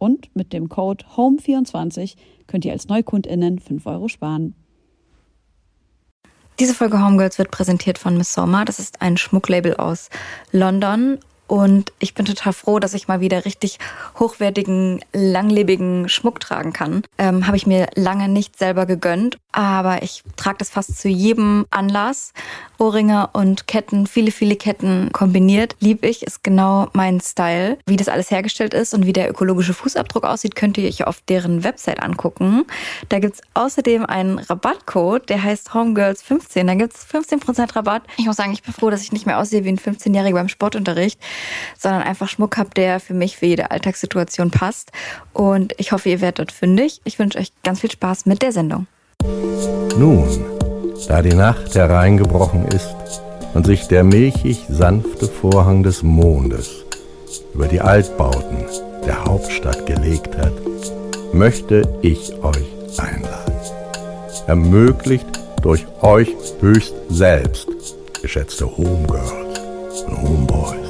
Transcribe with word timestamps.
Und 0.00 0.34
mit 0.34 0.54
dem 0.54 0.70
Code 0.70 1.04
HOME24 1.14 2.16
könnt 2.46 2.64
ihr 2.64 2.72
als 2.72 2.88
NeukundInnen 2.88 3.58
5 3.58 3.84
Euro 3.86 4.08
sparen. 4.08 4.54
Diese 6.58 6.74
Folge 6.74 7.04
Homegirls 7.04 7.38
wird 7.38 7.50
präsentiert 7.50 7.98
von 7.98 8.16
Miss 8.16 8.32
Sommer. 8.32 8.64
Das 8.64 8.78
ist 8.78 9.02
ein 9.02 9.18
Schmucklabel 9.18 9.76
aus 9.76 10.08
London 10.52 11.18
und 11.50 11.92
ich 11.98 12.14
bin 12.14 12.26
total 12.26 12.52
froh, 12.52 12.78
dass 12.78 12.94
ich 12.94 13.08
mal 13.08 13.20
wieder 13.20 13.44
richtig 13.44 13.78
hochwertigen, 14.20 15.00
langlebigen 15.12 16.08
Schmuck 16.08 16.38
tragen 16.38 16.72
kann. 16.72 17.02
Ähm, 17.18 17.46
Habe 17.48 17.56
ich 17.56 17.66
mir 17.66 17.88
lange 17.96 18.28
nicht 18.28 18.56
selber 18.56 18.86
gegönnt, 18.86 19.36
aber 19.50 20.02
ich 20.02 20.22
trage 20.36 20.58
das 20.58 20.70
fast 20.70 20.96
zu 20.96 21.08
jedem 21.08 21.66
Anlass. 21.70 22.32
Ohrringe 22.80 23.28
und 23.32 23.66
Ketten, 23.66 24.06
viele, 24.06 24.30
viele 24.30 24.56
Ketten 24.56 25.10
kombiniert. 25.12 25.76
Lieb 25.80 26.04
ich, 26.04 26.22
ist 26.22 26.42
genau 26.42 26.88
mein 26.92 27.20
Style. 27.20 27.78
Wie 27.86 27.96
das 27.96 28.08
alles 28.08 28.30
hergestellt 28.30 28.74
ist 28.74 28.94
und 28.94 29.06
wie 29.06 29.12
der 29.12 29.30
ökologische 29.30 29.74
Fußabdruck 29.74 30.24
aussieht, 30.24 30.56
könnt 30.56 30.78
ihr 30.78 30.88
euch 30.88 31.06
auf 31.06 31.20
deren 31.28 31.62
Website 31.62 32.02
angucken. 32.02 32.64
Da 33.08 33.18
gibt's 33.18 33.40
außerdem 33.54 34.06
einen 34.06 34.38
Rabattcode, 34.38 35.28
der 35.28 35.42
heißt 35.42 35.70
Homegirls15. 35.70 36.66
Da 36.66 36.74
gibt's 36.74 37.06
15% 37.06 37.76
Rabatt. 37.76 38.02
Ich 38.16 38.26
muss 38.26 38.36
sagen, 38.36 38.52
ich 38.52 38.62
bin 38.62 38.74
froh, 38.74 38.90
dass 38.90 39.02
ich 39.02 39.12
nicht 39.12 39.26
mehr 39.26 39.38
aussehe 39.38 39.64
wie 39.64 39.68
ein 39.68 39.78
15-Jähriger 39.78 40.34
beim 40.34 40.48
Sportunterricht 40.48 41.20
sondern 41.78 42.02
einfach 42.02 42.28
Schmuck 42.28 42.56
habt, 42.56 42.76
der 42.76 43.00
für 43.00 43.14
mich 43.14 43.36
für 43.36 43.46
jede 43.46 43.70
Alltagssituation 43.70 44.50
passt. 44.50 44.92
Und 45.32 45.74
ich 45.78 45.92
hoffe, 45.92 46.08
ihr 46.08 46.20
werdet 46.20 46.38
dort 46.38 46.52
fündig. 46.52 47.00
Ich 47.04 47.18
wünsche 47.18 47.38
euch 47.38 47.52
ganz 47.62 47.80
viel 47.80 47.90
Spaß 47.90 48.26
mit 48.26 48.42
der 48.42 48.52
Sendung. 48.52 48.86
Nun, 49.96 50.26
da 51.08 51.22
die 51.22 51.34
Nacht 51.34 51.74
hereingebrochen 51.74 52.66
ist 52.68 52.94
und 53.54 53.66
sich 53.66 53.88
der 53.88 54.04
milchig 54.04 54.64
sanfte 54.68 55.26
Vorhang 55.26 55.82
des 55.82 56.02
Mondes 56.02 56.84
über 57.54 57.66
die 57.66 57.80
Altbauten 57.80 58.64
der 59.06 59.24
Hauptstadt 59.24 59.86
gelegt 59.86 60.36
hat, 60.36 60.52
möchte 61.32 61.82
ich 62.02 62.32
euch 62.42 62.68
einladen. 62.98 63.54
Ermöglicht 64.46 65.26
durch 65.62 65.86
euch 66.02 66.34
höchst 66.60 66.94
selbst, 67.08 67.68
geschätzte 68.22 68.66
Homegirls 68.66 70.02
und 70.06 70.22
Homeboys. 70.22 70.80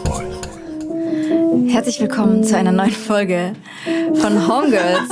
Herzlich 1.68 2.00
willkommen 2.00 2.42
zu 2.42 2.56
einer 2.56 2.72
neuen 2.72 2.90
Folge 2.90 3.52
von 4.14 4.48
Homegirls. 4.48 5.08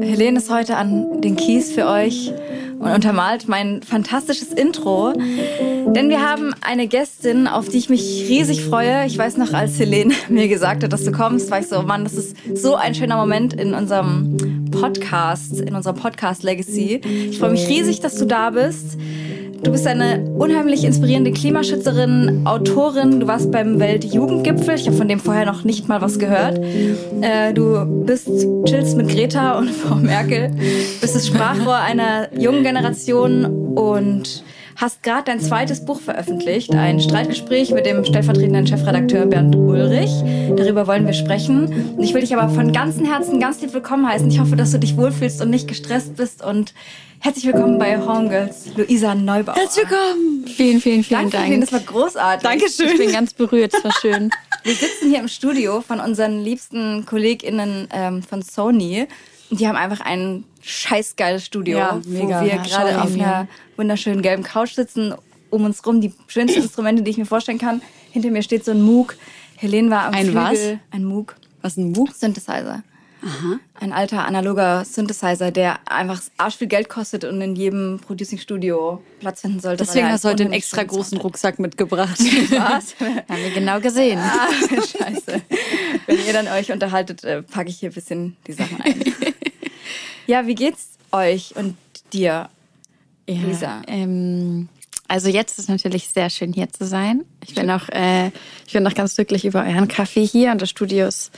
Helene 0.00 0.38
ist 0.38 0.50
heute 0.50 0.76
an 0.76 1.20
den 1.20 1.36
Keys 1.36 1.70
für 1.70 1.86
euch 1.86 2.32
und 2.78 2.90
untermalt 2.90 3.48
mein 3.48 3.82
fantastisches 3.82 4.52
Intro. 4.52 5.12
Denn 5.12 6.08
wir 6.08 6.20
haben 6.20 6.54
eine 6.60 6.86
Gästin, 6.88 7.46
auf 7.46 7.68
die 7.68 7.78
ich 7.78 7.88
mich 7.88 8.26
riesig 8.28 8.64
freue. 8.64 9.06
Ich 9.06 9.16
weiß 9.16 9.36
noch, 9.36 9.52
als 9.52 9.78
Helene 9.78 10.14
mir 10.28 10.48
gesagt 10.48 10.82
hat, 10.82 10.92
dass 10.92 11.04
du 11.04 11.12
kommst, 11.12 11.50
war 11.50 11.60
ich 11.60 11.68
so, 11.68 11.82
Mann, 11.82 12.04
das 12.04 12.14
ist 12.14 12.36
so 12.54 12.74
ein 12.76 12.94
schöner 12.94 13.16
Moment 13.16 13.54
in 13.54 13.74
unserem 13.74 14.70
Podcast, 14.70 15.60
in 15.60 15.74
unserer 15.74 15.94
Podcast 15.94 16.42
Legacy. 16.42 17.00
Ich 17.30 17.38
freue 17.38 17.50
mich 17.50 17.68
riesig, 17.68 18.00
dass 18.00 18.16
du 18.16 18.26
da 18.26 18.50
bist. 18.50 18.98
Du 19.66 19.72
bist 19.72 19.88
eine 19.88 20.20
unheimlich 20.38 20.84
inspirierende 20.84 21.32
Klimaschützerin, 21.32 22.46
Autorin. 22.46 23.18
Du 23.18 23.26
warst 23.26 23.50
beim 23.50 23.80
Weltjugendgipfel. 23.80 24.76
Ich 24.76 24.86
habe 24.86 24.96
von 24.96 25.08
dem 25.08 25.18
vorher 25.18 25.44
noch 25.44 25.64
nicht 25.64 25.88
mal 25.88 26.00
was 26.00 26.20
gehört. 26.20 26.60
Äh, 27.20 27.52
du 27.52 27.84
bist 28.06 28.28
chillst 28.64 28.96
mit 28.96 29.08
Greta 29.08 29.58
und 29.58 29.68
Frau 29.72 29.96
Merkel. 29.96 30.52
Bist 31.00 31.16
das 31.16 31.26
Sprachrohr 31.26 31.78
einer 31.78 32.32
jungen 32.38 32.62
Generation 32.62 33.74
und 33.74 34.44
hast 34.76 35.02
gerade 35.02 35.24
dein 35.24 35.40
zweites 35.40 35.84
Buch 35.84 36.00
veröffentlicht, 36.00 36.74
ein 36.74 37.00
Streitgespräch 37.00 37.70
mit 37.72 37.86
dem 37.86 38.04
stellvertretenden 38.04 38.66
Chefredakteur 38.66 39.26
Bernd 39.26 39.56
Ulrich. 39.56 40.10
Darüber 40.54 40.86
wollen 40.86 41.06
wir 41.06 41.14
sprechen. 41.14 41.96
Ich 41.98 42.12
will 42.12 42.20
dich 42.20 42.36
aber 42.36 42.50
von 42.50 42.72
ganzem 42.72 43.06
Herzen 43.06 43.40
ganz 43.40 43.60
lieb 43.62 43.72
willkommen 43.72 44.06
heißen. 44.06 44.28
Ich 44.30 44.38
hoffe, 44.38 44.54
dass 44.54 44.72
du 44.72 44.78
dich 44.78 44.96
wohlfühlst 44.96 45.40
und 45.40 45.50
nicht 45.50 45.66
gestresst 45.66 46.16
bist 46.16 46.44
und 46.44 46.74
Herzlich 47.18 47.46
willkommen 47.46 47.78
bei 47.78 47.98
Homegirls, 47.98 48.76
Luisa 48.76 49.14
Neubauer. 49.14 49.56
Herzlich 49.56 49.88
willkommen. 49.88 50.46
Vielen, 50.46 50.80
vielen, 50.80 51.02
vielen 51.02 51.30
Danke, 51.30 51.36
Dank. 51.38 51.60
Das 51.62 51.72
war 51.72 51.80
großartig. 51.80 52.42
Dankeschön. 52.42 52.88
Ich 52.88 52.98
bin 52.98 53.10
ganz 53.10 53.32
berührt, 53.32 53.72
das 53.72 53.82
war 53.82 53.92
schön. 54.00 54.30
Wir 54.62 54.74
sitzen 54.74 55.08
hier 55.08 55.20
im 55.20 55.26
Studio 55.26 55.80
von 55.80 55.98
unseren 55.98 56.44
liebsten 56.44 57.06
KollegInnen 57.06 57.88
ähm, 57.90 58.22
von 58.22 58.42
Sony. 58.42 59.08
Und 59.50 59.58
die 59.58 59.66
haben 59.66 59.76
einfach 59.76 60.02
ein 60.04 60.44
scheißgeiles 60.66 61.46
Studio, 61.46 61.78
ja, 61.78 62.00
mega. 62.04 62.40
wo 62.40 62.44
wir 62.44 62.56
gerade 62.58 63.00
auf 63.00 63.12
einer 63.12 63.48
wunderschönen 63.76 64.22
gelben 64.22 64.42
Couch 64.42 64.74
sitzen. 64.74 65.14
Um 65.48 65.64
uns 65.64 65.86
rum 65.86 66.00
die 66.00 66.12
schönsten 66.26 66.60
Instrumente, 66.60 67.02
die 67.02 67.10
ich 67.12 67.18
mir 67.18 67.24
vorstellen 67.24 67.58
kann. 67.58 67.80
Hinter 68.10 68.30
mir 68.30 68.42
steht 68.42 68.64
so 68.64 68.72
ein 68.72 68.82
Moog. 68.82 69.16
Helene 69.56 69.90
war 69.90 70.06
am 70.06 70.14
ein 70.14 70.26
Flügel. 70.26 70.42
Was? 70.42 70.58
Ein 70.90 71.04
Moog. 71.04 71.36
Was 71.62 71.76
ein 71.76 71.92
Moog? 71.92 72.12
Synthesizer. 72.12 72.82
Aha. 73.22 73.58
Ein 73.80 73.92
alter 73.92 74.26
analoger 74.26 74.84
Synthesizer, 74.84 75.50
der 75.50 75.78
einfach 75.90 76.20
arsch 76.36 76.56
viel 76.56 76.66
Geld 76.66 76.88
kostet 76.88 77.24
und 77.24 77.40
in 77.40 77.56
jedem 77.56 77.98
Producing-Studio 77.98 79.02
Platz 79.20 79.40
finden 79.40 79.60
sollte. 79.60 79.84
Deswegen 79.84 80.08
hast 80.08 80.24
du 80.24 80.28
heute 80.28 80.44
einen 80.44 80.52
extra 80.52 80.82
großen 80.82 81.18
Rucksack 81.18 81.58
mitgebracht. 81.58 82.18
Was? 82.50 82.94
Haben 83.00 83.42
wir 83.42 83.50
genau 83.50 83.80
gesehen. 83.80 84.18
Ah, 84.18 84.48
scheiße. 84.70 85.42
Wenn 86.06 86.26
ihr 86.26 86.32
dann 86.32 86.48
euch 86.48 86.70
unterhaltet, 86.72 87.24
äh, 87.24 87.42
packe 87.42 87.70
ich 87.70 87.78
hier 87.78 87.90
ein 87.90 87.94
bisschen 87.94 88.36
die 88.46 88.52
Sachen 88.52 88.80
ein. 88.82 89.02
Ja, 90.26 90.46
wie 90.46 90.54
geht's 90.54 90.98
euch 91.12 91.54
und 91.56 91.76
dir, 92.12 92.48
ja, 93.28 93.34
Lisa? 93.42 93.82
Ähm, 93.86 94.68
also 95.08 95.28
jetzt 95.28 95.58
ist 95.58 95.68
natürlich 95.68 96.08
sehr 96.08 96.30
schön 96.30 96.52
hier 96.52 96.68
zu 96.70 96.84
sein. 96.84 97.24
Ich 97.44 97.54
bin 97.54 97.70
auch, 97.70 97.88
äh, 97.90 98.28
ich 98.66 98.72
bin 98.72 98.86
auch 98.86 98.94
ganz 98.94 99.14
glücklich 99.14 99.44
über 99.44 99.60
euren 99.60 99.88
Kaffee 99.88 100.24
hier 100.24 100.50
und 100.52 100.60
das 100.60 100.70
Studio 100.70 101.06
ist 101.06 101.32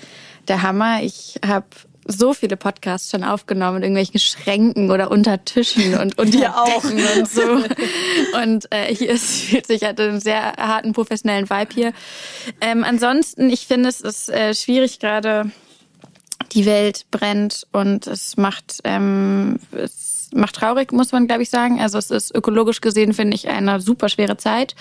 der 0.49 0.63
Hammer. 0.63 1.03
Ich 1.03 1.39
habe 1.47 1.67
so 2.11 2.33
viele 2.33 2.57
Podcasts 2.57 3.11
schon 3.11 3.23
aufgenommen 3.23 3.79
in 3.79 3.83
irgendwelchen 3.83 4.19
Schränken 4.19 4.91
oder 4.91 5.11
unter 5.11 5.45
Tischen 5.45 5.95
und, 5.99 6.19
und 6.19 6.35
hier 6.35 6.57
auch 6.57 6.83
und 6.83 7.29
so. 7.29 7.43
Und 8.43 8.67
äh, 8.71 8.95
hier 8.95 9.11
ist, 9.11 9.43
fühlt 9.43 9.67
sich 9.67 9.83
halt 9.83 10.01
einen 10.01 10.19
sehr 10.19 10.55
harten 10.57 10.93
professionellen 10.93 11.51
Vibe 11.51 11.75
hier. 11.75 11.93
Ähm, 12.63 12.83
ansonsten, 12.83 13.51
ich 13.51 13.67
finde, 13.67 13.91
es 13.91 14.01
ist 14.01 14.31
äh, 14.31 14.55
schwierig 14.55 14.99
gerade. 14.99 15.51
Die 16.53 16.67
Welt 16.67 17.07
brennt 17.11 17.67
und 17.73 18.07
es 18.07 18.37
macht, 18.37 18.81
ähm, 18.85 19.59
es 19.73 20.31
macht 20.33 20.57
traurig, 20.57 20.93
muss 20.93 21.13
man 21.13 21.27
glaube 21.27 21.43
ich 21.43 21.51
sagen. 21.51 21.81
Also 21.81 21.99
es 21.99 22.11
ist 22.11 22.35
ökologisch 22.35 22.81
gesehen, 22.81 23.13
finde 23.13 23.35
ich, 23.35 23.49
eine 23.49 23.81
super 23.81 24.09
schwere 24.09 24.37
Zeit. 24.37 24.75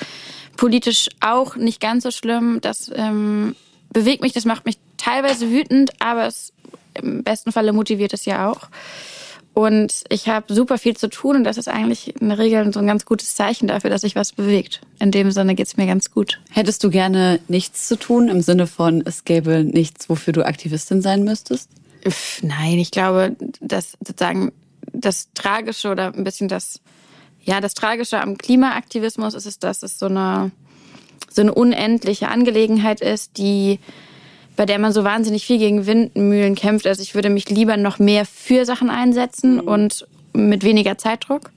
Politisch 0.55 1.09
auch 1.19 1.55
nicht 1.55 1.79
ganz 1.81 2.03
so 2.03 2.11
schlimm. 2.11 2.59
Das 2.61 2.91
ähm, 2.95 3.55
bewegt 3.91 4.21
mich, 4.21 4.33
das 4.33 4.45
macht 4.45 4.65
mich 4.65 4.77
teilweise 4.97 5.49
wütend, 5.49 5.91
aber 6.01 6.27
es, 6.27 6.53
im 6.93 7.23
besten 7.23 7.51
Falle 7.51 7.73
motiviert 7.73 8.13
es 8.13 8.25
ja 8.25 8.49
auch. 8.49 8.69
Und 9.57 10.03
ich 10.09 10.29
habe 10.29 10.53
super 10.53 10.77
viel 10.77 10.95
zu 10.95 11.09
tun 11.09 11.37
und 11.37 11.43
das 11.43 11.57
ist 11.57 11.67
eigentlich 11.67 12.13
in 12.21 12.29
der 12.29 12.37
Regel 12.37 12.71
so 12.71 12.79
ein 12.79 12.85
ganz 12.85 13.05
gutes 13.05 13.33
Zeichen 13.33 13.67
dafür, 13.67 13.89
dass 13.89 14.01
sich 14.01 14.15
was 14.15 14.31
bewegt. 14.31 14.81
In 14.99 15.09
dem 15.09 15.31
Sinne 15.31 15.55
geht's 15.55 15.77
mir 15.77 15.87
ganz 15.87 16.11
gut. 16.11 16.39
Hättest 16.51 16.83
du 16.83 16.91
gerne 16.91 17.39
nichts 17.47 17.87
zu 17.87 17.95
tun 17.97 18.27
im 18.27 18.41
Sinne 18.41 18.67
von, 18.67 19.01
es 19.03 19.25
gäbe 19.25 19.63
nichts, 19.63 20.09
wofür 20.09 20.31
du 20.31 20.45
Aktivistin 20.45 21.01
sein 21.01 21.23
müsstest? 21.23 21.71
Pff, 22.07 22.43
nein, 22.43 22.77
ich 22.77 22.91
glaube, 22.91 23.35
dass 23.59 23.93
sozusagen 23.99 24.51
das 24.93 25.29
Tragische 25.33 25.89
oder 25.89 26.13
ein 26.13 26.23
bisschen 26.23 26.49
das, 26.49 26.79
ja, 27.41 27.59
das 27.59 27.73
Tragische 27.73 28.21
am 28.21 28.37
Klimaaktivismus 28.37 29.33
ist 29.33 29.47
es, 29.47 29.57
dass 29.57 29.81
es 29.81 29.97
so 29.97 30.05
eine, 30.05 30.51
so 31.31 31.41
eine 31.41 31.55
unendliche 31.55 32.27
Angelegenheit 32.27 33.01
ist, 33.01 33.39
die 33.39 33.79
bei 34.57 34.65
der 34.65 34.79
man 34.79 34.91
so 34.91 35.05
wahnsinnig 35.05 35.45
viel 35.45 35.59
gegen 35.59 35.85
Windmühlen 35.85 36.55
kämpft. 36.55 36.85
Also 36.85 37.01
ich 37.01 37.15
würde 37.15 37.29
mich 37.29 37.49
lieber 37.49 37.77
noch 37.77 37.99
mehr 37.99 38.25
für 38.25 38.65
Sachen 38.65 38.89
einsetzen 38.89 39.61
und 39.61 40.05
mit 40.33 40.63
weniger 40.63 40.97
Zeitdruck. 40.97 41.51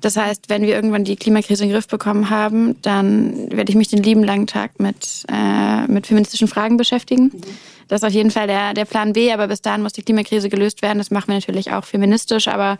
Das 0.00 0.16
heißt, 0.16 0.48
wenn 0.48 0.62
wir 0.62 0.74
irgendwann 0.74 1.04
die 1.04 1.16
Klimakrise 1.16 1.64
in 1.64 1.70
den 1.70 1.74
Griff 1.74 1.88
bekommen 1.88 2.30
haben, 2.30 2.80
dann 2.82 3.50
werde 3.50 3.70
ich 3.70 3.76
mich 3.76 3.88
den 3.88 4.02
lieben 4.02 4.22
langen 4.22 4.46
Tag 4.46 4.78
mit, 4.78 5.24
äh, 5.30 5.86
mit 5.88 6.06
feministischen 6.06 6.48
Fragen 6.48 6.76
beschäftigen. 6.76 7.24
Mhm. 7.24 7.40
Das 7.88 8.02
ist 8.02 8.06
auf 8.06 8.12
jeden 8.12 8.30
Fall 8.30 8.46
der, 8.46 8.72
der 8.72 8.84
Plan 8.84 9.12
B, 9.14 9.32
aber 9.32 9.48
bis 9.48 9.62
dahin 9.62 9.82
muss 9.82 9.92
die 9.92 10.02
Klimakrise 10.02 10.48
gelöst 10.48 10.80
werden. 10.80 10.98
Das 10.98 11.10
machen 11.10 11.28
wir 11.28 11.34
natürlich 11.34 11.72
auch 11.72 11.84
feministisch, 11.84 12.48
aber 12.48 12.78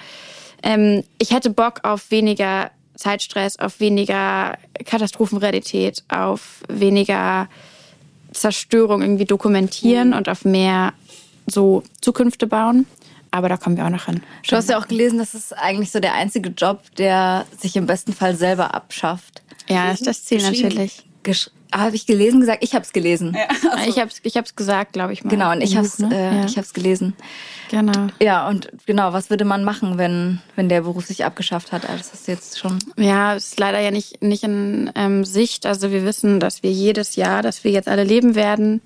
ähm, 0.62 1.02
ich 1.18 1.32
hätte 1.32 1.50
Bock 1.50 1.80
auf 1.82 2.10
weniger 2.10 2.70
Zeitstress, 2.94 3.58
auf 3.58 3.80
weniger 3.80 4.56
Katastrophenrealität, 4.84 6.04
auf 6.08 6.62
weniger 6.68 7.48
Zerstörung 8.32 9.02
irgendwie 9.02 9.24
dokumentieren 9.24 10.08
mhm. 10.08 10.16
und 10.16 10.28
auf 10.28 10.44
mehr 10.44 10.92
so 11.46 11.82
Zukünfte 12.00 12.46
bauen. 12.46 12.86
Aber 13.32 13.48
da 13.48 13.56
kommen 13.56 13.76
wir 13.76 13.84
auch 13.86 13.90
noch 13.90 14.06
hin. 14.06 14.22
Du 14.48 14.56
hast 14.56 14.68
ja 14.68 14.78
auch 14.78 14.88
gelesen, 14.88 15.18
das 15.18 15.34
ist 15.34 15.56
eigentlich 15.56 15.92
so 15.92 16.00
der 16.00 16.14
einzige 16.14 16.50
Job, 16.50 16.82
der 16.96 17.46
sich 17.58 17.76
im 17.76 17.86
besten 17.86 18.12
Fall 18.12 18.34
selber 18.34 18.74
abschafft. 18.74 19.42
Ja, 19.68 19.86
das 19.86 20.00
ist 20.00 20.06
das 20.06 20.24
Ziel 20.24 20.42
natürlich. 20.42 21.04
Habe 21.72 21.94
ich 21.94 22.06
gelesen 22.06 22.40
gesagt? 22.40 22.64
Ich 22.64 22.74
habe 22.74 22.84
es 22.84 22.92
gelesen. 22.92 23.36
Ja, 23.36 23.70
also. 23.70 23.90
Ich 23.90 23.98
habe 23.98 24.10
es 24.10 24.20
ich 24.22 24.36
hab's 24.36 24.56
gesagt, 24.56 24.92
glaube 24.92 25.12
ich 25.12 25.22
mal. 25.22 25.30
Genau, 25.30 25.52
und 25.52 25.60
ich 25.60 25.76
habe 25.76 25.86
es 25.86 25.98
ne? 25.98 26.10
äh, 26.12 26.36
ja. 26.36 26.44
ich 26.46 26.72
gelesen. 26.72 27.14
Genau. 27.70 28.08
Ja, 28.20 28.48
und 28.48 28.70
genau, 28.86 29.12
was 29.12 29.30
würde 29.30 29.44
man 29.44 29.62
machen, 29.62 29.96
wenn, 29.96 30.40
wenn 30.56 30.68
der 30.68 30.80
Beruf 30.80 31.06
sich 31.06 31.24
abgeschafft 31.24 31.70
hat? 31.70 31.88
Also 31.88 31.98
das 31.98 32.14
ist 32.14 32.28
jetzt 32.28 32.58
schon. 32.58 32.78
Ja, 32.96 33.34
ist 33.34 33.60
leider 33.60 33.78
ja 33.78 33.92
nicht, 33.92 34.22
nicht 34.22 34.42
in 34.42 34.90
ähm, 34.96 35.24
Sicht. 35.24 35.66
Also 35.66 35.92
wir 35.92 36.04
wissen, 36.04 36.40
dass 36.40 36.62
wir 36.64 36.72
jedes 36.72 37.14
Jahr, 37.14 37.42
dass 37.42 37.62
wir 37.62 37.70
jetzt 37.70 37.88
alle 37.88 38.04
leben 38.04 38.34
werden, 38.34 38.80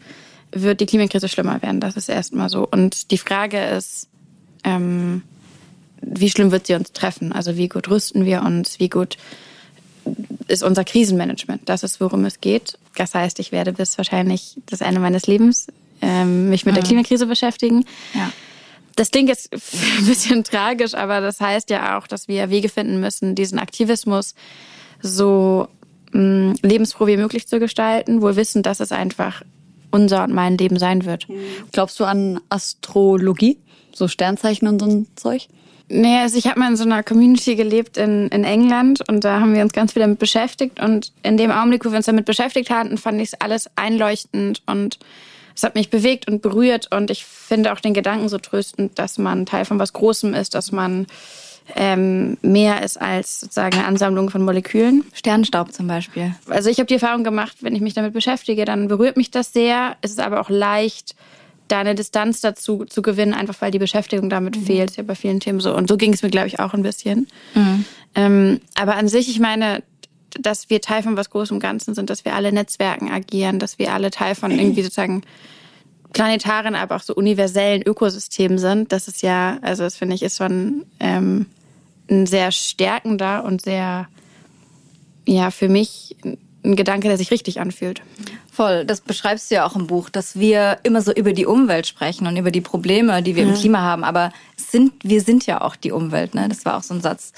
wird 0.53 0.81
die 0.81 0.87
Klimakrise 0.87 1.29
schlimmer 1.29 1.63
werden. 1.63 1.81
Das 1.81 1.97
ist 1.97 2.09
erstmal 2.11 2.51
so. 2.51 2.69
Und 2.69 3.11
die 3.11 3.19
Frage 3.19 3.59
ist, 3.65 4.09
ähm, 4.63 5.23
wie 6.03 6.29
schlimm 6.29 6.51
wird 6.51 6.67
sie 6.67 6.75
uns 6.75 6.93
treffen? 6.93 7.33
Also 7.33 7.57
wie 7.57 7.69
gut 7.69 7.89
rüsten 7.89 8.27
wir 8.27 8.43
uns? 8.43 8.79
Wie 8.79 8.91
gut 8.91 9.17
ist 10.49 10.63
unser 10.63 10.85
Krisenmanagement? 10.85 11.63
Das 11.69 11.83
ist, 11.83 12.01
worum 12.01 12.25
es 12.25 12.41
geht. 12.41 12.79
Das 12.97 13.15
heißt, 13.15 13.39
ich 13.41 13.53
werde 13.53 13.73
bis 13.73 13.97
wahrscheinlich 13.99 14.57
das 14.67 14.81
Ende 14.81 15.01
meines 15.01 15.27
Lebens 15.27 15.67
ähm, 16.01 16.51
mich 16.51 16.65
mit 16.67 16.75
mhm. 16.75 16.77
der 16.77 16.85
Klimakrise 16.85 17.27
beschäftigen. 17.27 17.85
Ja. 18.15 18.31
Das 18.97 19.11
klingt 19.11 19.29
jetzt 19.29 19.53
ein 19.99 20.07
bisschen 20.07 20.45
tragisch, 20.45 20.95
aber 20.95 21.21
das 21.21 21.41
heißt 21.41 21.71
ja 21.71 21.99
auch, 21.99 22.07
dass 22.07 22.29
wir 22.29 22.51
Wege 22.51 22.69
finden 22.69 23.01
müssen, 23.01 23.35
diesen 23.35 23.59
Aktivismus 23.59 24.35
so 25.01 25.69
mh, 26.13 26.21
mm, 26.21 26.55
lebensfroh 26.63 27.07
wie 27.07 27.17
möglich 27.17 27.49
zu 27.49 27.59
gestalten, 27.59 28.23
wohl 28.23 28.37
wissend, 28.37 28.67
dass 28.67 28.81
es 28.81 28.93
einfach 28.93 29.43
unser 29.91 30.25
und 30.25 30.33
mein 30.33 30.59
Leben 30.59 30.79
sein 30.79 31.05
wird. 31.05 31.27
Glaubst 31.73 31.99
du 32.01 32.05
an 32.05 32.41
Astrologie? 32.49 33.59
so 33.95 34.09
Sternzeichen 34.09 34.69
und 34.69 34.81
so 34.81 34.87
ein 34.87 35.07
Zeug? 35.17 35.49
Nee, 35.89 36.19
also 36.19 36.39
ich 36.39 36.47
habe 36.47 36.59
mal 36.59 36.71
in 36.71 36.77
so 36.77 36.85
einer 36.85 37.03
Community 37.03 37.57
gelebt 37.57 37.99
in, 37.99 38.29
in 38.29 38.45
England 38.45 39.07
und 39.09 39.23
da 39.23 39.41
haben 39.41 39.55
wir 39.55 39.63
uns 39.63 39.73
ganz 39.73 39.93
viel 39.93 40.01
damit 40.01 40.19
beschäftigt 40.19 40.81
und 40.81 41.13
in 41.23 41.37
dem 41.37 41.51
Augenblick, 41.51 41.85
wo 41.85 41.91
wir 41.91 41.99
uns 41.99 42.07
damit 42.07 42.25
beschäftigt 42.25 42.71
hatten, 42.71 42.97
fand 42.97 43.21
ich 43.21 43.33
es 43.33 43.41
alles 43.41 43.69
einleuchtend 43.77 44.63
und 44.67 44.99
es 45.55 45.63
hat 45.63 45.75
mich 45.75 45.91
bewegt 45.91 46.27
und 46.27 46.43
berührt 46.43 46.93
und 46.93 47.11
ich 47.11 47.25
finde 47.25 47.73
auch 47.73 47.81
den 47.81 47.95
Gedanken 47.95 48.29
so 48.29 48.39
tröstend, 48.39 48.99
dass 48.99 49.19
man 49.19 49.47
Teil 49.47 49.67
von 49.67 49.79
was 49.79 49.93
Großem 49.93 50.35
ist, 50.35 50.55
dass 50.55 50.73
man 50.73 51.07
ähm, 51.77 52.37
mehr 52.43 52.83
ist 52.83 53.01
als 53.01 53.41
sozusagen 53.41 53.79
eine 53.79 53.87
Ansammlung 53.87 54.31
von 54.31 54.43
Molekülen. 54.43 55.05
Sternstaub 55.13 55.73
zum 55.73 55.87
Beispiel. 55.87 56.35
Also 56.49 56.71
ich 56.71 56.79
habe 56.79 56.87
die 56.87 56.95
Erfahrung 56.95 57.25
gemacht, 57.25 57.59
wenn 57.61 57.75
ich 57.75 57.81
mich 57.81 57.95
damit 57.95 58.13
beschäftige, 58.13 58.65
dann 58.65 58.89
berührt 58.89 59.17
mich 59.17 59.31
das 59.31 59.53
sehr. 59.53 59.97
Es 60.03 60.11
ist 60.11 60.21
aber 60.21 60.41
auch 60.41 60.51
leicht, 60.51 61.15
da 61.69 61.81
eine 61.81 61.95
Distanz 61.95 62.41
dazu 62.41 62.85
zu 62.85 63.03
gewinnen, 63.03 63.35
einfach 63.35 63.61
weil 63.61 63.71
die 63.71 63.79
Beschäftigung 63.79 64.29
damit 64.29 64.57
mhm. 64.57 64.67
fehlt. 64.67 64.91
Ist 64.91 64.97
ja 64.97 65.03
bei 65.03 65.15
vielen 65.15 65.41
Themen 65.41 65.61
so. 65.61 65.75
Und 65.75 65.89
so 65.89 65.97
ging 65.97 66.13
es 66.13 66.23
mir, 66.23 66.31
glaube 66.31 66.49
ich, 66.49 66.61
auch 66.61 66.75
ein 66.75 66.83
bisschen. 66.83 67.27
Mhm. 67.55 67.85
Ähm, 68.15 68.61
aber 68.75 68.97
an 68.97 69.09
sich, 69.09 69.29
ich 69.29 69.41
meine, 69.41 69.83
dass 70.39 70.69
wir 70.71 70.81
Teil 70.81 71.03
von 71.03 71.17
was 71.17 71.31
Großem 71.31 71.61
Ganzen 71.61 71.95
sind, 71.95 72.11
dass 72.11 72.25
wir 72.25 72.35
alle 72.35 72.53
Netzwerken 72.53 73.11
agieren, 73.11 73.59
dass 73.59 73.79
wir 73.79 73.93
alle 73.93 74.11
Teil 74.11 74.35
von 74.35 74.51
irgendwie 74.51 74.83
sozusagen 74.83 75.23
planetaren, 76.13 76.75
aber 76.75 76.97
auch 76.97 77.03
so 77.03 77.15
universellen 77.15 77.83
Ökosystemen 77.83 78.59
sind. 78.59 78.93
Das 78.93 79.09
ist 79.09 79.23
ja, 79.23 79.59
also 79.63 79.83
das 79.83 79.97
finde 79.97 80.15
ich, 80.15 80.23
ist 80.23 80.39
schon 80.39 80.87
ähm, 81.01 81.47
ein 82.11 82.27
sehr 82.27 82.53
stärkender 82.53 83.45
und 83.45 83.63
sehr, 83.63 84.09
ja, 85.27 85.51
für 85.51 85.69
mich 85.69 86.17
ein 86.65 86.77
Gedanke, 86.77 87.09
der 87.09 87.19
sich 87.19 87.31
richtig 87.31 87.61
anfühlt. 87.61 88.03
Voll, 88.51 88.85
das 88.85 89.01
beschreibst 89.01 89.51
du 89.51 89.57
ja 89.57 89.67
auch 89.67 89.77
im 89.77 89.87
Buch, 89.87 90.09
dass 90.09 90.39
wir 90.39 90.79
immer 90.83 91.03
so 91.03 91.13
über 91.13 91.33
die 91.33 91.47
Umwelt 91.47 91.87
sprechen 91.87 92.27
und 92.27 92.37
über 92.37 92.51
die 92.51 92.61
Probleme, 92.61 93.23
die 93.23 93.37
wir 93.37 93.45
ja. 93.45 93.51
im 93.51 93.55
Klima 93.55 93.81
haben. 93.81 94.05
Aber 94.05 94.33
sind, 94.57 94.93
wir 95.03 95.21
sind 95.21 95.47
ja 95.47 95.61
auch 95.61 95.77
die 95.77 95.93
Umwelt. 95.93 96.35
Ne? 96.35 96.49
Das 96.49 96.65
war 96.65 96.79
auch 96.79 96.83
so 96.83 96.95
ein 96.95 97.01
Satz, 97.01 97.33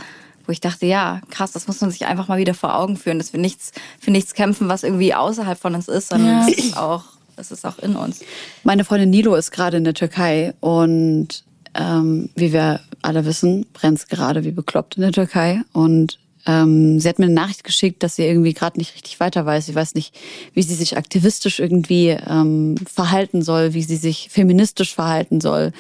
wo 0.46 0.52
ich 0.52 0.61
dachte, 0.61 0.87
ja, 0.87 1.20
krass, 1.31 1.52
das 1.52 1.67
muss 1.67 1.81
man 1.81 1.90
sich 1.90 2.06
einfach 2.06 2.28
mal 2.28 2.38
wieder 2.38 2.55
vor 2.55 2.76
Augen 2.76 2.96
führen, 2.96 3.19
dass 3.19 3.32
wir 3.32 3.40
nichts 3.40 3.73
für 3.99 4.11
nichts 4.11 4.34
kämpfen, 4.34 4.69
was 4.69 4.84
irgendwie 4.84 5.14
außerhalb 5.14 5.58
von 5.58 5.75
uns 5.75 5.88
ist, 5.88 6.11
sondern 6.11 6.43
ja. 6.43 6.49
es 6.49 6.58
ist 6.58 6.76
auch, 6.76 7.05
es 7.37 7.50
ist 7.50 7.67
auch 7.67 7.79
in 7.79 7.96
uns. 7.96 8.20
Meine 8.62 8.84
Freundin 8.84 9.11
Nilo 9.11 9.34
ist 9.34 9.50
gerade 9.50 9.76
in 9.76 9.84
der 9.84 9.94
Türkei 9.94 10.55
und 10.61 11.44
ähm, 11.75 12.31
wie 12.37 12.52
wir 12.52 12.81
alle 13.02 13.25
wissen, 13.25 13.67
brennt 13.72 13.99
es 13.99 14.06
gerade 14.06 14.44
wie 14.44 14.52
bekloppt 14.52 14.96
in 14.96 15.02
der 15.02 15.12
Türkei 15.12 15.62
und 15.72 16.19
ähm, 16.46 17.00
sie 17.00 17.08
hat 17.08 17.19
mir 17.19 17.26
eine 17.26 17.34
Nachricht 17.34 17.64
geschickt, 17.64 18.02
dass 18.02 18.16
sie 18.16 18.25
irgendwie 18.25 18.54
gerade 18.54 18.78
nicht 18.78 18.94
richtig 18.94 19.19
weiter 19.19 19.44
weiß. 19.44 19.66
Sie 19.66 19.75
weiß 19.75 19.94
nicht, 19.94 20.14
wie 20.54 20.62
sie 20.62 20.75
sich 20.75 20.96
aktivistisch 20.96 21.58
irgendwie 21.58 22.10
ähm, 22.10 22.76
verhalten 22.87 23.43
soll, 23.43 23.75
wie 23.75 23.82
sie 23.82 23.96
sich 23.96 24.28
feministisch 24.31 24.94
verhalten 24.94 25.40
soll. 25.40 25.72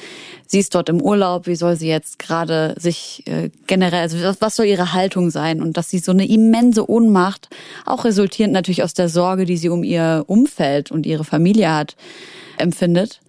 Sie 0.46 0.58
ist 0.58 0.74
dort 0.74 0.88
im 0.88 1.00
Urlaub, 1.00 1.46
wie 1.46 1.54
soll 1.54 1.76
sie 1.76 1.88
jetzt 1.88 2.18
gerade 2.18 2.74
sich 2.78 3.22
äh, 3.26 3.50
generell, 3.66 4.00
also 4.00 4.18
was 4.40 4.56
soll 4.56 4.66
ihre 4.66 4.92
Haltung 4.92 5.30
sein? 5.30 5.62
Und 5.62 5.76
dass 5.76 5.88
sie 5.88 6.00
so 6.00 6.12
eine 6.12 6.28
immense 6.28 6.88
Ohnmacht, 6.90 7.48
auch 7.84 8.04
resultierend 8.04 8.52
natürlich 8.52 8.82
aus 8.82 8.94
der 8.94 9.08
Sorge, 9.08 9.44
die 9.44 9.56
sie 9.56 9.68
um 9.68 9.84
ihr 9.84 10.24
Umfeld 10.26 10.90
und 10.90 11.06
ihre 11.06 11.24
Familie 11.24 11.72
hat, 11.72 11.96
empfindet 12.58 13.20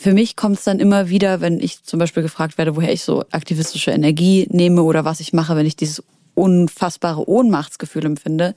für 0.00 0.12
mich 0.12 0.36
kommt 0.36 0.58
es 0.58 0.64
dann 0.64 0.78
immer 0.78 1.08
wieder, 1.08 1.40
wenn 1.40 1.58
ich 1.58 1.82
zum 1.82 1.98
Beispiel 1.98 2.22
gefragt 2.22 2.56
werde, 2.56 2.76
woher 2.76 2.92
ich 2.92 3.02
so 3.02 3.24
aktivistische 3.32 3.90
Energie 3.90 4.46
nehme 4.48 4.84
oder 4.84 5.04
was 5.04 5.18
ich 5.18 5.32
mache, 5.32 5.56
wenn 5.56 5.66
ich 5.66 5.74
dieses 5.74 6.04
unfassbare 6.38 7.28
Ohnmachtsgefühl 7.28 8.06
empfinde. 8.06 8.54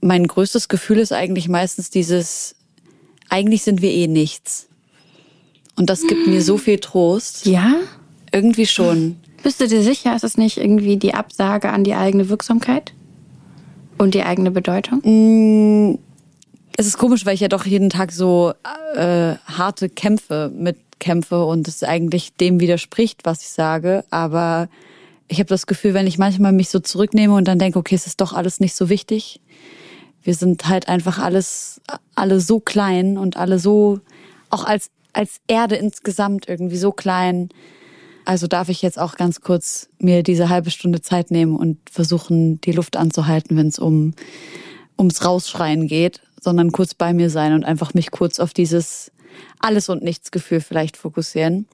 Mein 0.00 0.26
größtes 0.26 0.68
Gefühl 0.68 0.98
ist 0.98 1.12
eigentlich 1.12 1.48
meistens 1.48 1.90
dieses, 1.90 2.54
eigentlich 3.28 3.62
sind 3.62 3.82
wir 3.82 3.90
eh 3.90 4.06
nichts. 4.06 4.68
Und 5.76 5.90
das 5.90 6.06
gibt 6.06 6.26
mir 6.26 6.42
so 6.42 6.56
viel 6.56 6.78
Trost. 6.78 7.46
Ja? 7.46 7.74
Irgendwie 8.32 8.66
schon. 8.66 9.16
Bist 9.42 9.60
du 9.60 9.68
dir 9.68 9.82
sicher, 9.82 10.14
ist 10.16 10.24
es 10.24 10.36
nicht 10.36 10.58
irgendwie 10.58 10.96
die 10.96 11.14
Absage 11.14 11.70
an 11.70 11.84
die 11.84 11.94
eigene 11.94 12.28
Wirksamkeit? 12.28 12.92
Und 13.96 14.14
die 14.14 14.22
eigene 14.22 14.50
Bedeutung? 14.50 15.00
Mm, 15.04 15.98
es 16.76 16.86
ist 16.86 16.98
komisch, 16.98 17.26
weil 17.26 17.34
ich 17.34 17.40
ja 17.40 17.48
doch 17.48 17.66
jeden 17.66 17.90
Tag 17.90 18.12
so 18.12 18.52
äh, 18.94 19.34
harte 19.46 19.88
Kämpfe 19.88 20.52
mitkämpfe 20.54 21.44
und 21.44 21.66
es 21.66 21.82
eigentlich 21.82 22.34
dem 22.34 22.60
widerspricht, 22.60 23.24
was 23.24 23.42
ich 23.42 23.48
sage. 23.48 24.04
Aber 24.10 24.68
ich 25.28 25.38
habe 25.38 25.48
das 25.48 25.66
Gefühl, 25.66 25.94
wenn 25.94 26.06
ich 26.06 26.18
manchmal 26.18 26.52
mich 26.52 26.70
so 26.70 26.80
zurücknehme 26.80 27.34
und 27.34 27.46
dann 27.46 27.58
denke, 27.58 27.78
okay, 27.78 27.94
es 27.94 28.06
ist 28.06 28.20
doch 28.20 28.32
alles 28.32 28.60
nicht 28.60 28.74
so 28.74 28.88
wichtig. 28.88 29.40
Wir 30.22 30.34
sind 30.34 30.68
halt 30.68 30.88
einfach 30.88 31.18
alles, 31.18 31.80
alle 32.14 32.40
so 32.40 32.60
klein 32.60 33.18
und 33.18 33.36
alle 33.36 33.58
so, 33.58 34.00
auch 34.50 34.64
als, 34.64 34.90
als 35.12 35.40
Erde 35.46 35.76
insgesamt 35.76 36.48
irgendwie 36.48 36.78
so 36.78 36.92
klein. 36.92 37.50
Also 38.24 38.46
darf 38.46 38.68
ich 38.68 38.82
jetzt 38.82 38.98
auch 38.98 39.16
ganz 39.16 39.40
kurz 39.40 39.88
mir 39.98 40.22
diese 40.22 40.48
halbe 40.48 40.70
Stunde 40.70 41.02
Zeit 41.02 41.30
nehmen 41.30 41.56
und 41.56 41.78
versuchen, 41.90 42.60
die 42.62 42.72
Luft 42.72 42.96
anzuhalten, 42.96 43.56
wenn 43.56 43.68
es 43.68 43.78
um, 43.78 44.14
ums 44.98 45.24
Rausschreien 45.24 45.86
geht, 45.86 46.20
sondern 46.40 46.72
kurz 46.72 46.94
bei 46.94 47.12
mir 47.12 47.30
sein 47.30 47.52
und 47.52 47.64
einfach 47.64 47.94
mich 47.94 48.10
kurz 48.10 48.40
auf 48.40 48.52
dieses 48.52 49.12
alles 49.60 49.88
und 49.88 50.02
nichts 50.02 50.30
Gefühl 50.30 50.60
vielleicht 50.60 50.96
fokussieren. 50.96 51.66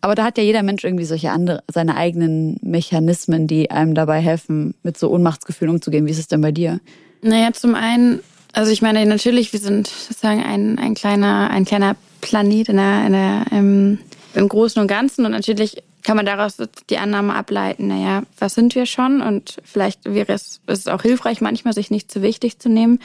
Aber 0.00 0.14
da 0.14 0.24
hat 0.24 0.38
ja 0.38 0.44
jeder 0.44 0.62
Mensch 0.62 0.84
irgendwie 0.84 1.04
solche 1.04 1.30
andere, 1.30 1.62
seine 1.68 1.96
eigenen 1.96 2.58
Mechanismen, 2.62 3.46
die 3.46 3.70
einem 3.70 3.94
dabei 3.94 4.20
helfen, 4.20 4.74
mit 4.82 4.98
so 4.98 5.10
Ohnmachtsgefühlen 5.10 5.74
umzugehen. 5.74 6.06
Wie 6.06 6.10
ist 6.10 6.18
es 6.18 6.28
denn 6.28 6.40
bei 6.40 6.52
dir? 6.52 6.80
Naja, 7.22 7.52
zum 7.52 7.74
einen, 7.74 8.20
also 8.52 8.70
ich 8.70 8.82
meine, 8.82 9.04
natürlich, 9.06 9.52
wir 9.52 9.60
sind 9.60 9.88
sozusagen 9.88 10.42
ein, 10.42 10.78
ein 10.78 10.94
kleiner, 10.94 11.50
ein 11.50 11.64
kleiner 11.64 11.96
Planet 12.20 12.68
in 12.68 12.76
der, 12.76 13.06
in 13.06 13.12
der, 13.12 13.44
im, 13.50 13.98
im 14.34 14.48
Großen 14.48 14.80
und 14.80 14.88
Ganzen 14.88 15.24
und 15.24 15.32
natürlich 15.32 15.82
kann 16.02 16.16
man 16.16 16.26
daraus 16.26 16.56
die 16.88 16.98
Annahme 16.98 17.34
ableiten, 17.34 17.88
naja, 17.88 18.22
was 18.38 18.54
sind 18.54 18.74
wir 18.74 18.86
schon? 18.86 19.20
Und 19.20 19.58
vielleicht 19.64 20.04
wäre 20.04 20.32
es, 20.32 20.60
ist 20.66 20.78
es 20.80 20.86
auch 20.86 21.02
hilfreich, 21.02 21.40
manchmal 21.40 21.74
sich 21.74 21.90
nicht 21.90 22.10
zu 22.10 22.22
wichtig 22.22 22.58
zu 22.58 22.68
nehmen. 22.68 23.00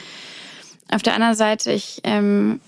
Auf 0.90 1.02
der 1.02 1.14
anderen 1.14 1.34
Seite, 1.34 1.72
ich 1.72 2.00
ähm, 2.04 2.60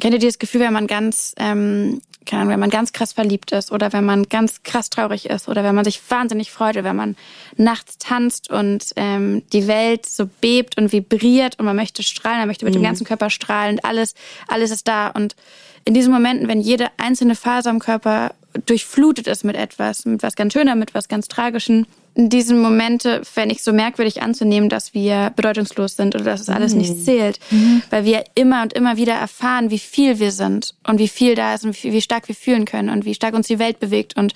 kennt 0.00 0.14
ihr 0.14 0.20
dieses 0.20 0.38
Gefühl, 0.38 0.60
wenn 0.62 0.72
man 0.72 0.86
ganz 0.86 1.34
ähm, 1.38 2.00
keine 2.24 2.42
Ahnung, 2.42 2.52
wenn 2.52 2.60
man 2.60 2.70
ganz 2.70 2.92
krass 2.92 3.12
verliebt 3.12 3.52
ist 3.52 3.72
oder 3.72 3.92
wenn 3.92 4.04
man 4.04 4.28
ganz 4.28 4.62
krass 4.62 4.90
traurig 4.90 5.26
ist 5.28 5.48
oder 5.48 5.64
wenn 5.64 5.74
man 5.74 5.84
sich 5.84 6.00
wahnsinnig 6.08 6.50
freut 6.50 6.76
oder 6.76 6.84
wenn 6.84 6.96
man 6.96 7.16
nachts 7.56 7.98
tanzt 7.98 8.50
und 8.50 8.92
ähm, 8.96 9.42
die 9.52 9.66
Welt 9.66 10.06
so 10.06 10.28
bebt 10.40 10.78
und 10.78 10.92
vibriert 10.92 11.58
und 11.58 11.64
man 11.64 11.76
möchte 11.76 12.02
strahlen, 12.02 12.38
man 12.38 12.48
möchte 12.48 12.64
mit 12.64 12.74
mhm. 12.74 12.78
dem 12.78 12.84
ganzen 12.84 13.06
Körper 13.06 13.30
strahlen 13.30 13.76
und 13.76 13.84
alles, 13.84 14.14
alles 14.48 14.70
ist 14.70 14.86
da. 14.88 15.08
Und 15.08 15.36
in 15.84 15.94
diesen 15.94 16.12
Momenten, 16.12 16.48
wenn 16.48 16.60
jede 16.60 16.88
einzelne 16.96 17.34
Faser 17.34 17.70
am 17.70 17.80
Körper 17.80 18.34
durchflutet 18.66 19.26
ist 19.26 19.44
mit 19.44 19.56
etwas, 19.56 20.04
mit 20.04 20.22
was 20.22 20.36
ganz 20.36 20.52
Schöner, 20.52 20.76
mit 20.76 20.94
was 20.94 21.08
ganz 21.08 21.26
Tragischen, 21.28 21.86
in 22.14 22.28
diesen 22.28 22.60
Momente 22.60 23.22
fände 23.24 23.54
ich 23.54 23.62
so 23.62 23.72
merkwürdig 23.72 24.22
anzunehmen, 24.22 24.68
dass 24.68 24.92
wir 24.92 25.32
bedeutungslos 25.34 25.96
sind 25.96 26.14
oder 26.14 26.24
dass 26.24 26.40
es 26.40 26.50
alles 26.50 26.72
mhm. 26.72 26.80
nicht 26.80 27.04
zählt, 27.04 27.40
mhm. 27.50 27.82
weil 27.90 28.04
wir 28.04 28.24
immer 28.34 28.62
und 28.62 28.74
immer 28.74 28.96
wieder 28.96 29.14
erfahren, 29.14 29.70
wie 29.70 29.78
viel 29.78 30.18
wir 30.18 30.30
sind 30.30 30.74
und 30.86 30.98
wie 30.98 31.08
viel 31.08 31.34
da 31.34 31.54
ist 31.54 31.64
und 31.64 31.82
wie, 31.82 31.92
wie 31.92 32.02
stark 32.02 32.28
wir 32.28 32.34
fühlen 32.34 32.66
können 32.66 32.90
und 32.90 33.06
wie 33.06 33.14
stark 33.14 33.34
uns 33.34 33.46
die 33.46 33.58
Welt 33.58 33.80
bewegt 33.80 34.16
und 34.16 34.34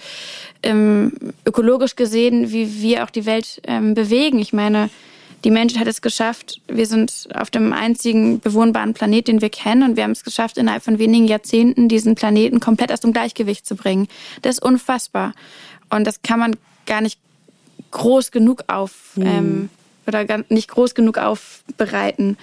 ähm, 0.63 1.13
ökologisch 1.45 1.97
gesehen, 1.97 2.51
wie 2.51 2.81
wir 2.81 3.05
auch 3.05 3.11
die 3.11 3.27
Welt 3.27 3.61
ähm, 3.67 3.93
bewegen. 3.93 4.39
Ich 4.39 4.55
meine, 4.55 4.89
die 5.45 5.51
Menschheit 5.51 5.83
hat 5.83 5.89
es 5.89 6.01
geschafft. 6.01 6.63
Wir 6.67 6.87
sind 6.87 7.29
auf 7.35 7.51
dem 7.51 7.75
einzigen 7.75 8.41
bewohnbaren 8.41 8.95
Planet, 8.95 9.29
den 9.29 9.43
wir 9.43 9.51
kennen, 9.51 9.83
und 9.83 9.97
wir 9.97 10.05
haben 10.05 10.13
es 10.13 10.25
geschafft, 10.25 10.57
innerhalb 10.57 10.83
von 10.83 10.99
wenigen 10.99 11.29
Jahrzehnten 11.29 11.89
diesen 11.89 12.15
Planeten 12.15 12.59
komplett 12.59 12.91
aus 12.91 13.01
dem 13.01 13.13
Gleichgewicht 13.13 13.67
zu 13.67 13.77
bringen. 13.77 14.09
Das 14.43 14.57
ist 14.57 14.65
unfassbar. 14.65 15.35
Und 15.91 16.07
das 16.07 16.23
kann 16.23 16.41
man 16.41 16.57
gar 16.87 17.01
nicht 17.01 17.21
groß 17.97 18.31
genug 18.31 18.65
auf 18.67 18.93
mhm. 19.17 19.27
ähm, 19.27 19.69
oder 20.07 20.25
nicht 20.51 20.69
groß 20.69 20.95
genug 20.95 21.19
aufbereiten. 21.19 22.37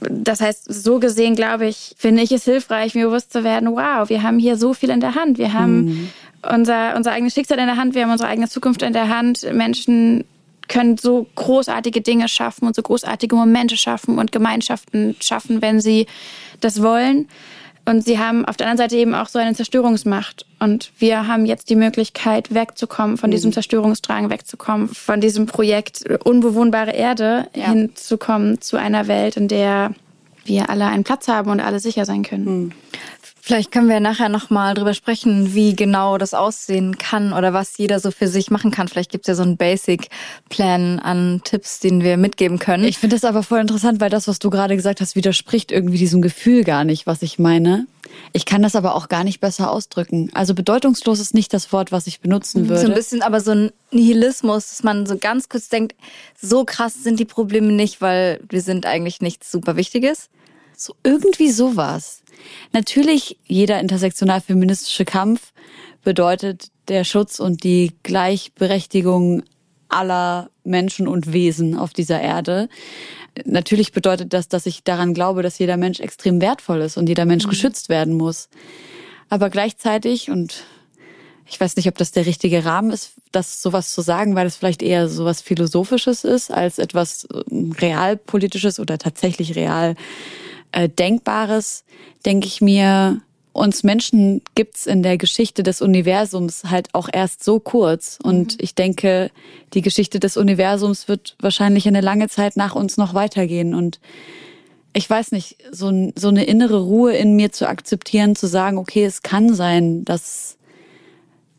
Das 0.00 0.40
heißt, 0.40 0.64
so 0.72 0.98
gesehen, 0.98 1.36
glaube 1.36 1.66
ich, 1.66 1.94
finde 1.98 2.22
ich 2.22 2.32
es 2.32 2.44
hilfreich, 2.44 2.94
mir 2.94 3.06
bewusst 3.06 3.32
zu 3.32 3.44
werden, 3.44 3.70
wow, 3.70 4.08
wir 4.08 4.22
haben 4.22 4.38
hier 4.38 4.56
so 4.56 4.72
viel 4.72 4.88
in 4.88 5.00
der 5.00 5.14
Hand. 5.14 5.36
Wir 5.36 5.52
haben 5.52 5.84
mhm. 5.84 6.10
unser, 6.50 6.96
unser 6.96 7.12
eigenes 7.12 7.34
Schicksal 7.34 7.58
in 7.58 7.66
der 7.66 7.76
Hand, 7.76 7.94
wir 7.94 8.02
haben 8.02 8.10
unsere 8.10 8.30
eigene 8.30 8.48
Zukunft 8.48 8.80
in 8.80 8.94
der 8.94 9.14
Hand. 9.14 9.46
Menschen 9.52 10.24
können 10.68 10.96
so 10.96 11.26
großartige 11.34 12.00
Dinge 12.00 12.28
schaffen 12.28 12.66
und 12.66 12.74
so 12.74 12.80
großartige 12.80 13.36
Momente 13.36 13.76
schaffen 13.76 14.18
und 14.18 14.32
Gemeinschaften 14.32 15.16
schaffen, 15.20 15.60
wenn 15.60 15.80
sie 15.80 16.06
das 16.60 16.80
wollen. 16.80 17.28
Und 17.90 18.04
sie 18.04 18.20
haben 18.20 18.44
auf 18.44 18.56
der 18.56 18.68
anderen 18.68 18.88
Seite 18.88 18.96
eben 18.96 19.16
auch 19.16 19.26
so 19.26 19.40
eine 19.40 19.52
Zerstörungsmacht. 19.52 20.46
Und 20.60 20.92
wir 21.00 21.26
haben 21.26 21.44
jetzt 21.44 21.70
die 21.70 21.74
Möglichkeit, 21.74 22.54
wegzukommen 22.54 23.16
von 23.16 23.30
mhm. 23.30 23.32
diesem 23.32 23.52
Zerstörungsdrang, 23.52 24.30
wegzukommen 24.30 24.86
von 24.86 25.20
diesem 25.20 25.46
Projekt 25.46 26.04
unbewohnbare 26.22 26.92
Erde, 26.92 27.48
ja. 27.52 27.64
hinzukommen 27.64 28.60
zu 28.60 28.76
einer 28.76 29.08
Welt, 29.08 29.36
in 29.36 29.48
der 29.48 29.92
wir 30.44 30.70
alle 30.70 30.86
einen 30.86 31.02
Platz 31.02 31.26
haben 31.26 31.50
und 31.50 31.58
alle 31.58 31.80
sicher 31.80 32.04
sein 32.04 32.22
können. 32.22 32.44
Mhm. 32.44 32.72
Vielleicht 33.42 33.72
können 33.72 33.88
wir 33.88 34.00
nachher 34.00 34.28
nochmal 34.28 34.74
drüber 34.74 34.94
sprechen, 34.94 35.54
wie 35.54 35.74
genau 35.74 36.18
das 36.18 36.34
aussehen 36.34 36.98
kann 36.98 37.32
oder 37.32 37.52
was 37.52 37.76
jeder 37.78 37.98
so 37.98 38.10
für 38.10 38.28
sich 38.28 38.50
machen 38.50 38.70
kann. 38.70 38.86
Vielleicht 38.86 39.10
gibt 39.10 39.24
es 39.24 39.28
ja 39.28 39.34
so 39.34 39.42
einen 39.42 39.56
Basic-Plan 39.56 40.98
an 40.98 41.40
Tipps, 41.42 41.80
den 41.80 42.02
wir 42.02 42.16
mitgeben 42.16 42.58
können. 42.58 42.84
Ich 42.84 42.98
finde 42.98 43.16
das 43.16 43.24
aber 43.24 43.42
voll 43.42 43.60
interessant, 43.60 44.00
weil 44.00 44.10
das, 44.10 44.28
was 44.28 44.38
du 44.38 44.50
gerade 44.50 44.76
gesagt 44.76 45.00
hast, 45.00 45.16
widerspricht 45.16 45.72
irgendwie 45.72 45.98
diesem 45.98 46.20
Gefühl 46.20 46.64
gar 46.64 46.84
nicht, 46.84 47.06
was 47.06 47.22
ich 47.22 47.38
meine. 47.38 47.86
Ich 48.32 48.44
kann 48.44 48.62
das 48.62 48.76
aber 48.76 48.94
auch 48.94 49.08
gar 49.08 49.24
nicht 49.24 49.40
besser 49.40 49.70
ausdrücken. 49.70 50.30
Also 50.34 50.54
bedeutungslos 50.54 51.20
ist 51.20 51.34
nicht 51.34 51.52
das 51.54 51.72
Wort, 51.72 51.92
was 51.92 52.06
ich 52.06 52.20
benutzen 52.20 52.68
würde. 52.68 52.82
So 52.82 52.88
ein 52.88 52.94
bisschen 52.94 53.22
aber 53.22 53.40
so 53.40 53.52
ein 53.52 53.70
Nihilismus, 53.90 54.68
dass 54.68 54.82
man 54.82 55.06
so 55.06 55.16
ganz 55.16 55.48
kurz 55.48 55.68
denkt, 55.68 55.94
so 56.40 56.64
krass 56.64 56.94
sind 57.02 57.18
die 57.18 57.24
Probleme 57.24 57.72
nicht, 57.72 58.00
weil 58.00 58.40
wir 58.48 58.60
sind 58.60 58.86
eigentlich 58.86 59.20
nichts 59.20 59.50
super 59.50 59.76
Wichtiges. 59.76 60.28
So 60.76 60.94
irgendwie 61.02 61.50
sowas. 61.50 62.19
Natürlich, 62.72 63.38
jeder 63.46 63.80
intersektional 63.80 64.40
feministische 64.40 65.04
Kampf 65.04 65.52
bedeutet 66.02 66.68
der 66.88 67.04
Schutz 67.04 67.40
und 67.40 67.64
die 67.64 67.92
Gleichberechtigung 68.02 69.42
aller 69.88 70.50
Menschen 70.64 71.08
und 71.08 71.32
Wesen 71.32 71.76
auf 71.76 71.92
dieser 71.92 72.20
Erde. 72.20 72.68
Natürlich 73.44 73.92
bedeutet 73.92 74.32
das, 74.32 74.48
dass 74.48 74.66
ich 74.66 74.84
daran 74.84 75.14
glaube, 75.14 75.42
dass 75.42 75.58
jeder 75.58 75.76
Mensch 75.76 76.00
extrem 76.00 76.40
wertvoll 76.40 76.80
ist 76.80 76.96
und 76.96 77.08
jeder 77.08 77.24
Mensch 77.24 77.44
mhm. 77.46 77.50
geschützt 77.50 77.88
werden 77.88 78.14
muss. 78.14 78.48
Aber 79.28 79.50
gleichzeitig, 79.50 80.30
und 80.30 80.64
ich 81.46 81.60
weiß 81.60 81.76
nicht, 81.76 81.88
ob 81.88 81.96
das 81.96 82.12
der 82.12 82.26
richtige 82.26 82.64
Rahmen 82.64 82.90
ist, 82.90 83.12
das 83.32 83.62
sowas 83.62 83.92
zu 83.92 84.00
sagen, 84.02 84.34
weil 84.34 84.46
es 84.46 84.56
vielleicht 84.56 84.82
eher 84.82 85.08
sowas 85.08 85.40
Philosophisches 85.40 86.24
ist, 86.24 86.50
als 86.50 86.78
etwas 86.78 87.26
ähm, 87.50 87.72
realpolitisches 87.72 88.80
oder 88.80 88.98
tatsächlich 88.98 89.54
real 89.54 89.94
äh, 90.72 90.88
Denkbares, 90.88 91.84
denke 92.24 92.46
ich 92.46 92.60
mir, 92.60 93.20
uns 93.52 93.82
Menschen 93.82 94.42
gibt's 94.54 94.86
in 94.86 95.02
der 95.02 95.18
Geschichte 95.18 95.62
des 95.62 95.82
Universums 95.82 96.64
halt 96.70 96.94
auch 96.94 97.08
erst 97.12 97.42
so 97.42 97.58
kurz. 97.58 98.18
Und 98.22 98.52
mhm. 98.52 98.58
ich 98.60 98.74
denke, 98.74 99.30
die 99.74 99.82
Geschichte 99.82 100.20
des 100.20 100.36
Universums 100.36 101.08
wird 101.08 101.36
wahrscheinlich 101.40 101.86
eine 101.88 102.00
lange 102.00 102.28
Zeit 102.28 102.56
nach 102.56 102.74
uns 102.74 102.96
noch 102.96 103.14
weitergehen. 103.14 103.74
Und 103.74 104.00
ich 104.92 105.08
weiß 105.08 105.32
nicht, 105.32 105.56
so, 105.72 106.12
so 106.14 106.28
eine 106.28 106.44
innere 106.44 106.80
Ruhe 106.80 107.12
in 107.12 107.34
mir 107.34 107.52
zu 107.52 107.68
akzeptieren, 107.68 108.36
zu 108.36 108.46
sagen, 108.46 108.78
okay, 108.78 109.04
es 109.04 109.22
kann 109.22 109.54
sein, 109.54 110.04
dass 110.04 110.56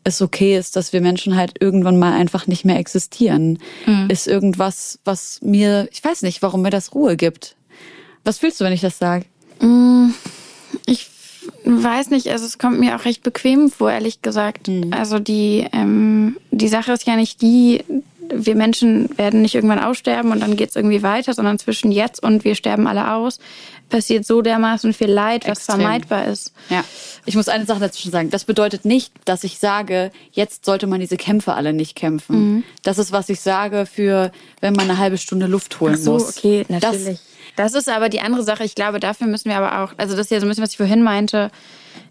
es 0.04 0.20
okay 0.20 0.56
ist, 0.56 0.76
dass 0.76 0.92
wir 0.92 1.00
Menschen 1.00 1.36
halt 1.36 1.60
irgendwann 1.60 1.98
mal 1.98 2.12
einfach 2.12 2.46
nicht 2.46 2.64
mehr 2.64 2.78
existieren, 2.78 3.58
mhm. 3.86 4.08
ist 4.08 4.26
irgendwas, 4.26 4.98
was 5.04 5.40
mir, 5.42 5.88
ich 5.92 6.02
weiß 6.02 6.22
nicht, 6.22 6.42
warum 6.42 6.62
mir 6.62 6.70
das 6.70 6.94
Ruhe 6.94 7.16
gibt. 7.16 7.56
Was 8.24 8.38
fühlst 8.38 8.60
du, 8.60 8.64
wenn 8.64 8.72
ich 8.72 8.80
das 8.80 8.98
sage? 8.98 9.24
Mm, 9.60 10.10
ich 10.86 11.08
weiß 11.64 12.10
nicht, 12.10 12.28
also 12.28 12.44
es 12.44 12.58
kommt 12.58 12.78
mir 12.78 12.96
auch 12.96 13.04
recht 13.04 13.22
bequem 13.22 13.70
vor, 13.70 13.90
ehrlich 13.90 14.22
gesagt. 14.22 14.68
Mhm. 14.68 14.92
Also 14.92 15.18
die, 15.18 15.66
ähm, 15.72 16.36
die 16.50 16.68
Sache 16.68 16.92
ist 16.92 17.06
ja 17.06 17.16
nicht 17.16 17.42
die, 17.42 17.84
wir 18.34 18.54
Menschen 18.54 19.16
werden 19.18 19.42
nicht 19.42 19.54
irgendwann 19.54 19.78
aussterben 19.78 20.32
und 20.32 20.40
dann 20.40 20.56
geht 20.56 20.70
es 20.70 20.76
irgendwie 20.76 21.02
weiter, 21.02 21.34
sondern 21.34 21.58
zwischen 21.58 21.92
jetzt 21.92 22.22
und 22.22 22.44
wir 22.44 22.54
sterben 22.54 22.86
alle 22.86 23.12
aus, 23.12 23.38
passiert 23.88 24.24
so 24.24 24.40
dermaßen 24.40 24.92
viel 24.94 25.10
Leid, 25.10 25.46
was 25.46 25.58
Extrem. 25.58 25.80
vermeidbar 25.80 26.26
ist. 26.26 26.52
Ja. 26.70 26.82
Ich 27.26 27.36
muss 27.36 27.48
eine 27.48 27.66
Sache 27.66 27.80
dazwischen 27.80 28.10
sagen. 28.10 28.30
Das 28.30 28.44
bedeutet 28.44 28.84
nicht, 28.84 29.12
dass 29.26 29.44
ich 29.44 29.58
sage, 29.58 30.10
jetzt 30.32 30.64
sollte 30.64 30.86
man 30.86 31.00
diese 31.00 31.16
Kämpfe 31.16 31.54
alle 31.54 31.72
nicht 31.72 31.94
kämpfen. 31.94 32.36
Mhm. 32.36 32.64
Das 32.82 32.98
ist, 32.98 33.12
was 33.12 33.28
ich 33.28 33.40
sage 33.40 33.86
für, 33.86 34.32
wenn 34.60 34.72
man 34.72 34.88
eine 34.88 34.98
halbe 34.98 35.18
Stunde 35.18 35.46
Luft 35.46 35.78
holen 35.80 35.96
Ach 35.96 36.02
so, 36.02 36.12
muss. 36.14 36.38
okay, 36.38 36.64
natürlich. 36.68 37.18
Das, 37.18 37.31
das 37.56 37.74
ist 37.74 37.88
aber 37.88 38.08
die 38.08 38.20
andere 38.20 38.42
Sache. 38.42 38.64
Ich 38.64 38.74
glaube, 38.74 39.00
dafür 39.00 39.26
müssen 39.26 39.50
wir 39.50 39.56
aber 39.56 39.82
auch, 39.82 39.92
also 39.96 40.16
das 40.16 40.26
ist 40.26 40.30
ja 40.30 40.40
so 40.40 40.46
ein 40.46 40.48
bisschen, 40.48 40.64
was 40.64 40.70
ich 40.70 40.76
vorhin 40.76 41.02
meinte. 41.02 41.50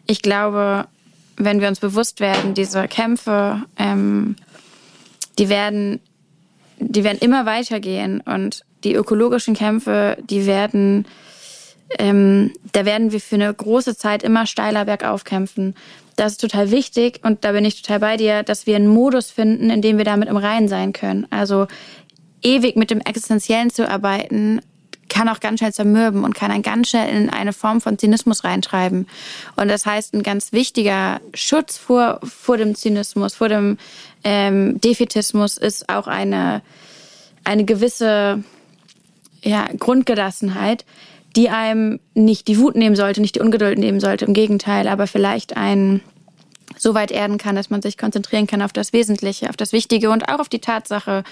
Ich 0.05 0.21
glaube, 0.21 0.87
wenn 1.37 1.61
wir 1.61 1.67
uns 1.67 1.79
bewusst 1.79 2.19
werden, 2.19 2.53
diese 2.53 2.87
Kämpfe, 2.87 3.63
ähm, 3.77 4.35
die 5.39 5.49
werden, 5.49 5.99
die 6.79 7.03
werden 7.03 7.19
immer 7.19 7.45
weitergehen 7.45 8.21
und 8.21 8.63
die 8.83 8.93
ökologischen 8.93 9.55
Kämpfe, 9.55 10.17
die 10.29 10.45
werden, 10.45 11.05
ähm, 11.99 12.53
da 12.73 12.85
werden 12.85 13.11
wir 13.11 13.19
für 13.19 13.35
eine 13.35 13.53
große 13.53 13.95
Zeit 13.95 14.23
immer 14.23 14.45
steiler 14.45 14.85
bergauf 14.85 15.23
kämpfen. 15.23 15.75
Das 16.15 16.33
ist 16.33 16.41
total 16.41 16.71
wichtig 16.71 17.21
und 17.23 17.43
da 17.43 17.51
bin 17.53 17.65
ich 17.65 17.81
total 17.81 17.99
bei 17.99 18.17
dir, 18.17 18.43
dass 18.43 18.67
wir 18.67 18.75
einen 18.75 18.87
Modus 18.87 19.31
finden, 19.31 19.69
in 19.69 19.81
dem 19.81 19.97
wir 19.97 20.05
damit 20.05 20.29
im 20.29 20.37
Reinen 20.37 20.67
sein 20.67 20.93
können. 20.93 21.25
Also 21.29 21.67
ewig 22.43 22.75
mit 22.75 22.91
dem 22.91 23.01
Existenziellen 23.01 23.69
zu 23.69 23.87
arbeiten, 23.89 24.61
kann 25.11 25.29
auch 25.29 25.41
ganz 25.41 25.59
schnell 25.59 25.73
zermürben 25.73 26.23
und 26.23 26.33
kann 26.33 26.51
dann 26.51 26.61
ganz 26.61 26.89
schnell 26.89 27.09
in 27.09 27.29
eine 27.29 27.53
Form 27.53 27.81
von 27.81 27.99
Zynismus 27.99 28.43
reintreiben. 28.43 29.07
Und 29.57 29.67
das 29.67 29.85
heißt, 29.85 30.13
ein 30.13 30.23
ganz 30.23 30.53
wichtiger 30.53 31.19
Schutz 31.33 31.77
vor, 31.77 32.21
vor 32.23 32.57
dem 32.57 32.75
Zynismus, 32.75 33.35
vor 33.35 33.49
dem 33.49 33.77
ähm, 34.23 34.79
Defitismus 34.79 35.57
ist 35.57 35.89
auch 35.89 36.07
eine, 36.07 36.61
eine 37.43 37.65
gewisse 37.65 38.43
ja, 39.43 39.67
Grundgelassenheit, 39.77 40.85
die 41.35 41.49
einem 41.49 41.99
nicht 42.13 42.47
die 42.47 42.57
Wut 42.57 42.75
nehmen 42.75 42.95
sollte, 42.95 43.21
nicht 43.21 43.35
die 43.35 43.41
Ungeduld 43.41 43.77
nehmen 43.77 43.99
sollte, 43.99 44.25
im 44.25 44.33
Gegenteil, 44.33 44.87
aber 44.87 45.07
vielleicht 45.07 45.57
einen 45.57 46.01
so 46.77 46.93
weit 46.93 47.11
erden 47.11 47.37
kann, 47.37 47.55
dass 47.55 47.69
man 47.69 47.81
sich 47.81 47.97
konzentrieren 47.97 48.47
kann 48.47 48.61
auf 48.61 48.71
das 48.71 48.93
Wesentliche, 48.93 49.49
auf 49.49 49.57
das 49.57 49.73
Wichtige 49.73 50.09
und 50.09 50.29
auch 50.29 50.39
auf 50.39 50.49
die 50.49 50.59
Tatsache, 50.59 51.23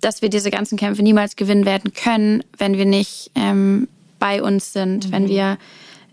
dass 0.00 0.22
wir 0.22 0.28
diese 0.28 0.50
ganzen 0.50 0.78
Kämpfe 0.78 1.02
niemals 1.02 1.36
gewinnen 1.36 1.66
werden 1.66 1.92
können, 1.92 2.44
wenn 2.56 2.76
wir 2.76 2.86
nicht 2.86 3.30
ähm, 3.34 3.88
bei 4.18 4.42
uns 4.42 4.72
sind, 4.72 5.08
mhm. 5.08 5.12
wenn 5.12 5.28
wir 5.28 5.58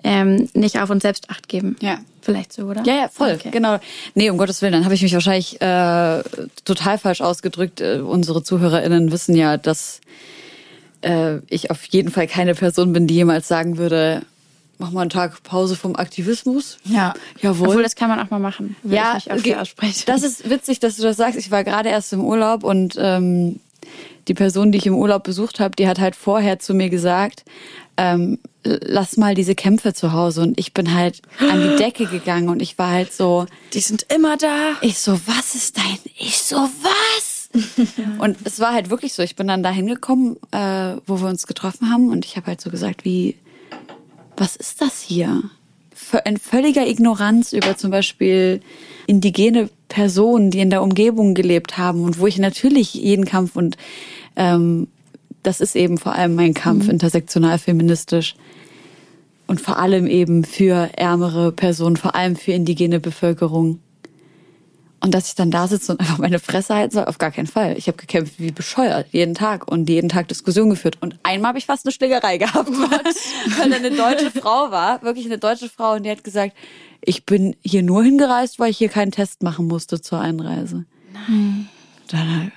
ähm, 0.03 0.49
nicht 0.53 0.79
auf 0.79 0.89
uns 0.89 1.01
selbst 1.01 1.29
acht 1.29 1.47
geben. 1.47 1.75
Ja. 1.81 1.99
Vielleicht 2.25 2.53
so, 2.53 2.63
oder? 2.63 2.81
Ja, 2.85 2.95
ja, 2.95 3.07
voll, 3.07 3.35
okay. 3.35 3.51
genau. 3.51 3.77
Nee, 4.15 4.31
um 4.31 4.39
Gottes 4.39 4.63
Willen, 4.63 4.73
dann 4.73 4.83
habe 4.83 4.95
ich 4.95 5.03
mich 5.03 5.13
wahrscheinlich 5.13 5.61
äh, 5.61 6.23
total 6.63 6.97
falsch 6.97 7.21
ausgedrückt. 7.21 7.81
Äh, 7.81 7.99
unsere 7.99 8.41
ZuhörerInnen 8.41 9.11
wissen 9.11 9.35
ja, 9.35 9.57
dass 9.57 10.01
äh, 11.01 11.37
ich 11.49 11.69
auf 11.69 11.85
jeden 11.85 12.09
Fall 12.09 12.25
keine 12.25 12.55
Person 12.55 12.93
bin, 12.93 13.05
die 13.05 13.13
jemals 13.13 13.47
sagen 13.47 13.77
würde, 13.77 14.23
mach 14.79 14.89
mal 14.89 15.01
einen 15.01 15.11
Tag 15.11 15.43
Pause 15.43 15.75
vom 15.75 15.95
Aktivismus. 15.95 16.79
Ja, 16.83 17.13
jawohl. 17.41 17.67
Obwohl, 17.67 17.83
das 17.83 17.95
kann 17.95 18.09
man 18.09 18.19
auch 18.19 18.31
mal 18.31 18.39
machen, 18.39 18.75
ja, 18.83 19.17
ich 19.17 19.27
mich 19.27 20.05
das 20.05 20.23
ist 20.23 20.49
witzig, 20.49 20.79
dass 20.79 20.97
du 20.97 21.03
das 21.03 21.17
sagst. 21.17 21.37
Ich 21.37 21.51
war 21.51 21.63
gerade 21.63 21.89
erst 21.89 22.11
im 22.11 22.25
Urlaub 22.25 22.63
und 22.63 22.95
ähm, 22.97 23.59
die 24.27 24.33
Person, 24.33 24.71
die 24.71 24.77
ich 24.77 24.87
im 24.87 24.95
Urlaub 24.95 25.23
besucht 25.23 25.59
habe, 25.59 25.75
die 25.75 25.87
hat 25.87 25.99
halt 25.99 26.15
vorher 26.15 26.59
zu 26.59 26.73
mir 26.73 26.89
gesagt, 26.89 27.43
ähm, 27.97 28.39
lass 28.63 29.17
mal 29.17 29.35
diese 29.35 29.55
Kämpfe 29.55 29.93
zu 29.93 30.11
Hause. 30.11 30.41
Und 30.41 30.59
ich 30.59 30.73
bin 30.73 30.93
halt 30.93 31.21
an 31.39 31.61
die 31.61 31.75
Decke 31.77 32.05
gegangen 32.11 32.49
und 32.49 32.61
ich 32.61 32.77
war 32.77 32.91
halt 32.91 33.13
so. 33.13 33.45
Die 33.73 33.79
sind 33.79 34.05
immer 34.13 34.37
da. 34.37 34.73
Ich 34.81 34.99
so, 34.99 35.19
was 35.25 35.55
ist 35.55 35.77
dein? 35.77 35.97
Ich 36.17 36.37
so, 36.37 36.55
was? 36.55 37.49
und 38.19 38.37
es 38.43 38.59
war 38.59 38.73
halt 38.73 38.89
wirklich 38.89 39.13
so. 39.13 39.23
Ich 39.23 39.35
bin 39.35 39.47
dann 39.47 39.63
da 39.63 39.69
hingekommen, 39.69 40.37
äh, 40.51 40.95
wo 41.05 41.21
wir 41.21 41.29
uns 41.29 41.47
getroffen 41.47 41.91
haben 41.91 42.09
und 42.09 42.25
ich 42.25 42.35
habe 42.35 42.47
halt 42.47 42.61
so 42.61 42.69
gesagt, 42.69 43.05
wie, 43.05 43.37
was 44.35 44.55
ist 44.55 44.81
das 44.81 45.01
hier? 45.01 45.43
In 46.25 46.37
völliger 46.37 46.85
Ignoranz 46.85 47.53
über 47.53 47.77
zum 47.77 47.89
Beispiel 47.89 48.59
indigene 49.07 49.69
Personen, 49.87 50.51
die 50.51 50.59
in 50.59 50.69
der 50.69 50.81
Umgebung 50.81 51.33
gelebt 51.33 51.77
haben 51.77 52.03
und 52.03 52.19
wo 52.19 52.27
ich 52.27 52.37
natürlich 52.37 52.93
jeden 52.93 53.25
Kampf 53.25 53.55
und 53.55 53.77
ähm, 54.35 54.87
das 55.43 55.61
ist 55.61 55.75
eben 55.75 55.97
vor 55.97 56.13
allem 56.13 56.35
mein 56.35 56.53
Kampf, 56.53 56.85
mhm. 56.85 56.91
intersektional 56.91 57.59
feministisch 57.59 58.35
und 59.47 59.61
vor 59.61 59.77
allem 59.77 60.07
eben 60.07 60.43
für 60.43 60.89
ärmere 60.95 61.51
Personen, 61.51 61.97
vor 61.97 62.15
allem 62.15 62.35
für 62.35 62.51
indigene 62.51 62.99
Bevölkerung. 62.99 63.79
Und 65.01 65.13
dass 65.13 65.27
ich 65.27 65.35
dann 65.35 65.51
da 65.51 65.67
sitze 65.67 65.91
und 65.91 65.99
einfach 65.99 66.17
meine 66.17 66.39
Fresse 66.39 66.73
halten 66.73 66.93
soll, 66.95 67.05
auf 67.05 67.17
gar 67.17 67.31
keinen 67.31 67.47
Fall. 67.47 67.77
Ich 67.77 67.87
habe 67.87 67.97
gekämpft 67.97 68.39
wie 68.39 68.51
bescheuert, 68.51 69.07
jeden 69.11 69.35
Tag 69.35 69.67
und 69.69 69.89
jeden 69.89 70.09
Tag 70.09 70.27
Diskussion 70.29 70.69
geführt. 70.69 70.97
Und 71.01 71.19
einmal 71.23 71.49
habe 71.49 71.59
ich 71.59 71.65
fast 71.65 71.85
eine 71.85 71.91
Schlägerei 71.91 72.37
gehabt, 72.37 72.69
weil 73.59 73.69
da 73.69 73.75
eine 73.75 73.91
deutsche 73.91 74.31
Frau 74.31 74.71
war, 74.71 75.01
wirklich 75.03 75.25
eine 75.25 75.37
deutsche 75.37 75.69
Frau, 75.69 75.93
und 75.93 76.03
die 76.03 76.09
hat 76.09 76.23
gesagt, 76.23 76.53
ich 77.01 77.25
bin 77.25 77.55
hier 77.63 77.83
nur 77.83 78.03
hingereist, 78.03 78.57
weil 78.57 78.71
ich 78.71 78.77
hier 78.77 78.89
keinen 78.89 79.11
Test 79.11 79.43
machen 79.43 79.67
musste 79.67 80.01
zur 80.01 80.19
Einreise. 80.19 80.85
Nein. 81.13 81.69
Dann 82.09 82.51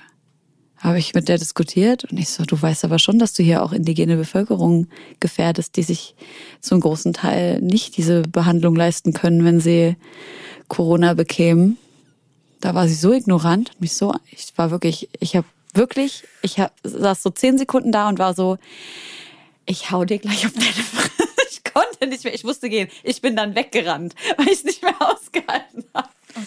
habe 0.79 0.97
ich 0.97 1.13
mit 1.13 1.27
der 1.27 1.37
diskutiert 1.37 2.05
und 2.05 2.17
ich 2.17 2.29
so, 2.29 2.43
du 2.45 2.59
weißt 2.59 2.85
aber 2.85 2.99
schon, 2.99 3.19
dass 3.19 3.33
du 3.33 3.43
hier 3.43 3.63
auch 3.63 3.73
indigene 3.73 4.15
Bevölkerung 4.15 4.87
gefährdest, 5.19 5.75
die 5.75 5.83
sich 5.83 6.15
zum 6.61 6.79
großen 6.79 7.13
Teil 7.13 7.61
nicht 7.61 7.97
diese 7.97 8.21
Behandlung 8.21 8.75
leisten 8.75 9.13
können, 9.13 9.43
wenn 9.43 9.59
sie 9.59 9.97
Corona 10.69 11.13
bekämen. 11.13 11.77
Da 12.61 12.75
war 12.75 12.87
sie 12.87 12.95
so 12.95 13.13
ignorant, 13.13 13.71
mich 13.79 13.95
so, 13.95 14.13
ich 14.31 14.51
war 14.57 14.71
wirklich, 14.71 15.09
ich 15.19 15.35
habe 15.35 15.47
wirklich, 15.73 16.23
ich 16.41 16.59
hab, 16.59 16.73
saß 16.83 17.23
so 17.23 17.29
zehn 17.29 17.57
Sekunden 17.57 17.91
da 17.91 18.09
und 18.09 18.19
war 18.19 18.33
so, 18.33 18.57
ich 19.65 19.91
hau 19.91 20.03
dir 20.03 20.19
gleich 20.19 20.45
auf 20.45 20.53
deine 20.53 20.65
Fresse. 20.65 21.09
Ich 21.51 21.73
konnte 21.73 22.07
nicht 22.07 22.23
mehr, 22.23 22.33
ich 22.33 22.43
musste 22.43 22.69
gehen. 22.69 22.89
Ich 23.03 23.21
bin 23.21 23.35
dann 23.35 23.55
weggerannt, 23.55 24.15
weil 24.37 24.47
ich 24.47 24.53
es 24.53 24.63
nicht 24.63 24.81
mehr 24.81 24.95
ausgehalten 24.99 25.83
habe. 25.93 26.09
Oh 26.35 26.41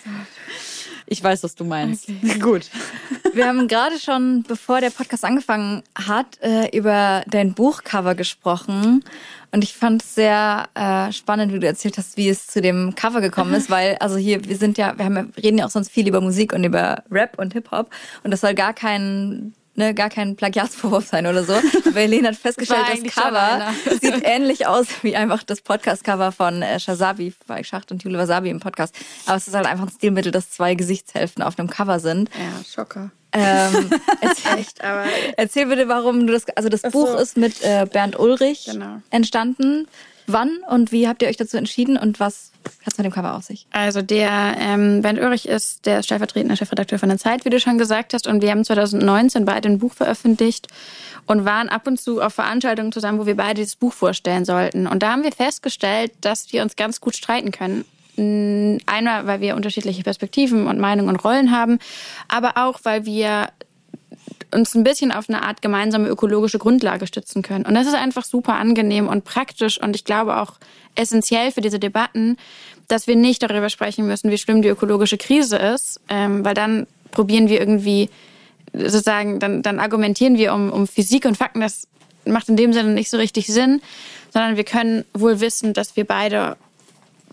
ich 1.13 1.23
weiß, 1.23 1.43
was 1.43 1.55
du 1.55 1.65
meinst. 1.65 2.09
Okay. 2.09 2.39
Gut. 2.41 2.71
Wir 3.35 3.47
haben 3.47 3.69
gerade 3.69 3.99
schon, 3.99 4.43
bevor 4.43 4.81
der 4.81 4.91
Podcast 4.91 5.25
angefangen 5.25 5.83
hat, 5.95 6.39
äh, 6.43 6.77
über 6.77 7.23
dein 7.29 7.55
Buchcover 7.55 8.15
gesprochen. 8.15 9.05
Und 9.53 9.63
ich 9.63 9.75
fand 9.75 10.03
es 10.03 10.15
sehr 10.15 10.69
äh, 10.75 11.13
spannend, 11.13 11.53
wie 11.53 11.59
du 11.59 11.67
erzählt 11.67 11.99
hast, 11.99 12.17
wie 12.17 12.29
es 12.29 12.47
zu 12.47 12.63
dem 12.63 12.95
Cover 12.95 13.21
gekommen 13.21 13.53
ist, 13.53 13.71
weil 13.71 13.97
also 13.97 14.17
hier 14.17 14.45
wir 14.47 14.57
sind 14.57 14.79
ja, 14.79 14.97
wir 14.97 15.05
haben, 15.05 15.33
reden 15.37 15.59
ja 15.59 15.67
auch 15.67 15.71
sonst 15.71 15.91
viel 15.91 16.09
über 16.09 16.23
Musik 16.23 16.55
und 16.55 16.65
über 16.65 17.05
Rap 17.11 17.39
und 17.39 17.53
Hip 17.53 17.71
Hop 17.71 17.91
und 18.25 18.31
das 18.31 18.41
soll 18.41 18.55
gar 18.55 18.73
kein 18.73 19.53
ne, 19.75 19.95
gar 19.95 20.11
kein 20.11 20.37
Plagiatsvorwurf 20.37 21.07
sein 21.07 21.27
oder 21.27 21.45
so. 21.45 21.53
Aber 21.87 22.01
Helene 22.01 22.29
hat 22.29 22.37
festgestellt, 22.37 22.83
das 23.05 23.15
Cover 23.15 23.73
sieht 24.01 24.23
ähnlich 24.25 24.67
aus 24.67 24.87
wie 25.03 25.17
einfach 25.17 25.43
das 25.43 25.61
Podcast-Cover 25.61 26.33
von 26.33 26.63
äh, 26.63 26.79
Shazabi, 26.79 27.35
bei 27.47 27.63
Schacht 27.65 27.91
und 27.91 28.03
Jule 28.03 28.19
Wasabi 28.19 28.51
im 28.51 28.61
Podcast. 28.61 28.95
Aber 29.27 29.37
es 29.37 29.49
ist 29.49 29.55
halt 29.55 29.67
einfach 29.67 29.87
ein 29.87 29.91
Stilmittel, 29.93 30.33
dass 30.33 30.51
zwei 30.51 30.75
Gesichtshälften 30.75 31.43
auf 31.43 31.59
einem 31.59 31.69
Cover 31.69 32.01
sind. 32.01 32.31
Ja, 32.35 32.65
Schocker. 32.65 33.11
Ähm, 33.33 33.91
erzähl, 34.21 34.59
Echt, 34.59 34.85
aber 34.85 35.05
erzähl 35.37 35.67
bitte, 35.67 35.89
warum 35.89 36.27
du 36.27 36.33
das, 36.35 36.47
also 36.55 36.69
das 36.69 36.83
so. 36.83 36.91
Buch 36.91 37.15
ist 37.19 37.39
mit 37.39 37.63
äh, 37.63 37.87
Bernd 37.91 38.19
Ulrich 38.19 38.69
genau. 38.71 39.01
entstanden. 39.11 39.89
Wann 40.27 40.59
und 40.69 40.93
wie 40.93 41.09
habt 41.09 41.23
ihr 41.23 41.29
euch 41.29 41.37
dazu 41.37 41.57
entschieden 41.57 41.97
und 41.97 42.21
was 42.21 42.53
hat 42.85 42.93
es 42.93 42.99
mit 42.99 43.05
dem 43.05 43.13
Cover 43.13 43.35
auf 43.35 43.45
sich? 43.45 43.67
Also 43.71 44.03
der 44.03 44.57
ähm, 44.59 45.03
Bernd 45.03 45.21
Ulrich 45.21 45.49
ist 45.49 45.87
der 45.87 46.03
stellvertretende 46.03 46.57
Chefredakteur 46.57 46.99
von 46.99 47.09
der 47.09 47.19
Zeit, 47.19 47.45
wie 47.45 47.51
du 47.51 47.59
schon 47.61 47.79
gesagt 47.79 48.15
hast. 48.15 48.27
Und 48.27 48.43
wir 48.43 48.51
haben 48.51 48.65
2019 48.65 49.45
beide 49.45 49.69
ein 49.69 49.79
Buch 49.79 49.95
veröffentlicht 49.95 50.69
und 51.27 51.45
waren 51.45 51.69
ab 51.69 51.87
und 51.87 52.01
zu 52.01 52.21
auf 52.21 52.35
Veranstaltungen 52.35 52.93
zusammen, 52.93 53.19
wo 53.19 53.27
wir 53.27 53.37
beide 53.37 53.55
dieses 53.55 53.77
Buch 53.77 53.93
vorstellen 53.93 54.45
sollten. 54.45 54.87
Und 54.87 55.03
da 55.03 55.13
haben 55.13 55.23
wir 55.23 55.33
festgestellt, 55.33 56.13
dass 56.21 56.53
wir 56.53 56.63
uns 56.63 56.77
ganz 56.77 57.01
gut 57.01 57.17
streiten 57.17 57.51
können. 57.51 57.85
Einmal, 58.87 59.27
weil 59.27 59.41
wir 59.41 59.57
unterschiedliche 59.57 60.03
Perspektiven 60.03 60.67
und 60.67 60.79
Meinungen 60.79 61.09
und 61.09 61.25
Rollen 61.25 61.51
haben, 61.51 61.79
aber 62.29 62.59
auch, 62.59 62.81
weil 62.83 63.07
wir 63.07 63.49
uns 64.53 64.75
ein 64.75 64.85
bisschen 64.85 65.13
auf 65.13 65.29
eine 65.29 65.43
Art 65.43 65.63
gemeinsame 65.63 66.09
ökologische 66.09 66.59
Grundlage 66.59 67.07
stützen 67.07 67.43
können. 67.43 67.65
Und 67.65 67.75
das 67.75 67.87
ist 67.87 67.95
einfach 67.95 68.25
super 68.25 68.55
angenehm 68.55 69.09
und 69.09 69.25
praktisch 69.25 69.81
und 69.81 69.97
ich 69.97 70.05
glaube 70.05 70.41
auch 70.41 70.55
essentiell 70.95 71.53
für 71.53 71.61
diese 71.61 71.79
Debatten, 71.79 72.37
dass 72.89 73.07
wir 73.07 73.17
nicht 73.17 73.43
darüber 73.43 73.71
sprechen 73.71 74.07
müssen, 74.07 74.31
wie 74.31 74.39
schlimm 74.39 74.63
die 74.63 74.69
ökologische 74.69 75.17
Krise 75.17 75.57
ist, 75.57 76.01
ähm, 76.09 76.45
weil 76.45 76.55
dann 76.55 76.87
probieren 77.11 77.49
wir 77.49 77.61
irgendwie 77.61 78.11
sozusagen, 78.73 79.39
dann, 79.39 79.63
dann 79.63 79.81
argumentieren 79.81 80.37
wir 80.37 80.55
um, 80.55 80.71
um 80.71 80.87
Physik 80.87 81.25
und 81.25 81.37
Fakten. 81.37 81.61
Das 81.61 81.89
macht 82.25 82.49
in 82.49 82.57
dem 82.57 82.73
Sinne 82.73 82.91
nicht 82.91 83.11
so 83.11 83.17
richtig 83.17 83.47
Sinn, 83.47 83.81
sondern 84.33 84.57
wir 84.57 84.65
können 84.65 85.05
wohl 85.13 85.41
wissen, 85.41 85.75
dass 85.75 85.97
wir 85.97 86.05
beide 86.05 86.57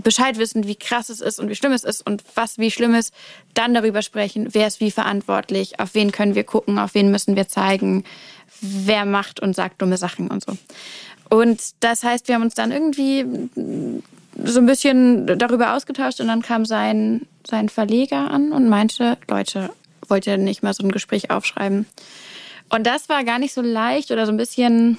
Bescheid 0.02 0.38
wissen, 0.38 0.66
wie 0.66 0.76
krass 0.76 1.10
es 1.10 1.22
ist 1.22 1.40
und 1.40 1.50
wie 1.50 1.56
schlimm 1.56 1.74
es 1.74 1.84
ist 1.84 2.06
und 2.06 2.24
was 2.36 2.58
wie 2.58 2.72
schlimm 2.72 2.96
ist, 2.96 3.14
dann 3.54 3.74
darüber 3.74 4.02
sprechen, 4.02 4.48
wer 4.52 4.68
ist 4.68 4.80
wie 4.80 4.92
verantwortlich, 4.92 5.80
auf 5.80 5.94
wen 5.94 6.12
können 6.12 6.36
wir 6.36 6.44
gucken, 6.44 6.80
auf 6.80 6.94
wen 6.94 7.12
müssen 7.12 7.36
wir 7.36 7.48
zeigen, 7.48 8.04
wer 8.62 9.06
macht 9.06 9.40
und 9.40 9.56
sagt 9.56 9.82
dumme 9.82 9.98
Sachen 9.98 10.30
und 10.30 10.44
so. 10.44 10.58
Und 11.30 11.62
das 11.82 12.04
heißt, 12.04 12.28
wir 12.28 12.36
haben 12.36 12.44
uns 12.44 12.56
dann 12.56 12.72
irgendwie 12.72 13.26
so 14.44 14.60
ein 14.60 14.66
bisschen 14.66 15.38
darüber 15.38 15.76
ausgetauscht 15.76 16.20
und 16.22 16.28
dann 16.28 16.42
kam 16.42 16.66
sein, 16.66 17.28
sein 17.46 17.70
Verleger 17.70 18.32
an 18.32 18.52
und 18.52 18.70
meinte, 18.70 19.18
Leute, 19.28 19.70
wollt 20.08 20.28
ihr 20.28 20.38
nicht 20.38 20.64
mal 20.64 20.74
so 20.74 20.84
ein 20.84 20.92
Gespräch 20.92 21.30
aufschreiben? 21.30 21.86
Und 22.70 22.86
das 22.86 23.10
war 23.10 23.24
gar 23.24 23.40
nicht 23.40 23.54
so 23.54 23.62
leicht 23.62 24.12
oder 24.12 24.26
so 24.26 24.32
ein 24.32 24.38
bisschen 24.38 24.98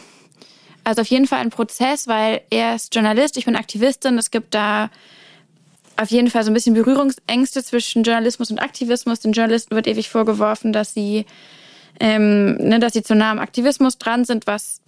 also 0.84 1.02
auf 1.02 1.08
jeden 1.08 1.26
Fall 1.26 1.40
ein 1.40 1.50
Prozess, 1.50 2.08
weil 2.08 2.40
er 2.50 2.74
ist 2.74 2.94
Journalist, 2.94 3.36
ich 3.36 3.44
bin 3.44 3.56
Aktivistin. 3.56 4.18
Es 4.18 4.30
gibt 4.30 4.54
da 4.54 4.90
auf 5.96 6.10
jeden 6.10 6.30
Fall 6.30 6.44
so 6.44 6.50
ein 6.50 6.54
bisschen 6.54 6.74
Berührungsängste 6.74 7.62
zwischen 7.62 8.02
Journalismus 8.02 8.50
und 8.50 8.58
Aktivismus. 8.58 9.20
Den 9.20 9.32
Journalisten 9.32 9.74
wird 9.74 9.86
ewig 9.86 10.08
vorgeworfen, 10.08 10.72
dass 10.72 10.94
sie, 10.94 11.26
ähm, 11.98 12.54
ne, 12.56 12.78
dass 12.78 12.94
sie 12.94 13.02
zu 13.02 13.14
nah 13.14 13.30
am 13.30 13.38
Aktivismus 13.38 13.98
dran 13.98 14.24
sind, 14.24 14.46
was 14.46 14.80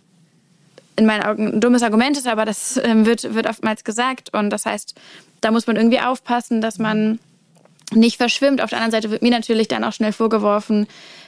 in 0.97 1.07
meinen 1.07 1.23
Augen 1.23 1.55
ein 1.55 1.61
dummes 1.61 1.83
Argument 1.83 2.17
ist, 2.17 2.27
aber 2.27 2.45
das 2.45 2.81
ähm, 2.83 3.07
wird, 3.07 3.35
wird 3.35 3.47
oftmals 3.47 3.85
gesagt. 3.85 4.33
Und 4.35 4.51
das 4.51 4.67
heißt, 4.67 4.95
da 5.41 5.51
muss 5.51 5.67
man 5.67 5.77
irgendwie 5.77 6.01
aufpassen, 6.01 6.61
dass 6.61 6.79
man 6.79 7.19
nicht 7.93 8.17
verschwimmt. 8.17 8.63
Auf 8.63 8.71
der 8.71 8.79
anderen 8.79 8.93
Seite 8.93 9.11
wird 9.11 9.23
mir 9.23 9.31
natürlich 9.31 9.69
dann 9.69 9.85
auch 9.85 9.93
schnell 9.93 10.13
vorgeworfen, 10.13 10.87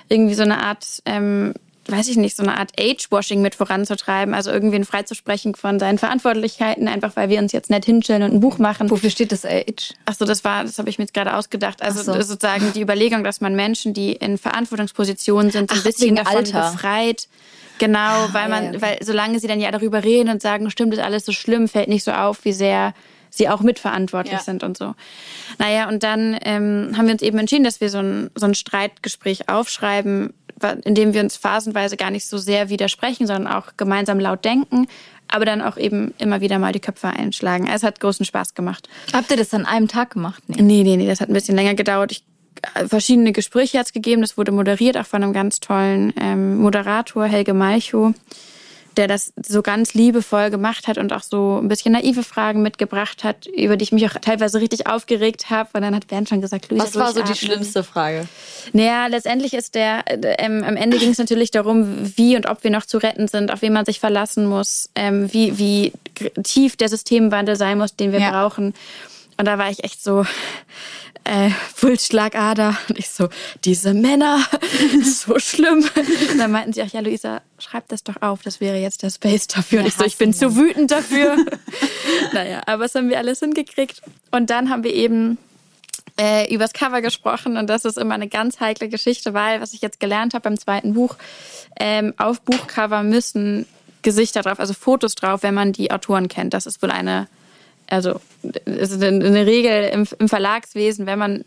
irgendwie 0.09 0.35
so 0.35 0.43
eine 0.43 0.63
Art 0.63 1.03
ähm, 1.05 1.55
weiß 1.89 2.09
ich 2.09 2.17
nicht, 2.17 2.37
so 2.37 2.43
eine 2.43 2.57
Art 2.57 2.73
Age-Washing 2.79 3.43
mit 3.43 3.55
voranzutreiben, 3.55 4.35
also 4.35 4.51
irgendwen 4.51 4.85
freizusprechen 4.85 5.55
von 5.55 5.79
seinen 5.79 5.99
Verantwortlichkeiten, 5.99 6.89
einfach 6.89 7.17
weil 7.17 7.29
wir 7.29 7.39
uns 7.39 7.53
jetzt 7.53 7.71
nett 7.71 7.85
hinstellen 7.85 8.23
und 8.23 8.33
ein 8.33 8.41
Buch 8.41 8.59
machen. 8.59 8.91
Wofür 8.91 9.11
steht 9.11 9.33
das 9.33 9.45
Age? 9.45 9.95
Ach 10.07 10.15
so, 10.15 10.25
das 10.25 10.45
war, 10.45 10.65
das 10.65 10.79
habe 10.79 10.89
ich 10.89 10.99
mir 10.99 11.05
jetzt 11.05 11.15
gerade 11.15 11.35
ausgedacht. 11.35 11.83
Also 11.83 12.03
so. 12.03 12.13
sozusagen 12.21 12.73
die 12.73 12.81
Überlegung, 12.81 13.25
dass 13.25 13.41
man 13.41 13.55
Menschen, 13.55 13.95
die 13.95 14.13
in 14.13 14.39
Verantwortungspositionen 14.39 15.51
sind, 15.51 15.71
so 15.71 15.77
ein 15.77 15.81
Ach, 15.81 15.85
bisschen 15.85 16.17
davon 16.17 16.37
Alter. 16.37 16.73
befreit. 16.73 17.29
Genau, 17.79 17.99
ah, 17.99 18.29
weil 18.33 18.49
man, 18.49 18.65
ja, 18.65 18.71
okay. 18.71 18.83
weil 18.83 18.99
solange 19.03 19.41
sie 19.41 19.49
dann 19.49 19.61
ja 19.61 19.71
darüber 19.71 20.05
reden 20.05 20.31
und 20.31 20.41
sagen, 20.41 20.71
stimmt, 20.71 20.95
ist 20.95 21.01
alles 21.01 21.27
so 21.27 21.33
schlimm, 21.33 21.69
fällt 21.69 21.89
nicht 21.89 22.05
so 22.05 22.13
auf, 22.13 22.45
wie 22.45 22.53
sehr 22.53 22.95
sie 23.37 23.49
auch 23.49 23.61
mitverantwortlich 23.61 24.35
ja. 24.35 24.41
sind 24.41 24.63
und 24.63 24.77
so. 24.77 24.95
Naja, 25.59 25.89
und 25.89 26.03
dann 26.03 26.39
ähm, 26.43 26.93
haben 26.97 27.07
wir 27.07 27.13
uns 27.13 27.23
eben 27.23 27.39
entschieden, 27.39 27.65
dass 27.65 27.81
wir 27.81 27.91
so 27.91 27.99
ein, 27.99 28.31
so 28.35 28.47
ein 28.47 28.55
Streitgespräch 28.55 29.49
aufschreiben, 29.49 30.33
in 30.85 30.95
dem 30.95 31.15
wir 31.15 31.21
uns 31.21 31.37
phasenweise 31.37 31.97
gar 31.97 32.11
nicht 32.11 32.27
so 32.27 32.39
sehr 32.39 32.69
widersprechen, 32.69 33.27
sondern 33.27 33.53
auch 33.53 33.73
gemeinsam 33.77 34.21
laut 34.21 34.45
denken, 34.45 34.87
aber 35.29 35.45
dann 35.45 35.63
auch 35.63 35.77
eben 35.77 36.15
immer 36.19 36.41
wieder 36.41 36.59
mal 36.59 36.73
die 36.73 36.81
Köpfe 36.81 37.09
einschlagen. 37.09 37.67
Es 37.67 37.83
hat 37.83 38.01
großen 38.01 38.25
Spaß 38.25 38.55
gemacht. 38.55 38.89
Habt 39.13 39.31
ihr 39.31 39.37
das 39.37 39.53
an 39.53 39.67
einem 39.67 39.89
Tag 39.89 40.11
gemacht? 40.11 40.43
Nee, 40.47 40.63
nee, 40.63 40.83
nee, 40.83 40.97
nee 40.97 41.07
das 41.07 41.21
hat 41.21 41.29
ein 41.29 41.35
bisschen 41.35 41.57
länger 41.57 41.75
gedauert. 41.75 42.13
Ich, 42.13 42.25
äh, 42.75 42.87
verschiedene 42.87 43.33
Gespräche 43.33 43.79
hat 43.79 43.87
es 43.87 43.93
gegeben. 43.93 44.23
Das 44.23 44.39
wurde 44.39 44.53
moderiert, 44.53 44.97
auch 44.97 45.07
von 45.07 45.23
einem 45.23 45.33
ganz 45.33 45.61
tollen 45.61 46.13
ähm, 46.21 46.59
Moderator, 46.59 47.25
Helge 47.25 47.55
Malchow 47.55 48.15
der 48.97 49.09
das 49.09 49.33
so 49.43 49.63
ganz 49.63 49.95
liebevoll 49.95 50.51
gemacht 50.51 50.87
hat 50.87 50.99
und 50.99 51.13
auch 51.13 51.23
so 51.23 51.59
ein 51.63 51.69
bisschen 51.69 51.93
naive 51.93 52.23
Fragen 52.23 52.63
mitgebracht 52.63 53.25
hat, 53.25 53.47
über 53.47 53.77
die 53.77 53.85
ich 53.85 53.93
mich 53.93 54.07
auch 54.07 54.15
teilweise 54.21 54.61
richtig 54.61 54.87
aufgeregt 54.87 55.51
habe. 55.51 55.71
Und 55.75 55.83
dann 55.83 55.95
hat 55.95 56.07
Bernd 56.07 56.29
schon 56.29 56.41
gesagt, 56.41 56.71
Luisa, 56.71 56.85
Was 56.85 56.97
war 56.97 57.13
so 57.13 57.23
die 57.23 57.35
schlimmste 57.35 57.85
Frage? 57.85 58.27
Naja, 58.73 59.07
letztendlich 59.07 59.55
ist 59.55 59.75
der, 59.75 60.05
ähm, 60.07 60.65
am 60.65 60.77
Ende 60.77 60.99
ging 60.99 61.11
es 61.11 61.19
natürlich 61.19 61.51
darum, 61.51 62.13
wie 62.17 62.37
und 62.37 62.47
ob 62.49 62.65
wir 62.65 62.71
noch 62.71 62.87
zu 62.87 62.99
retten 62.99 63.29
sind, 63.29 63.53
auf 63.53 63.63
wen 63.63 63.73
man 63.73 63.85
sich 63.85 64.01
verlassen 64.01 64.47
muss, 64.47 64.91
ähm, 64.95 65.33
wie, 65.33 65.59
wie 65.59 65.93
tief 66.43 66.77
der 66.77 66.89
Systemwandel 66.89 67.57
sein 67.57 67.79
muss, 67.79 67.97
den 67.97 68.13
wir 68.13 68.21
ja. 68.21 68.31
brauchen. 68.31 68.75
Und 69.37 69.45
da 69.47 69.59
war 69.59 69.71
ich 69.71 69.85
echt 69.85 70.03
so, 70.03 70.25
äh, 71.25 71.51
Pulsschlagader. 71.81 72.77
Und 72.89 72.99
ich 72.99 73.09
so, 73.09 73.29
diese 73.65 73.95
Männer, 73.95 74.45
so 75.03 75.39
schlimm. 75.39 75.89
Und 76.33 76.39
dann 76.39 76.53
meinten 76.53 76.73
sie 76.73 76.83
auch, 76.83 76.89
ja, 76.89 77.01
Luisa, 77.01 77.41
schreib 77.59 77.89
das 77.89 78.05
doch 78.05 78.21
auf, 78.21 78.43
das 78.43 78.61
wäre 78.61 78.79
jetzt 78.79 79.03
der 79.03 79.11
Space 79.11 79.47
dafür. 79.49 79.81
Und 79.81 79.87
ich 79.87 79.95
so, 79.95 80.05
ich 80.05 80.19
bin 80.19 80.33
zu 80.33 80.55
wütend 80.57 80.91
dafür. 80.91 81.37
naja, 82.33 82.63
aber 82.67 82.85
das 82.85 82.95
haben 82.95 83.09
wir 83.09 83.19
alles 83.19 83.41
hingekriegt. 83.41 84.03
Und 84.31 84.51
dann 84.51 84.71
haben 84.71 84.85
wir 84.85 84.93
eben 84.93 85.39
äh, 86.21 86.53
übers 86.55 86.73
Cover 86.73 87.01
gesprochen 87.01 87.57
und 87.57 87.69
das 87.69 87.85
ist 87.85 87.99
immer 87.99 88.15
eine 88.15 88.29
ganz 88.29 88.61
heikle 88.61 88.89
Geschichte, 88.89 89.35
weil, 89.35 89.61
was 89.61 89.73
ich 89.73 89.81
jetzt 89.81 89.99
gelernt 89.99 90.35
habe 90.35 90.43
beim 90.43 90.59
zweiten 90.59 90.95
Buch, 90.95 91.17
ähm, 91.81 92.15
auf 92.19 92.41
Buchcover 92.43 93.03
müssen 93.03 93.67
Gesichter 94.03 94.43
drauf, 94.43 94.61
also 94.61 94.75
Fotos 94.75 95.17
drauf, 95.17 95.43
wenn 95.43 95.55
man 95.55 95.73
die 95.73 95.91
Autoren 95.91 96.29
kennt. 96.29 96.55
Das 96.55 96.67
ist 96.67 96.83
wohl 96.83 96.91
eine, 96.91 97.27
also 97.89 98.21
ist 98.65 99.03
eine 99.03 99.47
Regel 99.47 99.85
im, 99.89 100.07
im 100.19 100.29
Verlagswesen, 100.29 101.07
wenn 101.07 101.19
man 101.19 101.45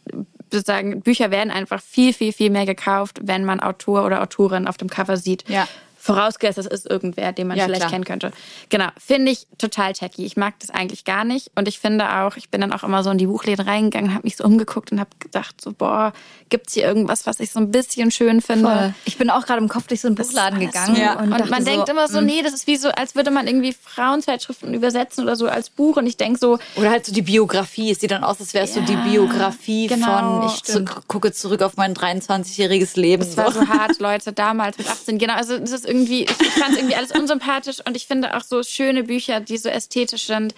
sozusagen 0.52 1.02
Bücher 1.02 1.32
werden 1.32 1.52
einfach 1.52 1.82
viel, 1.82 2.14
viel, 2.14 2.32
viel 2.32 2.50
mehr 2.50 2.66
gekauft, 2.66 3.20
wenn 3.22 3.44
man 3.44 3.60
Autor 3.60 4.06
oder 4.06 4.22
Autorin 4.22 4.68
auf 4.68 4.78
dem 4.78 4.90
Cover 4.90 5.18
sieht. 5.18 5.48
Ja. 5.50 5.68
Vorausgesetzt, 6.08 6.58
das 6.58 6.66
ist 6.66 6.90
irgendwer, 6.90 7.32
den 7.34 7.48
man 7.48 7.58
Ja, 7.58 7.66
vielleicht 7.66 7.82
klar. 7.82 7.92
kennen 7.92 8.06
könnte. 8.06 8.32
Genau, 8.70 8.88
finde 8.98 9.32
ich 9.32 9.46
total 9.58 9.94
tacky. 9.94 10.26
Ich 10.26 10.38
mag 10.38 10.54
das 10.60 10.70
eigentlich 10.70 11.04
gar 11.06 11.24
nicht. 11.26 11.52
Und 11.56 11.68
ich 11.68 11.80
finde 11.80 12.10
auch, 12.22 12.38
ich 12.38 12.50
bin 12.50 12.62
dann 12.62 12.72
auch 12.74 12.84
immer 12.84 13.04
so 13.04 13.12
in 13.12 13.18
die 13.18 13.28
Buchläden 13.28 13.66
reingegangen, 13.68 14.14
habe 14.14 14.24
mich 14.24 14.38
so 14.38 14.44
umgeguckt 14.46 14.92
und 14.92 15.00
habe 15.00 15.10
gedacht, 15.20 15.60
so, 15.62 15.74
boah, 15.74 16.14
gibt's 16.50 16.74
hier 16.74 16.84
irgendwas, 16.86 17.26
was 17.28 17.40
ich 17.42 17.52
so 17.52 17.60
ein 17.60 17.72
bisschen 17.72 18.10
schön 18.10 18.42
finde? 18.42 18.94
Ich 19.06 19.18
bin 19.18 19.30
auch 19.30 19.46
gerade 19.46 19.62
im 19.62 19.68
Kopf 19.68 19.88
durch 19.88 20.00
so 20.02 20.08
einen 20.08 20.16
Das 20.16 20.28
Buchladen 20.28 20.60
gegangen. 20.60 20.96
so- 20.96 21.02
Und, 21.20 21.24
und, 21.26 21.40
dachte 21.40 21.50
man 21.52 21.64
so, 21.64 21.70
denkt 21.72 21.90
immer 21.90 22.08
so, 22.08 22.22
mm. 22.22 22.26
nee, 22.26 22.42
das 22.42 22.54
ist 22.54 22.68
wie 22.68 22.78
so, 22.78 22.90
als 22.90 23.16
würde 23.16 23.32
man 23.32 23.46
irgendwie 23.48 23.74
Frauenzeitschriften 23.74 24.74
übersetzen 24.74 25.24
oder 25.26 25.36
so 25.36 25.48
als 25.48 25.70
Buch. 25.70 25.98
Und 25.98 26.08
ich 26.08 26.16
denke 26.18 26.40
so, 26.40 26.58
Oder 26.76 26.92
halt 26.92 27.06
so 27.06 27.12
die 27.14 27.22
Biografie. 27.22 27.92
Es 27.92 28.00
sieht 28.00 28.12
dann 28.12 28.24
aus, 28.24 28.40
als 28.40 28.54
wäre 28.54 28.66
es 28.66 28.74
so 28.74 28.82
die 28.82 28.94
Ja, 28.94 29.02
Biografie 29.04 29.88
genau. 29.88 30.42
von, 30.42 30.48
ich 30.48 30.64
zu, 30.64 30.86
gucke 31.08 31.32
zurück 31.34 31.62
auf 31.62 31.76
mein 31.76 31.94
23-jähriges 31.94 32.98
Leben. 33.00 33.24
Es 33.24 33.36
war 33.36 33.52
so 33.52 33.68
hart, 33.68 34.00
Leute, 34.00 34.32
damals 34.34 34.78
mit 34.78 34.88
18. 34.90 35.18
Genau, 35.18 35.34
also 35.34 35.58
das 35.58 35.72
ist 35.72 35.86
irgendwie, 35.86 35.97
ich, 36.04 36.30
ich 36.30 36.50
fand 36.52 36.74
es 36.74 36.78
irgendwie 36.78 36.96
alles 36.96 37.12
unsympathisch 37.12 37.78
und 37.86 37.96
ich 37.96 38.08
finde 38.08 38.36
auch 38.36 38.44
so 38.44 38.64
schöne 38.64 39.04
Bücher, 39.04 39.40
die 39.40 39.58
so 39.58 39.70
ästhetisch 39.70 40.28
sind, 40.28 40.54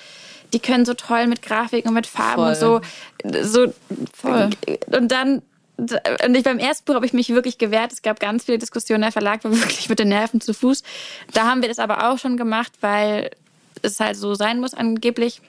die 0.54 0.60
können 0.60 0.86
so 0.86 0.93
toll 0.93 1.28
mit 1.28 1.41
Grafik 1.41 1.86
und 1.86 1.93
mit 1.93 2.08
Farben 2.08 2.43
und 2.43 2.56
so. 2.56 2.82
so 3.41 3.73
Voll. 4.13 4.49
Und 4.88 5.12
dann, 5.12 5.41
und 5.78 6.36
ich, 6.36 6.43
beim 6.43 6.58
ersten 6.58 6.86
Buch 6.86 6.95
habe 6.95 7.06
ich 7.06 7.13
mich 7.13 7.30
wirklich 7.30 7.58
gewehrt. 7.58 7.93
Es 7.93 8.02
gab 8.02 8.19
ganz 8.19 8.45
viele 8.45 8.58
Diskussionen. 8.58 9.02
Der 9.02 9.12
Verlag 9.12 9.43
war 9.43 9.52
wirklich 9.56 9.89
mit 9.89 9.99
den 9.99 10.10
Nerven 10.10 10.41
zu 10.41 10.54
Fuß. 10.54 10.84
Da 11.34 11.45
haben 11.45 11.62
wir 11.62 11.69
das 11.69 11.80
aber 11.80 12.10
auch 12.10 12.17
schon 12.17 12.38
gemacht, 12.38 12.73
weil 12.82 13.30
es 13.82 13.99
halt 13.99 14.17
so 14.17 14.34
sein 14.34 14.60
muss 14.60 14.73
angeblich 14.73 15.41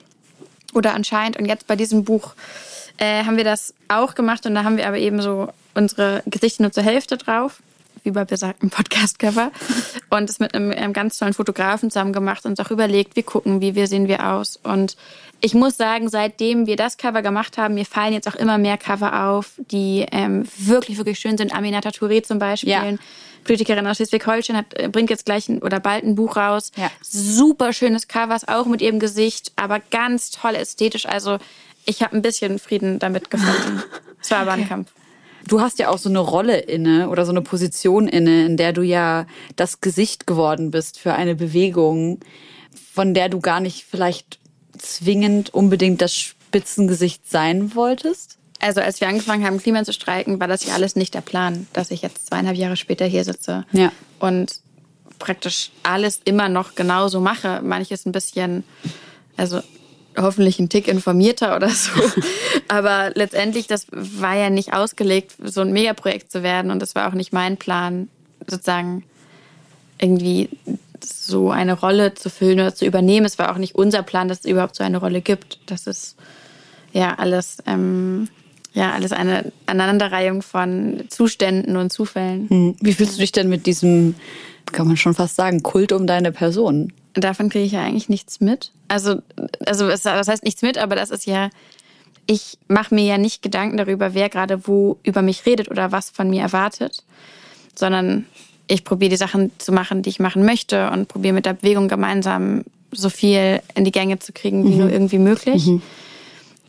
oder 0.73 0.93
anscheinend. 0.93 1.37
Und 1.37 1.45
jetzt 1.45 1.67
bei 1.67 1.75
diesem 1.75 2.03
Buch 2.03 2.33
äh, 2.97 3.23
haben 3.23 3.37
wir 3.37 3.43
das 3.43 3.73
auch 3.87 4.15
gemacht 4.15 4.45
und 4.45 4.55
da 4.55 4.63
haben 4.63 4.77
wir 4.77 4.87
aber 4.87 4.97
eben 4.97 5.21
so 5.21 5.49
unsere 5.73 6.21
Gesichter 6.25 6.63
nur 6.63 6.71
zur 6.71 6.83
Hälfte 6.83 7.17
drauf, 7.17 7.61
wie 8.03 8.11
bei 8.11 8.25
besagten 8.25 8.69
Podcast-Cover. 8.69 9.51
Und 10.09 10.29
es 10.29 10.39
mit 10.39 10.53
einem, 10.53 10.71
einem 10.71 10.93
ganz 10.93 11.17
tollen 11.17 11.33
Fotografen 11.33 11.89
zusammen 11.89 12.13
gemacht 12.13 12.45
und 12.45 12.59
auch 12.59 12.71
überlegt, 12.71 13.15
wie 13.15 13.23
gucken, 13.23 13.61
wie 13.61 13.75
wir 13.75 13.87
sehen 13.87 14.07
wir 14.07 14.31
aus. 14.31 14.59
Und 14.63 14.97
ich 15.39 15.53
muss 15.53 15.77
sagen, 15.77 16.09
seitdem 16.09 16.67
wir 16.67 16.75
das 16.75 16.97
Cover 16.97 17.21
gemacht 17.21 17.57
haben, 17.57 17.73
mir 17.73 17.85
fallen 17.85 18.13
jetzt 18.13 18.27
auch 18.27 18.35
immer 18.35 18.57
mehr 18.57 18.77
Cover 18.77 19.27
auf, 19.27 19.53
die 19.57 20.05
ähm, 20.11 20.47
wirklich, 20.57 20.97
wirklich 20.97 21.19
schön 21.19 21.37
sind. 21.37 21.53
Aminata 21.53 21.89
Touré 21.89 22.23
zum 22.23 22.39
Beispiel. 22.39 22.69
Ja. 22.69 22.83
Politikerin 23.43 23.87
aus 23.87 23.97
Schleswig-Holstein 23.97 24.65
äh, 24.75 24.87
bringt 24.87 25.09
jetzt 25.09 25.25
gleich 25.25 25.49
ein, 25.49 25.63
oder 25.63 25.79
bald 25.79 26.03
ein 26.03 26.15
Buch 26.15 26.37
raus. 26.37 26.71
Ja. 26.75 26.91
Super 27.01 27.73
schönes 27.73 28.07
Covers, 28.07 28.47
auch 28.47 28.65
mit 28.67 28.81
ihrem 28.81 28.99
Gesicht, 28.99 29.51
aber 29.55 29.79
ganz 29.79 30.29
toll 30.29 30.55
ästhetisch. 30.55 31.07
Also 31.07 31.39
ich 31.85 32.03
habe 32.03 32.15
ein 32.15 32.21
bisschen 32.21 32.59
Frieden 32.59 32.99
damit 32.99 33.31
gefunden. 33.31 33.81
Es 34.21 34.29
war 34.29 34.39
aber 34.39 34.51
ein 34.51 34.67
Kampf. 34.67 34.91
Du 35.47 35.59
hast 35.61 35.79
ja 35.79 35.89
auch 35.89 35.97
so 35.97 36.09
eine 36.09 36.19
Rolle 36.19 36.57
inne 36.57 37.09
oder 37.09 37.25
so 37.25 37.31
eine 37.31 37.41
Position 37.41 38.07
inne, 38.07 38.45
in 38.45 38.57
der 38.57 38.73
du 38.73 38.81
ja 38.81 39.25
das 39.55 39.81
Gesicht 39.81 40.27
geworden 40.27 40.71
bist 40.71 40.99
für 40.99 41.13
eine 41.13 41.35
Bewegung, 41.35 42.19
von 42.93 43.13
der 43.13 43.29
du 43.29 43.39
gar 43.39 43.59
nicht 43.59 43.85
vielleicht 43.89 44.39
zwingend 44.77 45.53
unbedingt 45.53 46.01
das 46.01 46.15
Spitzengesicht 46.15 47.29
sein 47.29 47.75
wolltest. 47.75 48.37
Also 48.59 48.81
als 48.81 49.01
wir 49.01 49.07
angefangen 49.07 49.45
haben, 49.45 49.57
Klima 49.59 49.83
zu 49.83 49.93
streiken, 49.93 50.39
war 50.39 50.47
das 50.47 50.65
ja 50.65 50.75
alles 50.75 50.95
nicht 50.95 51.13
der 51.15 51.21
Plan, 51.21 51.65
dass 51.73 51.89
ich 51.91 52.01
jetzt 52.03 52.27
zweieinhalb 52.27 52.55
Jahre 52.57 52.77
später 52.77 53.05
hier 53.05 53.23
sitze 53.23 53.65
Ja. 53.71 53.91
und 54.19 54.59
praktisch 55.17 55.71
alles 55.83 56.21
immer 56.25 56.49
noch 56.49 56.75
genauso 56.75 57.19
mache. 57.19 57.61
Manches 57.63 58.05
ein 58.05 58.11
bisschen, 58.11 58.63
also 59.37 59.61
hoffentlich 60.17 60.59
ein 60.59 60.69
Tick 60.69 60.87
informierter 60.87 61.55
oder 61.55 61.69
so. 61.69 61.91
Aber 62.67 63.11
letztendlich, 63.15 63.67
das 63.67 63.87
war 63.91 64.35
ja 64.35 64.49
nicht 64.49 64.73
ausgelegt, 64.73 65.33
so 65.43 65.61
ein 65.61 65.71
Megaprojekt 65.71 66.31
zu 66.31 66.43
werden. 66.43 66.71
Und 66.71 66.81
das 66.81 66.95
war 66.95 67.09
auch 67.09 67.13
nicht 67.13 67.33
mein 67.33 67.57
Plan, 67.57 68.09
sozusagen 68.47 69.03
irgendwie 69.99 70.49
so 71.03 71.51
eine 71.51 71.73
Rolle 71.73 72.13
zu 72.13 72.29
füllen 72.29 72.59
oder 72.59 72.75
zu 72.75 72.85
übernehmen. 72.85 73.25
Es 73.25 73.39
war 73.39 73.51
auch 73.51 73.57
nicht 73.57 73.75
unser 73.75 74.03
Plan, 74.03 74.27
dass 74.27 74.39
es 74.39 74.45
überhaupt 74.45 74.75
so 74.75 74.83
eine 74.83 74.97
Rolle 74.97 75.21
gibt. 75.21 75.59
Das 75.65 75.87
ist 75.87 76.15
ja 76.93 77.15
alles, 77.15 77.57
ähm, 77.65 78.27
ja, 78.73 78.91
alles 78.91 79.11
eine 79.11 79.51
Aneinanderreihung 79.65 80.41
von 80.41 81.03
Zuständen 81.09 81.77
und 81.77 81.91
Zufällen. 81.91 82.49
Hm. 82.49 82.75
Wie 82.79 82.93
fühlst 82.93 83.15
du 83.15 83.21
dich 83.21 83.31
denn 83.31 83.49
mit 83.49 83.65
diesem, 83.65 84.15
kann 84.71 84.87
man 84.87 84.97
schon 84.97 85.13
fast 85.13 85.35
sagen, 85.35 85.63
Kult 85.63 85.91
um 85.91 86.07
deine 86.07 86.31
Person? 86.31 86.93
Davon 87.13 87.49
kriege 87.49 87.65
ich 87.65 87.73
ja 87.73 87.81
eigentlich 87.81 88.09
nichts 88.09 88.39
mit. 88.39 88.71
Also, 88.87 89.21
also 89.65 89.87
das 89.87 90.05
heißt 90.05 90.43
nichts 90.43 90.61
mit, 90.61 90.77
aber 90.77 90.95
das 90.95 91.09
ist 91.09 91.25
ja, 91.25 91.49
ich 92.25 92.57
mache 92.67 92.95
mir 92.95 93.05
ja 93.05 93.17
nicht 93.17 93.41
Gedanken 93.41 93.77
darüber, 93.77 94.13
wer 94.13 94.29
gerade 94.29 94.67
wo 94.67 94.97
über 95.03 95.21
mich 95.21 95.45
redet 95.45 95.69
oder 95.69 95.91
was 95.91 96.09
von 96.09 96.29
mir 96.29 96.41
erwartet, 96.41 97.03
sondern 97.75 98.25
ich 98.67 98.85
probiere 98.85 99.09
die 99.09 99.17
Sachen 99.17 99.51
zu 99.57 99.71
machen, 99.71 100.01
die 100.01 100.09
ich 100.09 100.19
machen 100.19 100.45
möchte 100.45 100.89
und 100.91 101.07
probiere 101.07 101.33
mit 101.33 101.45
der 101.45 101.53
Bewegung 101.53 101.87
gemeinsam 101.87 102.63
so 102.91 103.09
viel 103.09 103.61
in 103.75 103.85
die 103.85 103.91
Gänge 103.91 104.19
zu 104.19 104.31
kriegen, 104.33 104.65
wie 104.65 104.75
nur 104.75 104.89
irgendwie 104.89 105.17
möglich. 105.17 105.69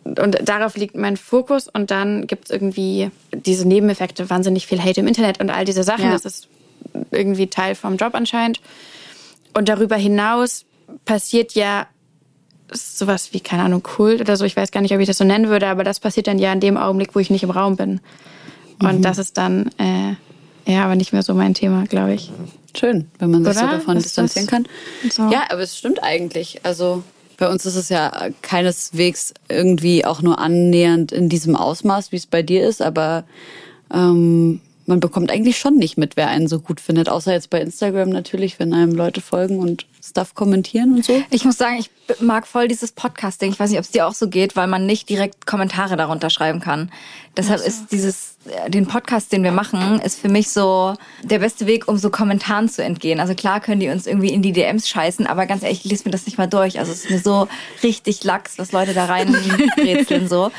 Und 0.05 0.49
darauf 0.49 0.77
liegt 0.77 0.97
mein 0.97 1.17
Fokus. 1.17 1.69
Und 1.69 1.91
dann 1.91 2.27
gibt 2.27 2.47
es 2.47 2.51
irgendwie 2.51 3.11
diese 3.33 3.67
Nebeneffekte, 3.67 4.31
wahnsinnig 4.31 4.67
viel 4.67 4.83
Hate 4.83 5.01
im 5.01 5.07
Internet 5.07 5.41
und 5.41 5.51
all 5.51 5.65
diese 5.65 5.85
Sachen. 5.85 6.07
Ja. 6.07 6.13
Das 6.13 6.25
ist 6.25 6.49
irgendwie 7.11 7.49
Teil 7.49 7.75
vom 7.75 7.97
Job 7.97 8.15
anscheinend. 8.15 8.61
Und 9.55 9.69
darüber 9.69 9.97
hinaus 9.97 10.65
passiert 11.05 11.53
ja 11.53 11.87
sowas 12.73 13.33
wie, 13.33 13.41
keine 13.41 13.65
Ahnung, 13.65 13.83
Kult 13.83 14.21
oder 14.21 14.37
so. 14.37 14.45
Ich 14.45 14.57
weiß 14.57 14.71
gar 14.71 14.81
nicht, 14.81 14.95
ob 14.95 15.01
ich 15.01 15.07
das 15.07 15.19
so 15.19 15.25
nennen 15.25 15.49
würde, 15.49 15.67
aber 15.69 15.85
das 15.85 16.01
passiert 16.01 16.27
dann 16.27 16.39
ja 16.39 16.53
in 16.53 16.61
dem 16.61 16.77
Augenblick, 16.77 17.15
wo 17.15 17.19
ich 17.19 17.31
nicht 17.31 17.43
im 17.43 17.51
Raum 17.51 17.77
bin. 17.77 18.01
Und 18.81 19.03
das 19.03 19.19
ist 19.19 19.39
dann, 19.39 19.71
äh, 19.79 20.15
ja, 20.71 20.85
aber 20.85 20.97
nicht 20.97 21.13
mehr 21.13 21.23
so 21.23 21.35
mein 21.35 21.55
Thema, 21.55 21.85
glaube 21.85 22.15
ich. 22.15 22.33
Schön, 22.77 23.09
wenn 23.19 23.31
man 23.31 23.45
sich 23.45 23.55
so 23.55 23.65
Oder? 23.65 23.73
davon 23.73 23.97
Ist 23.97 24.07
distanzieren 24.07 24.47
kann. 24.49 24.67
so? 25.11 25.29
Ja, 25.31 25.45
aber 25.51 25.61
es 25.61 25.77
stimmt 25.77 26.03
eigentlich. 26.03 26.65
Also 26.65 27.03
bei 27.37 27.49
uns 27.49 27.67
ist 27.67 27.77
es 27.77 27.89
ja 27.91 28.29
keineswegs 28.41 29.35
irgendwie 29.49 30.05
auch 30.05 30.23
nur 30.23 30.39
annähernd 30.39 31.13
in 31.13 31.29
diesem 31.29 31.55
Ausmaß, 31.55 32.13
wie 32.13 32.17
es 32.17 32.27
bei 32.27 32.43
dir 32.43 32.67
ist, 32.67 32.81
aber 32.81 33.25
ähm, 33.93 34.61
man 34.87 35.01
bekommt 35.01 35.31
eigentlich 35.31 35.59
schon 35.59 35.77
nicht 35.77 35.97
mit, 35.97 36.17
wer 36.17 36.29
einen 36.29 36.49
so 36.49 36.61
gut 36.61 36.81
findet, 36.81 37.09
außer 37.09 37.33
jetzt 37.33 37.51
bei 37.51 37.61
Instagram 37.61 38.09
natürlich, 38.09 38.59
wenn 38.59 38.73
einem 38.73 38.93
Leute 38.93 39.21
folgen 39.21 39.59
und 39.59 39.87
Stuff 40.05 40.35
kommentieren 40.35 40.95
und 40.97 41.05
so. 41.05 41.23
Ich 41.31 41.45
muss 41.45 41.57
sagen, 41.59 41.77
ich 41.79 41.91
mag 42.21 42.47
voll 42.47 42.67
dieses 42.69 42.91
Podcasting. 42.93 43.53
Ich 43.53 43.61
weiß 43.61 43.71
nicht, 43.71 43.79
ob 43.79 43.85
es 43.85 43.91
dir 43.93 44.07
auch 44.07 44.15
so 44.15 44.29
geht, 44.29 44.57
weil 44.57 44.67
man 44.67 44.85
nicht 44.85 45.09
direkt 45.09 45.47
Kommentare 45.47 45.97
darunter 45.97 46.29
schreiben 46.29 46.61
kann. 46.61 46.91
Deshalb 47.37 47.65
ist 47.65 47.87
dieses, 47.93 48.37
äh, 48.45 48.69
den 48.69 48.87
Podcast, 48.87 49.33
den 49.33 49.43
wir 49.43 49.53
machen, 49.53 50.01
ist 50.01 50.19
für 50.21 50.29
mich 50.29 50.51
so 50.51 50.95
der 51.23 51.39
beste 51.39 51.67
Weg, 51.67 51.89
um 51.89 51.97
so 51.97 52.11
Kommentaren 52.11 52.69
zu 52.69 52.83
entgehen. 52.85 53.21
Also 53.21 53.35
klar 53.35 53.61
können 53.61 53.81
die 53.81 53.89
uns 53.89 54.07
irgendwie 54.07 54.31
in 54.33 54.43
die 54.43 54.53
DMs 54.53 54.87
scheißen, 54.89 55.27
aber 55.27 55.47
ganz 55.47 55.63
ehrlich, 55.63 55.85
ich 55.85 55.91
lese 55.91 56.05
mir 56.05 56.11
das 56.11 56.27
nicht 56.27 56.37
mal 56.37 56.47
durch. 56.49 56.79
Also 56.79 56.93
es 56.93 57.05
ist 57.05 57.11
mir 57.11 57.21
so 57.21 57.49
richtig 57.83 58.23
lax, 58.25 58.59
was 58.59 58.73
Leute 58.73 58.93
da 58.93 59.07
reinrätseln 59.07 60.29
so. 60.29 60.51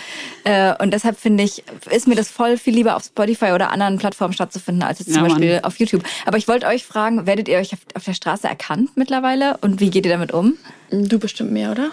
Äh, 0.46 0.74
Und 0.82 0.92
deshalb 0.94 1.20
finde 1.20 1.44
ich, 1.44 1.64
ist 1.92 2.08
mir 2.08 2.16
das 2.16 2.30
voll 2.30 2.58
viel 2.58 2.74
lieber 2.74 2.96
auf 2.96 3.04
Spotify 3.04 3.52
oder 3.52 3.70
anderen 3.70 3.98
Plattformen 4.00 4.34
stattzufinden, 4.34 4.82
als 4.84 4.98
jetzt 5.00 5.14
zum 5.14 5.24
Ja. 5.24 5.30
Beispiel 5.30 5.60
auf 5.64 5.78
YouTube. 5.80 6.04
Aber 6.26 6.38
ich 6.38 6.48
wollte 6.48 6.66
euch 6.68 6.86
fragen, 6.86 7.28
werdet 7.28 7.48
ihr 7.50 7.58
euch 7.60 7.74
auf 7.94 8.04
der 8.04 8.14
Straße 8.14 8.48
erkannt 8.48 8.92
mittlerweile? 8.96 9.33
Und 9.62 9.80
wie 9.80 9.90
geht 9.90 10.06
ihr 10.06 10.12
damit 10.12 10.32
um? 10.32 10.54
Du 10.92 11.20
bestimmt 11.20 11.52
mehr, 11.52 11.72
oder? 11.72 11.90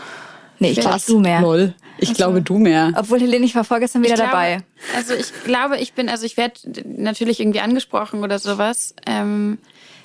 Nee, 0.59 0.72
ich 0.72 0.81
glaube 0.81 1.00
du 1.07 1.20
mehr. 1.20 1.40
Lol. 1.40 1.74
Ich 1.98 2.14
glaube, 2.14 2.42
du 2.42 2.59
mehr. 2.59 2.92
Obwohl 2.96 3.20
Helene, 3.20 3.44
ich 3.44 3.55
war 3.55 3.64
vorgestern 3.64 4.03
wieder 4.03 4.14
glaube, 4.14 4.31
dabei. 4.31 4.62
Also 4.96 5.14
ich 5.14 5.33
glaube, 5.44 5.79
ich 5.79 5.92
bin, 5.94 6.09
also 6.09 6.24
ich 6.24 6.37
werde 6.37 6.55
natürlich 6.85 7.40
irgendwie 7.40 7.61
angesprochen 7.61 8.22
oder 8.22 8.38
sowas. 8.38 8.94
Ähm, 9.07 9.59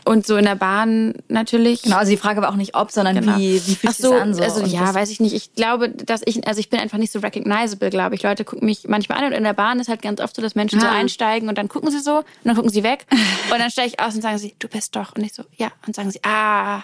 und 0.08 0.28
so 0.28 0.38
in 0.38 0.46
der 0.46 0.56
Bahn 0.56 1.16
natürlich. 1.30 1.82
Genau, 1.82 1.98
also 1.98 2.12
die 2.12 2.18
Frage 2.18 2.42
war 2.42 2.50
auch 2.50 2.56
nicht 2.58 2.76
ob, 2.76 2.92
sondern 2.92 3.16
Genau. 3.20 3.38
wie, 3.38 3.56
wie 3.66 3.76
fühlt 3.76 3.94
sich 3.96 4.06
so, 4.06 4.12
das 4.12 4.22
an? 4.22 4.34
So? 4.36 4.44
also 4.44 4.62
Und 4.62 4.68
ja, 4.72 4.94
weiß 4.94 5.10
ich 5.10 5.20
nicht. 5.20 5.34
Ich 5.34 5.56
glaube, 5.56 5.90
dass 5.90 6.22
ich, 6.26 6.48
also 6.48 6.60
ich 6.60 6.70
bin 6.70 6.80
einfach 6.80 7.00
nicht 7.00 7.12
so 7.12 7.20
recognizable, 7.20 7.90
glaube 7.90 8.14
ich. 8.16 8.22
Leute 8.22 8.44
gucken 8.46 8.66
mich 8.68 8.88
manchmal 8.88 9.18
an 9.20 9.26
und 9.26 9.32
in 9.32 9.44
der 9.44 9.54
Bahn 9.54 9.80
ist 9.80 9.90
halt 9.90 10.04
ganz 10.04 10.22
oft 10.22 10.36
so, 10.36 10.42
dass 10.44 10.54
Menschen 10.54 10.80
so 10.80 10.86
Ah. 10.86 10.92
einsteigen 10.92 11.50
und 11.50 11.58
dann 11.58 11.70
gucken 11.70 11.90
sie 11.90 12.00
so 12.02 12.18
und 12.18 12.26
dann 12.44 12.56
gucken 12.56 12.72
sie 12.72 12.84
weg 12.84 13.08
und 13.52 13.58
dann 13.60 13.72
steige 13.72 13.88
ich 13.88 14.00
aus 14.00 14.14
und 14.16 14.22
sagen 14.22 14.38
sie, 14.38 14.54
du 14.60 14.68
bist 14.68 14.96
doch. 14.96 15.16
Und 15.16 15.24
ich 15.24 15.34
so, 15.34 15.44
ja. 15.58 15.72
Und 15.88 15.96
sagen 15.96 16.12
sie, 16.12 16.20
ah. 16.24 16.84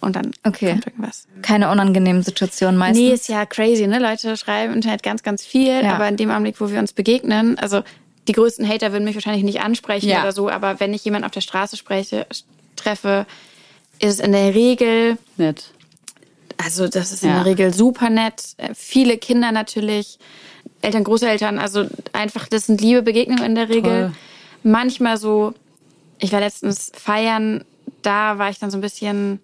Und 0.00 0.16
dann 0.16 0.32
Okay. 0.44 0.70
kommt 0.72 0.86
irgendwas. 0.86 1.26
Keine 1.42 1.70
unangenehmen 1.70 2.22
Situationen 2.22 2.76
meistens. 2.78 2.98
Nee, 2.98 3.12
ist 3.12 3.28
ja 3.28 3.44
crazy, 3.46 3.86
ne? 3.86 3.98
Leute 3.98 4.36
schreiben 4.36 4.70
im 4.72 4.76
Internet 4.76 5.02
ganz, 5.02 5.22
ganz 5.22 5.44
viel, 5.44 5.82
Ja. 5.82 5.94
aber 5.94 6.08
in 6.08 6.16
dem 6.16 6.30
Augenblick, 6.30 6.60
wo 6.60 6.70
wir 6.70 6.78
uns 6.78 6.92
begegnen, 6.92 7.58
also 7.58 7.82
die 8.28 8.32
größten 8.32 8.66
Hater 8.68 8.92
würden 8.92 9.04
mich 9.04 9.14
wahrscheinlich 9.14 9.44
nicht 9.44 9.60
ansprechen 9.60 10.08
Ja. 10.08 10.20
oder 10.22 10.32
so, 10.32 10.48
aber 10.48 10.80
wenn 10.80 10.94
ich 10.94 11.04
jemanden 11.04 11.24
auf 11.26 11.32
der 11.32 11.40
Straße 11.40 11.76
spreche, 11.76 12.26
treffe, 12.76 13.26
ist 13.98 14.14
es 14.14 14.20
in 14.20 14.32
der 14.32 14.54
Regel 14.54 15.18
Nett. 15.36 15.70
Also 16.56 16.88
das 16.88 17.12
ist 17.12 17.22
in 17.22 17.30
Ja. 17.30 17.36
der 17.36 17.46
Regel 17.46 17.72
super 17.72 18.10
nett. 18.10 18.42
Äh, 18.58 18.74
Viele 18.74 19.16
Kinder 19.18 19.50
natürlich, 19.52 20.18
Eltern, 20.82 21.04
Großeltern, 21.04 21.58
also 21.58 21.86
einfach, 22.12 22.48
das 22.48 22.66
sind 22.66 22.80
liebe 22.80 23.02
Begegnungen 23.02 23.44
in 23.44 23.54
der 23.54 23.68
Regel. 23.68 23.82
Toll. 24.08 24.12
Manchmal 24.62 25.16
so, 25.16 25.54
ich 26.18 26.32
war 26.32 26.40
letztens 26.40 26.92
feiern, 26.94 27.64
da 28.02 28.38
war 28.38 28.50
ich 28.50 28.58
dann 28.58 28.70
so 28.70 28.76
ein 28.78 28.82
bisschen, 28.82 29.40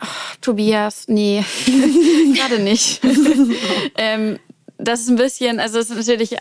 ach, 0.00 0.36
Tobias, 0.40 1.04
nee, 1.08 1.44
gerade 2.34 2.58
nicht. 2.60 3.00
ähm, 3.96 4.38
das 4.78 5.00
ist 5.00 5.08
ein 5.08 5.16
bisschen, 5.16 5.58
also 5.58 5.78
es 5.78 5.88
ist 5.88 5.96
natürlich, 5.96 6.36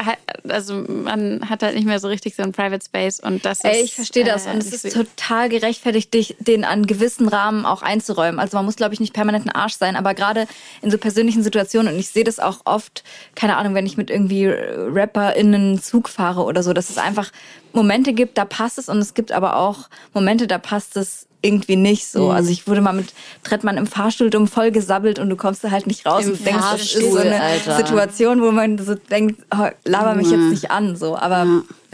also 0.49 0.83
man 0.87 1.49
hat 1.49 1.63
halt 1.63 1.75
nicht 1.75 1.85
mehr 1.85 1.99
so 1.99 2.09
richtig 2.09 2.35
so 2.35 2.43
einen 2.43 2.51
Private 2.51 2.83
Space 2.83 3.19
und 3.19 3.45
das 3.45 3.59
ist. 3.59 3.65
Ey, 3.65 3.81
ich 3.81 3.95
verstehe 3.95 4.25
das 4.25 4.45
äh, 4.45 4.49
und 4.51 4.57
es 4.57 4.73
ist 4.73 4.93
total 4.93 5.47
gerechtfertigt, 5.47 6.13
dich 6.13 6.35
den 6.39 6.65
an 6.65 6.85
gewissen 6.85 7.29
Rahmen 7.29 7.65
auch 7.65 7.81
einzuräumen. 7.81 8.39
Also 8.39 8.57
man 8.57 8.65
muss, 8.65 8.75
glaube 8.75 8.93
ich, 8.93 8.99
nicht 8.99 9.13
permanent 9.13 9.45
ein 9.45 9.51
Arsch 9.51 9.75
sein, 9.75 9.95
aber 9.95 10.13
gerade 10.13 10.47
in 10.81 10.91
so 10.91 10.97
persönlichen 10.97 11.43
Situationen 11.43 11.93
und 11.93 11.99
ich 11.99 12.09
sehe 12.09 12.25
das 12.25 12.39
auch 12.39 12.61
oft, 12.65 13.03
keine 13.35 13.55
Ahnung, 13.55 13.73
wenn 13.73 13.85
ich 13.85 13.95
mit 13.95 14.09
irgendwie 14.09 14.47
RapperInnen 14.47 15.81
Zug 15.81 16.09
fahre 16.09 16.43
oder 16.43 16.61
so, 16.61 16.73
dass 16.73 16.89
es 16.89 16.97
einfach 16.97 17.31
Momente 17.71 18.13
gibt, 18.13 18.37
da 18.37 18.43
passt 18.43 18.77
es 18.77 18.89
und 18.89 18.97
es 18.97 19.13
gibt 19.13 19.31
aber 19.31 19.55
auch 19.55 19.89
Momente, 20.13 20.45
da 20.45 20.57
passt 20.57 20.97
es 20.97 21.27
irgendwie 21.45 21.75
nicht 21.75 22.07
so. 22.07 22.31
Also 22.31 22.49
ich 22.49 22.67
wurde 22.67 22.81
mal 22.81 22.93
mit 22.93 23.13
Trettmann 23.43 23.77
im 23.77 23.87
Fahrstuhl 23.87 24.29
dumm 24.29 24.47
voll 24.47 24.71
gesabbelt 24.71 25.19
und 25.19 25.29
du 25.29 25.35
kommst 25.35 25.63
da 25.63 25.71
halt 25.71 25.87
nicht 25.87 26.05
raus 26.05 26.25
Im 26.25 26.31
und 26.31 26.45
denkst, 26.45 26.63
das 26.71 26.81
ist 26.81 26.93
so 26.93 26.99
Fahrstuhl, 26.99 27.19
eine 27.19 27.41
Alter. 27.41 27.77
Situation, 27.77 28.41
wo 28.41 28.51
man 28.51 28.77
so 28.77 28.95
denkt, 28.95 29.41
oh, 29.55 29.67
laber 29.85 30.15
mich 30.15 30.29
jetzt 30.29 30.49
nicht 30.49 30.71
an, 30.71 30.95
so. 30.95 31.15
Aber 31.17 31.45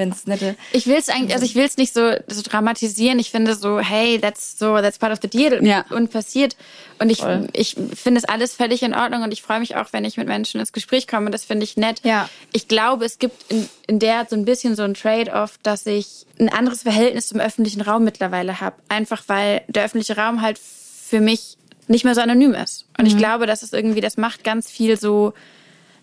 wenn 0.02 0.10
es 0.10 0.26
nette 0.26 0.56
Ich 0.74 0.88
will 0.88 0.96
es 0.98 1.10
eigentlich, 1.10 1.34
also 1.34 1.46
ich 1.46 1.56
will 1.56 1.66
es 1.66 1.78
nicht 1.78 1.94
so, 1.94 2.12
so 2.28 2.42
dramatisieren. 2.42 3.20
Ich 3.20 3.30
finde 3.32 3.56
so, 3.56 3.80
hey, 3.80 4.20
that's 4.20 4.58
so, 4.58 4.82
that's 4.82 4.98
part 4.98 5.14
of 5.14 5.20
the 5.22 5.30
deal 5.30 5.64
Ja. 5.66 5.86
und 5.92 6.12
passiert. 6.12 6.56
Und 7.00 7.10
ich, 7.10 7.24
ich 7.54 7.76
finde 7.96 8.20
es 8.20 8.26
alles 8.26 8.54
völlig 8.54 8.84
in 8.84 8.94
Ordnung 8.94 9.24
und 9.24 9.32
ich 9.32 9.42
freue 9.42 9.60
mich 9.60 9.76
auch, 9.76 9.88
wenn 9.92 10.06
ich 10.06 10.18
mit 10.18 10.28
Menschen 10.28 10.60
ins 10.60 10.72
Gespräch 10.74 11.08
komme. 11.08 11.30
Das 11.32 11.46
finde 11.46 11.64
ich 11.64 11.78
nett. 11.78 12.02
Ja. 12.04 12.30
Ich 12.52 12.68
glaube, 12.68 13.06
es 13.06 13.20
gibt 13.20 13.52
in, 13.52 13.70
in 13.88 14.00
der 14.00 14.26
so 14.30 14.36
ein 14.36 14.46
bisschen 14.46 14.76
so 14.76 14.84
ein 14.84 14.94
Trade-off, 14.94 15.58
dass 15.64 15.86
ich 15.86 16.26
ein 16.40 16.50
anderes 16.50 16.82
Verhältnis 16.84 17.28
zum 17.28 17.40
öffentlichen 17.40 17.82
Raum 17.82 18.04
mittlerweile 18.04 18.60
habe. 18.60 18.76
Einfach 18.90 19.24
weil 19.28 19.62
der 19.68 19.86
öffentliche 19.86 20.18
Raum 20.18 20.42
halt 20.42 20.60
für 20.60 21.20
mich 21.22 21.58
nicht 21.88 22.06
mehr 22.06 22.16
so 22.16 22.22
anonym 22.22 22.54
ist. 22.54 22.86
Und 22.98 23.06
ich 23.06 23.18
glaube, 23.18 23.46
das 23.46 23.64
ist 23.64 23.74
irgendwie, 23.74 24.02
das 24.02 24.18
macht 24.18 24.44
ganz 24.44 24.70
viel 24.70 24.98
so, 25.00 25.34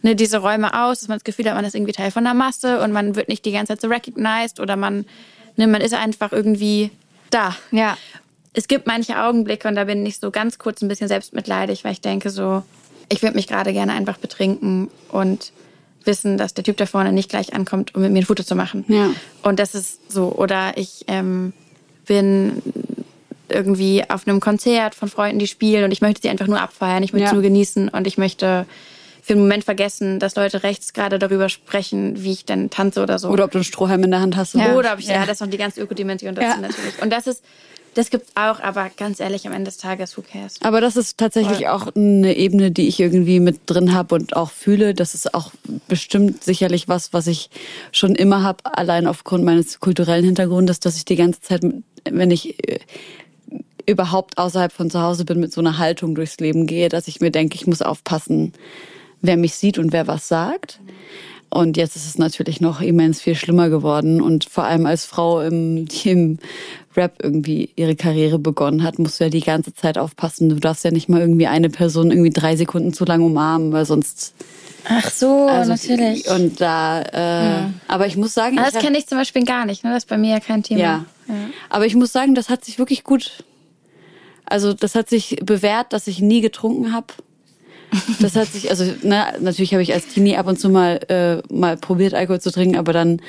ne, 0.03 0.15
diese 0.17 0.39
Räume 0.39 0.85
aus, 0.85 1.01
dass 1.01 1.09
man 1.09 1.19
das 1.19 1.25
Gefühl 1.25 1.47
hat, 1.47 1.55
man 1.55 1.65
ist 1.65 1.75
irgendwie 1.75 1.93
Teil 1.93 2.11
von 2.11 2.25
der 2.25 2.35
Masse 2.35 2.81
und 2.81 2.93
man 2.93 3.17
wird 3.17 3.29
nicht 3.29 3.45
die 3.45 3.53
ganze 3.53 3.73
Zeit 3.73 3.81
so 3.81 3.89
recognized 3.89 4.61
oder 4.61 4.77
man, 4.77 5.05
ne, 5.57 5.67
man 5.67 5.81
ist 5.81 5.95
einfach 5.95 6.33
irgendwie 6.33 6.91
da. 7.31 7.57
Ja. 7.71 7.97
Es 8.55 8.67
gibt 8.69 8.87
manche 8.87 9.21
Augenblicke 9.23 9.69
und 9.69 9.75
da 9.77 9.85
bin 9.85 10.05
ich 10.07 10.19
so 10.19 10.31
ganz 10.31 10.59
kurz 10.59 10.83
ein 10.83 10.89
bisschen 10.89 11.09
selbstmitleidig, 11.09 11.85
weil 11.85 11.93
ich 11.93 12.01
denke 12.01 12.31
so, 12.31 12.63
ich 13.11 13.23
würde 13.23 13.37
mich 13.37 13.47
gerade 13.47 13.73
gerne 13.73 13.93
einfach 13.93 14.19
betrinken 14.19 14.91
und 15.11 15.53
wissen, 16.05 16.39
dass 16.39 16.55
der 16.55 16.65
Typ 16.65 16.77
da 16.79 16.87
vorne 16.87 17.13
nicht 17.13 17.29
gleich 17.29 17.53
ankommt, 17.55 17.95
um 17.95 18.03
mit 18.03 18.13
mir 18.13 18.21
ein 18.21 18.27
Foto 18.27 18.43
zu 18.43 18.55
machen. 18.55 18.85
Ja. 18.89 19.11
Und 19.43 19.59
das 19.61 19.75
ist 19.75 20.11
so. 20.11 20.33
Oder 20.33 20.77
ich 20.77 21.05
ähm, 21.07 21.53
bin 22.07 22.63
irgendwie 23.49 24.03
auf 24.09 24.27
einem 24.27 24.41
Konzert 24.41 24.95
von 24.95 25.09
Freunden, 25.09 25.39
die 25.39 25.47
spielen 25.47 25.85
und 25.85 25.93
ich 25.93 26.01
möchte 26.01 26.23
sie 26.23 26.29
einfach 26.29 26.47
nur 26.47 26.61
abfeiern, 26.61 27.03
ich 27.03 27.13
möchte 27.13 27.29
Ja. 27.29 27.33
nur 27.35 27.43
genießen 27.43 27.89
und 27.89 28.07
ich 28.07 28.19
möchte 28.19 28.67
für 29.29 29.35
einen 29.35 29.43
Moment 29.43 29.63
vergessen, 29.63 30.19
dass 30.19 30.37
Leute 30.37 30.63
rechts 30.63 30.95
gerade 30.95 31.19
darüber 31.19 31.51
sprechen, 31.51 32.25
wie 32.25 32.33
ich 32.33 32.47
denn 32.47 32.71
tanze 32.71 33.03
oder 33.03 33.19
so. 33.19 33.29
Oder 33.29 33.45
ob 33.45 33.51
du 33.51 33.59
einen 33.59 33.65
Strohhalm 33.65 34.03
in 34.03 34.11
der 34.11 34.21
Hand 34.21 34.37
hast. 34.39 34.55
Ja. 34.55 34.75
Oder 34.75 34.95
ob 34.95 35.01
ich, 35.01 35.07
ja, 35.07 35.27
das 35.27 35.33
ist 35.33 35.41
noch 35.43 35.51
die 35.51 35.59
ganze 35.59 35.83
Ökodimension 35.83 36.35
dazu 36.35 36.49
Ja. 36.49 36.57
natürlich. 36.57 37.03
Und 37.03 37.13
das 37.13 37.27
ist, 37.27 37.45
das 37.93 38.09
gibt's 38.09 38.33
auch, 38.37 38.59
aber 38.61 38.91
ganz 38.97 39.21
ehrlich, 39.21 39.47
am 39.47 39.53
Ende 39.53 39.67
des 39.67 39.77
Tages, 39.77 40.17
who 40.17 40.23
cares? 40.23 40.55
Aber 40.63 40.81
das 40.81 40.97
ist 40.97 41.19
tatsächlich 41.19 41.69
auch 41.69 41.95
eine 41.95 42.39
Ebene, 42.39 42.71
die 42.71 42.89
ich 42.89 43.01
irgendwie 43.01 43.39
mit 43.39 43.61
drin 43.67 43.93
habe 43.93 44.15
und 44.15 44.35
auch 44.35 44.51
fühle. 44.51 44.95
Das 44.95 45.13
ist 45.13 45.35
auch 45.35 45.53
bestimmt 45.89 46.43
sicherlich 46.43 46.89
was, 46.89 47.13
was 47.13 47.27
ich 47.27 47.51
schon 47.93 48.15
immer 48.15 48.43
habe, 48.43 48.65
allein 48.65 49.07
aufgrund 49.07 49.45
meines 49.45 49.79
kulturellen 49.79 50.25
Hintergrundes, 50.25 50.81
dass 50.81 50.97
ich 50.97 51.05
die 51.05 51.17
ganze 51.17 51.43
Zeit, 51.43 51.61
wenn 52.09 52.31
ich 52.31 52.67
äh, 52.67 52.79
überhaupt 53.85 54.39
außerhalb 54.39 54.73
von 54.73 54.91
zu 54.91 55.03
Hause 55.03 55.27
bin, 55.27 55.39
mit 55.39 55.53
so 55.53 55.61
einer 55.61 55.77
Haltung 55.77 56.15
durchs 56.15 56.39
Leben 56.39 56.67
gehe, 56.67 56.89
dass 56.89 57.09
ich 57.09 57.21
mir 57.21 57.31
denke, 57.31 57.57
ich 57.57 57.67
muss 57.67 57.83
aufpassen, 57.83 58.55
wer 59.21 59.37
mich 59.37 59.55
sieht 59.55 59.79
und 59.79 59.93
wer 59.93 60.07
was 60.07 60.29
sagt. 60.29 60.81
Und 61.51 61.79
jetzt 61.79 61.97
ist 61.97 62.07
es 62.07 62.19
natürlich 62.19 62.61
noch 62.61 62.81
immens 62.83 63.23
viel 63.23 63.35
schlimmer 63.35 63.71
geworden. 63.71 64.21
Und 64.21 64.45
vor 64.45 64.65
allem 64.65 64.85
als 64.85 65.07
Frau, 65.07 65.41
im, 65.41 65.87
die 65.89 66.11
im 66.11 66.39
Rap 66.95 67.21
irgendwie 67.23 67.71
ihre 67.75 67.97
Karriere 67.97 68.39
begonnen 68.39 68.83
hat, 68.83 68.99
musst 68.99 69.19
du 69.19 69.25
ja 69.25 69.31
die 69.31 69.41
ganze 69.41 69.73
Zeit 69.73 69.97
aufpassen. 69.97 70.51
Du 70.51 70.57
darfst 70.57 70.85
ja 70.85 70.91
nicht 70.91 71.09
mal 71.09 71.21
irgendwie 71.21 71.47
eine 71.47 71.71
Person 71.71 72.11
irgendwie 72.11 72.31
drei 72.31 72.55
Sekunden 72.57 72.93
zu 72.93 73.05
lang 73.05 73.23
umarmen, 73.23 73.73
weil 73.73 73.87
sonst. 73.87 74.35
Ach 74.85 75.11
so, 75.11 75.47
Also, 75.47 75.75
Und 76.35 76.61
da, 76.61 77.03
äh, 77.03 77.67
aber 77.89 78.07
ich 78.07 78.17
muss 78.17 78.35
sagen, 78.35 78.59
Aber 78.59 78.71
das 78.71 78.83
kenne 78.83 78.99
ich 78.99 79.07
zum 79.07 79.19
Beispiel 79.19 79.45
gar 79.45 79.65
nicht, 79.67 79.85
ne? 79.85 79.91
Das 79.91 80.05
ist 80.05 80.09
bei 80.09 80.19
mir 80.19 80.31
ja 80.31 80.41
kein 80.41 80.63
Thema. 80.63 80.81
ja. 80.81 81.05
Aber 81.69 81.85
ich 81.87 81.95
muss 81.95 82.13
sagen, 82.13 82.35
das 82.35 82.49
hat 82.49 82.65
sich 82.65 82.79
wirklich 82.79 83.05
gut. 83.05 83.45
Also 84.47 84.73
das 84.73 84.95
hat 84.95 85.09
sich 85.11 85.37
bewährt, 85.43 85.93
dass 85.93 86.07
ich 86.07 86.21
nie 86.21 86.41
getrunken 86.41 86.93
habe. 86.93 87.09
Das 88.21 88.37
hat 88.37 88.49
sich, 88.49 88.71
also 88.71 88.85
ne, 89.03 89.27
natürlich 89.41 89.73
habe 89.73 89.83
ich 89.83 89.95
als 89.95 90.09
Teenie 90.09 90.37
ab 90.37 90.47
und 90.47 90.59
zu 90.59 90.69
mal 90.69 91.01
äh, 91.09 91.55
mal 91.55 91.77
probiert 91.77 92.15
Alkohol 92.15 92.41
zu 92.41 92.51
trinken, 92.51 92.77
aber 92.77 92.93
dann 92.93 93.21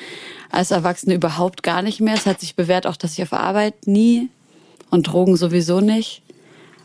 als 0.52 0.72
Erwachsene 0.72 1.16
überhaupt 1.16 1.64
gar 1.64 1.82
nicht 1.82 2.02
mehr. 2.02 2.16
Es 2.16 2.26
hat 2.26 2.40
sich 2.40 2.56
bewährt 2.56 2.88
auch, 2.88 2.96
dass 2.96 3.14
ich 3.14 3.24
auf 3.24 3.34
Arbeit 3.34 3.88
nie 3.88 4.30
und 4.90 5.08
Drogen 5.08 5.38
sowieso 5.38 5.80
nicht. 5.80 6.22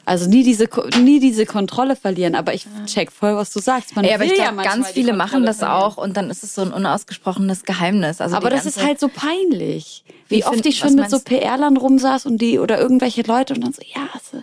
Also 0.06 0.28
nie 0.28 0.42
diese 0.42 0.68
nie 1.00 1.18
diese 1.18 1.46
Kontrolle 1.46 1.96
verlieren. 1.96 2.34
Aber 2.34 2.52
ich 2.52 2.66
check 2.84 3.10
voll, 3.10 3.36
was 3.36 3.52
du 3.52 3.60
sagst. 3.60 3.96
Man 3.96 4.04
Ey, 4.04 4.14
aber 4.14 4.24
ich 4.24 4.32
ja 4.32 4.36
glaube, 4.36 4.56
manchmal 4.56 4.76
ganz 4.76 4.90
viele 4.90 5.14
machen 5.14 5.46
das 5.46 5.58
verlieren. 5.58 5.82
auch 5.82 5.96
und 5.96 6.16
dann 6.16 6.28
ist 6.28 6.44
es 6.44 6.54
so 6.54 6.62
ein 6.62 6.72
unausgesprochenes 6.72 7.62
Geheimnis. 7.62 8.20
Also 8.20 8.36
Aber 8.36 8.50
das 8.50 8.66
ist 8.66 8.82
halt 8.82 9.00
so 9.00 9.08
peinlich. 9.08 10.04
Wie 10.28 10.36
Wie 10.36 10.44
oft 10.44 10.54
find- 10.54 10.66
ich 10.66 10.78
schon 10.78 10.94
mit 10.94 11.10
so? 11.10 11.18
PR-Lern 11.20 11.76
rumsaß 11.76 12.26
und 12.26 12.38
die 12.38 12.58
oder 12.58 12.80
irgendwelche 12.80 13.22
Leute 13.22 13.54
und 13.54 13.62
dann 13.62 13.72
so, 13.72 13.82
ja, 13.82 14.08
so, 14.30 14.38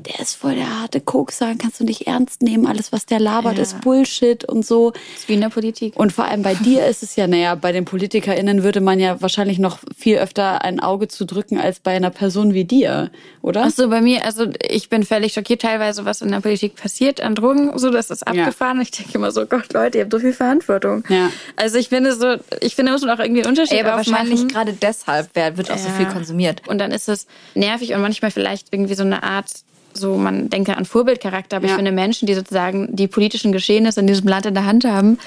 der 0.00 0.20
ist 0.20 0.34
voll 0.36 0.54
der 0.54 0.80
harte 0.80 1.00
Kokser, 1.00 1.54
kannst 1.58 1.80
du 1.80 1.84
nicht 1.84 2.06
ernst 2.06 2.42
nehmen, 2.42 2.66
alles, 2.66 2.92
was 2.92 3.06
der 3.06 3.18
labert, 3.20 3.58
ist 3.58 3.80
Bullshit 3.80 4.44
und 4.44 4.64
so. 4.64 4.90
Das 4.92 5.00
ist 5.22 5.28
wie 5.28 5.34
in 5.34 5.40
der 5.40 5.48
Politik. 5.48 5.96
Und 5.96 6.12
vor 6.12 6.24
allem 6.26 6.42
bei 6.42 6.54
dir 6.54 6.86
ist 6.86 7.02
es 7.02 7.16
ja, 7.16 7.26
naja, 7.26 7.54
bei 7.56 7.72
den 7.72 7.84
PolitikerInnen 7.84 8.62
würde 8.62 8.80
man 8.80 9.00
ja 9.00 9.20
wahrscheinlich 9.20 9.58
noch 9.58 9.78
viel 9.96 10.18
öfter 10.18 10.62
ein 10.62 10.78
Auge 10.80 11.08
zu 11.08 11.24
drücken 11.24 11.58
als 11.58 11.80
bei 11.80 11.92
einer 11.96 12.10
Person 12.10 12.54
wie 12.54 12.64
dir, 12.64 13.10
oder? 13.42 13.64
Ach 13.66 13.70
so, 13.70 13.88
bei 13.88 14.00
mir, 14.00 14.24
also 14.24 14.46
ich 14.68 14.88
bin 14.88 15.02
völlig 15.04 15.32
schockiert 15.32 15.62
teilweise, 15.62 16.04
was 16.04 16.22
in 16.22 16.30
der 16.30 16.40
Politik 16.40 16.76
passiert 16.76 17.20
an 17.20 17.34
Drogen. 17.34 17.76
So, 17.78 17.90
das 17.90 18.10
ist 18.10 18.26
abgefahren. 18.26 18.80
Ich 18.80 18.90
denke 18.92 19.12
immer 19.14 19.30
so, 19.32 19.46
Gott, 19.46 19.72
Leute, 19.72 19.98
ihr 19.98 20.04
habt 20.04 20.12
so 20.12 20.18
viel 20.20 20.32
Verantwortung. 20.32 21.04
Ja. 21.08 21.30
Also 21.56 21.78
ich 21.78 21.88
finde 21.88 22.14
so, 22.14 22.36
ich 22.60 22.76
finde, 22.76 22.92
muss 22.92 23.02
man 23.02 23.10
auch 23.10 23.18
irgendwie 23.22 23.42
einen 23.42 23.50
Unterschied 23.50 23.78
Ey, 23.78 23.84
aber 23.84 24.00
aufmachen. 24.00 24.12
wahrscheinlich 24.30 24.48
gerade 24.48 24.72
deshalb 24.74 25.23
wer- 25.34 25.56
wird 25.56 25.70
auch 25.70 25.78
so 25.78 25.88
Ja. 25.88 25.94
viel 25.94 26.06
konsumiert. 26.06 26.62
Und 26.68 26.78
dann 26.78 26.90
ist 26.92 27.08
es 27.08 27.26
nervig 27.54 27.94
und 27.94 28.00
manchmal 28.02 28.30
vielleicht 28.30 28.68
irgendwie 28.72 28.94
so 28.94 29.02
eine 29.04 29.22
Art, 29.22 29.46
so 29.92 30.16
man 30.16 30.50
denke 30.50 30.76
an 30.76 30.84
Vorbildcharakter, 30.84 31.56
aber 31.56 31.66
Ja. 31.66 31.72
ich 31.72 31.76
finde 31.76 31.92
Menschen, 31.92 32.26
die 32.26 32.34
sozusagen 32.34 32.94
die 32.94 33.06
politischen 33.08 33.52
Geschehnisse 33.52 34.00
in 34.00 34.06
diesem 34.06 34.28
Land 34.28 34.46
in 34.46 34.54
der 34.54 34.64
Hand 34.66 34.84
haben, 34.84 35.18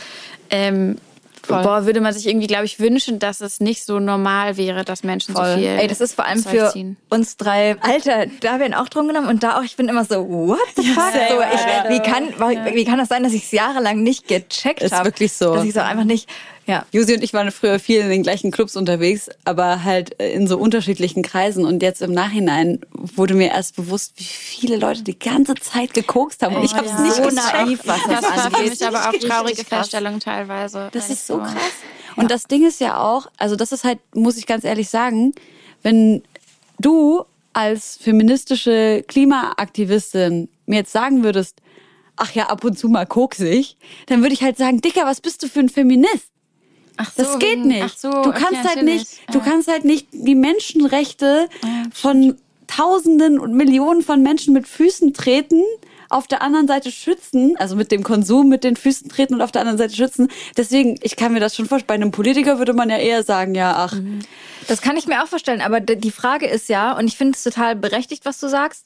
ähm, 0.50 0.98
boah, 1.48 1.86
würde 1.86 2.02
man 2.02 2.14
sich 2.14 2.28
irgendwie, 2.28 2.48
glaube 2.48 2.66
ich, 2.66 2.78
wünschen, 2.80 3.20
dass 3.20 3.40
es 3.40 3.62
nicht 3.62 3.86
so 3.86 4.00
normal 4.02 4.58
wäre, 4.58 4.84
dass 4.84 5.04
Menschen 5.04 5.34
so 5.34 5.42
viel 5.42 5.64
Ey, 5.64 5.88
das 5.88 6.02
ist 6.02 6.14
vor 6.16 6.26
allem 6.26 6.44
für 6.44 6.72
ziehen. 6.74 6.98
uns 7.10 7.38
drei. 7.38 7.78
Alter, 7.80 8.26
da 8.42 8.60
werden 8.60 8.74
auch 8.74 8.90
drum 8.90 9.08
genommen 9.08 9.28
und 9.30 9.44
da 9.44 9.58
auch. 9.58 9.64
Ich 9.64 9.78
bin 9.78 9.88
immer 9.88 10.04
so, 10.04 10.28
what 10.28 10.60
the 10.76 10.84
fuck? 10.84 11.04
so, 11.14 11.40
ich, 11.42 11.90
wie, 11.90 12.00
kann, 12.02 12.76
wie 12.76 12.84
kann 12.84 12.98
das 12.98 13.08
sein, 13.08 13.24
dass 13.24 13.32
ich 13.32 13.46
es 13.46 13.52
jahrelang 13.54 14.04
nicht 14.04 14.28
gecheckt 14.28 14.82
Ist 14.82 14.92
habe? 14.94 15.06
wirklich 15.06 15.32
so. 15.32 15.56
Dass 15.56 15.64
ich 15.64 15.74
so 15.74 15.80
einfach 15.80 16.04
nicht, 16.04 16.28
ja. 16.68 16.86
Josi 16.92 17.16
und 17.16 17.24
ich 17.24 17.34
waren 17.34 17.50
früher 17.52 17.80
viel 17.80 18.02
in 18.02 18.10
den 18.10 18.24
gleichen 18.24 18.52
Clubs 18.52 18.76
unterwegs, 18.76 19.30
aber 19.46 19.86
halt 19.86 20.20
äh, 20.20 20.34
in 20.34 20.48
so 20.48 20.58
unterschiedlichen 20.58 21.24
Kreisen. 21.24 21.66
Und 21.66 21.82
jetzt 21.82 22.02
im 22.02 22.12
Nachhinein 22.12 22.82
wurde 22.92 23.34
mir 23.34 23.52
erst 23.52 23.78
bewusst, 23.78 24.14
wie 24.18 24.24
viele 24.24 24.76
Leute 24.76 25.02
die 25.02 25.18
ganze 25.18 25.56
Zeit 25.56 25.94
gekokst 25.94 26.44
haben. 26.44 26.58
Und 26.58 26.64
ich 26.64 26.76
habe 26.76 26.86
es 26.86 26.92
ja. 26.92 27.02
nicht 27.02 27.16
so 27.16 27.30
naiv, 27.30 27.80
was 27.86 28.02
das, 28.04 28.22
Das 28.22 28.24
war 28.24 28.52
für 28.52 28.58
angeht. 28.58 28.70
mich 28.70 28.86
aber 28.86 29.10
auch 29.10 29.14
traurige. 29.14 29.64
Feststellung 29.64 30.20
teilweise. 30.20 30.90
Das 30.92 31.06
ist 31.06 31.12
ich 31.12 31.22
so 31.22 31.38
krass. 31.38 31.56
Und 32.18 32.32
das 32.32 32.46
Ding 32.46 32.68
ist 32.68 32.82
ja 32.82 33.00
auch, 33.00 33.28
also 33.38 33.56
das 33.56 33.72
ist 33.72 33.84
halt, 33.84 34.00
muss 34.14 34.38
ich 34.38 34.46
ganz 34.46 34.64
ehrlich 34.64 34.90
sagen, 34.90 35.34
wenn 35.84 36.24
du 36.80 37.24
als 37.54 37.98
feministische 37.98 39.06
Klimaaktivistin 39.08 40.50
mir 40.66 40.78
jetzt 40.78 40.92
sagen 40.92 41.24
würdest, 41.24 41.62
ach 42.18 42.32
ja, 42.34 42.48
ab 42.48 42.64
und 42.64 42.78
zu 42.78 42.90
mal 42.90 43.06
koksig, 43.06 43.78
dann 44.08 44.22
würde 44.22 44.34
ich 44.34 44.44
halt 44.44 44.58
sagen, 44.58 44.82
Dicker, 44.82 45.06
was 45.06 45.22
bist 45.22 45.44
du 45.44 45.48
für 45.48 45.60
ein 45.62 45.70
Feminist? 45.70 46.32
Ach 46.98 47.12
Das 47.16 47.34
so, 47.34 47.40
geht 47.40 47.52
wegen- 47.60 47.68
nicht. 47.68 47.84
Ach 47.84 47.96
so, 47.98 48.10
du 48.12 48.30
okay, 48.30 48.32
kannst 48.44 48.64
halt 48.64 48.76
natürlich. 48.78 48.94
nicht, 49.00 49.34
du 49.34 49.40
kannst 49.40 49.68
halt 49.72 49.86
nicht 49.86 50.08
die 50.12 50.36
Menschenrechte 50.36 51.48
von 51.94 52.38
Tausenden 52.68 53.40
und 53.40 53.54
Millionen 53.54 54.02
von 54.02 54.22
Menschen 54.22 54.54
mit 54.54 54.68
Füßen 54.68 55.14
treten, 55.14 55.62
auf 56.10 56.28
der 56.28 56.42
anderen 56.42 56.68
Seite 56.68 56.92
schützen, 56.92 57.56
also 57.58 57.76
mit 57.76 57.92
dem 57.92 58.02
Konsum 58.04 58.48
mit 58.50 58.64
den 58.64 58.76
Füßen 58.78 59.10
treten 59.10 59.36
und 59.36 59.42
auf 59.42 59.52
der 59.52 59.62
anderen 59.62 59.78
Seite 59.78 59.94
schützen. 59.96 60.30
Deswegen, 60.56 60.96
ich 61.02 61.16
kann 61.18 61.34
mir 61.34 61.40
das 61.40 61.56
schon 61.56 61.66
vorstellen. 61.66 61.88
Bei 61.88 61.94
einem 61.96 62.12
Politiker 62.12 62.58
würde 62.60 62.74
man 62.74 62.90
ja 62.90 62.98
eher 62.98 63.24
sagen, 63.24 63.56
ja, 63.56 63.74
ach. 63.76 63.94
Das 64.68 64.82
kann 64.82 64.96
ich 64.98 65.08
mir 65.08 65.22
auch 65.24 65.28
vorstellen, 65.28 65.62
aber 65.62 65.80
die 65.82 66.12
Frage 66.12 66.48
ist 66.48 66.70
ja, 66.70 66.98
und 66.98 67.08
ich 67.08 67.18
finde 67.18 67.34
es 67.36 67.44
total 67.44 67.76
berechtigt, 67.76 68.24
was 68.26 68.40
du 68.40 68.48
sagst, 68.48 68.86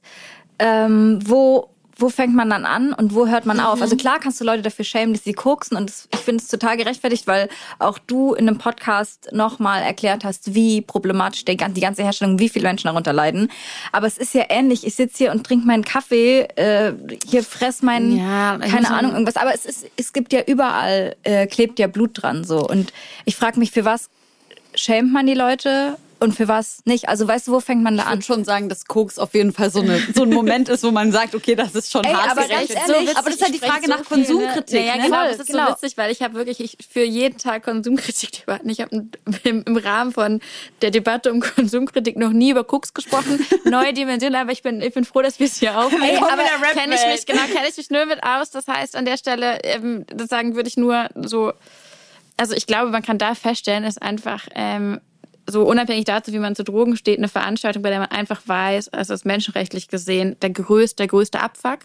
ähm, 0.60 1.20
wo, 1.26 1.70
wo 2.02 2.10
fängt 2.10 2.36
man 2.36 2.50
dann 2.50 2.66
an 2.66 2.94
und 2.94 3.14
wo 3.16 3.28
hört 3.28 3.46
man 3.46 3.60
auf? 3.60 3.82
Also 3.82 3.96
klar 3.96 4.20
kannst 4.20 4.42
du 4.42 4.46
Leute 4.46 4.62
dafür 4.62 4.84
schämen, 4.86 5.14
dass 5.14 5.24
sie 5.24 5.34
koksen 5.34 5.78
und 5.78 5.90
das, 5.90 6.08
ich 6.14 6.20
finde 6.20 6.44
es 6.44 6.50
total 6.50 6.78
gerechtfertigt, 6.78 7.28
weil 7.28 7.48
auch 7.80 8.00
du 8.00 8.34
in 8.34 8.48
einem 8.48 8.58
Podcast 8.58 9.30
nochmal 9.32 9.82
erklärt 9.84 10.24
hast, 10.24 10.56
wie 10.56 10.82
problematisch 10.82 11.46
die 11.46 11.58
ganze 11.58 12.04
Herstellung, 12.04 12.40
wie 12.40 12.50
viele 12.50 12.68
Menschen 12.68 12.88
darunter 12.88 13.14
leiden. 13.14 13.52
Aber 13.92 14.08
es 14.08 14.18
ist 14.18 14.34
ja 14.34 14.46
ähnlich, 14.50 14.86
ich 14.86 14.96
sitze 14.96 15.18
hier 15.18 15.32
und 15.32 15.46
trinke 15.46 15.68
meinen 15.68 15.86
Kaffee, 15.86 16.42
äh, 16.56 16.94
hier 17.26 17.44
fress 17.44 17.82
meinen, 17.82 18.18
Ja, 18.18 18.58
keine 18.58 18.90
Ahnung, 18.90 19.12
irgendwas. 19.12 19.38
Aber 19.38 19.54
es, 19.54 19.66
ist, 19.66 19.86
es 19.96 20.14
gibt 20.14 20.34
ja 20.34 20.42
überall, 20.46 21.16
äh, 21.24 21.48
klebt 21.48 21.80
ja 21.80 21.88
Blut 21.88 22.22
dran 22.22 22.44
so. 22.44 22.68
Und 22.68 22.94
ich 23.26 23.36
frage 23.36 23.60
mich, 23.60 23.72
für 23.72 23.86
was 23.86 24.10
schämt 24.74 25.12
man 25.12 25.28
die 25.28 25.34
Leute 25.34 25.98
und 26.22 26.36
für 26.36 26.48
was 26.48 26.84
nicht? 26.86 27.10
Also 27.10 27.28
weißt 27.28 27.48
du, 27.48 27.52
wo 27.52 27.60
fängt 27.60 27.82
man 27.82 27.98
da 27.98 28.04
Ich 28.04 28.08
an? 28.08 28.14
würde 28.14 28.26
schon 28.26 28.46
sagen, 28.46 28.70
dass 28.70 28.86
Koks 28.86 29.18
auf 29.18 29.34
jeden 29.34 29.52
Fall 29.52 29.72
so, 29.72 29.82
eine, 29.82 30.00
so 30.14 30.22
ein 30.22 30.30
Moment 30.30 30.70
ist, 30.70 30.84
wo 30.84 30.92
man 30.92 31.12
sagt, 31.12 31.34
okay, 31.34 31.56
das 31.56 31.74
ist 31.74 31.92
schon 31.92 32.04
Ey, 32.04 32.14
hart 32.14 32.32
aber 32.32 32.48
ganz 32.48 32.68
so, 32.68 32.94
ehrlich, 32.94 33.18
aber 33.18 33.30
das 33.32 33.36
ist 33.38 33.42
halt 33.42 33.54
die 33.54 33.58
Ich 33.58 33.66
Frage 33.66 33.86
so 33.86 33.90
nach 33.90 34.06
viel, 34.06 34.18
ne? 34.18 34.26
Konsumkritik. 34.26 34.80
Naja, 34.80 34.98
ne? 34.98 35.04
genau, 35.04 35.18
Voll, 35.18 35.28
das 35.30 35.40
ist 35.40 35.48
genau. 35.48 35.66
so 35.66 35.72
witzig, 35.74 35.98
weil 35.98 36.12
ich 36.12 36.22
habe 36.22 36.36
wirklich 36.36 36.60
ich, 36.60 36.78
für 36.88 37.04
jeden 37.04 37.40
Tag 37.40 37.64
Konsumkritik 37.64 38.32
debatten. 38.46 38.70
Ich 38.70 38.82
habe 38.82 39.08
im, 39.44 39.64
im 39.64 39.78
Rahmen 39.78 40.12
von 40.12 40.42
der 40.84 40.92
Debatte 40.92 41.32
um 41.32 41.40
Konsumkritik 41.40 42.18
noch 42.18 42.32
nie 42.32 42.52
über 42.52 42.66
Koks 42.66 42.94
gesprochen. 42.94 43.44
Neue 43.66 43.92
Dimension, 43.92 44.36
aber 44.36 44.52
ich 44.52 44.62
bin, 44.62 44.80
ich 44.82 44.94
bin 44.94 45.06
froh, 45.06 45.24
dass 45.24 45.40
wir 45.40 45.48
es 45.48 45.58
hier 45.58 45.76
aufnehmen. 45.80 46.04
Ey, 46.04 46.18
aber 46.18 46.44
kenne 46.74 46.96
ich 46.96 47.06
mich, 47.08 47.26
genau, 47.26 47.46
kenne 47.52 47.68
ich 47.68 47.78
mich 47.78 47.90
nur 47.90 48.06
mit 48.06 48.24
aus. 48.24 48.52
Das 48.52 48.68
heißt, 48.68 48.96
an 48.96 49.06
der 49.06 49.18
Stelle, 49.18 49.60
ähm, 49.64 50.06
das 50.08 50.30
sagen 50.30 50.54
würde 50.54 50.70
ich 50.70 50.78
nur 50.78 51.10
so, 51.16 51.52
also 52.38 52.54
ich 52.54 52.68
glaube, 52.68 52.92
man 52.92 53.02
kann 53.02 53.18
da 53.18 53.34
feststellen, 53.34 53.86
ist 53.86 54.00
einfach 54.02 54.48
ähm, 54.54 55.02
so 55.52 55.64
unabhängig 55.64 56.06
dazu, 56.06 56.34
wie 56.34 56.40
man 56.40 56.56
zu 56.56 56.64
Drogen 56.64 56.98
steht, 56.98 57.20
eine 57.20 57.28
Veranstaltung, 57.28 57.84
bei 57.84 57.90
der 57.90 58.00
man 58.00 58.10
einfach 58.10 58.42
weiß, 58.46 58.90
es 58.94 59.10
ist 59.10 59.26
menschenrechtlich 59.26 59.88
gesehen 59.88 60.36
der 60.42 60.50
größte, 60.50 60.98
der 60.98 61.08
größte 61.08 61.40
Abfuck. 61.40 61.80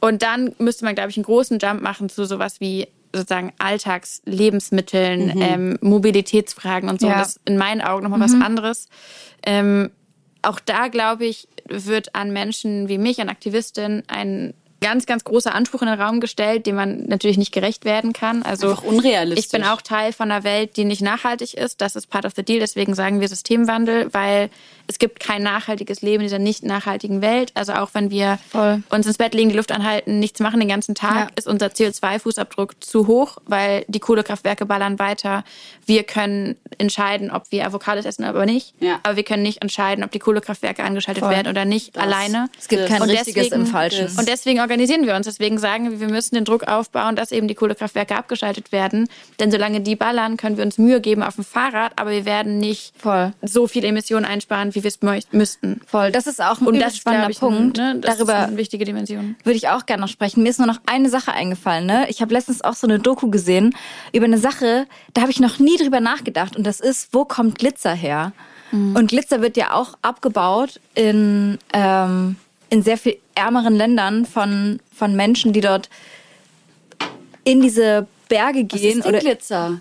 Und 0.00 0.22
dann 0.22 0.54
müsste 0.58 0.84
man, 0.84 0.94
glaube 0.94 1.10
ich, 1.10 1.16
einen 1.16 1.24
großen 1.24 1.58
Jump 1.58 1.80
machen 1.80 2.10
zu 2.10 2.26
sowas 2.26 2.60
wie 2.60 2.88
sozusagen 3.14 3.52
Alltagslebensmitteln, 3.58 5.40
ähm, 5.40 5.78
Mobilitätsfragen 5.80 6.90
und 6.90 7.00
so. 7.00 7.06
Ja. 7.06 7.20
Das 7.20 7.28
ist 7.28 7.40
in 7.44 7.56
meinen 7.56 7.80
Augen 7.80 8.02
nochmal 8.02 8.20
was 8.20 8.34
anderes. 8.34 8.88
Ähm, 9.46 9.90
auch 10.42 10.60
da, 10.60 10.88
glaube 10.88 11.24
ich, 11.24 11.48
wird 11.68 12.14
an 12.14 12.32
Menschen 12.32 12.88
wie 12.88 12.98
mich, 12.98 13.20
an 13.20 13.28
Aktivistinnen, 13.28 14.02
ein 14.08 14.52
ganz, 14.80 15.06
ganz 15.06 15.24
großer 15.24 15.54
Anspruch 15.54 15.82
in 15.82 15.88
den 15.88 16.00
Raum 16.00 16.20
gestellt, 16.20 16.66
dem 16.66 16.76
man 16.76 17.04
natürlich 17.06 17.38
nicht 17.38 17.52
gerecht 17.52 17.84
werden 17.84 18.12
kann. 18.12 18.42
Also 18.42 18.70
Einfach 18.70 18.84
unrealistisch. 18.84 19.46
Ich 19.46 19.50
bin 19.50 19.64
auch 19.64 19.80
Teil 19.82 20.12
von 20.12 20.30
einer 20.30 20.44
Welt, 20.44 20.76
die 20.76 20.84
nicht 20.84 21.02
nachhaltig 21.02 21.54
ist. 21.54 21.80
Das 21.80 21.96
ist 21.96 22.08
part 22.08 22.26
of 22.26 22.32
the 22.36 22.42
deal. 22.42 22.60
Deswegen 22.60 22.94
sagen 22.94 23.20
wir 23.20 23.28
Systemwandel, 23.28 24.12
weil 24.12 24.50
es 24.86 24.98
gibt 24.98 25.20
kein 25.20 25.42
nachhaltiges 25.42 26.02
Leben 26.02 26.20
in 26.22 26.26
dieser 26.26 26.38
nicht 26.38 26.62
nachhaltigen 26.64 27.22
Welt. 27.22 27.52
Also 27.54 27.72
auch 27.74 27.90
wenn 27.94 28.10
wir 28.10 28.38
Voll. 28.50 28.82
uns 28.90 29.06
ins 29.06 29.18
Bett 29.18 29.34
legen, 29.34 29.50
die 29.50 29.56
Luft 29.56 29.72
anhalten, 29.72 30.18
nichts 30.18 30.40
machen 30.40 30.60
den 30.60 30.68
ganzen 30.68 30.94
Tag, 30.94 31.14
Ja. 31.16 31.28
ist 31.36 31.46
unser 31.46 31.66
CO2-Fußabdruck 31.68 32.72
zu 32.80 33.06
hoch, 33.06 33.38
weil 33.46 33.84
die 33.88 34.00
Kohlekraftwerke 34.00 34.66
ballern 34.66 34.98
weiter. 34.98 35.44
Wir 35.86 36.04
können 36.04 36.56
entscheiden, 36.78 37.30
ob 37.30 37.50
wir 37.50 37.66
Avocados 37.66 38.04
essen 38.04 38.24
oder 38.28 38.46
nicht. 38.46 38.74
Ja. 38.80 39.00
Aber 39.02 39.16
wir 39.16 39.22
können 39.24 39.42
nicht 39.42 39.62
entscheiden, 39.62 40.04
ob 40.04 40.10
die 40.10 40.18
Kohlekraftwerke 40.18 40.82
angeschaltet 40.82 41.22
Voll. 41.24 41.32
werden 41.32 41.48
oder 41.48 41.64
nicht, 41.64 41.96
alleine. 41.98 42.48
Es 42.58 42.68
gibt 42.68 42.86
kein 42.86 43.02
Und 43.02 43.10
richtiges 43.10 43.44
deswegen- 43.48 43.62
im 43.62 43.66
Falschen. 43.66 44.08
Und 44.18 44.28
deswegen 44.28 44.60
organisieren 44.60 45.06
wir 45.06 45.14
uns. 45.14 45.26
Deswegen 45.26 45.58
sagen 45.58 45.90
wir, 45.90 46.00
wir 46.00 46.08
müssen 46.08 46.34
den 46.34 46.44
Druck 46.44 46.64
aufbauen, 46.68 47.16
dass 47.16 47.32
eben 47.32 47.48
die 47.48 47.54
Kohlekraftwerke 47.54 48.16
abgeschaltet 48.16 48.72
werden. 48.72 49.08
Denn 49.40 49.50
solange 49.50 49.80
die 49.80 49.96
ballern, 49.96 50.36
können 50.36 50.56
wir 50.56 50.64
uns 50.64 50.78
Mühe 50.78 51.00
geben 51.00 51.22
auf 51.22 51.36
dem 51.36 51.44
Fahrrad, 51.44 51.92
aber 51.96 52.10
wir 52.10 52.24
werden 52.24 52.58
nicht 52.58 52.92
Voll. 52.98 53.32
so 53.42 53.66
viel 53.66 53.84
Emissionen 53.84 54.24
einsparen, 54.24 54.73
wie 54.74 54.82
wir 54.82 54.88
es 54.88 54.98
müssten. 55.32 55.80
Voll. 55.86 56.10
Das 56.12 56.26
ist 56.26 56.40
auch 56.42 56.60
ein 56.60 56.66
Und 56.66 56.80
das 56.80 56.96
spannender 56.96 57.30
ich, 57.30 57.38
Punkt. 57.38 57.76
Ne, 57.76 57.96
das 58.00 58.16
Darüber 58.16 58.38
ist 58.40 58.48
eine 58.48 58.56
wichtige 58.56 58.84
Dimension. 58.84 59.36
würde 59.44 59.56
ich 59.56 59.68
auch 59.68 59.86
gerne 59.86 60.00
noch 60.02 60.08
sprechen. 60.08 60.42
Mir 60.42 60.50
ist 60.50 60.58
nur 60.58 60.66
noch 60.66 60.80
eine 60.86 61.08
Sache 61.08 61.32
eingefallen. 61.32 61.86
Ne? 61.86 62.06
Ich 62.08 62.20
habe 62.20 62.32
letztens 62.34 62.62
auch 62.62 62.74
so 62.74 62.86
eine 62.86 62.98
Doku 62.98 63.30
gesehen 63.30 63.74
über 64.12 64.24
eine 64.24 64.38
Sache, 64.38 64.86
da 65.12 65.22
habe 65.22 65.30
ich 65.30 65.40
noch 65.40 65.58
nie 65.58 65.76
drüber 65.76 66.00
nachgedacht. 66.00 66.56
Und 66.56 66.64
das 66.66 66.80
ist, 66.80 67.08
wo 67.12 67.24
kommt 67.24 67.58
Glitzer 67.58 67.94
her? 67.94 68.32
Und 68.72 69.06
Glitzer 69.06 69.40
wird 69.40 69.56
ja 69.56 69.72
auch 69.72 69.94
abgebaut 70.02 70.80
in, 70.96 71.58
ähm, 71.72 72.34
in 72.70 72.82
sehr 72.82 72.98
viel 72.98 73.18
ärmeren 73.36 73.76
Ländern 73.76 74.26
von, 74.26 74.80
von 74.92 75.14
Menschen, 75.14 75.52
die 75.52 75.60
dort 75.60 75.88
in 77.44 77.60
diese 77.60 78.08
Berge 78.28 78.66
Was 78.68 78.80
gehen. 78.80 78.98
ist 78.98 79.06
denn 79.06 79.20
Glitzer? 79.20 79.80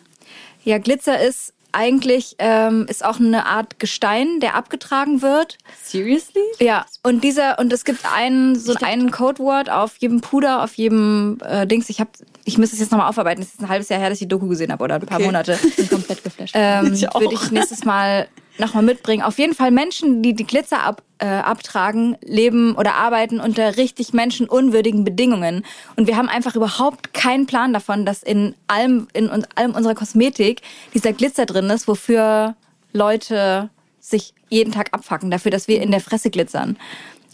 Ja, 0.63 0.77
Glitzer 0.77 1.19
ist 1.19 1.53
eigentlich 1.73 2.35
ähm, 2.39 2.85
ist 2.87 3.03
auch 3.03 3.19
eine 3.19 3.45
Art 3.45 3.79
Gestein, 3.79 4.39
der 4.39 4.55
abgetragen 4.55 5.21
wird. 5.21 5.57
Seriously? 5.83 6.41
Ja, 6.59 6.85
und 7.03 7.23
dieser 7.23 7.59
und 7.59 7.73
es 7.73 7.83
gibt 7.83 8.05
einen 8.11 8.57
so 8.57 8.73
einen 8.81 9.11
Codewort 9.11 9.69
auf 9.69 9.97
jedem 9.97 10.21
Puder, 10.21 10.63
auf 10.63 10.73
jedem 10.75 11.39
äh, 11.43 11.67
Dings. 11.67 11.89
Ich 11.89 11.99
habe, 11.99 12.11
ich 12.45 12.57
müsste 12.57 12.75
es 12.75 12.79
jetzt 12.79 12.91
nochmal 12.91 13.09
aufarbeiten. 13.09 13.41
Es 13.41 13.49
ist 13.53 13.61
ein 13.61 13.69
halbes 13.69 13.89
Jahr 13.89 13.99
her, 13.99 14.09
dass 14.09 14.17
ich 14.17 14.25
die 14.25 14.29
Doku 14.29 14.47
gesehen 14.47 14.71
habe 14.71 14.83
oder 14.83 14.95
ein 14.95 15.01
paar 15.01 15.17
Okay. 15.17 15.25
Monate. 15.25 15.59
bin 15.75 15.89
komplett 15.89 16.23
geflasht. 16.23 16.53
Ähm, 16.55 16.93
Ich 16.93 17.09
auch. 17.09 17.19
würde 17.19 17.35
ich 17.35 17.51
nächstes 17.51 17.83
Mal 17.85 18.27
nochmal 18.57 18.83
mitbringen. 18.83 19.23
Auf 19.23 19.39
jeden 19.39 19.53
Fall 19.53 19.71
Menschen, 19.71 20.21
die 20.21 20.33
die 20.33 20.45
Glitzer 20.45 20.83
ab, 20.83 21.01
äh, 21.17 21.25
abtragen, 21.25 22.17
leben 22.21 22.75
oder 22.75 22.95
arbeiten 22.95 23.39
unter 23.39 23.77
richtig 23.77 24.13
menschenunwürdigen 24.13 25.03
Bedingungen. 25.03 25.65
Und 25.95 26.07
wir 26.07 26.17
haben 26.17 26.29
einfach 26.29 26.55
überhaupt 26.55 27.13
keinen 27.13 27.47
Plan 27.47 27.73
davon, 27.73 28.05
dass 28.05 28.21
in 28.23 28.55
allem, 28.67 29.07
in 29.13 29.29
uns, 29.29 29.45
allem 29.55 29.73
unserer 29.73 29.95
Kosmetik 29.95 30.61
dieser 30.93 31.13
Glitzer 31.13 31.45
drin 31.45 31.69
ist, 31.69 31.87
wofür 31.87 32.55
Leute 32.91 33.69
sich 33.99 34.33
jeden 34.49 34.71
Tag 34.71 34.93
abfacken, 34.93 35.31
dafür, 35.31 35.51
dass 35.51 35.67
wir 35.67 35.81
in 35.81 35.91
der 35.91 36.01
Fresse 36.01 36.29
glitzern. 36.29 36.77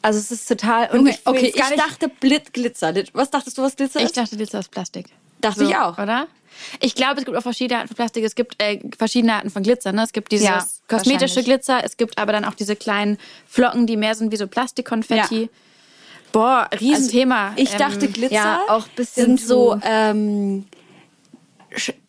Also 0.01 0.19
es 0.19 0.31
ist 0.31 0.47
total... 0.47 0.89
Und 0.91 1.01
Okay, 1.01 1.09
ich 1.19 1.27
okay 1.27 1.53
ich 1.53 1.75
dachte 1.75 2.07
Blit 2.07 2.53
Glitzer. 2.53 2.93
Was 3.13 3.29
dachtest 3.31 3.57
du, 3.57 3.63
was 3.63 3.75
Glitzer 3.75 3.99
Ich 3.99 4.05
ist? 4.05 4.17
dachte, 4.17 4.37
Glitzer 4.37 4.59
ist 4.59 4.71
Plastik. 4.71 5.07
Dachte 5.41 5.65
ich 5.65 5.75
auch. 5.75 5.97
Oder? 5.97 6.27
Ich 6.79 6.95
glaube, 6.95 7.19
es 7.19 7.25
gibt 7.25 7.35
auch 7.35 7.41
verschiedene 7.41 7.79
Arten 7.79 7.89
von 7.89 7.95
Plastik. 7.95 8.23
Es 8.23 8.35
gibt 8.35 8.61
äh, 8.61 8.79
verschiedene 8.97 9.33
Arten 9.33 9.49
von 9.49 9.63
Glitzer. 9.63 9.91
Ne? 9.91 10.03
Es 10.03 10.13
gibt 10.13 10.31
dieses 10.31 10.47
Ja, 10.47 10.65
kosmetische. 10.89 11.43
Glitzer. 11.43 11.81
Es 11.83 11.97
gibt 11.97 12.17
aber 12.17 12.31
dann 12.33 12.45
auch 12.45 12.53
diese 12.55 12.75
kleinen 12.75 13.17
Flocken, 13.47 13.87
die 13.87 13.97
mehr 13.97 14.15
sind 14.15 14.31
wie 14.31 14.37
so 14.37 14.47
Plastikkonfetti. 14.47 15.41
Ja. 15.43 15.47
Boah, 16.31 16.69
Riesenthema. 16.79 17.53
Ich 17.55 17.71
Ähm, 17.73 17.77
dachte, 17.79 18.07
Glitzer 18.07 18.35
ja, 18.35 18.61
auch 18.67 18.87
bisschen 18.89 19.37
sind 19.37 19.41
so, 19.47 19.79
ähm, 19.83 20.65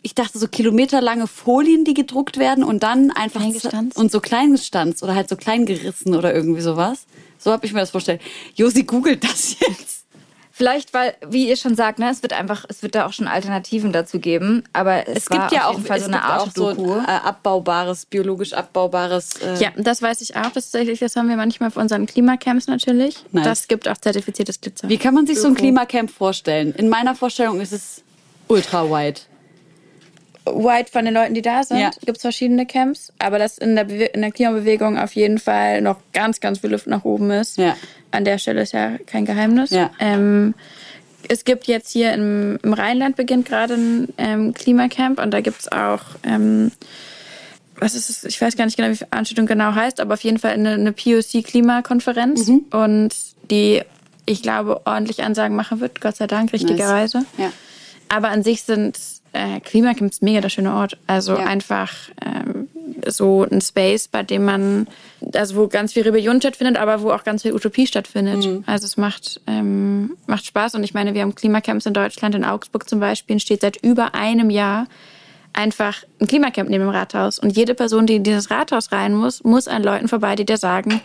ich 0.03 0.15
dachte 0.15 0.39
so 0.39 0.49
kilometerlange 0.49 1.27
Folien, 1.27 1.85
die 1.85 1.95
gedruckt 1.95 2.39
werden 2.39 2.65
und 2.65 2.83
dann 2.83 3.11
einfach 3.11 3.41
Kleingestanzt? 3.41 3.97
und 3.97 4.11
so 4.11 4.21
klein 4.21 4.53
gestanzt 4.53 5.03
oder 5.03 5.15
halt 5.15 5.29
so 5.29 5.37
klein 5.37 5.67
gerissen 5.67 6.15
oder 6.15 6.35
irgendwie 6.35 6.61
sowas. 6.61 7.07
So 7.39 7.53
habe 7.53 7.65
ich 7.67 7.73
mir 7.73 7.81
das 7.81 7.91
vorgestellt. 7.91 8.21
Josi 8.55 8.85
googelt 8.85 9.25
das 9.25 9.57
jetzt. 9.69 10.00
Vielleicht, 10.61 10.93
weil, 10.93 11.15
wie 11.27 11.49
ihr 11.49 11.57
schon 11.57 11.75
sagt, 11.75 11.99
ne, 11.99 12.11
es 12.11 12.21
wird 12.21 12.35
einfach, 12.35 12.67
es 12.69 12.83
wird 12.83 12.95
da 12.95 13.07
auch 13.07 13.15
schon 13.15 13.27
Alternativen 13.27 13.95
dazu 13.95 14.19
geben. 14.19 14.63
Aber 14.75 15.09
es, 15.09 15.25
Es 15.25 15.31
war 15.31 15.39
gibt 15.39 15.53
ja 15.53 15.61
auf 15.65 15.69
auch, 15.69 15.73
jeden 15.79 15.87
Fall 15.87 15.97
es 15.97 16.05
so 16.05 16.11
eine 16.11 16.19
gibt 16.19 16.29
Art 16.29 16.41
auch 16.43 16.51
so 16.55 16.75
Doku. 16.75 16.97
äh, 16.99 17.01
abbaubares, 17.07 18.05
biologisch 18.05 18.53
abbaubares. 18.53 19.37
Äh, 19.41 19.55
Ja, 19.59 19.71
das 19.79 20.03
weiß 20.03 20.21
ich 20.21 20.37
auch. 20.37 20.51
Das, 20.53 20.71
das 20.71 21.17
haben 21.17 21.31
wir 21.31 21.37
manchmal 21.37 21.69
auf 21.69 21.79
unseren 21.79 22.05
Klimacamps 22.05 22.67
natürlich. 22.67 23.17
Nice. 23.33 23.45
Das 23.45 23.69
gibt 23.69 23.89
auch 23.89 23.97
zertifiziertes 23.97 24.61
Glitzer. 24.61 24.87
Wie 24.91 24.99
kann 24.99 25.15
man 25.15 25.27
sich 25.27 25.41
so 25.41 25.49
ein 25.49 25.55
Klimacamp 25.55 26.11
vorstellen? 26.11 26.75
In 26.75 26.91
meiner 26.91 27.15
Vorstellung 27.15 27.59
ist 27.63 27.73
es 27.73 28.03
ultra 28.47 28.85
wide. 28.85 29.21
White 30.55 30.91
von 30.93 31.05
den 31.05 31.15
Leuten, 31.15 31.35
die 31.35 31.43
da 31.43 31.63
sind, 31.63 31.79
Ja. 31.79 31.91
gibt 32.05 32.17
es 32.19 32.23
verschiedene 32.23 32.67
Camps, 32.67 33.13
aber 33.19 33.39
dass 33.39 33.59
in 33.59 33.75
der, 33.77 33.85
Bewe 33.85 34.05
in 34.07 34.21
der 34.23 34.31
Klimabewegung 34.33 34.99
auf 34.99 35.15
jeden 35.15 35.39
Fall 35.39 35.81
noch 35.83 35.97
ganz, 36.13 36.41
ganz 36.41 36.61
viel 36.61 36.71
Luft 36.71 36.87
nach 36.87 37.05
oben 37.05 37.31
ist. 37.31 37.57
Ja. 37.59 37.77
An 38.11 38.25
der 38.25 38.39
Stelle 38.39 38.63
ist 38.63 38.73
ja 38.73 38.99
kein 39.07 39.25
Geheimnis. 39.25 39.71
Ja. 39.71 39.91
Ähm, 40.01 40.55
es 41.29 41.45
gibt 41.45 41.67
jetzt 41.67 41.91
hier 41.93 42.13
im, 42.15 42.59
im 42.63 42.73
Rheinland 42.73 43.15
beginnt 43.17 43.47
gerade 43.47 43.75
ein 43.75 44.09
ähm, 44.19 44.55
Klimacamp 44.55 45.21
und 45.23 45.31
da 45.33 45.41
gibt 45.41 45.61
es 45.61 45.71
auch, 45.71 46.01
ähm, 46.25 46.73
was 47.77 47.95
ist 47.95 48.11
es, 48.11 48.25
ich 48.25 48.41
weiß 48.41 48.57
gar 48.57 48.65
nicht 48.65 48.77
genau, 48.77 48.89
wie 48.89 48.93
die 48.95 49.05
Veranstaltung 49.05 49.47
genau 49.47 49.75
heißt, 49.75 50.01
aber 50.01 50.15
auf 50.15 50.23
jeden 50.25 50.39
Fall 50.39 50.53
eine, 50.53 50.73
eine 50.75 50.93
POC-Klimakonferenz 50.93 52.49
Mhm. 52.49 52.65
und 52.73 53.15
die, 53.51 53.83
ich 54.27 54.43
glaube, 54.43 54.83
ordentlich 54.87 55.23
Ansagen 55.23 55.57
machen 55.57 55.81
wird, 55.81 56.01
Gott 56.01 56.17
sei 56.17 56.27
Dank, 56.27 56.53
richtigerweise. 56.53 57.25
Ja. 57.39 57.53
Aber 58.09 58.29
an 58.31 58.43
sich 58.43 58.63
sind 58.63 58.99
äh, 59.33 59.61
Klimacamps 59.61 60.23
mega 60.23 60.41
der 60.41 60.49
schöne 60.49 60.75
Ort. 60.75 60.97
Also 61.07 61.35
Ja. 61.35 61.45
einfach 61.45 61.93
ähm, 62.25 62.69
so 63.07 63.47
ein 63.51 63.61
Space, 63.61 64.09
bei 64.09 64.23
dem 64.23 64.45
man, 64.45 64.89
also 65.35 65.57
wo 65.57 65.69
ganz 65.69 65.93
viel 65.93 66.03
Rebellion 66.03 66.41
stattfindet, 66.41 66.77
aber 66.77 67.03
wo 67.03 67.11
auch 67.13 67.25
ganz 67.25 67.43
viel 67.43 67.53
Utopie 67.53 67.87
stattfindet. 67.87 68.45
Mhm. 68.45 68.65
Also 68.67 68.87
es 68.87 68.97
macht, 68.97 69.41
ähm, 69.47 70.17
macht 70.27 70.45
Spaß. 70.47 70.75
Und 70.75 70.85
ich 70.85 70.95
meine, 70.95 71.15
wir 71.15 71.23
haben 71.23 71.35
Klimacamps 71.35 71.87
in 71.87 71.95
Deutschland, 71.95 72.35
in 72.35 72.45
Augsburg 72.45 72.89
zum 72.89 73.01
Beispiel, 73.01 73.39
steht 73.41 73.61
seit 73.61 73.77
über 73.79 74.15
einem 74.15 74.51
Jahr 74.51 74.87
einfach 75.53 76.03
ein 76.21 76.27
Klimacamp 76.27 76.69
neben 76.69 76.85
dem 76.85 76.91
Rathaus. 76.91 77.39
Und 77.39 77.57
jede 77.57 77.75
Person, 77.75 78.07
die 78.07 78.17
in 78.17 78.25
dieses 78.25 78.51
Rathaus 78.51 78.93
rein 78.93 79.15
muss, 79.15 79.43
muss 79.45 79.69
an 79.69 79.83
Leuten 79.83 80.09
vorbei, 80.09 80.37
die 80.37 80.45
dir 80.45 80.57
sagen, 80.57 81.01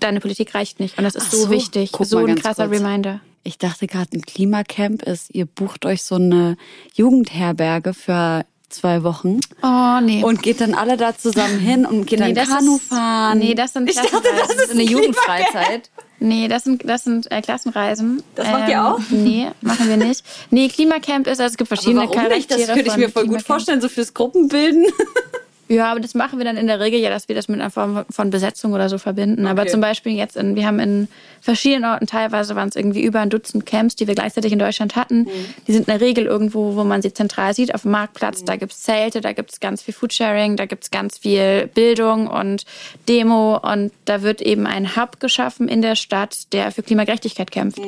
deine 0.00 0.20
Politik 0.20 0.54
reicht 0.54 0.80
nicht. 0.80 0.96
Und 0.98 1.04
das 1.04 1.14
ist 1.14 1.30
so, 1.30 1.38
so, 1.38 1.50
wichtig. 1.50 1.90
So 2.00 2.18
ein 2.18 2.36
krasser 2.36 2.68
kurz. 2.68 2.80
Reminder. 2.80 3.20
Ich 3.46 3.58
dachte 3.58 3.86
gerade, 3.86 4.08
ein 4.12 4.22
Klimacamp 4.22 5.04
ist, 5.04 5.32
ihr 5.32 5.46
bucht 5.46 5.86
euch 5.86 6.02
so 6.02 6.16
eine 6.16 6.56
Jugendherberge 6.94 7.94
für 7.94 8.44
zwei 8.70 9.04
Wochen 9.04 9.38
Oh, 9.62 10.00
nee. 10.02 10.24
und 10.24 10.42
geht 10.42 10.60
dann 10.60 10.74
alle 10.74 10.96
da 10.96 11.16
zusammen 11.16 11.60
hin 11.60 11.86
und 11.86 12.06
gehen 12.06 12.18
nee, 12.18 12.32
dann 12.32 12.48
Kanu 12.48 12.78
fahren. 12.78 13.38
Nee, 13.38 13.54
das 13.54 13.74
sind 13.74 13.88
ich 13.88 13.94
dachte, 13.94 14.20
das 14.36 14.56
ist 14.56 14.72
eine 14.72 14.82
Jugendfreizeit. 14.82 15.90
Nee, 16.18 16.48
das 16.48 16.64
sind, 16.64 16.88
das 16.88 17.04
sind 17.04 17.30
äh, 17.30 17.40
Klassenreisen. 17.40 18.24
Das 18.34 18.50
macht 18.50 18.68
ihr 18.68 18.84
auch? 18.84 18.98
Nee, 19.10 19.46
machen 19.60 19.88
wir 19.88 19.96
nicht. 19.96 20.24
Nee, 20.50 20.66
Klimacamp 20.68 21.28
ist, 21.28 21.40
also 21.40 21.52
es 21.52 21.56
gibt 21.56 21.68
verschiedene 21.68 22.02
Aber 22.02 22.16
warum 22.16 22.28
nicht? 22.30 22.50
Das 22.50 22.56
Charaktere 22.58 22.74
könnte 22.74 22.90
ich 22.90 22.96
mir 23.06 23.10
voll 23.12 23.28
gut 23.28 23.42
vorstellen, 23.42 23.80
so 23.80 23.88
fürs 23.88 24.12
Gruppenbilden. 24.12 24.86
Ja, 25.68 25.90
aber 25.90 25.98
das 26.00 26.14
machen 26.14 26.38
wir 26.38 26.44
dann 26.44 26.56
in 26.56 26.68
der 26.68 26.78
Regel 26.78 27.00
ja, 27.00 27.10
dass 27.10 27.28
wir 27.28 27.34
das 27.34 27.48
mit 27.48 27.60
einer 27.60 27.70
Form 27.70 28.04
von 28.08 28.30
Besetzung 28.30 28.72
oder 28.72 28.88
so 28.88 28.98
verbinden. 28.98 29.46
Aber 29.46 29.62
Okay. 29.62 29.72
zum 29.72 29.80
Beispiel 29.80 30.12
jetzt, 30.12 30.36
in, 30.36 30.54
wir 30.54 30.64
haben 30.64 30.78
in 30.78 31.08
verschiedenen 31.40 31.84
Orten, 31.90 32.06
teilweise 32.06 32.54
waren 32.54 32.68
es 32.68 32.76
irgendwie 32.76 33.02
über 33.02 33.20
ein 33.20 33.30
Dutzend 33.30 33.66
Camps, 33.66 33.96
die 33.96 34.06
wir 34.06 34.14
gleichzeitig 34.14 34.52
in 34.52 34.60
Deutschland 34.60 34.94
hatten. 34.94 35.20
Mhm. 35.20 35.30
Die 35.66 35.72
sind 35.72 35.88
in 35.88 35.98
der 35.98 36.00
Regel 36.00 36.26
irgendwo, 36.26 36.76
wo 36.76 36.84
man 36.84 37.02
sie 37.02 37.12
zentral 37.12 37.52
sieht, 37.52 37.74
auf 37.74 37.82
dem 37.82 37.90
Marktplatz. 37.90 38.44
Da 38.44 38.54
gibt's 38.56 38.82
Zelte, 38.82 39.20
da 39.20 39.32
gibt's 39.32 39.58
ganz 39.58 39.82
viel 39.82 39.94
Foodsharing, 39.94 40.56
da 40.56 40.66
gibt's 40.66 40.90
ganz 40.92 41.18
viel 41.18 41.68
Bildung 41.74 42.28
und 42.28 42.64
Demo. 43.08 43.56
Und 43.58 43.90
da 44.04 44.22
wird 44.22 44.42
eben 44.42 44.66
ein 44.66 44.94
Hub 44.96 45.18
geschaffen 45.18 45.66
in 45.68 45.82
der 45.82 45.96
Stadt, 45.96 46.52
der 46.52 46.70
für 46.70 46.82
Klimagerechtigkeit 46.84 47.50
kämpft. 47.50 47.80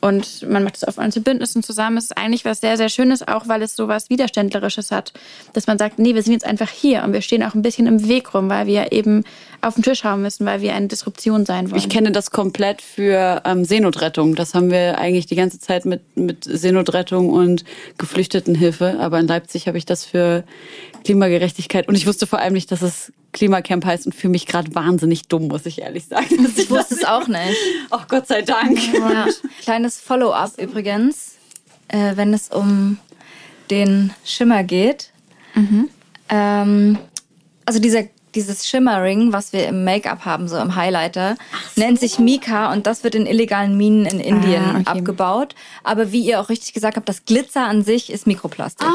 Und 0.00 0.48
man 0.48 0.62
macht 0.62 0.74
das 0.74 0.84
auf 0.84 0.98
einzelnen 0.98 1.24
Bündnissen 1.24 1.62
zusammen. 1.62 1.96
Es 1.96 2.04
ist 2.04 2.16
eigentlich 2.16 2.44
was 2.44 2.60
sehr, 2.60 2.76
sehr 2.76 2.88
Schönes, 2.88 3.26
auch 3.26 3.48
weil 3.48 3.62
es 3.62 3.74
so 3.74 3.88
was 3.88 4.10
Widerständlerisches 4.10 4.90
hat. 4.90 5.12
Dass 5.52 5.66
man 5.66 5.78
sagt, 5.78 5.98
nee, 5.98 6.14
wir 6.14 6.22
sind 6.22 6.34
jetzt 6.34 6.46
einfach 6.46 6.70
hier 6.70 7.02
und 7.02 7.12
wir 7.12 7.22
stehen 7.22 7.42
auch 7.42 7.54
ein 7.54 7.62
bisschen 7.62 7.86
im 7.86 8.06
Weg 8.08 8.34
rum, 8.34 8.48
weil 8.48 8.66
wir 8.66 8.92
eben 8.92 9.24
auf 9.60 9.74
den 9.74 9.82
Tisch 9.82 10.04
hauen 10.04 10.22
müssen, 10.22 10.46
weil 10.46 10.60
wir 10.60 10.74
eine 10.74 10.86
Disruption 10.86 11.44
sein 11.44 11.70
wollen. 11.70 11.78
Ich 11.78 11.88
kenne 11.88 12.12
das 12.12 12.30
komplett 12.30 12.80
für 12.80 13.42
ähm, 13.44 13.64
Seenotrettung. 13.64 14.34
Das 14.36 14.54
haben 14.54 14.70
wir 14.70 14.98
eigentlich 14.98 15.26
die 15.26 15.36
ganze 15.36 15.58
Zeit 15.58 15.84
mit, 15.84 16.16
mit 16.16 16.44
Seenotrettung 16.44 17.30
und 17.30 17.64
Geflüchtetenhilfe. 17.98 18.98
Aber 19.00 19.18
in 19.18 19.26
Leipzig 19.26 19.66
habe 19.66 19.78
ich 19.78 19.86
das 19.86 20.04
für 20.04 20.44
Klimagerechtigkeit. 21.08 21.88
Und 21.88 21.94
ich 21.94 22.06
wusste 22.06 22.26
vor 22.26 22.38
allem 22.38 22.52
nicht, 22.52 22.70
dass 22.70 22.82
es 22.82 23.14
Klimacamp 23.32 23.82
heißt 23.82 24.04
und 24.04 24.14
fühle 24.14 24.32
mich 24.32 24.44
gerade 24.44 24.74
wahnsinnig 24.74 25.22
dumm, 25.22 25.48
muss 25.48 25.64
ich 25.64 25.80
ehrlich 25.80 26.04
sagen. 26.04 26.42
dass 26.42 26.58
Ich 26.58 26.68
wusste 26.68 26.96
es 26.96 27.04
auch 27.06 27.26
nicht. 27.26 27.56
Ach 27.90 28.06
Gott 28.08 28.26
sei 28.26 28.42
Dank. 28.42 28.78
Ja. 28.92 29.26
Kleines 29.62 29.98
Follow-up 29.98 30.60
übrigens, 30.60 31.36
äh, 31.88 32.14
wenn 32.16 32.34
es 32.34 32.50
um 32.50 32.98
den 33.70 34.12
Schimmer 34.22 34.64
geht. 34.64 35.12
Ähm, 36.28 36.98
also 37.64 37.80
dieser, 37.80 38.04
dieses 38.34 38.66
Shimmering, 38.68 39.32
was 39.32 39.52
wir 39.52 39.66
im 39.68 39.84
Make-up 39.84 40.24
haben, 40.24 40.48
so 40.48 40.56
im 40.58 40.74
Highlighter, 40.76 41.36
nennt 41.76 41.98
sich 41.98 42.18
Mika 42.18 42.72
und 42.72 42.86
das 42.86 43.04
wird 43.04 43.14
in 43.14 43.26
illegalen 43.26 43.76
Minen 43.76 44.06
in 44.06 44.20
Indien 44.20 44.62
Ah, 44.64 44.80
okay. 44.80 44.98
abgebaut. 44.98 45.54
Aber 45.84 46.12
wie 46.12 46.20
ihr 46.20 46.40
auch 46.40 46.48
richtig 46.48 46.72
gesagt 46.74 46.96
habt, 46.96 47.08
das 47.08 47.24
Glitzer 47.24 47.64
an 47.66 47.82
sich 47.82 48.10
ist 48.12 48.26
Mikroplastik. 48.26 48.86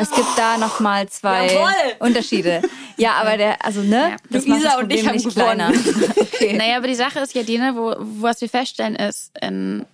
Es 0.00 0.10
gibt 0.10 0.26
da 0.36 0.58
noch 0.58 0.80
mal 0.80 1.08
zwei 1.08 1.46
Jawohl. 1.52 1.70
Unterschiede. 2.00 2.62
Ja, 2.96 3.12
aber 3.14 3.36
der, 3.36 3.64
also 3.64 3.80
ne, 3.80 4.16
das 4.30 4.46
macht 4.46 4.60
Luisa 4.60 4.74
das 4.76 4.82
und 4.82 4.92
ich 4.92 5.06
haben 5.06 5.14
nicht 5.14 5.34
gewonnen. 5.34 5.72
kleiner. 5.72 6.14
Okay. 6.34 6.56
Naja, 6.56 6.76
aber 6.78 6.88
die 6.88 6.94
Sache 6.96 7.20
ist 7.20 7.32
ja 7.34 7.44
die, 7.44 7.58
ne, 7.58 7.72
wo, 7.76 7.94
was 7.98 8.40
wir 8.40 8.48
feststellen 8.48 8.96
ist, 8.96 9.30
in, 9.40 9.86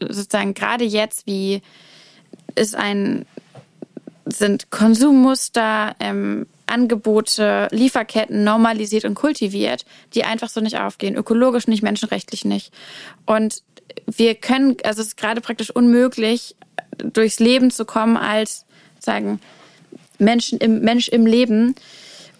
sozusagen 0.00 0.54
gerade 0.54 0.84
jetzt, 0.84 1.26
wie 1.26 1.62
ist 2.56 2.74
ein, 2.74 3.26
sind 4.26 4.70
Konsummuster, 4.70 5.94
ähm, 6.00 6.46
Angebote, 6.66 7.68
Lieferketten 7.70 8.42
normalisiert 8.42 9.04
und 9.04 9.14
kultiviert, 9.14 9.84
die 10.14 10.24
einfach 10.24 10.48
so 10.48 10.60
nicht 10.60 10.78
aufgehen. 10.78 11.14
Ökologisch 11.14 11.66
nicht, 11.66 11.82
menschenrechtlich 11.82 12.44
nicht. 12.44 12.72
Und 13.26 13.62
wir 14.06 14.34
können, 14.34 14.76
also 14.82 15.02
es 15.02 15.08
ist 15.08 15.16
gerade 15.16 15.40
praktisch 15.40 15.70
unmöglich, 15.70 16.56
durchs 16.98 17.38
Leben 17.38 17.70
zu 17.70 17.84
kommen 17.84 18.16
als, 18.16 18.64
sagen, 18.98 19.40
Menschen 20.18 20.58
im, 20.58 20.80
Mensch 20.80 21.08
im 21.08 21.26
Leben, 21.26 21.74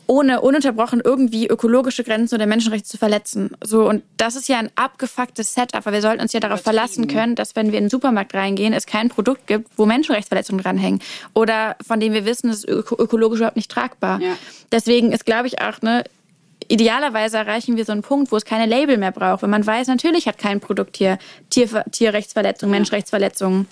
ohne 0.06 0.40
ununterbrochen 0.40 1.00
irgendwie 1.02 1.46
ökologische 1.46 2.04
Grenzen 2.04 2.34
oder 2.34 2.46
Menschenrechte 2.46 2.88
zu 2.88 2.98
verletzen. 2.98 3.50
So, 3.62 3.88
und 3.88 4.02
das 4.16 4.36
ist 4.36 4.48
ja 4.48 4.58
ein 4.58 4.70
abgefucktes 4.74 5.54
Setup, 5.54 5.84
weil 5.86 5.94
wir 5.94 6.02
sollten 6.02 6.20
uns 6.20 6.32
ja 6.32 6.40
darauf 6.40 6.60
verlassen 6.60 7.06
können, 7.08 7.34
dass 7.34 7.56
wenn 7.56 7.72
wir 7.72 7.78
in 7.78 7.84
den 7.84 7.90
Supermarkt 7.90 8.34
reingehen, 8.34 8.72
es 8.72 8.86
kein 8.86 9.08
Produkt 9.08 9.46
gibt, 9.46 9.68
wo 9.76 9.86
Menschenrechtsverletzungen 9.86 10.62
dranhängen. 10.62 11.00
Oder 11.32 11.76
von 11.86 12.00
dem 12.00 12.12
wir 12.12 12.24
wissen, 12.24 12.50
es 12.50 12.64
ist 12.64 12.68
öko 12.68 12.96
ökologisch 12.96 13.38
überhaupt 13.38 13.56
nicht 13.56 13.70
tragbar. 13.70 14.20
Ja. 14.20 14.36
Deswegen 14.72 15.12
ist, 15.12 15.24
glaube 15.24 15.46
ich, 15.46 15.60
auch, 15.60 15.80
ne, 15.82 16.04
idealerweise 16.68 17.38
erreichen 17.38 17.76
wir 17.76 17.84
so 17.84 17.92
einen 17.92 18.02
Punkt, 18.02 18.32
wo 18.32 18.36
es 18.36 18.44
keine 18.44 18.66
Label 18.66 18.96
mehr 18.96 19.12
braucht. 19.12 19.42
Wenn 19.42 19.50
man 19.50 19.66
weiß, 19.66 19.88
natürlich 19.88 20.26
hat 20.28 20.38
kein 20.38 20.60
Produkt 20.60 20.96
hier 20.96 21.18
Tier, 21.50 21.84
Tierrechtsverletzungen, 21.90 22.70
Menschenrechtsverletzungen 22.70 23.66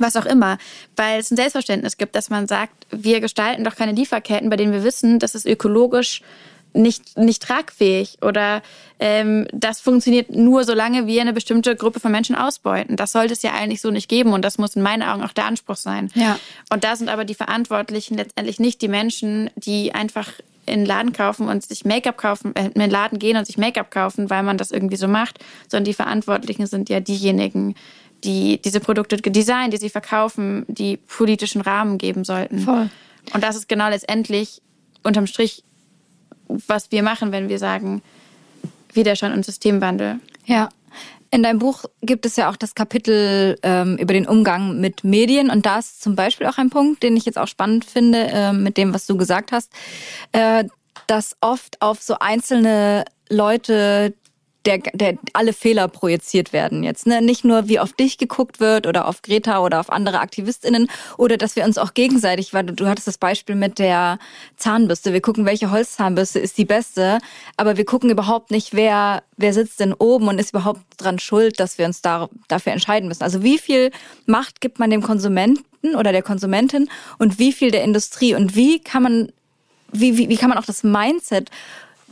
was 0.00 0.16
auch 0.16 0.26
immer, 0.26 0.58
weil 0.96 1.20
es 1.20 1.30
ein 1.30 1.36
Selbstverständnis 1.36 1.96
gibt, 1.96 2.14
dass 2.14 2.30
man 2.30 2.46
sagt, 2.46 2.86
wir 2.90 3.20
gestalten 3.20 3.64
doch 3.64 3.76
keine 3.76 3.92
Lieferketten, 3.92 4.50
bei 4.50 4.56
denen 4.56 4.72
wir 4.72 4.84
wissen, 4.84 5.18
dass 5.18 5.34
es 5.34 5.46
ökologisch 5.46 6.22
nicht, 6.72 7.18
nicht 7.18 7.42
tragfähig 7.42 8.18
oder 8.22 8.62
ähm, 8.98 9.46
das 9.52 9.80
funktioniert 9.80 10.30
nur, 10.30 10.64
solange 10.64 11.06
wir 11.06 11.20
eine 11.20 11.32
bestimmte 11.32 11.74
Gruppe 11.74 12.00
von 12.00 12.12
Menschen 12.12 12.36
ausbeuten. 12.36 12.96
Das 12.96 13.12
sollte 13.12 13.32
es 13.32 13.42
ja 13.42 13.52
eigentlich 13.52 13.80
so 13.80 13.90
nicht 13.90 14.08
geben 14.08 14.32
und 14.32 14.44
das 14.44 14.58
muss 14.58 14.76
in 14.76 14.82
meinen 14.82 15.02
Augen 15.02 15.22
auch 15.22 15.32
der 15.32 15.46
Anspruch 15.46 15.76
sein. 15.76 16.10
Ja. 16.14 16.38
Und 16.72 16.84
da 16.84 16.96
sind 16.96 17.08
aber 17.08 17.24
die 17.24 17.34
Verantwortlichen 17.34 18.16
letztendlich 18.16 18.60
nicht 18.60 18.82
die 18.82 18.88
Menschen, 18.88 19.50
die 19.56 19.94
einfach 19.94 20.28
in 20.66 20.80
den 20.80 20.86
Laden 20.86 21.12
kaufen 21.12 21.48
und 21.48 21.64
sich 21.64 21.84
Make-up 21.84 22.16
kaufen, 22.16 22.54
äh, 22.54 22.66
in 22.66 22.80
den 22.80 22.90
Laden 22.90 23.18
gehen 23.18 23.36
und 23.36 23.46
sich 23.46 23.58
Make-up 23.58 23.90
kaufen, 23.90 24.30
weil 24.30 24.42
man 24.42 24.58
das 24.58 24.70
irgendwie 24.70 24.96
so 24.96 25.08
macht, 25.08 25.38
sondern 25.68 25.84
die 25.84 25.94
Verantwortlichen 25.94 26.66
sind 26.66 26.88
ja 26.88 27.00
diejenigen, 27.00 27.74
die 28.24 28.60
diese 28.62 28.80
Produkte 28.80 29.16
designen, 29.18 29.70
die 29.70 29.76
sie 29.76 29.90
verkaufen, 29.90 30.64
die 30.68 30.96
politischen 30.96 31.60
Rahmen 31.60 31.98
geben 31.98 32.24
sollten. 32.24 32.60
Voll. 32.60 32.90
Und 33.32 33.44
das 33.44 33.56
ist 33.56 33.68
genau 33.68 33.88
letztendlich 33.88 34.62
unterm 35.02 35.26
Strich, 35.26 35.64
was 36.48 36.90
wir 36.90 37.02
machen, 37.02 37.32
wenn 37.32 37.48
wir 37.48 37.58
sagen 37.58 38.02
Widerstand 38.92 39.34
und 39.34 39.44
Systemwandel. 39.44 40.20
Ja. 40.46 40.68
In 41.32 41.44
deinem 41.44 41.60
Buch 41.60 41.84
gibt 42.02 42.26
es 42.26 42.34
ja 42.34 42.50
auch 42.50 42.56
das 42.56 42.74
Kapitel 42.74 43.56
ähm, 43.62 43.96
über 43.98 44.12
den 44.12 44.26
Umgang 44.26 44.80
mit 44.80 45.04
Medien 45.04 45.48
und 45.48 45.64
da 45.64 45.78
ist 45.78 46.02
zum 46.02 46.16
Beispiel 46.16 46.48
auch 46.48 46.58
ein 46.58 46.70
Punkt, 46.70 47.04
den 47.04 47.16
ich 47.16 47.24
jetzt 47.24 47.38
auch 47.38 47.46
spannend 47.46 47.84
finde 47.84 48.26
äh, 48.32 48.52
mit 48.52 48.76
dem, 48.76 48.92
was 48.92 49.06
du 49.06 49.16
gesagt 49.16 49.52
hast, 49.52 49.70
äh, 50.32 50.64
dass 51.06 51.36
oft 51.40 51.80
auf 51.80 52.02
so 52.02 52.16
einzelne 52.18 53.04
Leute 53.28 54.14
der, 54.66 54.78
der 54.92 55.16
alle 55.32 55.52
Fehler 55.52 55.88
projiziert 55.88 56.52
werden 56.52 56.82
jetzt. 56.82 57.06
Ne? 57.06 57.22
Nicht 57.22 57.44
nur, 57.44 57.68
wie 57.68 57.78
auf 57.78 57.92
dich 57.92 58.18
geguckt 58.18 58.60
wird 58.60 58.86
oder 58.86 59.08
auf 59.08 59.22
Greta 59.22 59.60
oder 59.60 59.80
auf 59.80 59.90
andere 59.90 60.20
AktivistInnen 60.20 60.90
oder 61.16 61.38
dass 61.38 61.56
wir 61.56 61.64
uns 61.64 61.78
auch 61.78 61.94
gegenseitig, 61.94 62.52
weil 62.52 62.64
du, 62.64 62.74
du 62.74 62.86
hattest 62.86 63.06
das 63.06 63.16
Beispiel 63.16 63.54
mit 63.54 63.78
der 63.78 64.18
Zahnbürste. 64.56 65.12
Wir 65.12 65.22
gucken, 65.22 65.46
welche 65.46 65.70
Holzzahnbürste 65.70 66.38
ist 66.38 66.58
die 66.58 66.66
beste, 66.66 67.18
aber 67.56 67.78
wir 67.78 67.86
gucken 67.86 68.10
überhaupt 68.10 68.50
nicht, 68.50 68.74
wer, 68.74 69.22
wer 69.38 69.54
sitzt 69.54 69.80
denn 69.80 69.94
oben 69.94 70.28
und 70.28 70.38
ist 70.38 70.50
überhaupt 70.50 70.80
dran 70.98 71.18
schuld, 71.18 71.58
dass 71.58 71.78
wir 71.78 71.86
uns 71.86 72.02
da, 72.02 72.28
dafür 72.48 72.72
entscheiden 72.72 73.08
müssen. 73.08 73.22
Also 73.22 73.42
wie 73.42 73.58
viel 73.58 73.90
Macht 74.26 74.60
gibt 74.60 74.78
man 74.78 74.90
dem 74.90 75.02
Konsumenten 75.02 75.94
oder 75.96 76.12
der 76.12 76.22
Konsumentin 76.22 76.90
und 77.18 77.38
wie 77.38 77.52
viel 77.52 77.70
der 77.70 77.84
Industrie 77.84 78.34
und 78.34 78.56
wie 78.56 78.80
kann 78.80 79.02
man, 79.02 79.32
wie, 79.90 80.18
wie, 80.18 80.28
wie 80.28 80.36
kann 80.36 80.50
man 80.50 80.58
auch 80.58 80.66
das 80.66 80.82
Mindset 80.82 81.50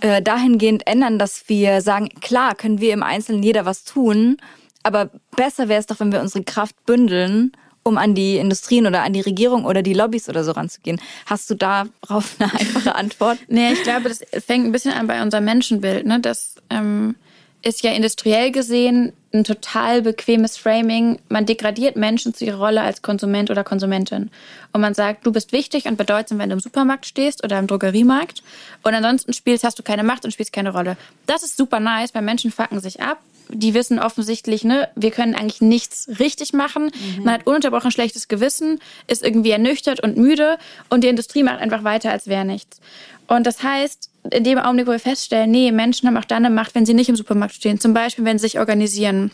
äh, 0.01 0.23
dahingehend 0.23 0.87
ändern, 0.87 1.19
dass 1.19 1.49
wir 1.49 1.81
sagen, 1.81 2.09
klar 2.21 2.55
können 2.55 2.81
wir 2.81 2.93
im 2.93 3.03
Einzelnen 3.03 3.43
jeder 3.43 3.65
was 3.65 3.85
tun, 3.85 4.37
aber 4.83 5.11
besser 5.37 5.69
wäre 5.69 5.81
es 5.81 5.87
doch, 5.87 6.01
wenn 6.01 6.13
wir 6.13 6.21
unsere 6.21 6.45
Kraft 6.45 6.75
bündeln, 6.87 7.53
um 7.83 7.99
an 7.99 8.15
die 8.15 8.37
Industrien 8.37 8.87
oder 8.87 9.03
an 9.03 9.13
die 9.13 9.21
Regierung 9.21 9.65
oder 9.65 9.83
die 9.83 9.95
Lobbys 9.95 10.29
oder 10.29 10.45
so 10.45 10.53
ranzugehen. 10.53 11.01
Hast 11.27 11.51
du 11.51 11.55
darauf 11.55 12.37
eine 12.39 12.53
einfache 12.59 12.95
Antwort? 12.95 13.39
Nee, 13.49 13.73
ich 13.73 13.83
glaube, 13.83 14.09
das 14.09 14.21
fängt 14.45 14.67
ein 14.67 14.73
bisschen 14.73 14.93
an 14.93 15.07
bei 15.07 15.23
unserem 15.23 15.45
Menschenbild. 15.45 16.07
Ne? 16.07 16.21
Das 16.21 16.57
ähm, 16.71 17.17
ist 17.63 17.83
ja 17.83 17.93
industriell 17.93 18.53
gesehen 18.53 19.13
ein 19.33 19.45
total 19.45 20.03
bequemes 20.03 20.57
Framing. 20.57 21.19
Man 21.29 21.45
degradiert 21.45 21.97
Menschen 21.97 22.33
zu 22.33 22.45
ihrer 22.45 22.59
Rolle 22.59 22.83
als 22.83 23.03
Konsument 23.03 23.51
oder 23.51 23.63
Konsumentin. 23.65 24.31
Und 24.73 24.81
man 24.81 24.95
sagt, 24.95 25.27
du 25.27 25.33
bist 25.33 25.53
wichtig 25.53 25.87
und 25.87 25.97
bedeutsam, 25.97 26.39
wenn 26.39 26.49
du 26.49 26.55
im 26.55 26.61
Supermarkt 26.61 27.07
stehst 27.07 27.45
oder 27.45 27.59
im 27.59 27.67
Drogeriemarkt. 27.67 28.43
Und 28.83 28.95
ansonsten 28.95 29.33
spielst, 29.33 29.65
hast 29.65 29.79
du 29.79 29.83
keine 29.83 30.03
Macht 30.03 30.25
und 30.25 30.31
spielst 30.31 30.53
keine 30.53 30.73
Rolle. 30.73 30.97
Das 31.27 31.43
ist 31.43 31.57
super 31.57 31.81
nice, 31.81 32.15
weil 32.15 32.23
Menschen 32.23 32.51
fucken 32.51 32.81
sich 32.81 33.03
ab. 33.03 33.19
Die 33.51 33.73
wissen 33.73 33.99
offensichtlich, 33.99 34.63
ne, 34.63 34.89
wir 34.95 35.11
können 35.11 35.35
eigentlich 35.35 35.63
nichts 35.63 36.09
richtig 36.19 36.53
machen. 36.53 36.91
Man 37.23 37.33
hat 37.33 37.47
ununterbrochen 37.47 37.91
schlechtes 37.91 38.29
Gewissen, 38.29 38.79
ist 39.07 39.25
irgendwie 39.25 39.51
ernüchtert 39.51 40.01
und 40.01 40.19
müde 40.19 40.59
und 40.91 41.03
die 41.03 41.09
Industrie 41.09 41.43
macht 41.43 41.61
einfach 41.61 41.83
weiter, 41.83 42.11
als 42.11 42.27
wäre 42.27 42.45
nichts. 42.45 42.79
Und 43.27 43.47
das 43.47 43.63
heißt, 43.63 44.11
in 44.31 44.45
dem 44.45 44.59
Augenblick, 44.59 44.87
wo 44.87 44.93
wir 44.93 44.99
feststellen, 45.01 45.51
nee, 45.51 45.73
Menschen 45.73 46.09
haben 46.09 46.17
auch 46.17 46.25
dann 46.25 46.45
eine 46.45 46.55
Macht, 46.55 46.75
wenn 46.75 46.87
sie 46.87 46.95
nicht 46.95 47.09
im 47.09 47.17
Supermarkt 47.17 47.55
stehen. 47.55 47.81
Zum 47.81 47.95
Beispiel, 47.95 48.25
wenn 48.25 48.39
sie 48.39 48.43
sich 48.47 48.59
organisieren, 48.59 49.31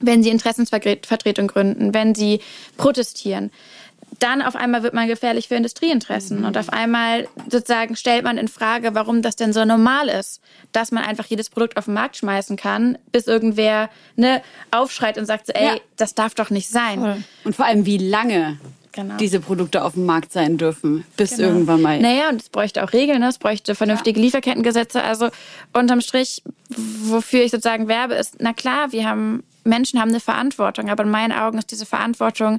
wenn 0.00 0.22
sie 0.22 0.30
Interessensvertretung 0.30 1.46
gründen, 1.46 1.92
wenn 1.94 2.14
sie 2.14 2.40
protestieren. 2.76 3.50
dann 4.18 4.42
auf 4.42 4.54
einmal 4.56 4.82
wird 4.82 4.92
man 4.92 5.06
gefährlich 5.08 5.48
für 5.48 5.54
Industrieinteressen. 5.54 6.44
Und 6.44 6.58
auf 6.58 6.68
einmal 6.70 7.26
sozusagen 7.48 7.96
stellt 7.96 8.24
man 8.24 8.36
in 8.38 8.48
Frage, 8.48 8.94
warum 8.94 9.22
das 9.22 9.36
denn 9.36 9.52
so 9.54 9.64
normal 9.64 10.08
ist, 10.08 10.42
dass 10.72 10.90
man 10.90 11.04
einfach 11.04 11.24
jedes 11.26 11.48
Produkt 11.48 11.76
auf 11.78 11.86
den 11.86 11.94
Markt 11.94 12.16
schmeißen 12.18 12.56
kann, 12.56 12.98
bis 13.12 13.26
irgendwer 13.28 13.88
ne, 14.16 14.42
aufschreit 14.72 15.16
und 15.16 15.24
sagt 15.26 15.46
so, 15.46 15.52
ey, 15.54 15.64
Ja. 15.64 15.76
das 15.96 16.14
darf 16.14 16.34
doch 16.34 16.50
nicht 16.50 16.68
sein. 16.68 17.24
Und 17.44 17.56
vor 17.56 17.64
allem, 17.64 17.86
wie 17.86 17.96
lange 17.98 18.58
Genau. 18.92 19.16
diese 19.18 19.40
Produkte 19.40 19.84
auf 19.84 19.92
dem 19.94 20.04
Markt 20.06 20.32
sein 20.32 20.56
dürfen, 20.56 21.04
bis 21.16 21.36
Genau. 21.36 21.48
irgendwann 21.48 21.80
mal. 21.82 22.00
Naja, 22.00 22.28
und 22.30 22.40
es 22.42 22.48
bräuchte 22.48 22.82
auch 22.82 22.92
Regeln, 22.92 23.20
ne? 23.20 23.28
es 23.28 23.38
bräuchte 23.38 23.74
vernünftige 23.74 24.18
Lieferkettengesetze. 24.20 25.02
Also 25.04 25.28
unterm 25.72 26.00
Strich, 26.00 26.42
wofür 27.04 27.42
ich 27.44 27.50
sozusagen 27.52 27.86
werbe, 27.88 28.14
ist, 28.14 28.36
na 28.40 28.52
klar, 28.52 28.92
wir 28.92 29.08
haben, 29.08 29.44
Menschen 29.64 30.00
haben 30.00 30.08
eine 30.08 30.20
Verantwortung, 30.20 30.90
aber 30.90 31.04
in 31.04 31.10
meinen 31.10 31.32
Augen 31.32 31.58
ist 31.58 31.70
diese 31.70 31.86
Verantwortung 31.86 32.58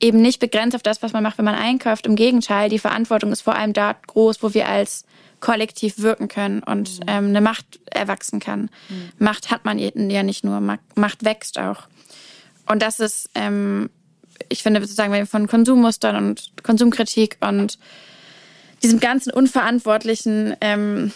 eben 0.00 0.20
nicht 0.22 0.40
begrenzt 0.40 0.74
auf 0.74 0.82
das, 0.82 1.02
was 1.02 1.12
man 1.12 1.22
macht, 1.22 1.38
wenn 1.38 1.44
man 1.44 1.54
einkauft. 1.54 2.06
Im 2.06 2.16
Gegenteil, 2.16 2.68
die 2.70 2.78
Verantwortung 2.78 3.30
ist 3.32 3.42
vor 3.42 3.54
allem 3.54 3.72
da 3.72 3.94
groß, 4.06 4.42
wo 4.42 4.54
wir 4.54 4.66
als 4.68 5.04
Kollektiv 5.40 5.98
wirken 5.98 6.28
können 6.28 6.62
und 6.62 7.00
ähm, 7.06 7.26
eine 7.28 7.40
Macht 7.40 7.80
erwachsen 7.86 8.40
kann. 8.40 8.70
Macht 9.18 9.50
hat 9.50 9.64
man 9.64 9.78
ja 9.78 10.22
nicht 10.22 10.42
nur, 10.44 10.60
Ma- 10.60 10.78
Macht 10.96 11.24
wächst 11.24 11.58
auch. 11.58 11.84
Und 12.66 12.82
das 12.82 12.98
ist, 13.00 13.28
ähm, 13.34 13.88
ich 14.50 14.62
finde 14.62 14.80
sozusagen, 14.80 15.12
wenn 15.12 15.20
wir 15.20 15.26
von 15.26 15.46
Konsummustern 15.46 16.16
und 16.16 16.52
Konsumkritik 16.62 17.38
und 17.40 17.78
diesem 18.82 19.00
ganzen 19.00 19.32
unverantwortlichen 19.32 20.54
ähm, 20.60 21.12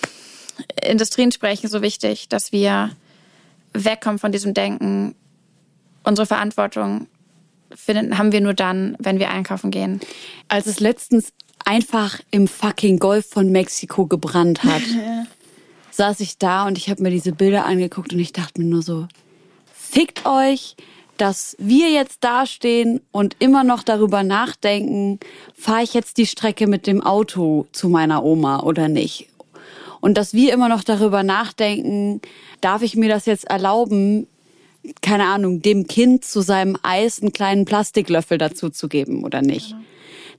Industrien 0.82 1.32
sprechen, 1.32 1.68
so 1.68 1.82
wichtig, 1.82 2.28
dass 2.28 2.52
wir 2.52 2.90
wegkommen 3.72 4.18
von 4.18 4.32
diesem 4.32 4.54
Denken. 4.54 5.14
Unsere 6.04 6.26
Verantwortung 6.26 7.08
finden, 7.74 8.18
haben 8.18 8.32
wir 8.32 8.40
nur 8.40 8.54
dann, 8.54 8.96
wenn 8.98 9.18
wir 9.18 9.30
einkaufen 9.30 9.70
gehen. 9.70 10.00
Als 10.48 10.66
es 10.66 10.80
letztens 10.80 11.32
einfach 11.64 12.20
im 12.30 12.46
fucking 12.46 12.98
Golf 12.98 13.26
von 13.28 13.50
Mexiko 13.50 14.06
gebrannt 14.06 14.62
hat, 14.64 14.82
saß 15.90 16.20
ich 16.20 16.38
da 16.38 16.66
und 16.66 16.78
ich 16.78 16.90
habe 16.90 17.02
mir 17.02 17.10
diese 17.10 17.32
Bilder 17.32 17.64
angeguckt 17.64 18.12
und 18.12 18.20
ich 18.20 18.32
dachte 18.32 18.60
mir 18.60 18.68
nur 18.68 18.82
so, 18.82 19.08
fickt 19.72 20.26
euch, 20.26 20.76
dass 21.16 21.56
wir 21.58 21.90
jetzt 21.90 22.24
dastehen 22.24 23.00
und 23.12 23.36
immer 23.38 23.64
noch 23.64 23.82
darüber 23.82 24.22
nachdenken, 24.22 25.20
fahre 25.54 25.82
ich 25.82 25.94
jetzt 25.94 26.18
die 26.18 26.26
Strecke 26.26 26.66
mit 26.66 26.86
dem 26.86 27.02
Auto 27.02 27.66
zu 27.72 27.88
meiner 27.88 28.24
Oma 28.24 28.60
oder 28.60 28.88
nicht. 28.88 29.28
Und 30.00 30.18
dass 30.18 30.34
wir 30.34 30.52
immer 30.52 30.68
noch 30.68 30.84
darüber 30.84 31.22
nachdenken, 31.22 32.20
darf 32.60 32.82
ich 32.82 32.96
mir 32.96 33.08
das 33.08 33.26
jetzt 33.26 33.44
erlauben, 33.44 34.26
keine 35.00 35.24
Ahnung, 35.24 35.62
dem 35.62 35.86
Kind 35.86 36.24
zu 36.24 36.42
seinem 36.42 36.76
Eis 36.82 37.22
einen 37.22 37.32
kleinen 37.32 37.64
Plastiklöffel 37.64 38.36
dazu 38.36 38.68
zu 38.68 38.88
geben 38.88 39.24
oder 39.24 39.40
nicht. 39.40 39.74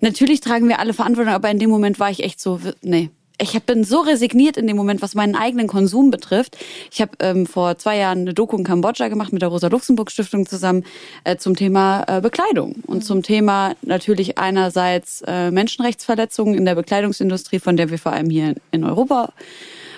Natürlich 0.02 0.42
tragen 0.42 0.68
wir 0.68 0.80
alle 0.80 0.94
Verantwortung, 0.94 1.34
aber 1.34 1.50
in 1.50 1.58
dem 1.58 1.70
Moment 1.70 2.00
war 2.00 2.12
ich 2.12 2.24
echt 2.24 2.40
so, 2.40 2.60
nee. 2.82 3.10
Ich 3.38 3.56
hab- 3.56 3.66
bin 3.66 3.84
so 3.84 4.00
resigniert 4.00 4.56
in 4.58 4.68
dem 4.68 4.78
Moment, 4.78 5.02
was 5.02 5.14
meinen 5.16 5.36
eigenen 5.36 5.68
Konsum 5.68 6.10
betrifft. 6.12 6.58
Ich 6.92 7.02
habe 7.02 7.12
ähm, 7.20 7.46
vor 7.46 7.78
zwei 7.78 7.98
Jahren 7.98 8.20
eine 8.20 8.34
Doku 8.34 8.56
in 8.58 8.64
Kambodscha 8.64 9.08
gemacht 9.10 9.34
mit 9.34 9.42
der 9.42 9.50
Rosa-Luxemburg-Stiftung 9.50 10.46
zusammen 10.46 10.86
äh, 11.26 11.36
zum 11.36 11.56
Thema 11.56 12.06
äh, 12.08 12.22
Bekleidung 12.22 12.76
und 12.88 13.04
zum 13.04 13.24
Thema 13.24 13.76
natürlich 13.82 14.38
einerseits 14.38 15.22
äh, 15.28 15.52
Menschenrechtsverletzungen 15.52 16.56
in 16.56 16.66
der 16.66 16.76
Bekleidungsindustrie, 16.76 17.60
von 17.60 17.76
der 17.76 17.90
wir 17.90 18.00
vor 18.00 18.14
allem 18.14 18.30
hier 18.30 18.56
in 18.72 18.84
Europa 18.86 19.34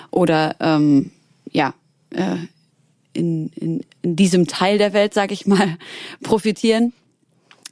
oder 0.09 0.55
ähm, 0.59 1.11
ja 1.51 1.73
äh, 2.11 2.37
in, 3.13 3.49
in, 3.55 3.81
in 4.01 4.15
diesem 4.15 4.47
Teil 4.47 4.77
der 4.77 4.93
Welt, 4.93 5.13
sage 5.13 5.33
ich 5.33 5.45
mal, 5.45 5.77
profitieren. 6.23 6.93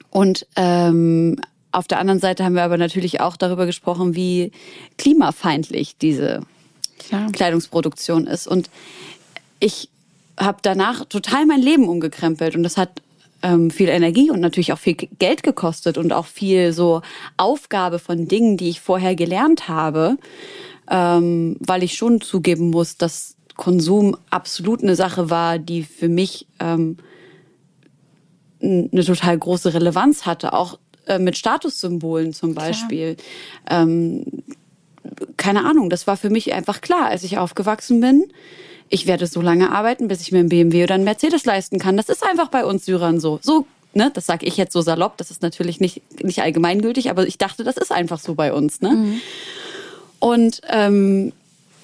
Und 0.09 0.47
ähm, 0.55 1.39
auf 1.76 1.88
der 1.88 2.00
anderen 2.00 2.20
Seite 2.20 2.44
haben 2.46 2.56
wir 2.56 2.64
aber 2.64 2.78
natürlich 2.78 3.22
auch 3.22 3.36
darüber 3.36 3.66
gesprochen, 3.66 4.16
wie 4.16 4.52
klimafeindlich 4.98 5.98
diese 5.98 6.42
Klar. 6.98 7.32
Kleidungsproduktion 7.32 8.28
ist. 8.28 8.48
Und 8.48 8.70
ich 9.60 9.90
habe 10.38 10.60
danach 10.62 11.06
total 11.06 11.46
mein 11.46 11.62
Leben 11.62 11.90
umgekrempelt 11.90 12.56
und 12.56 12.64
das 12.64 12.78
hat 12.78 13.02
ähm, 13.42 13.72
viel 13.72 13.90
Energie 13.90 14.32
und 14.32 14.40
natürlich 14.40 14.74
auch 14.74 14.80
viel 14.80 14.96
Geld 14.96 15.44
gekostet 15.44 15.98
und 15.98 16.14
auch 16.14 16.26
viel 16.26 16.72
so 16.74 17.02
Aufgabe 17.38 18.00
von 18.00 18.28
Dingen, 18.28 18.58
die 18.58 18.70
ich 18.70 18.80
vorher 18.80 19.16
gelernt 19.16 19.68
habe, 19.68 20.18
ähm, 20.90 21.58
weil 21.60 21.84
ich 21.84 21.96
schon 21.96 22.22
zugeben 22.22 22.70
muss, 22.70 22.98
dass 22.98 23.36
Konsum 23.56 24.18
absolut 24.30 24.82
eine 24.82 24.96
Sache 24.96 25.30
war, 25.30 25.60
die 25.60 25.84
für 25.84 26.10
mich 26.10 26.48
ähm, 26.60 26.98
eine 28.62 29.04
total 29.06 29.38
große 29.38 29.74
Relevanz 29.74 30.26
hatte, 30.26 30.54
auch 30.54 30.80
äh, 31.08 31.20
mit 31.20 31.38
Statussymbolen 31.38 32.34
zum 32.34 32.53
Beispiel. 32.53 33.18
Ähm, 33.70 34.26
keine 35.38 35.66
Ahnung, 35.66 35.89
das 35.89 36.08
war 36.08 36.18
für 36.18 36.30
mich 36.30 36.53
einfach 36.53 36.82
klar, 36.82 37.08
als 37.08 37.24
ich 37.24 37.38
aufgewachsen 37.38 38.01
bin. 38.01 38.26
Ich 38.89 39.08
werde 39.08 39.28
so 39.28 39.41
lange 39.41 39.72
arbeiten, 39.72 40.08
bis 40.08 40.22
ich 40.22 40.32
mir 40.32 40.39
einen 40.39 40.49
BMW 40.49 40.84
oder 40.84 40.95
einen 40.95 41.03
Mercedes 41.03 41.45
leisten 41.45 41.80
kann. 41.80 41.97
Das 41.97 42.10
ist 42.10 42.24
einfach 42.24 42.49
bei 42.49 42.66
uns 42.66 42.86
Syrern 42.86 43.20
so. 43.20 43.39
So, 43.41 43.66
ne, 43.93 44.12
das 44.14 44.26
sage 44.26 44.45
ich 44.45 44.58
jetzt 44.58 44.74
so 44.74 44.82
salopp, 44.82 45.18
das 45.18 45.32
ist 45.32 45.41
natürlich 45.41 45.80
nicht, 45.80 46.01
nicht 46.24 46.41
allgemeingültig, 46.41 47.10
aber 47.10 47.26
ich 47.28 47.38
dachte, 47.38 47.64
das 47.64 47.78
ist 47.78 47.91
einfach 47.91 48.20
so 48.20 48.36
bei 48.36 48.53
uns, 48.53 48.82
ne? 48.82 48.89
Und 50.20 50.62
ähm, 50.70 51.34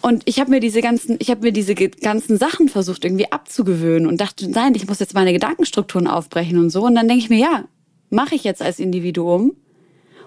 und 0.01 0.23
ich 0.25 0.39
habe 0.39 0.49
mir 0.49 0.59
diese 0.59 0.81
ganzen, 0.81 1.17
ich 1.19 1.29
habe 1.29 1.41
mir 1.41 1.51
diese 1.51 1.75
ganzen 1.75 2.37
Sachen 2.37 2.69
versucht 2.69 3.05
irgendwie 3.05 3.31
abzugewöhnen 3.31 4.07
und 4.07 4.19
dachte, 4.19 4.49
nein, 4.49 4.73
ich 4.73 4.87
muss 4.87 4.99
jetzt 4.99 5.13
meine 5.13 5.31
Gedankenstrukturen 5.31 6.07
aufbrechen 6.07 6.57
und 6.57 6.71
so. 6.71 6.83
Und 6.83 6.95
dann 6.95 7.07
denke 7.07 7.23
ich 7.23 7.29
mir, 7.29 7.37
ja, 7.37 7.65
mache 8.11 8.35
ich 8.35 8.43
jetzt 8.43 8.61
als 8.61 8.79
Individuum. 8.79 9.55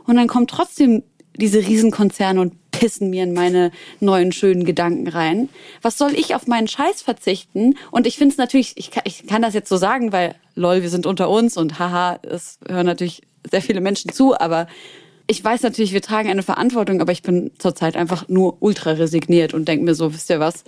Und 0.07 0.17
dann 0.17 0.27
kommen 0.27 0.49
trotzdem 0.49 1.05
diese 1.37 1.59
Riesenkonzerne 1.59 2.41
und 2.41 2.55
pissen 2.71 3.11
mir 3.11 3.23
in 3.23 3.33
meine 3.33 3.71
neuen 4.01 4.33
schönen 4.33 4.65
Gedanken 4.65 5.09
rein. 5.09 5.49
Was 5.83 5.97
soll 5.97 6.13
ich 6.15 6.35
auf 6.35 6.47
meinen 6.47 6.69
Scheiß 6.69 7.03
verzichten? 7.03 7.77
Und 7.91 8.07
ich 8.07 8.19
finde 8.19 8.33
es 8.33 8.39
natürlich, 8.39 8.73
ich 8.77 8.91
kann, 8.91 9.05
ich 9.07 9.27
kann 9.27 9.43
das 9.43 9.55
jetzt 9.55 9.69
so 9.69 9.77
sagen, 9.77 10.13
weil 10.13 10.35
lol, 10.55 10.83
wir 10.83 10.91
sind 10.91 11.07
unter 11.07 11.31
uns 11.31 11.57
und 11.57 11.79
haha, 11.79 12.19
es 12.23 12.59
hören 12.69 12.87
natürlich 12.87 13.23
sehr 13.51 13.63
viele 13.63 13.81
Menschen 13.81 14.13
zu, 14.13 14.39
aber 14.39 14.67
ich 15.27 15.43
weiß 15.43 15.63
natürlich, 15.63 15.93
wir 15.93 16.03
tragen 16.03 16.29
eine 16.29 16.43
Verantwortung, 16.43 17.01
aber 17.01 17.13
ich 17.13 17.23
bin 17.23 17.51
zurzeit 17.59 17.97
einfach 17.97 18.29
nur 18.29 18.59
ultra 18.61 18.91
resigniert 18.93 19.55
und 19.55 19.67
denke 19.69 19.85
mir 19.85 19.95
so, 19.95 20.13
wisst 20.13 20.31
ihr 20.31 20.41
was, 20.41 20.65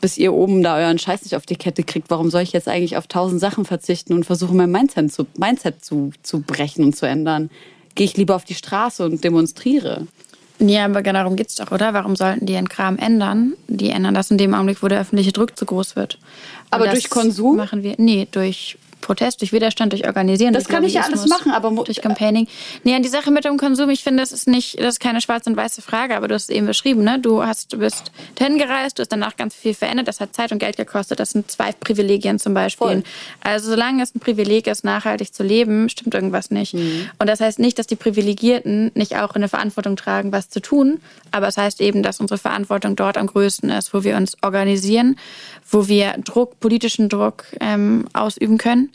bis 0.00 0.18
ihr 0.18 0.32
oben 0.32 0.62
da 0.62 0.76
euren 0.76 0.98
Scheiß 0.98 1.22
nicht 1.22 1.36
auf 1.36 1.46
die 1.46 1.56
Kette 1.56 1.82
kriegt, 1.82 2.10
warum 2.10 2.30
soll 2.30 2.42
ich 2.42 2.52
jetzt 2.52 2.68
eigentlich 2.68 2.96
auf 2.96 3.06
tausend 3.06 3.40
Sachen 3.40 3.64
verzichten 3.64 4.12
und 4.12 4.24
versuchen, 4.24 4.56
mein 4.56 4.70
Mindset 4.70 5.12
zu, 5.12 5.26
Mindset 5.36 5.84
zu, 5.84 6.12
zu 6.22 6.40
brechen 6.40 6.84
und 6.84 6.96
zu 6.96 7.06
ändern? 7.06 7.50
Gehe 7.94 8.06
ich 8.06 8.16
lieber 8.16 8.36
auf 8.36 8.44
die 8.44 8.54
Straße 8.54 9.04
und 9.04 9.24
demonstriere. 9.24 10.06
Ja, 10.60 10.84
aber 10.84 11.02
genau 11.02 11.20
darum 11.20 11.36
geht's 11.36 11.54
doch, 11.54 11.70
oder? 11.70 11.94
Warum 11.94 12.16
sollten 12.16 12.46
die 12.46 12.54
ihren 12.54 12.68
Kram 12.68 12.98
ändern? 12.98 13.54
Die 13.68 13.90
ändern 13.90 14.14
das 14.14 14.30
in 14.30 14.38
dem 14.38 14.54
Augenblick, 14.54 14.82
wo 14.82 14.88
der 14.88 15.00
öffentliche 15.00 15.32
Druck 15.32 15.56
zu 15.56 15.64
groß 15.64 15.94
wird. 15.94 16.14
Und 16.14 16.20
Aber 16.70 16.88
durch 16.88 17.10
Konsum? 17.10 17.56
Machen 17.56 17.82
wir, 17.82 17.94
nee, 17.98 18.26
durch 18.30 18.76
Protest, 19.00 19.40
durch 19.40 19.52
Widerstand, 19.52 19.92
durch 19.92 20.06
Organisieren. 20.06 20.52
Das 20.52 20.64
durch 20.64 20.74
kann 20.74 20.84
ich 20.84 20.94
ja 20.94 21.02
alles 21.02 21.26
machen, 21.26 21.52
aber 21.52 21.70
durch 21.84 22.00
Campaigning. 22.00 22.46
Nee, 22.84 22.94
an 22.94 23.02
die 23.02 23.08
Sache 23.08 23.30
mit 23.30 23.44
dem 23.44 23.56
Konsum, 23.56 23.90
ich 23.90 24.02
finde, 24.02 24.22
das 24.22 24.32
ist 24.32 24.48
nicht, 24.48 24.78
das 24.80 24.94
ist 24.94 25.00
keine 25.00 25.20
schwarze 25.20 25.50
und 25.50 25.56
weiße 25.56 25.82
Frage, 25.82 26.16
aber 26.16 26.28
du 26.28 26.34
hast 26.34 26.44
es 26.44 26.48
eben 26.50 26.66
beschrieben, 26.66 27.04
ne? 27.04 27.18
Du 27.18 27.42
hast, 27.42 27.72
du 27.72 27.78
bist 27.78 28.12
dahin 28.36 28.58
gereist, 28.58 28.98
du 28.98 29.02
hast 29.02 29.12
danach 29.12 29.36
ganz 29.36 29.54
viel 29.54 29.74
verändert, 29.74 30.08
das 30.08 30.20
hat 30.20 30.34
Zeit 30.34 30.52
und 30.52 30.58
Geld 30.58 30.76
gekostet, 30.76 31.20
das 31.20 31.30
sind 31.30 31.50
zwei 31.50 31.72
Privilegien 31.72 32.38
zum 32.38 32.54
Beispiel. 32.54 32.86
Voll. 32.86 33.02
Also 33.42 33.70
solange 33.70 34.02
es 34.02 34.14
ein 34.14 34.20
Privileg 34.20 34.66
ist, 34.66 34.84
nachhaltig 34.84 35.32
zu 35.32 35.42
leben, 35.42 35.88
stimmt 35.88 36.14
irgendwas 36.14 36.50
nicht. 36.50 36.74
Mhm. 36.74 37.08
Und 37.18 37.28
das 37.28 37.40
heißt 37.40 37.58
nicht, 37.58 37.78
dass 37.78 37.86
die 37.86 37.96
Privilegierten 37.96 38.90
nicht 38.94 39.16
auch 39.16 39.34
eine 39.34 39.48
Verantwortung 39.48 39.96
tragen, 39.96 40.32
was 40.32 40.48
zu 40.48 40.60
tun, 40.60 41.00
aber 41.30 41.48
es 41.48 41.56
heißt 41.56 41.80
eben, 41.80 42.02
dass 42.02 42.20
unsere 42.20 42.38
Verantwortung 42.38 42.96
dort 42.96 43.16
am 43.16 43.26
größten 43.26 43.70
ist, 43.70 43.94
wo 43.94 44.04
wir 44.04 44.16
uns 44.16 44.36
organisieren, 44.42 45.16
wo 45.70 45.88
wir 45.88 46.14
Druck, 46.24 46.60
politischen 46.60 47.08
Druck 47.08 47.44
ähm, 47.60 48.06
ausüben 48.12 48.58
können 48.58 48.90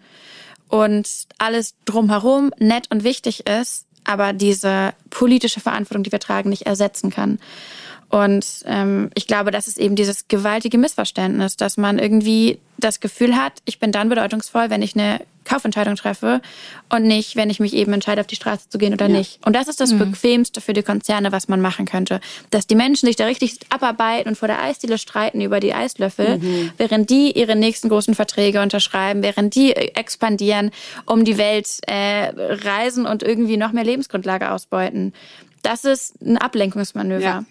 und 0.74 1.08
alles 1.38 1.76
drumherum 1.86 2.52
nett 2.58 2.90
und 2.90 3.04
wichtig 3.04 3.46
ist, 3.48 3.86
aber 4.06 4.34
diese 4.34 4.96
politische 5.12 5.60
Verantwortung, 5.60 6.02
die 6.02 6.12
wir 6.12 6.20
tragen, 6.20 6.50
nicht 6.50 6.64
ersetzen 6.64 7.12
kann. 7.12 7.38
Und 8.14 8.46
ähm, 8.68 9.10
ich 9.16 9.26
glaube, 9.26 9.50
das 9.50 9.68
ist 9.68 9.80
eben 9.80 9.96
dieses 9.96 10.28
gewaltige 10.28 10.78
Missverständnis, 10.78 11.58
dass 11.58 11.78
man 11.78 11.98
irgendwie 11.98 12.60
das 12.78 13.00
Gefühl 13.00 13.36
hat, 13.36 13.54
ich 13.66 13.80
bin 13.80 13.92
dann 13.92 14.08
bedeutungsvoll, 14.08 14.70
wenn 14.70 14.84
ich 14.84 14.96
eine 14.96 15.22
Kaufentscheidung 15.46 15.96
treffe 15.96 16.40
und 16.90 17.06
nicht, 17.06 17.36
wenn 17.36 17.50
ich 17.50 17.60
mich 17.60 17.74
eben 17.74 17.92
entscheide, 17.92 18.22
auf 18.22 18.28
die 18.28 18.36
Straße 18.36 18.70
zu 18.70 18.78
gehen 18.78 18.94
oder 18.94 19.08
nicht. 19.08 19.44
Und 19.44 19.56
das 19.56 19.68
ist 19.68 19.80
das 19.80 19.98
Bequemste 19.98 20.62
für 20.62 20.74
die 20.74 20.84
Konzerne, 20.84 21.32
was 21.32 21.48
man 21.48 21.60
machen 21.60 21.88
könnte. 21.88 22.20
Dass 22.52 22.68
die 22.68 22.76
Menschen 22.76 23.08
sich 23.08 23.16
da 23.16 23.26
richtig 23.26 23.58
abarbeiten 23.70 24.30
und 24.30 24.36
vor 24.36 24.48
der 24.48 24.62
Eisdiele 24.62 25.00
streiten 25.00 25.42
über 25.42 25.60
die 25.60 25.74
Eislöffel, 25.74 26.40
während 26.78 27.10
die 27.10 27.32
ihre 27.32 27.56
nächsten 27.56 27.90
großen 27.90 28.14
Verträge 28.14 28.62
unterschreiben, 28.62 29.24
während 29.24 29.56
die 29.56 29.72
äh, 29.76 29.92
expandieren, 29.96 30.70
um 31.08 31.26
die 31.26 31.40
Welt 31.40 31.68
äh, 31.88 32.32
reisen 32.36 33.08
und 33.08 33.24
irgendwie 33.24 33.58
noch 33.58 33.72
mehr 33.72 33.84
Lebensgrundlage 33.84 34.52
ausbeuten. 34.52 35.14
Das 35.64 35.86
ist 35.86 36.22
ein 36.22 36.38
Ablenkungsmanöver. 36.38 37.24
Ja. 37.24 37.46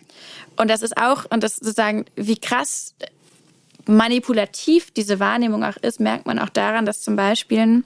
Und 0.57 0.71
das 0.71 0.83
ist 0.83 0.97
auch, 0.97 1.25
und 1.31 1.43
das 1.43 1.57
sozusagen, 1.57 2.05
wie 2.15 2.37
krass 2.37 2.95
manipulativ 3.87 4.93
diese 4.93 5.19
Wahrnehmung 5.19 5.65
auch 5.65 5.77
ist, 5.79 5.99
merkt 5.99 6.27
man 6.27 6.39
auch 6.39 6.51
daran, 6.51 6.87
dass 6.87 7.03
zum 7.03 7.17
Beispiel 7.17 7.83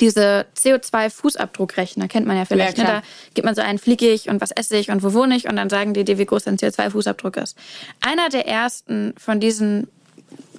diese 0.00 0.46
CO2-Fußabdruckrechner, 0.56 2.08
kennt 2.08 2.26
man 2.26 2.36
ja 2.36 2.44
vielleicht. 2.44 2.78
Ja, 2.78 2.84
ne? 2.84 2.90
Da 2.90 3.02
gibt 3.34 3.44
man 3.44 3.54
so 3.54 3.62
ein, 3.62 3.78
fliege 3.78 4.08
ich 4.10 4.28
und 4.28 4.40
was 4.40 4.50
esse 4.50 4.76
ich 4.76 4.90
und 4.90 5.02
wo 5.04 5.12
wohne 5.12 5.36
ich 5.36 5.48
und 5.48 5.54
dann 5.54 5.70
sagen 5.70 5.94
die 5.94 6.04
dir, 6.04 6.18
wie 6.18 6.26
groß 6.26 6.44
dein 6.44 6.56
CO2-Fußabdruck 6.56 7.40
ist. 7.40 7.56
Einer 8.00 8.28
der 8.28 8.48
ersten 8.48 9.14
von 9.16 9.38
diesen 9.38 9.86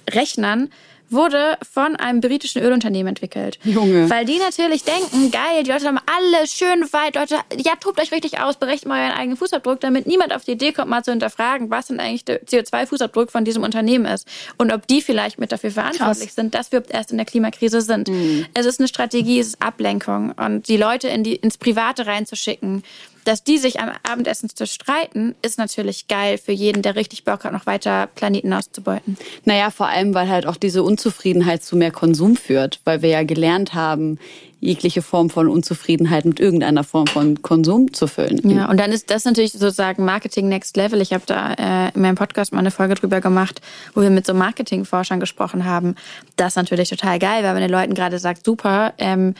Rechnern 0.08 0.70
wurde 1.14 1.58
von 1.70 1.96
einem 1.96 2.20
britischen 2.20 2.62
Ölunternehmen 2.62 3.08
entwickelt. 3.08 3.58
Junge. 3.64 4.10
Weil 4.10 4.24
die 4.24 4.38
natürlich 4.38 4.84
denken, 4.84 5.30
geil, 5.30 5.62
die 5.64 5.70
Leute 5.70 5.86
haben 5.86 5.98
alle 5.98 6.46
schön 6.46 6.92
weit, 6.92 7.14
Leute, 7.14 7.36
ja, 7.56 7.72
tobt 7.80 8.00
euch 8.00 8.12
richtig 8.12 8.40
aus, 8.40 8.56
berechnet 8.56 8.86
mal 8.86 9.02
euren 9.02 9.16
eigenen 9.16 9.36
Fußabdruck, 9.36 9.80
damit 9.80 10.06
niemand 10.06 10.34
auf 10.34 10.44
die 10.44 10.52
Idee 10.52 10.72
kommt, 10.72 10.88
mal 10.88 11.02
zu 11.02 11.10
hinterfragen, 11.10 11.70
was 11.70 11.86
denn 11.86 12.00
eigentlich 12.00 12.24
der 12.24 12.42
CO2-Fußabdruck 12.44 13.30
von 13.30 13.44
diesem 13.44 13.62
Unternehmen 13.62 14.06
ist. 14.06 14.28
Und 14.58 14.72
ob 14.72 14.86
die 14.86 15.02
vielleicht 15.02 15.38
mit 15.38 15.52
dafür 15.52 15.70
verantwortlich 15.70 16.32
sind, 16.32 16.54
dass 16.54 16.72
wir 16.72 16.82
erst 16.88 17.10
in 17.10 17.16
der 17.16 17.26
Klimakrise 17.26 17.80
sind. 17.80 18.10
Es 18.54 18.66
ist 18.66 18.80
eine 18.80 18.88
Strategie, 18.88 19.38
es 19.38 19.48
ist 19.48 19.62
Ablenkung. 19.62 20.32
Und 20.32 20.68
die 20.68 20.76
Leute 20.76 21.08
in 21.08 21.24
die, 21.24 21.36
ins 21.36 21.58
Private 21.58 22.06
reinzuschicken, 22.06 22.82
dass 23.24 23.44
die 23.44 23.58
sich 23.58 23.80
am 23.80 23.90
Abendessen 24.02 24.48
zu 24.48 24.66
streiten, 24.66 25.34
ist 25.42 25.58
natürlich 25.58 26.08
geil 26.08 26.38
für 26.38 26.52
jeden, 26.52 26.82
der 26.82 26.96
richtig 26.96 27.24
Bock 27.24 27.44
hat, 27.44 27.52
noch 27.52 27.66
weiter 27.66 28.08
Planeten 28.14 28.52
auszubeuten. 28.52 29.16
Naja, 29.44 29.70
vor 29.70 29.88
allem, 29.88 30.14
weil 30.14 30.28
halt 30.28 30.46
auch 30.46 30.56
diese 30.56 30.82
Unzufriedenheit 30.82 31.62
zu 31.62 31.76
mehr 31.76 31.90
Konsum 31.90 32.36
führt, 32.36 32.80
weil 32.84 33.02
wir 33.02 33.10
ja 33.10 33.22
gelernt 33.24 33.74
haben, 33.74 34.18
jegliche 34.64 35.02
Form 35.02 35.28
von 35.28 35.48
Unzufriedenheit 35.48 36.24
mit 36.24 36.40
irgendeiner 36.40 36.84
Form 36.84 37.06
von 37.06 37.42
Konsum 37.42 37.92
zu 37.92 38.06
füllen. 38.06 38.40
Ja, 38.48 38.70
und 38.70 38.80
dann 38.80 38.92
ist 38.92 39.10
das 39.10 39.24
natürlich 39.24 39.52
sozusagen 39.52 40.04
Marketing 40.04 40.48
Next 40.48 40.76
Level. 40.76 41.00
Ich 41.02 41.12
habe 41.12 41.24
da 41.26 41.52
äh, 41.52 41.90
in 41.94 42.00
meinem 42.00 42.14
Podcast 42.14 42.52
mal 42.52 42.60
eine 42.60 42.70
Folge 42.70 42.94
drüber 42.94 43.20
gemacht, 43.20 43.60
wo 43.94 44.00
wir 44.00 44.10
mit 44.10 44.26
so 44.26 44.32
Marketingforschern 44.32 45.20
gesprochen 45.20 45.66
haben. 45.66 45.96
Das 46.36 46.52
ist 46.52 46.56
natürlich 46.56 46.88
total 46.88 47.18
geil, 47.18 47.44
weil 47.44 47.52
man 47.52 47.60
den 47.60 47.70
Leuten 47.70 47.94
gerade 47.94 48.18
sagt, 48.18 48.46
super, 48.46 48.94
ähm, 48.98 49.34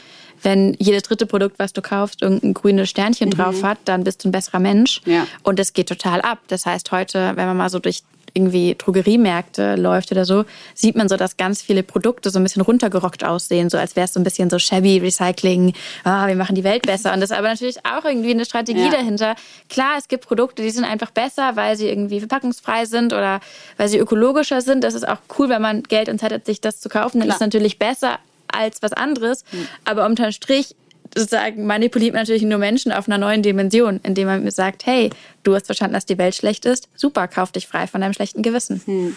wenn 0.45 0.75
jedes 0.79 1.03
dritte 1.05 1.27
Produkt, 1.27 1.59
was 1.59 1.73
du 1.73 1.83
kaufst, 1.83 2.23
irgendein 2.23 2.55
grünes 2.55 2.91
Sternchen 2.91 3.31
drauf 3.31 3.63
hat, 3.63 3.79
dann 3.87 4.05
bist 4.05 4.25
du 4.25 4.29
ein 4.29 4.33
besserer 4.33 4.61
Mensch. 4.61 5.01
Ja. 5.07 5.27
Und 5.43 5.59
das 5.59 5.73
geht 5.73 5.89
total 5.89 6.21
ab. 6.21 6.39
Das 6.49 6.67
heißt, 6.67 6.93
heute, 6.93 7.33
wenn 7.35 7.47
man 7.47 7.57
mal 7.57 7.71
so 7.71 7.79
durch 7.79 8.03
irgendwie 8.37 8.75
Drogeriemärkte 8.77 9.77
läuft 9.77 10.11
oder 10.11 10.25
so, 10.25 10.45
sieht 10.75 10.97
man 10.97 11.09
so, 11.09 11.17
dass 11.17 11.37
ganz 11.37 11.63
viele 11.63 11.85
Produkte 11.85 12.31
so 12.31 12.41
ein 12.41 12.43
bisschen 12.43 12.63
runtergerockt 12.63 13.23
aussehen, 13.25 13.71
so 13.71 13.79
als 13.79 13.95
wäre 13.95 14.07
es 14.07 14.13
so 14.13 14.19
ein 14.19 14.25
bisschen 14.25 14.51
so 14.51 14.59
shabby 14.59 14.99
Recycling, 14.99 15.73
ah, 16.03 16.27
wir 16.27 16.35
machen 16.35 16.57
die 16.57 16.65
Welt 16.65 16.83
besser. 16.87 17.13
Und 17.15 17.21
das 17.21 17.31
ist 17.31 17.37
aber 17.37 17.49
natürlich 17.49 17.79
auch 17.87 18.05
irgendwie 18.05 18.33
eine 18.33 18.45
Strategie 18.45 18.87
Ja. 18.87 18.91
dahinter. 18.91 19.37
Klar, 19.69 19.95
es 19.99 20.09
gibt 20.09 20.27
Produkte, 20.27 20.63
die 20.63 20.71
sind 20.71 20.85
einfach 20.85 21.13
besser, 21.13 21.55
weil 21.55 21.77
sie 21.77 21.89
irgendwie 21.89 22.19
verpackungsfrei 22.19 22.87
sind 22.87 23.13
oder 23.13 23.39
weil 23.77 23.89
sie 23.89 23.99
ökologischer 23.99 24.61
sind. 24.63 24.83
Das 24.83 24.95
ist 24.95 25.07
auch 25.07 25.19
cool, 25.39 25.49
wenn 25.49 25.63
man 25.63 25.85
Geld 25.85 26.09
und 26.09 26.19
Zeit 26.19 26.33
hat, 26.33 26.45
sich 26.45 26.61
das 26.61 26.81
zu 26.81 26.89
kaufen. 26.89 27.21
Dann 27.21 27.29
Klar. 27.29 27.37
ist 27.37 27.41
es 27.41 27.47
natürlich 27.47 27.79
besser 27.79 28.19
als 28.55 28.83
was 28.83 28.93
anderes. 28.93 29.45
Aber 29.85 30.07
unterm 30.07 30.33
Strich 30.33 30.75
sozusagen 31.17 31.67
manipuliert 31.67 32.15
man 32.15 32.23
natürlich 32.23 32.43
nur 32.43 32.59
Menschen 32.59 32.93
auf 32.93 33.09
einer 33.09 33.19
neuen 33.19 33.43
Dimension, 33.43 34.01
indem 34.03 34.27
man 34.27 34.43
mir 34.43 34.51
sagt, 34.51 34.87
hey, 34.87 35.11
du 35.43 35.55
hast 35.55 35.67
verstanden, 35.67 35.95
dass 35.95 36.07
die 36.07 36.19
Welt 36.19 36.35
schlecht 36.35 36.65
ist. 36.65 36.89
Super, 36.97 37.29
kauf 37.29 37.53
dich 37.53 37.67
frei 37.67 37.87
von 37.87 38.01
deinem 38.01 38.15
schlechten 38.15 38.43
Gewissen. 38.43 39.17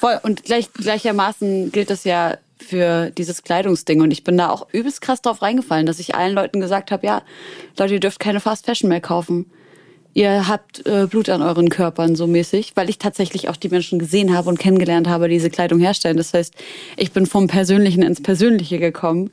Voll. 0.00 0.18
Und 0.22 0.44
gleich, 0.44 0.72
gleichermaßen 0.72 1.70
gilt 1.72 1.90
das 1.90 2.04
ja 2.04 2.38
für 2.58 3.10
dieses 3.10 3.42
Kleidungsding. 3.42 4.00
Und 4.00 4.10
ich 4.10 4.24
bin 4.24 4.36
da 4.36 4.50
auch 4.50 4.66
übelst 4.72 5.00
krass 5.00 5.22
drauf 5.22 5.42
reingefallen, 5.42 5.86
dass 5.86 5.98
ich 5.98 6.14
allen 6.14 6.34
Leuten 6.34 6.60
gesagt 6.60 6.90
habe, 6.90 7.06
ja, 7.06 7.22
Leute, 7.78 7.94
ihr 7.94 8.00
dürft 8.00 8.20
keine 8.20 8.40
Fast 8.40 8.66
Fashion 8.66 8.88
mehr 8.88 9.00
kaufen. 9.00 9.50
Ihr 10.18 10.48
habt 10.48 10.84
äh, 10.84 11.06
Blut 11.08 11.28
an 11.28 11.42
euren 11.42 11.68
Körpern 11.68 12.16
so 12.16 12.26
mäßig, 12.26 12.72
weil 12.74 12.90
ich 12.90 12.98
tatsächlich 12.98 13.48
auch 13.48 13.54
die 13.54 13.68
Menschen 13.68 14.00
gesehen 14.00 14.36
habe 14.36 14.48
und 14.48 14.58
kennengelernt 14.58 15.06
habe, 15.06 15.28
die 15.28 15.34
diese 15.34 15.48
Kleidung 15.48 15.78
herstellen. 15.78 16.16
Das 16.16 16.34
heißt, 16.34 16.56
ich 16.96 17.12
bin 17.12 17.24
vom 17.24 17.46
Persönlichen 17.46 18.02
ins 18.02 18.20
Persönliche 18.20 18.80
gekommen. 18.80 19.30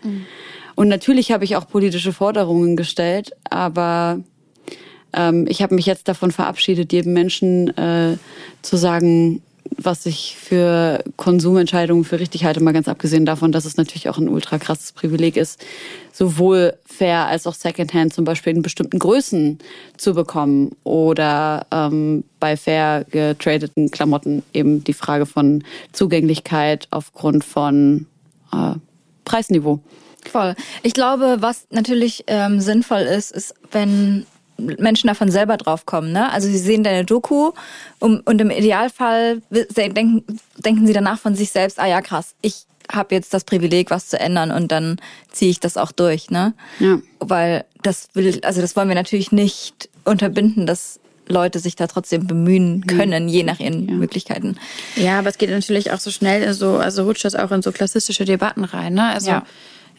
Und 0.76 0.88
natürlich 0.88 1.32
habe 1.32 1.44
ich 1.44 1.56
auch 1.56 1.68
politische 1.68 2.14
Forderungen 2.14 2.76
gestellt, 2.76 3.32
aber 3.50 4.20
ähm, 5.14 5.48
ich 5.50 5.64
habe 5.64 5.74
mich 5.74 5.88
jetzt 5.88 6.08
davon 6.08 6.30
verabschiedet, 6.30 6.94
jedem 6.94 7.14
Menschen 7.14 7.76
äh, 7.80 8.18
zu 8.62 8.78
sagen, 8.78 9.42
was 9.78 10.06
ich 10.06 10.38
für 10.38 11.04
Konsumentscheidungen 11.16 12.04
für 12.04 12.20
richtig 12.20 12.46
halte, 12.46 12.62
mal 12.62 12.74
ganz 12.74 12.88
abgesehen 12.88 13.26
davon, 13.26 13.52
dass 13.52 13.66
es 13.66 13.78
natürlich 13.78 14.10
auch 14.10 14.18
ein 14.18 14.30
ultra 14.30 14.58
krasses 14.58 14.92
Privileg 14.92 15.38
ist, 15.38 15.64
sowohl 16.12 16.74
Fair 16.86 17.26
als 17.28 17.46
auch 17.48 17.54
Secondhand 17.54 18.14
zum 18.14 18.26
Beispiel 18.26 18.56
in 18.56 18.62
bestimmten 18.62 19.00
Größen 19.00 19.60
zu 19.98 20.14
bekommen 20.14 20.72
oder 20.84 21.68
ähm, 21.72 22.24
bei 22.40 22.58
fair 22.58 23.06
getradeten 23.10 23.92
Klamotten 23.92 24.44
eben 24.54 24.84
die 24.84 24.94
Frage 24.94 25.26
von 25.26 25.64
Zugänglichkeit 25.92 26.88
aufgrund 26.92 27.44
von 27.44 28.08
äh, 28.54 28.74
Preisniveau. 29.26 29.80
Voll. 30.32 30.56
Ich 30.84 30.94
glaube, 30.94 31.38
was 31.40 31.68
natürlich 31.70 32.24
ähm, 32.28 32.60
sinnvoll 32.60 33.02
ist, 33.02 33.32
ist, 33.32 33.56
wenn 33.72 34.26
Menschen 34.58 35.08
davon 35.08 35.30
selber 35.32 35.58
draufkommen. 35.58 36.12
Ne? 36.12 36.32
Also 36.32 36.48
sie 36.48 36.58
sehen 36.58 36.84
deine 36.84 37.06
Doku 37.06 37.52
um, 38.00 38.22
und 38.26 38.40
im 38.42 38.50
Idealfall 38.50 39.42
denken, 39.50 40.24
denken 40.58 40.88
sie 40.88 40.94
danach 40.94 41.20
von 41.20 41.36
sich 41.36 41.52
selbst, 41.52 41.80
ah 41.80 41.88
ja 41.88 42.02
krass, 42.02 42.36
ich 42.42 42.66
habe 42.92 43.16
jetzt 43.16 43.34
das 43.34 43.44
Privileg, 43.44 43.90
was 43.90 44.08
zu 44.08 44.20
ändern 44.20 44.52
und 44.52 44.72
dann 44.72 44.98
ziehe 45.32 45.52
ich 45.52 45.60
das 45.60 45.78
auch 45.78 45.92
durch. 45.92 46.30
Ne? 46.30 46.54
Ja. 46.80 47.00
Weil 47.20 47.66
das 47.82 48.10
will, 48.14 48.40
also 48.44 48.62
das 48.62 48.76
wollen 48.76 48.88
wir 48.88 48.96
natürlich 48.96 49.32
nicht 49.32 49.90
unterbinden, 50.04 50.66
dass 50.66 51.00
Leute 51.28 51.60
sich 51.60 51.76
da 51.76 51.88
trotzdem 51.88 52.28
bemühen 52.28 52.86
können, 52.86 53.28
je 53.28 53.44
nach 53.44 53.60
ihren 53.60 53.86
Möglichkeiten. 53.98 54.58
Ja, 54.96 55.20
aber 55.20 55.30
es 55.30 55.40
geht 55.40 55.50
natürlich 55.50 55.92
auch 55.92 56.00
so 56.00 56.12
schnell 56.12 56.44
in 56.44 56.54
so, 56.54 56.78
also 56.78 57.04
rutscht 57.04 57.26
das 57.26 57.34
auch 57.34 57.52
in 57.52 57.64
so 57.64 57.72
klassistische 57.72 58.26
Debatten 58.26 58.64
rein. 58.64 58.94
Ne? 58.94 59.08
Also 59.08 59.32
Ja. 59.32 59.44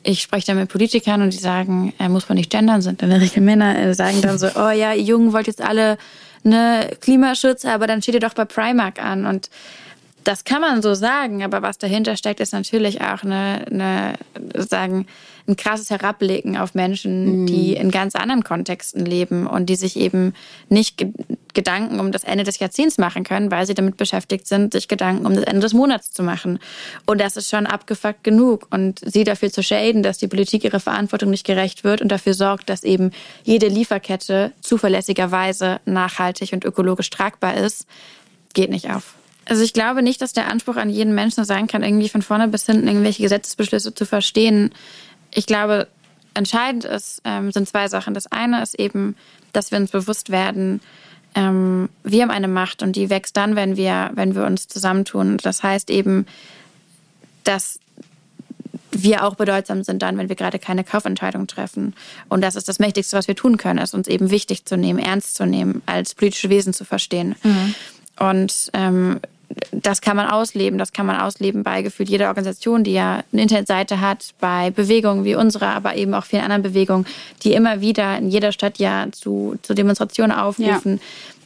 Ich 0.07 0.22
spreche 0.22 0.46
da 0.46 0.54
mit 0.54 0.68
Politikern 0.68 1.20
und 1.22 1.32
die 1.32 1.38
sagen, 1.38 1.92
äh, 1.98 2.09
muss 2.09 2.28
man 2.28 2.36
nicht 2.36 2.50
gendern, 2.50 2.80
sind 2.80 3.02
in 3.02 3.11
der 3.11 3.20
Regel 3.20 3.42
Männer, 3.42 3.76
äh, 3.76 3.94
sagen 3.94 4.22
dann 4.22 4.38
so, 4.38 4.48
oh 4.54 4.70
ja, 4.70 4.92
ihr 4.92 5.02
Jungen 5.02 5.32
wollt 5.32 5.48
jetzt 5.48 5.61
alle 5.61 5.98
ne 6.44 6.90
Klimaschutz, 7.00 7.64
aber 7.64 7.86
dann 7.86 8.00
steht 8.00 8.14
ihr 8.14 8.20
doch 8.20 8.34
bei 8.34 8.44
Primark 8.44 9.02
an. 9.02 9.26
Und 9.26 9.50
das 10.22 10.44
kann 10.44 10.61
man 10.61 10.80
so 10.80 10.94
sagen, 10.94 11.42
aber 11.42 11.62
was 11.62 11.78
dahinter 11.78 12.16
steckt, 12.16 12.40
ist 12.40 12.52
natürlich 12.52 13.00
auch 13.00 13.24
eine, 13.24 13.64
eine 13.70 14.14
sagen, 14.57 15.07
ein 15.49 15.57
krasses 15.57 15.90
Herabblicken 15.90 16.57
auf 16.57 16.74
Menschen, 16.74 17.47
die 17.47 17.74
in 17.74 17.90
ganz 17.90 18.14
anderen 18.14 18.42
Kontexten 18.42 19.07
leben 19.07 19.47
und 19.47 19.66
die 19.66 19.76
sich 19.76 19.97
eben 19.97 20.34
nicht 20.68 20.99
ge 20.99 21.12
Gedanken 21.55 22.01
um 22.01 22.12
das 22.12 22.22
Ende 22.22 22.44
des 22.44 22.59
Jahrzehnts 22.59 22.99
machen 22.99 23.24
können, 23.24 23.51
weil 23.51 23.66
sie 23.66 23.72
damit 23.72 23.97
beschäftigt 23.97 24.47
sind, 24.47 24.74
sich 24.74 24.88
Gedanken 24.88 25.24
um 25.24 25.34
das 25.34 25.44
Ende 25.44 25.61
des 25.61 25.72
Monats 25.72 26.12
zu 26.12 26.22
machen. 26.22 26.59
Und 27.07 27.18
das 27.18 27.38
ist 27.38 27.49
schon 27.49 27.66
abgefuckt 27.66 28.22
genug. 28.22 28.66
Und 28.70 29.01
sie 29.03 29.24
dafür 29.24 29.51
zu 29.51 29.62
schäden, 29.62 30.03
dass 30.03 30.18
die 30.18 30.28
Politik 30.28 30.64
ihrer 30.64 30.80
Verantwortung 30.80 31.30
nicht 31.30 31.47
gerecht 31.47 31.82
wird 31.82 32.03
und 32.03 32.12
dafür 32.12 32.34
sorgt, 32.34 32.68
dass 32.68 32.84
eben 32.84 33.11
jede 33.42 33.68
Lieferkette 33.68 34.53
zuverlässigerweise 34.61 35.80
nachhaltig 35.86 36.53
und 36.53 36.66
ökologisch 36.66 37.09
tragbar 37.09 37.57
ist, 37.57 37.86
geht 38.53 38.68
nicht 38.68 38.90
auf. 38.90 39.14
Also 39.49 39.62
ich 39.62 39.72
glaube 39.72 40.03
nicht, 40.03 40.20
dass 40.20 40.32
der 40.32 40.49
Anspruch 40.49 40.76
an 40.76 40.90
jeden 40.90 41.14
Menschen 41.14 41.44
sein 41.44 41.68
kann, 41.68 41.84
irgendwie 41.84 42.09
von 42.09 42.20
vorne 42.20 42.49
bis 42.49 42.66
hinten 42.66 42.88
irgendwelche 42.88 43.22
Gesetzesbeschlüsse 43.22 43.94
zu 43.94 44.05
verstehen. 44.05 44.72
Ich 45.31 45.47
glaube, 45.47 45.89
entscheidend 46.35 46.85
ist, 46.85 47.20
ähm, 47.24 47.53
sind 47.53 47.68
zwei 47.68 47.89
Sachen. 47.89 48.14
Das 48.14 48.31
eine 48.31 48.62
ist 48.62 48.79
eben, 48.79 49.16
dass 49.53 49.70
wir 49.70 49.79
uns 49.79 49.91
bewusst 49.91 50.31
werden, 50.31 50.81
ähm, 51.35 51.91
wir 52.03 52.22
haben 52.22 52.31
eine 52.31 52.49
Macht 52.49 52.83
und 52.83 52.97
die 52.97 53.11
wächst 53.11 53.37
dann, 53.37 53.57
wenn 53.57 53.77
wir, 53.77 54.11
wenn 54.14 54.35
wir 54.35 54.45
uns 54.45 54.68
zusammentun. 54.68 55.33
Und 55.33 55.47
Das 55.47 55.62
heißt 55.62 55.91
eben, 55.91 56.27
dass 57.45 57.79
wir 58.91 59.24
auch 59.24 59.35
bedeutsam 59.35 59.83
sind 59.85 60.01
dann, 60.03 60.16
wenn 60.16 60.31
wir 60.31 60.37
gerade 60.37 60.59
keine 60.59 60.83
Kaufentscheidung 60.83 61.47
treffen. 61.47 61.95
Und 62.31 62.41
das 62.41 62.57
ist 62.57 62.68
das 62.68 62.79
Mächtigste, 62.79 63.16
was 63.16 63.29
wir 63.29 63.37
tun 63.37 63.59
können, 63.59 63.79
ist 63.79 63.95
uns 63.95 64.09
eben 64.09 64.31
wichtig 64.31 64.64
zu 64.64 64.77
nehmen, 64.79 64.99
ernst 64.99 65.35
zu 65.35 65.45
nehmen, 65.45 65.83
als 65.85 66.14
politische 66.14 66.49
Wesen 66.49 66.72
zu 66.72 66.85
verstehen. 66.85 67.35
Und 68.18 68.70
ähm, 68.72 69.20
das 69.72 70.01
kann 70.01 70.16
man 70.16 70.26
ausleben. 70.26 70.78
Das 70.78 70.92
kann 70.92 71.07
man 71.07 71.16
ausleben 71.16 71.62
bei 71.62 71.82
gefühlt 71.82 72.09
jeder 72.09 72.28
Organisation, 72.28 72.84
die 72.84 72.92
ja 72.92 73.22
eine 73.32 73.42
Internetseite 73.42 74.01
hat, 74.01 74.34
bei 74.40 74.70
Bewegungen 74.70 75.24
wie 75.24 75.34
unserer, 75.34 75.68
aber 75.68 75.97
eben 75.97 76.14
auch 76.14 76.24
vielen 76.24 76.42
anderen 76.42 76.62
Bewegungen, 76.62 77.07
die 77.42 77.53
immer 77.53 77.80
wieder 77.80 78.18
in 78.18 78.28
jeder 78.28 78.53
Stadt 78.53 78.78
ja 78.78 79.07
zu, 79.12 79.57
zu 79.62 79.74
Demonstrationen 79.74 80.36
aufrufen. 80.36 81.01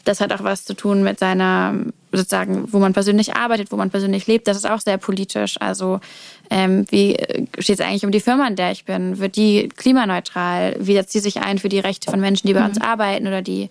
Das 0.05 0.21
hat 0.21 0.33
auch 0.33 0.43
was 0.43 0.65
zu 0.65 0.75
tun 0.75 1.03
mit 1.03 1.19
seiner, 1.19 1.75
sozusagen, 2.11 2.73
wo 2.73 2.79
man 2.79 2.95
persönlich 2.95 3.37
arbeitet, 3.37 3.71
wo 3.71 3.77
man 3.77 3.91
persönlich 3.91 4.27
lebt. 4.27 4.49
Das 4.49 4.57
ist 4.57 4.69
auch 4.69 4.81
sehr 4.81 4.97
politisch. 4.97 5.61
Also, 5.61 6.01
ähm, 6.49 6.87
wie 6.89 7.19
steht 7.59 7.81
es 7.81 7.87
eigentlich 7.87 8.07
um 8.07 8.11
die 8.11 8.21
Firma, 8.21 8.49
in 8.49 8.57
der 8.57 8.73
ich 8.73 8.87
bin? 8.87 9.19
Wird 9.19 9.37
die 9.37 9.69
klimaneutral? 9.69 10.77
Wie 10.81 10.95
setzt 10.95 11.13
sie 11.13 11.21
sich 11.21 11.43
ein 11.43 11.59
für 11.59 11.69
die 11.69 11.81
Rechte 11.81 12.11
von 12.11 12.19
Menschen, 12.19 12.47
die 12.47 12.55
bei 12.55 12.65
uns 12.65 12.81
arbeiten 12.81 13.27
oder 13.27 13.43
die, 13.43 13.69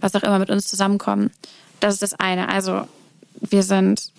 was 0.00 0.16
auch 0.16 0.24
immer, 0.24 0.40
mit 0.40 0.50
uns 0.50 0.66
zusammenkommen? 0.66 1.30
Das 1.78 1.94
ist 1.94 2.02
das 2.02 2.14
eine. 2.14 2.48
Also, 2.48 2.82
wir 3.50 3.62
sind 3.62 4.12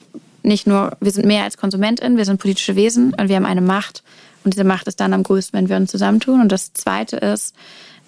nicht 0.43 0.67
nur, 0.67 0.97
wir 0.99 1.11
sind 1.11 1.25
mehr 1.25 1.43
als 1.43 1.57
KonsumentInnen, 1.57 2.17
wir 2.17 2.25
sind 2.25 2.39
politische 2.39 2.75
Wesen 2.75 3.13
und 3.13 3.29
wir 3.29 3.35
haben 3.35 3.45
eine 3.45 3.61
Macht. 3.61 4.03
Und 4.43 4.53
diese 4.53 4.63
Macht 4.63 4.87
ist 4.87 4.99
dann 4.99 5.13
am 5.13 5.23
größten, 5.23 5.57
wenn 5.57 5.69
wir 5.69 5.75
uns 5.75 5.91
zusammentun. 5.91 6.41
Und 6.41 6.51
das 6.51 6.73
Zweite 6.73 7.17
ist, 7.17 7.53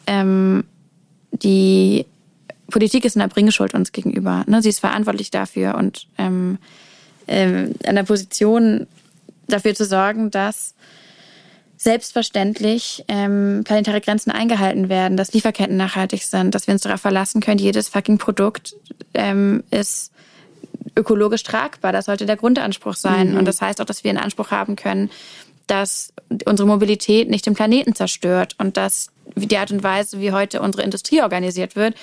ähm, 0.08 0.64
die 1.32 2.06
Politik 2.68 3.06
ist 3.06 3.16
in 3.16 3.20
der 3.20 3.28
Bringeschuld 3.28 3.74
uns 3.74 3.92
gegenüber. 3.92 4.44
Ne? 4.48 4.62
Sie 4.62 4.70
ist 4.70 4.80
verantwortlich 4.80 5.30
dafür 5.30 5.76
und 5.76 6.08
ähm, 6.18 6.58
ähm, 7.28 7.76
an 7.86 7.96
der 7.96 8.04
Position 8.04 8.88
dafür 9.48 9.76
zu 9.76 9.86
sorgen, 9.86 10.32
dass 10.32 10.74
selbstverständlich 11.78 13.04
ähm, 13.08 13.62
planetare 13.64 14.02
Grenzen 14.02 14.32
eingehalten 14.32 14.88
werden, 14.88 15.18
dass 15.18 15.34
Lieferketten 15.34 15.78
nachhaltig 15.78 16.24
sind, 16.24 16.54
dass 16.54 16.68
wir 16.68 16.74
uns 16.74 16.84
darauf 16.84 17.02
verlassen 17.02 17.42
können, 17.42 17.58
jedes 17.58 17.90
fucking 17.90 18.20
Produkt 18.20 18.76
ähm, 19.14 19.64
ist 19.72 20.12
ökologisch 20.96 21.44
tragbar. 21.44 21.92
Das 21.92 22.06
sollte 22.06 22.26
der 22.26 22.38
Grundanspruch 22.38 22.96
sein. 22.96 23.32
Mhm. 23.32 23.38
Und 23.38 23.46
das 23.46 23.62
heißt 23.62 23.82
auch, 23.82 23.86
dass 23.86 24.04
wir 24.04 24.10
einen 24.10 24.20
Anspruch 24.20 24.52
haben 24.52 24.76
können, 24.76 25.10
dass 25.68 26.14
unsere 26.46 26.68
Mobilität 26.68 27.30
nicht 27.30 27.46
den 27.46 27.54
Planeten 27.54 27.96
zerstört 27.96 28.56
und 28.58 28.78
dass 28.78 29.12
die 29.36 29.58
Art 29.58 29.72
und 29.72 29.84
Weise, 29.84 30.20
wie 30.20 30.32
heute 30.32 30.62
unsere 30.62 30.84
Industrie 30.84 31.22
organisiert 31.22 31.76
wird, 31.76 31.96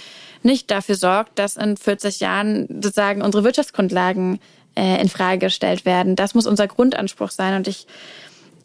nicht 0.43 0.71
dafür 0.71 0.95
sorgt, 0.95 1.39
dass 1.39 1.57
in 1.57 1.77
40 1.77 2.21
Jahren 2.21 2.67
sozusagen 2.69 3.23
unsere 3.23 3.45
Wirtschaftsgrundlagen 3.45 4.39
äh, 4.77 5.01
in 5.01 5.09
Frage 5.09 5.39
gestellt 5.39 5.85
werden. 5.85 6.17
Das 6.17 6.35
muss 6.35 6.47
unser 6.47 6.67
Grundanspruch 6.69 7.31
sein. 7.31 7.57
Und 7.57 7.69
ich 7.69 7.87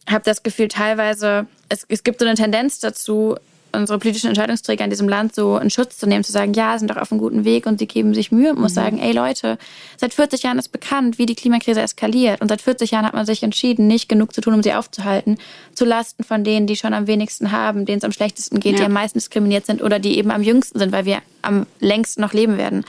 habe 0.10 0.24
das 0.24 0.44
Gefühl, 0.44 0.68
teilweise, 0.68 1.48
es, 1.70 1.86
es 1.90 2.04
gibt 2.04 2.20
so 2.20 2.26
eine 2.26 2.36
Tendenz 2.36 2.80
dazu, 2.80 3.36
unsere 3.74 4.00
politischen 4.00 4.28
Entscheidungsträger 4.28 4.84
in 4.84 4.90
diesem 4.90 5.10
Land 5.10 5.36
so 5.36 5.58
in 5.58 5.70
Schutz 5.70 5.98
zu 5.98 6.08
nehmen, 6.08 6.24
zu 6.24 6.32
sagen, 6.32 6.54
ja, 6.54 6.78
sind 6.78 6.90
doch 6.90 6.98
auf 6.98 7.12
einem 7.12 7.20
guten 7.20 7.46
Weg 7.46 7.66
und 7.66 7.80
sie 7.80 7.88
geben 7.88 8.14
sich 8.14 8.32
Mühe 8.32 8.52
und 8.52 8.60
muss 8.60 8.72
mhm. 8.72 8.76
sagen, 8.76 9.00
ey 9.00 9.12
Leute, 9.12 9.58
seit 9.98 10.14
40 10.14 10.44
Jahren 10.44 10.60
ist 10.60 10.72
bekannt, 10.72 11.18
wie 11.18 11.26
die 11.26 11.36
Klimakrise 11.36 11.82
eskaliert 11.82 12.42
und 12.42 12.50
seit 12.50 12.62
40 12.62 12.92
Jahren 12.92 13.06
hat 13.06 13.14
man 13.14 13.26
sich 13.26 13.44
entschieden, 13.44 13.88
nicht 13.88 14.08
genug 14.08 14.34
zu 14.34 14.42
tun, 14.42 14.54
um 14.54 14.64
sie 14.64 14.74
aufzuhalten, 14.74 15.38
zu 15.74 15.86
Lasten 15.86 16.24
von 16.24 16.44
denen, 16.44 16.68
die 16.68 16.76
schon 16.76 16.94
am 16.94 17.08
wenigsten 17.08 17.52
haben, 17.52 17.86
denen 17.86 17.98
es 17.98 18.04
am 18.04 18.12
schlechtesten 18.12 18.60
geht, 18.60 18.74
ja. 18.74 18.80
die 18.80 18.86
am 18.86 18.94
meisten 18.94 19.18
diskriminiert 19.20 19.66
sind 19.66 19.82
oder 19.82 20.00
die 20.00 20.18
eben 20.18 20.32
am 20.32 20.44
jüngsten 20.44 20.80
sind, 20.80 20.92
weil 20.92 21.06
wir 21.06 21.20
am 21.42 21.66
längsten 21.80 22.22
noch 22.22 22.34
leben 22.34 22.58
werden. 22.58 22.86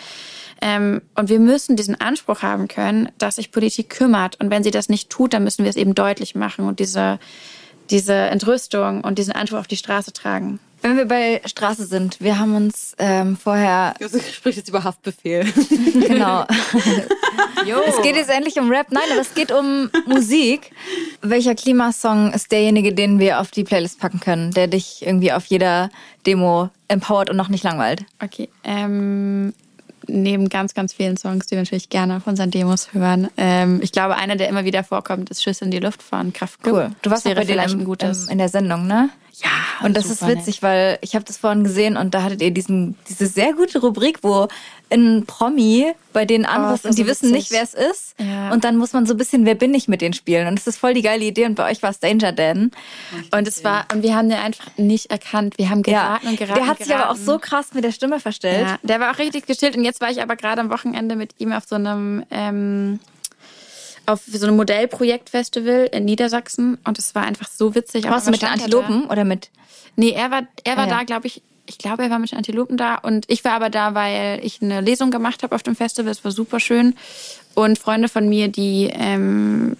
Ähm, 0.64 1.02
und 1.14 1.28
wir 1.28 1.40
müssen 1.40 1.76
diesen 1.76 2.00
Anspruch 2.00 2.42
haben 2.42 2.68
können, 2.68 3.10
dass 3.18 3.36
sich 3.36 3.52
Politik 3.52 3.90
kümmert. 3.90 4.40
Und 4.40 4.50
wenn 4.50 4.64
sie 4.64 4.70
das 4.70 4.88
nicht 4.88 5.10
tut, 5.10 5.34
dann 5.34 5.44
müssen 5.44 5.64
wir 5.64 5.70
es 5.70 5.76
eben 5.76 5.94
deutlich 5.94 6.34
machen 6.34 6.66
und 6.66 6.80
diese, 6.80 7.18
diese 7.90 8.14
Entrüstung 8.14 9.02
und 9.02 9.18
diesen 9.18 9.32
Anspruch 9.32 9.58
auf 9.58 9.66
die 9.66 9.76
Straße 9.76 10.12
tragen. 10.12 10.60
Wenn 10.84 10.98
wir 10.98 11.06
bei 11.06 11.40
Straße 11.46 11.86
sind, 11.86 12.20
wir 12.20 12.38
haben 12.38 12.54
uns 12.54 12.94
ähm, 12.98 13.38
vorher. 13.38 13.94
Josef 14.00 14.30
spricht 14.34 14.58
jetzt 14.58 14.68
über 14.68 14.84
Haftbefehl. 14.84 15.42
genau. 15.94 16.44
es 17.88 18.02
geht 18.02 18.16
jetzt 18.16 18.28
endlich 18.28 18.58
um 18.58 18.70
Rap. 18.70 18.88
Nein, 18.90 19.04
aber 19.10 19.22
es 19.22 19.32
geht 19.32 19.50
um 19.50 19.88
Musik. 20.04 20.72
Welcher 21.22 21.54
Klimasong 21.54 22.34
ist 22.34 22.52
derjenige, 22.52 22.92
den 22.92 23.18
wir 23.18 23.40
auf 23.40 23.50
die 23.50 23.64
Playlist 23.64 23.98
packen 23.98 24.20
können, 24.20 24.50
der 24.50 24.66
dich 24.66 25.06
irgendwie 25.06 25.32
auf 25.32 25.46
jeder 25.46 25.88
Demo 26.26 26.68
empowert 26.88 27.30
und 27.30 27.38
noch 27.38 27.48
nicht 27.48 27.64
langweilt? 27.64 28.04
Okay. 28.22 28.50
Ähm, 28.62 29.54
neben 30.06 30.50
ganz, 30.50 30.74
ganz 30.74 30.92
vielen 30.92 31.16
Songs, 31.16 31.46
die 31.46 31.52
wir 31.52 31.62
natürlich 31.62 31.88
gerne 31.88 32.18
auf 32.18 32.26
unseren 32.26 32.50
Demos 32.50 32.92
hören. 32.92 33.30
Ähm, 33.38 33.80
ich 33.82 33.90
glaube, 33.90 34.16
einer, 34.16 34.36
der 34.36 34.50
immer 34.50 34.66
wieder 34.66 34.84
vorkommt, 34.84 35.30
ist 35.30 35.42
Schiss 35.42 35.62
in 35.62 35.70
die 35.70 35.80
Luft 35.80 36.02
von 36.02 36.34
Kraftklub. 36.34 36.74
Cool. 36.74 36.90
Du 37.00 37.10
warst 37.10 37.24
ja 37.24 37.32
bei 37.32 37.44
denen 37.44 37.80
im, 37.80 37.90
im, 37.90 38.28
in 38.28 38.36
der 38.36 38.50
Sendung, 38.50 38.86
ne? 38.86 39.08
Ja. 39.44 39.86
Und 39.86 39.96
das 39.96 40.06
ist 40.06 40.26
witzig, 40.26 40.56
nett. 40.56 40.62
weil 40.62 40.98
ich 41.02 41.14
habe 41.14 41.24
das 41.24 41.36
vorhin 41.36 41.64
gesehen 41.64 41.96
und 41.96 42.14
da 42.14 42.22
hattet 42.22 42.40
ihr 42.40 42.50
diesen, 42.50 42.96
diese 43.08 43.26
sehr 43.26 43.52
gute 43.52 43.78
Rubrik, 43.80 44.18
wo 44.22 44.48
ein 44.90 45.24
Promi 45.26 45.92
bei 46.12 46.24
denen 46.24 46.44
oh, 46.44 46.48
anruft 46.48 46.84
oh, 46.84 46.88
und 46.88 46.98
die 46.98 47.02
so 47.02 47.08
wissen 47.08 47.30
nicht, 47.30 47.50
wer 47.50 47.62
es 47.62 47.74
ist. 47.74 48.14
Ja. 48.18 48.52
Und 48.52 48.64
dann 48.64 48.76
muss 48.76 48.92
man 48.92 49.06
so 49.06 49.14
ein 49.14 49.16
bisschen, 49.16 49.44
wer 49.44 49.54
bin 49.54 49.74
ich 49.74 49.88
mit 49.88 50.00
denen 50.00 50.14
spielen. 50.14 50.46
Und 50.46 50.56
das 50.56 50.66
ist 50.66 50.78
voll 50.78 50.94
die 50.94 51.02
geile 51.02 51.24
Idee. 51.24 51.44
Und 51.46 51.56
bei 51.56 51.70
euch 51.70 51.82
war 51.82 51.90
es 51.90 52.00
Danger 52.00 52.32
Dan. 52.32 52.70
Und 53.32 53.48
es 53.48 53.64
war, 53.64 53.86
und 53.92 54.02
wir 54.02 54.14
haben 54.14 54.28
den 54.28 54.38
einfach 54.38 54.66
nicht 54.76 55.10
erkannt. 55.10 55.58
Wir 55.58 55.70
haben 55.70 55.82
geraten 55.82 56.24
ja. 56.24 56.30
und 56.30 56.38
geraten. 56.38 56.60
Der 56.60 56.66
hat 56.66 56.78
sich 56.78 56.94
aber 56.94 57.10
auch 57.10 57.16
so 57.16 57.38
krass 57.38 57.74
mit 57.74 57.84
der 57.84 57.92
Stimme 57.92 58.20
verstellt. 58.20 58.66
Ja, 58.66 58.78
der 58.82 59.00
war 59.00 59.12
auch 59.12 59.18
richtig 59.18 59.46
gestillt. 59.46 59.76
Und 59.76 59.84
jetzt 59.84 60.00
war 60.00 60.10
ich 60.10 60.22
aber 60.22 60.36
gerade 60.36 60.60
am 60.60 60.70
Wochenende 60.70 61.16
mit 61.16 61.34
ihm 61.38 61.52
auf 61.52 61.64
so 61.66 61.74
einem, 61.74 62.24
ähm, 62.30 63.00
auf 64.06 64.22
so 64.26 64.46
einem 64.46 64.56
Modellprojektfestival 64.56 65.88
in 65.92 66.04
Niedersachsen 66.04 66.78
und 66.84 66.98
es 66.98 67.14
war 67.14 67.24
einfach 67.24 67.48
so 67.48 67.74
witzig. 67.74 68.04
Warst 68.04 68.26
du 68.26 68.30
mit 68.30 68.42
den 68.42 68.48
Antilopen 68.48 69.06
oder 69.06 69.24
mit? 69.24 69.50
Nee, 69.96 70.10
er 70.10 70.30
war, 70.30 70.42
er 70.64 70.76
war 70.76 70.84
ah, 70.84 70.88
ja. 70.88 70.98
da, 70.98 71.04
glaube 71.04 71.26
ich, 71.26 71.42
ich 71.66 71.78
glaube, 71.78 72.02
er 72.02 72.10
war 72.10 72.18
mit 72.18 72.32
den 72.32 72.38
Antilopen 72.38 72.76
da 72.76 72.96
und 72.96 73.24
ich 73.28 73.44
war 73.44 73.52
aber 73.52 73.70
da, 73.70 73.94
weil 73.94 74.40
ich 74.42 74.60
eine 74.60 74.80
Lesung 74.80 75.10
gemacht 75.10 75.42
habe 75.42 75.54
auf 75.54 75.62
dem 75.62 75.76
Festival. 75.76 76.10
Es 76.10 76.24
war 76.24 76.32
super 76.32 76.60
schön. 76.60 76.94
Und 77.54 77.78
Freunde 77.78 78.08
von 78.08 78.28
mir, 78.28 78.48
die 78.48 78.90
ähm, 78.92 79.76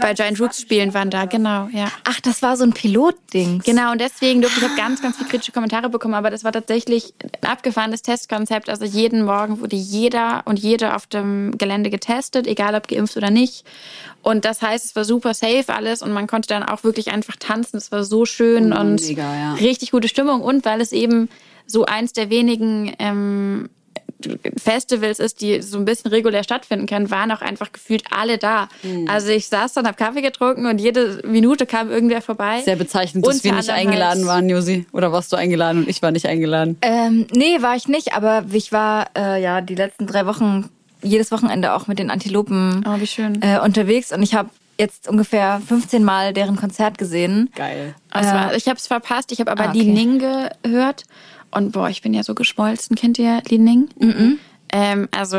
bei 0.00 0.14
Giant 0.14 0.40
Rooks 0.40 0.60
spielen, 0.60 0.94
waren 0.94 1.10
da. 1.10 1.24
Genau, 1.26 1.68
ja. 1.72 1.90
Ach, 2.04 2.20
das 2.20 2.42
war 2.42 2.56
so 2.56 2.64
ein 2.64 2.72
Pilotding. 2.72 3.62
Genau, 3.64 3.92
und 3.92 4.00
deswegen 4.00 4.40
durfte 4.40 4.60
ich 4.60 4.64
habe 4.64 4.76
ganz, 4.76 5.02
ganz 5.02 5.16
viele 5.16 5.28
kritische 5.28 5.52
Kommentare 5.52 5.88
bekommen, 5.88 6.14
aber 6.14 6.30
das 6.30 6.44
war 6.44 6.52
tatsächlich 6.52 7.14
ein 7.22 7.48
abgefahrenes 7.48 8.02
Testkonzept. 8.02 8.68
Also 8.68 8.84
jeden 8.84 9.24
Morgen 9.24 9.60
wurde 9.60 9.76
jeder 9.76 10.42
und 10.44 10.58
jede 10.58 10.94
auf 10.94 11.06
dem 11.06 11.56
Gelände 11.58 11.90
getestet, 11.90 12.46
egal 12.46 12.74
ob 12.74 12.88
geimpft 12.88 13.16
oder 13.16 13.30
nicht. 13.30 13.64
Und 14.22 14.44
das 14.44 14.62
heißt, 14.62 14.84
es 14.84 14.96
war 14.96 15.04
super 15.04 15.34
safe 15.34 15.66
alles 15.68 16.02
und 16.02 16.12
man 16.12 16.26
konnte 16.26 16.48
dann 16.48 16.62
auch 16.62 16.84
wirklich 16.84 17.10
einfach 17.10 17.36
tanzen. 17.36 17.76
Es 17.76 17.92
war 17.92 18.04
so 18.04 18.24
schön 18.24 18.72
oh, 18.72 18.80
und 18.80 19.02
mega, 19.06 19.36
ja. 19.36 19.54
richtig 19.54 19.90
gute 19.90 20.08
Stimmung. 20.08 20.40
Und 20.40 20.64
weil 20.64 20.80
es 20.80 20.92
eben 20.92 21.28
so 21.66 21.84
eins 21.84 22.12
der 22.12 22.30
wenigen 22.30 22.94
ähm, 22.98 23.70
Festivals 24.56 25.18
ist, 25.18 25.40
die 25.40 25.62
so 25.62 25.78
ein 25.78 25.84
bisschen 25.84 26.10
regulär 26.10 26.44
stattfinden 26.44 26.86
können, 26.86 27.10
waren 27.10 27.30
auch 27.32 27.40
einfach 27.40 27.72
gefühlt 27.72 28.04
alle 28.10 28.38
da. 28.38 28.68
Mhm. 28.82 29.08
Also 29.08 29.28
ich 29.28 29.48
saß 29.48 29.74
dann, 29.74 29.86
hab 29.86 29.96
Kaffee 29.96 30.22
getrunken 30.22 30.66
und 30.66 30.80
jede 30.80 31.22
Minute 31.26 31.66
kam 31.66 31.90
irgendwer 31.90 32.22
vorbei. 32.22 32.62
Sehr 32.64 32.76
bezeichnend, 32.76 33.26
dass 33.26 33.44
wir 33.44 33.52
nicht 33.52 33.70
eingeladen 33.70 34.20
halt 34.20 34.26
waren, 34.26 34.48
Josi. 34.48 34.86
Oder 34.92 35.12
warst 35.12 35.32
du 35.32 35.36
eingeladen 35.36 35.82
und 35.82 35.88
ich 35.88 36.02
war 36.02 36.10
nicht 36.10 36.26
eingeladen? 36.26 36.78
Ähm, 36.82 37.26
nee, 37.34 37.60
war 37.60 37.76
ich 37.76 37.88
nicht, 37.88 38.14
aber 38.14 38.44
ich 38.52 38.72
war 38.72 39.08
äh, 39.16 39.42
ja 39.42 39.60
die 39.60 39.74
letzten 39.74 40.06
drei 40.06 40.26
Wochen 40.26 40.70
jedes 41.02 41.30
Wochenende 41.30 41.74
auch 41.74 41.86
mit 41.86 41.98
den 41.98 42.10
Antilopen 42.10 42.84
oh, 42.86 43.00
wie 43.00 43.06
schön. 43.06 43.42
Äh, 43.42 43.60
unterwegs 43.60 44.12
und 44.12 44.22
ich 44.22 44.34
habe 44.34 44.48
jetzt 44.78 45.08
ungefähr 45.08 45.60
15 45.66 46.02
Mal 46.02 46.32
deren 46.32 46.56
Konzert 46.56 46.98
gesehen. 46.98 47.50
Geil. 47.54 47.94
Äh, 48.12 48.56
ich 48.56 48.66
habe 48.66 48.76
es 48.76 48.86
verpasst, 48.86 49.30
ich 49.32 49.40
habe 49.40 49.50
aber 49.50 49.64
ah, 49.64 49.68
okay. 49.70 49.80
die 49.80 49.90
Ning 49.90 50.18
gehört 50.18 51.04
und 51.54 51.72
boah, 51.72 51.88
ich 51.88 52.02
bin 52.02 52.14
ja 52.14 52.22
so 52.22 52.34
geschmolzen. 52.34 52.96
Kennt 52.96 53.18
ihr 53.18 53.42
Li 53.48 53.58
Ning? 53.58 53.88
Mm 53.98 54.04
-mm. 54.04 54.38
Ähm, 54.72 55.08
also 55.10 55.38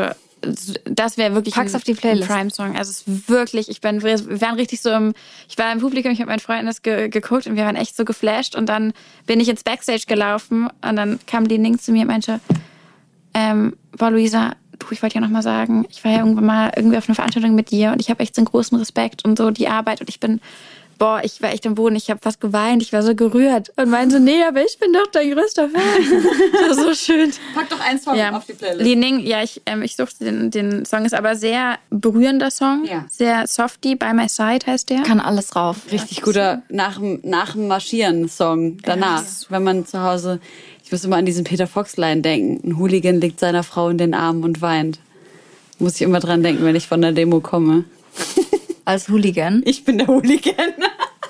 das 0.84 1.16
wäre 1.16 1.34
wirklich 1.34 1.54
Pack's 1.54 1.72
ein, 1.72 1.76
auf 1.76 1.84
die 1.84 1.94
Playlist. 1.94 2.30
ein 2.30 2.36
Prime-Song. 2.36 2.76
Also 2.76 2.90
es 2.90 3.00
ist 3.06 3.28
wirklich, 3.28 3.68
ich 3.68 3.80
bin, 3.80 4.02
wir 4.02 4.40
waren 4.40 4.56
richtig 4.56 4.80
so 4.80 4.90
im, 4.90 5.14
ich 5.48 5.58
war 5.58 5.72
im 5.72 5.80
Publikum, 5.80 6.12
ich 6.12 6.20
habe 6.20 6.30
meinen 6.30 6.40
Freunden 6.40 6.66
das 6.66 6.82
ge, 6.82 7.08
geguckt 7.08 7.46
und 7.46 7.56
wir 7.56 7.64
waren 7.64 7.76
echt 7.76 7.96
so 7.96 8.04
geflasht 8.04 8.54
und 8.54 8.68
dann 8.68 8.92
bin 9.26 9.40
ich 9.40 9.48
ins 9.48 9.64
Backstage 9.64 10.04
gelaufen 10.06 10.68
und 10.82 10.96
dann 10.96 11.18
kam 11.26 11.44
Li 11.44 11.58
Ning 11.58 11.78
zu 11.78 11.92
mir 11.92 12.02
und 12.02 12.08
meinte, 12.08 12.40
ähm, 13.34 13.76
boah 13.96 14.10
Luisa, 14.10 14.52
du, 14.78 14.86
ich 14.90 15.02
wollte 15.02 15.16
ja 15.16 15.20
noch 15.20 15.30
mal 15.30 15.42
sagen, 15.42 15.86
ich 15.90 16.04
war 16.04 16.12
ja 16.12 16.18
irgendwann 16.18 16.46
mal 16.46 16.72
irgendwie 16.76 16.96
auf 16.96 17.08
einer 17.08 17.16
Veranstaltung 17.16 17.54
mit 17.54 17.70
dir 17.70 17.92
und 17.92 18.00
ich 18.00 18.10
habe 18.10 18.20
echt 18.20 18.34
so 18.34 18.40
einen 18.40 18.46
großen 18.46 18.78
Respekt 18.78 19.24
und 19.24 19.38
so 19.38 19.50
die 19.50 19.68
Arbeit 19.68 20.00
und 20.00 20.08
ich 20.08 20.20
bin 20.20 20.40
boah, 20.98 21.20
ich 21.22 21.42
war 21.42 21.52
echt 21.52 21.66
am 21.66 21.74
Boden, 21.74 21.96
ich 21.96 22.10
habe 22.10 22.20
fast 22.20 22.40
geweint, 22.40 22.82
ich 22.82 22.92
war 22.92 23.02
so 23.02 23.14
gerührt 23.14 23.72
und 23.76 23.90
meinte 23.90 24.16
so, 24.16 24.22
nee, 24.22 24.42
aber 24.42 24.64
ich 24.64 24.78
bin 24.78 24.92
doch 24.92 25.06
dein 25.12 25.30
größter 25.30 25.68
Fan. 25.68 25.82
das 26.68 26.76
war 26.76 26.84
so 26.84 26.94
schön. 26.94 27.32
Pack 27.54 27.68
doch 27.70 27.80
einen 27.80 27.98
Song 27.98 28.16
ja. 28.16 28.36
auf 28.36 28.46
die 28.46 28.54
Playlist. 28.54 28.82
Li 28.82 28.96
Ning, 28.96 29.20
ja, 29.20 29.42
ich, 29.42 29.62
ähm, 29.66 29.82
ich 29.82 29.96
suchte 29.96 30.24
den, 30.24 30.50
den 30.50 30.84
Song, 30.84 31.04
ist 31.04 31.14
aber 31.14 31.36
sehr 31.36 31.78
berührender 31.90 32.50
Song, 32.50 32.84
ja. 32.84 33.04
sehr 33.10 33.46
softy, 33.46 33.96
By 33.96 34.12
My 34.12 34.28
Side 34.28 34.66
heißt 34.66 34.90
der. 34.90 35.02
Kann 35.02 35.20
alles 35.20 35.56
rauf. 35.56 35.76
Richtig 35.90 36.22
guter 36.22 36.62
nach, 36.68 37.00
nach 37.22 37.52
dem 37.52 37.68
Marschieren-Song 37.68 38.78
danach, 38.82 39.22
ja. 39.22 39.46
wenn 39.50 39.64
man 39.64 39.86
zu 39.86 40.02
Hause, 40.02 40.40
ich 40.84 40.92
muss 40.92 41.04
immer 41.04 41.16
an 41.16 41.26
diesen 41.26 41.44
Peter 41.44 41.66
Fox-Line 41.66 42.22
denken, 42.22 42.68
ein 42.68 42.78
Hooligan 42.78 43.20
liegt 43.20 43.40
seiner 43.40 43.62
Frau 43.62 43.88
in 43.88 43.98
den 43.98 44.14
Armen 44.14 44.44
und 44.44 44.62
weint. 44.62 45.00
Muss 45.78 45.96
ich 45.96 46.02
immer 46.02 46.20
dran 46.20 46.42
denken, 46.42 46.64
wenn 46.64 46.76
ich 46.76 46.86
von 46.86 47.02
der 47.02 47.12
Demo 47.12 47.40
komme 47.40 47.84
als 48.86 49.08
Hooligan. 49.08 49.62
Ich 49.66 49.84
bin 49.84 49.98
der 49.98 50.06
Hooligan. 50.06 50.72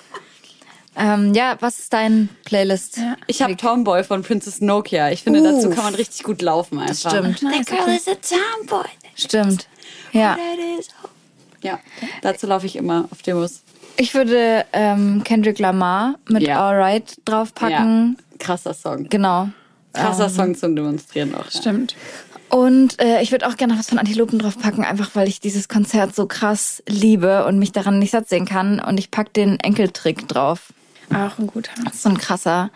ähm, 0.96 1.34
ja, 1.34 1.56
was 1.60 1.80
ist 1.80 1.92
dein 1.92 2.28
Playlist? 2.44 2.98
Ja. 2.98 3.16
Ich 3.26 3.42
habe 3.42 3.56
Tomboy 3.56 4.04
von 4.04 4.22
Princess 4.22 4.60
Nokia. 4.60 5.10
Ich 5.10 5.24
finde, 5.24 5.40
Uff. 5.40 5.62
dazu 5.62 5.70
kann 5.70 5.84
man 5.84 5.94
richtig 5.96 6.22
gut 6.22 6.42
laufen 6.42 6.78
einfach. 6.78 7.10
Das 7.10 7.12
stimmt. 7.12 7.40
That 7.40 7.66
girl 7.66 7.94
is 7.94 8.06
a 8.06 8.14
tomboy. 8.14 8.86
Stimmt. 9.16 9.66
Ja. 10.12 10.36
Ja, 11.62 11.80
dazu 12.22 12.46
laufe 12.46 12.66
ich 12.66 12.76
immer 12.76 13.08
auf 13.10 13.22
Demos. 13.22 13.62
Ich 13.96 14.14
würde 14.14 14.64
ähm, 14.72 15.22
Kendrick 15.24 15.58
Lamar 15.58 16.16
mit 16.28 16.42
ja. 16.42 16.60
Alright 16.60 17.16
draufpacken. 17.24 18.16
Ja. 18.18 18.36
Krasser 18.38 18.74
Song. 18.74 19.08
Genau. 19.08 19.48
Krasser 19.94 20.26
ähm, 20.26 20.30
Song 20.30 20.54
zum 20.54 20.76
Demonstrieren 20.76 21.34
auch. 21.34 21.50
Stimmt. 21.50 21.92
Ja. 21.92 21.98
Und 22.48 23.00
äh, 23.00 23.22
ich 23.22 23.32
würde 23.32 23.48
auch 23.48 23.56
gerne 23.56 23.78
was 23.78 23.88
von 23.88 23.98
Antilopen 23.98 24.38
draufpacken, 24.38 24.84
einfach 24.84 25.10
weil 25.14 25.28
ich 25.28 25.40
dieses 25.40 25.68
Konzert 25.68 26.14
so 26.14 26.26
krass 26.26 26.82
liebe 26.88 27.44
und 27.46 27.58
mich 27.58 27.72
daran 27.72 27.98
nicht 27.98 28.12
satt 28.12 28.28
sehen 28.28 28.46
kann. 28.46 28.80
Und 28.80 28.98
ich 28.98 29.10
pack 29.10 29.32
den 29.32 29.58
Enkeltrick 29.60 30.28
drauf. 30.28 30.72
Auch 31.10 31.38
ein 31.38 31.46
guter. 31.46 31.72
Das 31.84 31.94
ist 31.94 32.02
so 32.02 32.08
ein 32.08 32.18
krasser 32.18 32.70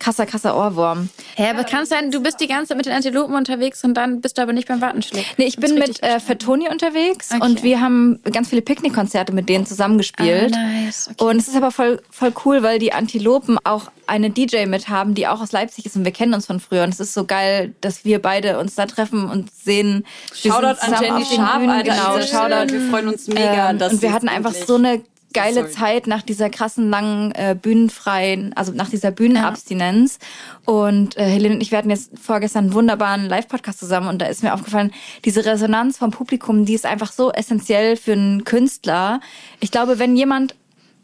krasser, 0.00 0.26
krasser 0.26 0.56
Ohrwurm. 0.56 1.08
Hä, 1.36 1.44
ja, 1.44 1.50
aber 1.50 1.64
kann 1.64 1.84
es 1.84 1.88
sein, 1.88 2.10
du 2.10 2.20
bist 2.20 2.40
die 2.40 2.48
ganze 2.48 2.68
Zeit 2.68 2.76
mit 2.76 2.86
den 2.86 2.92
Antilopen 2.92 3.34
unterwegs 3.34 3.84
und 3.84 3.94
dann 3.94 4.20
bist 4.20 4.38
du 4.38 4.42
aber 4.42 4.52
nicht 4.52 4.66
beim 4.66 4.80
Wattenschlick? 4.80 5.26
Nee, 5.36 5.44
ich 5.44 5.56
bin 5.56 5.74
mit 5.74 6.02
äh, 6.02 6.18
Fettoni 6.18 6.68
unterwegs 6.68 7.30
okay. 7.30 7.44
und 7.44 7.62
wir 7.62 7.80
haben 7.80 8.18
ganz 8.32 8.48
viele 8.48 8.62
Picknickkonzerte 8.62 9.32
mit 9.32 9.48
denen 9.48 9.66
zusammengespielt. 9.66 10.54
Ah, 10.54 10.84
nice. 10.84 11.10
Okay. 11.12 11.24
Und 11.24 11.36
es 11.36 11.48
ist 11.48 11.56
aber 11.56 11.70
voll, 11.70 12.02
voll 12.10 12.32
cool, 12.44 12.62
weil 12.62 12.78
die 12.78 12.92
Antilopen 12.92 13.58
auch 13.64 13.90
eine 14.06 14.30
DJ 14.30 14.66
mit 14.66 14.88
haben, 14.88 15.14
die 15.14 15.28
auch 15.28 15.40
aus 15.40 15.52
Leipzig 15.52 15.86
ist 15.86 15.94
und 15.96 16.04
wir 16.04 16.12
kennen 16.12 16.34
uns 16.34 16.46
von 16.46 16.58
früher. 16.58 16.82
Und 16.82 16.90
es 16.90 16.98
ist 16.98 17.14
so 17.14 17.24
geil, 17.24 17.74
dass 17.80 18.04
wir 18.04 18.20
beide 18.20 18.58
uns 18.58 18.74
da 18.74 18.86
treffen 18.86 19.30
und 19.30 19.50
sehen. 19.54 20.04
Shoutout 20.34 20.80
an 20.80 21.00
Jenny 21.00 21.24
Sharp, 21.24 21.68
Alter. 21.68 21.90
Genau, 21.90 22.20
Shoutout. 22.20 22.72
Wir 22.72 22.90
freuen 22.90 23.08
uns 23.08 23.28
mega. 23.28 23.70
Ähm, 23.70 23.80
und 23.80 24.02
wir 24.02 24.12
hatten 24.12 24.28
einfach 24.28 24.52
so 24.52 24.74
eine 24.74 25.00
geile 25.32 25.62
Sorry. 25.62 25.70
Zeit 25.70 26.06
nach 26.06 26.22
dieser 26.22 26.50
krassen 26.50 26.90
langen 26.90 27.32
äh, 27.32 27.56
bühnenfreien, 27.60 28.52
also 28.56 28.72
nach 28.72 28.88
dieser 28.88 29.10
Bühnenabstinenz. 29.10 30.18
Und 30.64 31.16
äh, 31.16 31.24
Helene 31.24 31.54
und 31.54 31.60
ich, 31.60 31.70
wir 31.70 31.78
hatten 31.78 31.90
jetzt 31.90 32.18
vorgestern 32.18 32.64
einen 32.64 32.74
wunderbaren 32.74 33.26
Live-Podcast 33.26 33.78
zusammen 33.78 34.08
und 34.08 34.20
da 34.20 34.26
ist 34.26 34.42
mir 34.42 34.54
aufgefallen, 34.54 34.92
diese 35.24 35.44
Resonanz 35.44 35.98
vom 35.98 36.10
Publikum, 36.10 36.64
die 36.64 36.74
ist 36.74 36.86
einfach 36.86 37.12
so 37.12 37.32
essentiell 37.32 37.96
für 37.96 38.12
einen 38.12 38.44
Künstler. 38.44 39.20
Ich 39.60 39.70
glaube, 39.70 39.98
wenn 39.98 40.16
jemand 40.16 40.54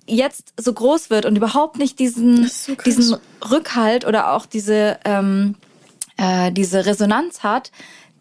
jetzt 0.06 0.54
so 0.56 0.72
groß 0.72 1.10
wird 1.10 1.26
und 1.26 1.36
überhaupt 1.36 1.78
nicht 1.78 1.98
diesen, 1.98 2.50
diesen 2.84 3.16
Rückhalt 3.50 4.06
oder 4.06 4.32
auch 4.32 4.46
diese, 4.46 4.98
ähm, 5.04 5.56
äh, 6.16 6.52
diese 6.52 6.86
Resonanz 6.86 7.42
hat, 7.42 7.72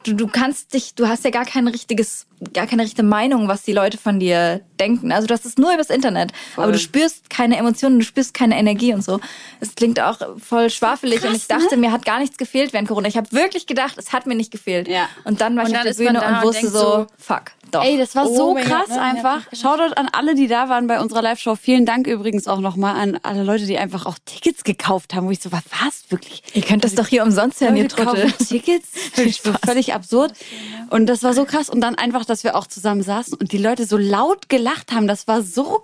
du, 0.06 0.14
du 0.14 0.28
kannst 0.28 0.74
dich, 0.74 0.94
du 0.96 1.08
hast 1.08 1.24
ja 1.24 1.32
gar 1.32 1.46
kein 1.46 1.68
richtiges, 1.68 2.28
gar 2.54 2.68
keine 2.68 2.84
richtige 2.84 3.04
Meinung, 3.04 3.48
was 3.48 3.64
die 3.64 3.74
Leute 3.74 3.98
von 3.98 4.20
dir 4.20 4.62
denken. 4.80 5.12
Also 5.12 5.28
du 5.28 5.34
hast 5.34 5.46
es 5.46 5.58
nur 5.58 5.74
übers 5.74 5.90
Internet, 5.90 6.32
aber 6.56 6.72
du 6.72 6.80
spürst 6.80 7.30
keine 7.30 7.58
Emotionen, 7.58 8.00
du 8.00 8.06
spürst 8.06 8.34
keine 8.34 8.58
Energie 8.58 8.94
und 8.94 9.04
so. 9.04 9.20
Es 9.60 9.76
klingt 9.76 10.00
auch 10.00 10.20
voll 10.38 10.70
schwafelig 10.70 11.24
und 11.26 11.36
ich 11.36 11.48
dachte, 11.48 11.78
mir 11.78 11.92
hat 11.92 12.06
gar 12.06 12.20
nichts 12.20 12.38
gefehlt 12.38 12.74
während 12.74 12.88
Corona. 12.88 13.08
Ich 13.08 13.18
habe 13.18 13.32
wirklich 13.32 13.66
gedacht, 13.66 13.98
es 13.98 14.14
hat 14.14 14.28
mir 14.28 14.36
nicht 14.36 14.52
gefehlt. 14.52 14.88
Ja. 14.88 15.10
Und 15.24 15.42
dann 15.42 15.56
war 15.56 15.64
Und 15.64 15.72
ich 15.72 15.76
auf 15.76 15.84
dann 15.84 15.84
der 15.84 15.92
ist 15.92 16.00
man 16.00 16.14
Bühne 16.14 16.28
und 16.28 16.36
und 16.36 16.44
wusste 16.44 16.70
so, 16.70 16.80
so, 16.80 17.08
fuck, 17.18 17.52
doch. 17.76 17.84
Ey, 17.84 17.98
das 17.98 18.16
war 18.16 18.28
Oh 18.28 18.36
so 18.36 18.54
krass 18.56 18.88
Gott, 18.88 18.98
nein, 18.98 19.18
einfach. 19.18 19.42
Shoutout 19.54 19.94
an 19.96 20.10
alle, 20.12 20.36
die 20.36 20.48
da 20.48 20.70
waren 20.70 20.88
bei 20.88 21.00
unserer 21.00 21.22
Live-Show. 21.22 21.56
Vielen 21.56 21.86
Dank 21.86 22.08
übrigens 22.08 22.48
auch 22.48 22.60
nochmal 22.60 22.96
an 22.96 23.20
alle 23.24 23.44
Leute, 23.44 23.66
die 23.66 23.78
einfach 23.78 24.06
auch 24.06 24.18
Tickets 24.26 24.64
gekauft 24.64 25.14
haben, 25.14 25.28
wo 25.28 25.32
ich 25.32 25.40
so 25.40 25.52
war, 25.52 25.62
was? 25.84 26.06
Wirklich? 26.10 26.44
Ihr 26.54 26.62
könnt 26.62 26.84
das 26.84 26.96
doch 26.96 27.08
hier 27.08 27.24
umsonst 27.24 27.62
hören, 27.62 27.76
ihr 27.76 27.88
Trottel. 27.88 28.32
Tickets? 28.32 28.90
Völlig 29.66 29.94
absurd. 29.94 30.34
Und 30.90 31.08
das 31.08 31.24
war 31.24 31.34
so 31.34 31.46
krass. 31.46 31.70
Und 31.70 31.82
dann 31.82 31.96
einfach, 31.96 32.26
dass 32.26 32.44
wir 32.44 32.56
auch 32.56 32.68
zusammen 32.68 33.04
saßen 33.04 33.38
und 33.38 33.52
die 33.52 33.58
Leute 33.58 33.86
so 33.86 33.98
laut 33.98 34.50
gelacht 34.50 34.92
haben. 34.92 35.08
Das 35.08 35.28
war 35.28 35.42
so 35.42 35.84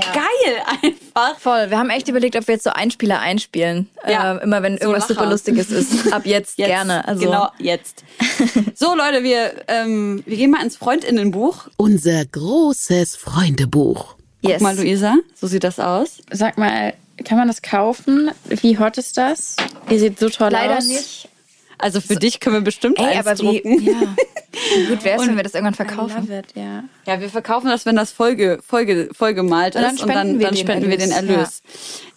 geil 0.00 0.62
einfach. 0.82 1.38
Voll. 1.38 1.70
Wir 1.70 1.78
haben 1.78 1.90
echt 1.90 2.08
überlegt, 2.08 2.36
ob 2.36 2.46
wir 2.46 2.54
jetzt 2.54 2.64
so 2.64 2.70
Einspieler 2.70 3.20
einspielen. 3.20 3.88
Ja. 4.06 4.36
Äh, 4.36 4.42
immer 4.42 4.62
wenn 4.62 4.76
So 4.78 4.84
irgendwas 4.84 5.08
Lacher. 5.08 5.20
super 5.20 5.30
Lustiges 5.30 5.70
ist. 5.70 6.12
Ab 6.12 6.26
jetzt, 6.26 6.58
Jetzt, 6.58 6.68
gerne. 6.68 7.06
Also, 7.06 7.24
Genau, 7.24 7.48
jetzt. 7.58 8.04
So, 8.74 8.94
Leute, 8.94 9.22
wir, 9.22 9.52
ähm, 9.68 10.22
wir 10.26 10.36
gehen 10.36 10.50
mal 10.50 10.62
ins 10.62 10.76
Freundinnenbuch. 10.76 11.68
Unser 11.78 12.24
großes 12.26 13.16
Freundebuch. 13.16 14.16
yes. 14.42 14.52
Guck 14.54 14.60
mal, 14.62 14.76
Luisa, 14.76 15.14
so 15.34 15.46
sieht 15.46 15.64
das 15.64 15.80
aus. 15.80 16.18
Sag 16.30 16.58
mal, 16.58 16.92
kann 17.24 17.38
man 17.38 17.48
das 17.48 17.62
kaufen? 17.62 18.30
Wie 18.48 18.78
hot 18.78 18.98
ist 18.98 19.16
das? 19.16 19.56
Ihr 19.88 19.98
seht 19.98 20.18
so 20.18 20.28
toll 20.28 20.50
Leider 20.50 20.76
aus. 20.78 20.84
nicht. 20.86 21.28
Also 21.78 22.00
für 22.00 22.16
dich 22.16 22.40
können 22.40 22.56
wir 22.56 22.60
bestimmt 22.62 22.98
Ey, 22.98 23.04
eins 23.04 23.26
aber 23.26 23.38
wie, 23.38 23.60
drucken. 23.60 23.82
ja. 23.82 23.92
wie 24.76 24.86
gut 24.86 25.04
wäre 25.04 25.20
es, 25.20 25.26
wenn 25.26 25.36
wir 25.36 25.42
das 25.42 25.54
irgendwann 25.54 25.74
verkaufen? 25.74 26.30
it, 26.30 26.46
ja. 26.54 26.84
Ja, 27.06 27.20
wir 27.20 27.28
verkaufen 27.28 27.68
das, 27.68 27.84
wenn 27.84 27.96
das 27.96 28.12
vollge, 28.12 28.58
vollgemalt 28.62 29.76
Und 29.76 29.82
dann 29.82 29.94
ist 29.94 30.02
und 30.02 30.08
dann, 30.08 30.16
spenden 30.16 30.38
wir 30.38 30.46
dann 30.46 30.54
den 30.54 30.60
spenden 30.60 30.90
wir 30.90 30.98
den 30.98 31.10
Erlös. 31.10 31.30
Erlös. 31.30 31.62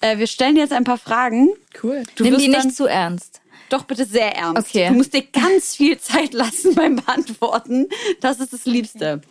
Äh, 0.01 0.17
wir 0.17 0.27
stellen 0.27 0.55
dir 0.55 0.61
jetzt 0.61 0.73
ein 0.73 0.85
paar 0.85 0.97
Fragen. 0.97 1.49
Cool. 1.83 2.03
Du 2.15 2.23
Nimm 2.23 2.37
die 2.37 2.47
nicht 2.47 2.75
zu 2.75 2.85
ernst. 2.85 3.41
Doch 3.69 3.83
bitte 3.83 4.05
sehr 4.05 4.35
ernst. 4.35 4.67
Okay. 4.67 4.87
Du 4.87 4.95
musst 4.95 5.13
dir 5.13 5.23
ganz 5.23 5.75
viel 5.75 5.99
Zeit 5.99 6.33
lassen 6.33 6.73
beim 6.73 6.95
Beantworten. 6.95 7.87
Das 8.19 8.39
ist 8.39 8.53
das 8.53 8.65
Liebste. 8.65 9.21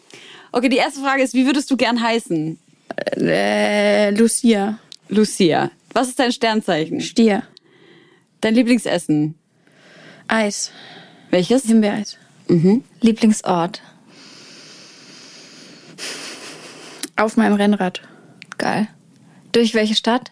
Okay, 0.52 0.68
die 0.68 0.76
erste 0.76 1.00
Frage 1.00 1.22
ist, 1.22 1.34
wie 1.34 1.46
würdest 1.46 1.70
du 1.70 1.76
gern 1.76 2.00
heißen? 2.00 2.58
Äh, 3.16 4.10
Lucia. 4.10 4.78
Lucia. 5.08 5.70
Was 5.92 6.08
ist 6.08 6.18
dein 6.18 6.32
Sternzeichen? 6.32 7.00
Stier. 7.00 7.42
Dein 8.40 8.54
Lieblingsessen? 8.54 9.34
Eis. 10.28 10.70
Welches? 11.30 11.64
Himbeereis. 11.64 12.16
Lieblingsort. 13.00 13.82
Auf 17.16 17.36
meinem 17.36 17.54
Rennrad. 17.54 18.02
Geil. 18.58 18.88
Durch 19.52 19.74
welche 19.74 19.94
Stadt? 19.94 20.30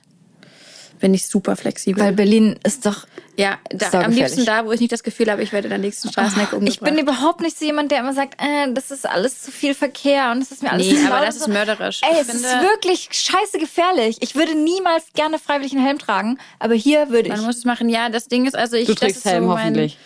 Bin 1.01 1.13
ich 1.15 1.27
super 1.27 1.57
flexibel. 1.57 2.03
Weil 2.03 2.13
Berlin 2.13 2.59
ist 2.65 2.87
doch. 2.87 3.07
Ja, 3.39 3.59
da, 3.71 4.01
am 4.03 4.13
liebsten 4.13 4.45
da, 4.45 4.65
wo 4.65 4.73
ich 4.73 4.81
nicht 4.81 4.93
das 4.93 5.03
Gefühl 5.03 5.31
habe, 5.31 5.43
ich 5.43 5.53
werde 5.53 5.67
in 5.67 5.71
der 5.71 5.79
nächsten 5.79 6.09
Straßenecke 6.11 6.57
umgebracht. 6.57 6.69
Ich 6.75 6.81
bin 6.81 6.99
überhaupt 6.99 7.41
nicht 7.41 7.59
so 7.59 7.65
jemand, 7.65 7.91
der 7.91 8.01
immer 8.01 8.13
sagt, 8.15 8.41
äh, 8.41 8.73
das 8.73 8.91
ist 8.91 9.07
alles 9.07 9.43
zu 9.43 9.51
viel 9.53 9.75
Verkehr 9.75 10.31
und 10.33 10.41
das 10.41 10.51
ist 10.53 10.63
mir 10.63 10.73
alles 10.73 10.87
Nee, 10.87 10.97
zu 10.97 11.13
aber 11.13 11.25
das 11.25 11.37
ist 11.37 11.45
so. 11.45 11.51
mörderisch. 11.51 12.01
Ey, 12.03 12.15
Ich 12.15 12.21
es 12.29 12.35
ist 12.35 12.47
finde- 12.47 12.65
wirklich 12.67 13.09
scheiße 13.13 13.59
gefährlich. 13.59 14.17
Ich 14.21 14.35
würde 14.35 14.55
niemals 14.55 15.05
gerne 15.15 15.39
freiwillig 15.39 15.73
einen 15.73 15.85
Helm 15.85 15.99
tragen, 15.99 16.39
aber 16.59 16.75
hier 16.75 17.11
würde 17.11 17.29
ich. 17.29 17.35
Man 17.37 17.45
muss 17.45 17.59
es 17.59 17.65
machen. 17.65 17.89
Ja, 17.89 18.09
das 18.09 18.29
Ding 18.29 18.47
ist, 18.47 18.57
also 18.57 18.77
ich. 18.77 18.87
Du 18.87 18.93
das 18.95 19.01
trägst 19.01 19.17
ist 19.19 19.23
so 19.25 19.31
Helm 19.31 19.47
mein, 19.47 19.59
hoffentlich. 19.59 19.99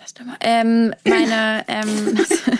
Lass 0.00 0.14
doch 0.14 0.24
mal. 0.24 0.36
Ähm, 0.40 0.94
meine, 1.04 1.64
ähm, 1.68 2.16
äh, 2.46 2.56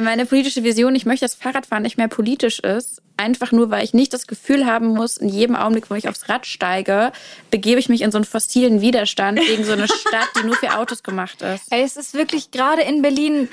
meine 0.00 0.26
politische 0.26 0.64
Vision, 0.64 0.94
ich 0.94 1.06
möchte, 1.06 1.24
dass 1.24 1.34
Fahrradfahren 1.34 1.82
nicht 1.82 1.96
mehr 1.96 2.08
politisch 2.08 2.60
ist. 2.60 3.02
Einfach 3.16 3.52
nur, 3.52 3.70
weil 3.70 3.84
ich 3.84 3.94
nicht 3.94 4.12
das 4.12 4.26
Gefühl 4.26 4.66
haben 4.66 4.88
muss, 4.88 5.16
in 5.16 5.28
jedem 5.28 5.54
Augenblick, 5.54 5.90
wo 5.90 5.94
ich 5.94 6.08
aufs 6.08 6.28
Rad 6.28 6.46
steige, 6.46 7.12
begebe 7.50 7.78
ich 7.78 7.88
mich 7.88 8.02
in 8.02 8.10
so 8.10 8.18
einen 8.18 8.24
fossilen 8.24 8.80
Widerstand 8.80 9.40
gegen 9.40 9.64
so 9.64 9.72
eine 9.72 9.86
Stadt, 9.88 10.28
die 10.36 10.46
nur 10.46 10.56
für 10.56 10.76
Autos 10.76 11.02
gemacht 11.02 11.42
ist. 11.42 11.64
Ey, 11.70 11.82
es 11.82 11.96
ist 11.96 12.14
wirklich 12.14 12.50
gerade 12.50 12.82
in 12.82 13.02
Berlin 13.02 13.48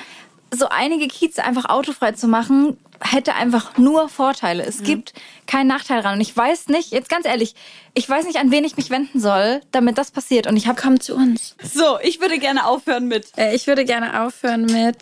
so 0.52 0.68
einige 0.70 1.08
Kieze 1.08 1.44
einfach 1.44 1.66
autofrei 1.66 2.12
zu 2.14 2.28
machen, 2.28 2.78
hätte 3.02 3.36
einfach 3.36 3.78
nur 3.78 4.10
Vorteile. 4.10 4.64
Es 4.64 4.84
gibt 4.84 5.14
keinen 5.48 5.68
Nachteil 5.68 6.02
dran. 6.02 6.16
Und 6.16 6.22
ich 6.22 6.36
weiß 6.36 6.68
nicht, 6.68 6.92
jetzt 6.92 7.10
ganz 7.10 7.26
ehrlich, 7.26 7.56
ich 7.94 8.10
weiß 8.10 8.26
nicht, 8.26 8.38
an 8.38 8.52
wen 8.52 8.64
ich 8.64 8.76
mich 8.78 8.90
wenden 8.90 9.20
soll, 9.20 9.62
damit 9.72 9.98
das 9.98 10.12
passiert. 10.12 10.48
Und 10.48 10.58
ich 10.58 10.68
habe 10.68 10.82
Komm 10.82 11.00
zu 11.00 11.16
uns. 11.16 11.56
So, 11.64 12.00
ich 12.02 12.20
würde 12.20 12.40
gerne 12.40 12.66
aufhören 12.66 13.08
mit. 13.08 13.28
Äh, 13.38 13.56
ich 13.56 13.68
würde 13.68 13.86
gerne 13.86 14.22
aufhören 14.26 14.66
mit. 14.66 14.98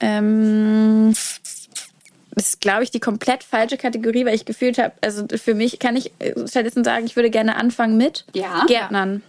Ähm, 0.00 1.14
das 2.34 2.46
ist, 2.48 2.60
glaube 2.60 2.84
ich, 2.84 2.90
die 2.90 3.00
komplett 3.00 3.42
falsche 3.42 3.76
Kategorie, 3.76 4.24
weil 4.24 4.34
ich 4.34 4.44
gefühlt 4.44 4.78
habe, 4.78 4.92
also 5.00 5.26
für 5.36 5.54
mich 5.54 5.78
kann 5.78 5.96
ich 5.96 6.12
äh, 6.20 6.34
stattdessen 6.48 6.84
sagen, 6.84 7.06
ich 7.06 7.16
würde 7.16 7.30
gerne 7.30 7.56
anfangen 7.56 7.96
mit 7.96 8.24
Ja. 8.34 8.64
Gärtnern. 8.66 9.22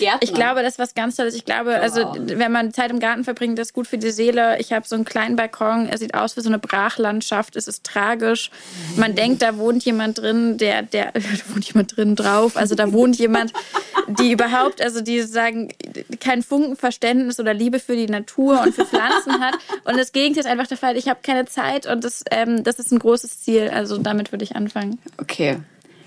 Gärtner. 0.00 0.22
Ich 0.22 0.34
glaube, 0.34 0.62
das 0.62 0.72
ist 0.72 0.78
was 0.78 0.94
ganz 0.94 1.16
Tolles. 1.16 1.34
Ich 1.34 1.44
glaube, 1.44 1.78
also 1.78 2.14
wenn 2.16 2.50
man 2.50 2.72
Zeit 2.72 2.90
im 2.90 2.98
Garten 2.98 3.22
verbringt, 3.22 3.58
das 3.58 3.68
ist 3.68 3.72
gut 3.74 3.86
für 3.86 3.98
die 3.98 4.10
Seele. 4.10 4.58
Ich 4.58 4.72
habe 4.72 4.88
so 4.88 4.96
einen 4.96 5.04
kleinen 5.04 5.36
Balkon. 5.36 5.86
Er 5.86 5.98
sieht 5.98 6.14
aus 6.14 6.36
wie 6.36 6.40
so 6.40 6.48
eine 6.48 6.58
Brachlandschaft. 6.58 7.54
Es 7.54 7.68
ist 7.68 7.84
tragisch. 7.84 8.50
Man 8.96 9.14
denkt, 9.14 9.42
da 9.42 9.58
wohnt 9.58 9.84
jemand 9.84 10.18
drin, 10.18 10.56
der, 10.56 10.82
der, 10.82 11.12
da 11.12 11.20
wohnt 11.54 11.66
jemand 11.66 11.96
drin 11.96 12.16
drauf. 12.16 12.56
Also 12.56 12.74
da 12.74 12.92
wohnt 12.92 13.16
jemand, 13.16 13.52
die 14.08 14.32
überhaupt, 14.32 14.82
also 14.82 15.00
die 15.00 15.20
sagen, 15.20 15.68
kein 16.18 16.42
Funkenverständnis 16.42 17.38
oder 17.38 17.54
Liebe 17.54 17.78
für 17.78 17.94
die 17.94 18.06
Natur 18.06 18.62
und 18.62 18.74
für 18.74 18.86
Pflanzen 18.86 19.40
hat. 19.40 19.54
Und 19.84 19.96
das 19.98 20.12
Gegenteil 20.12 20.44
ist 20.44 20.50
einfach 20.50 20.66
der 20.66 20.78
Fall. 20.78 20.96
Ich 20.96 21.08
habe 21.08 21.20
keine 21.22 21.44
Zeit 21.44 21.86
und 21.86 22.02
das, 22.02 22.24
ähm, 22.30 22.64
das 22.64 22.78
ist 22.78 22.90
ein 22.90 22.98
großes 22.98 23.42
Ziel. 23.42 23.68
Also 23.68 23.98
damit 23.98 24.32
würde 24.32 24.44
ich 24.44 24.56
anfangen. 24.56 24.98
Okay. 25.18 25.58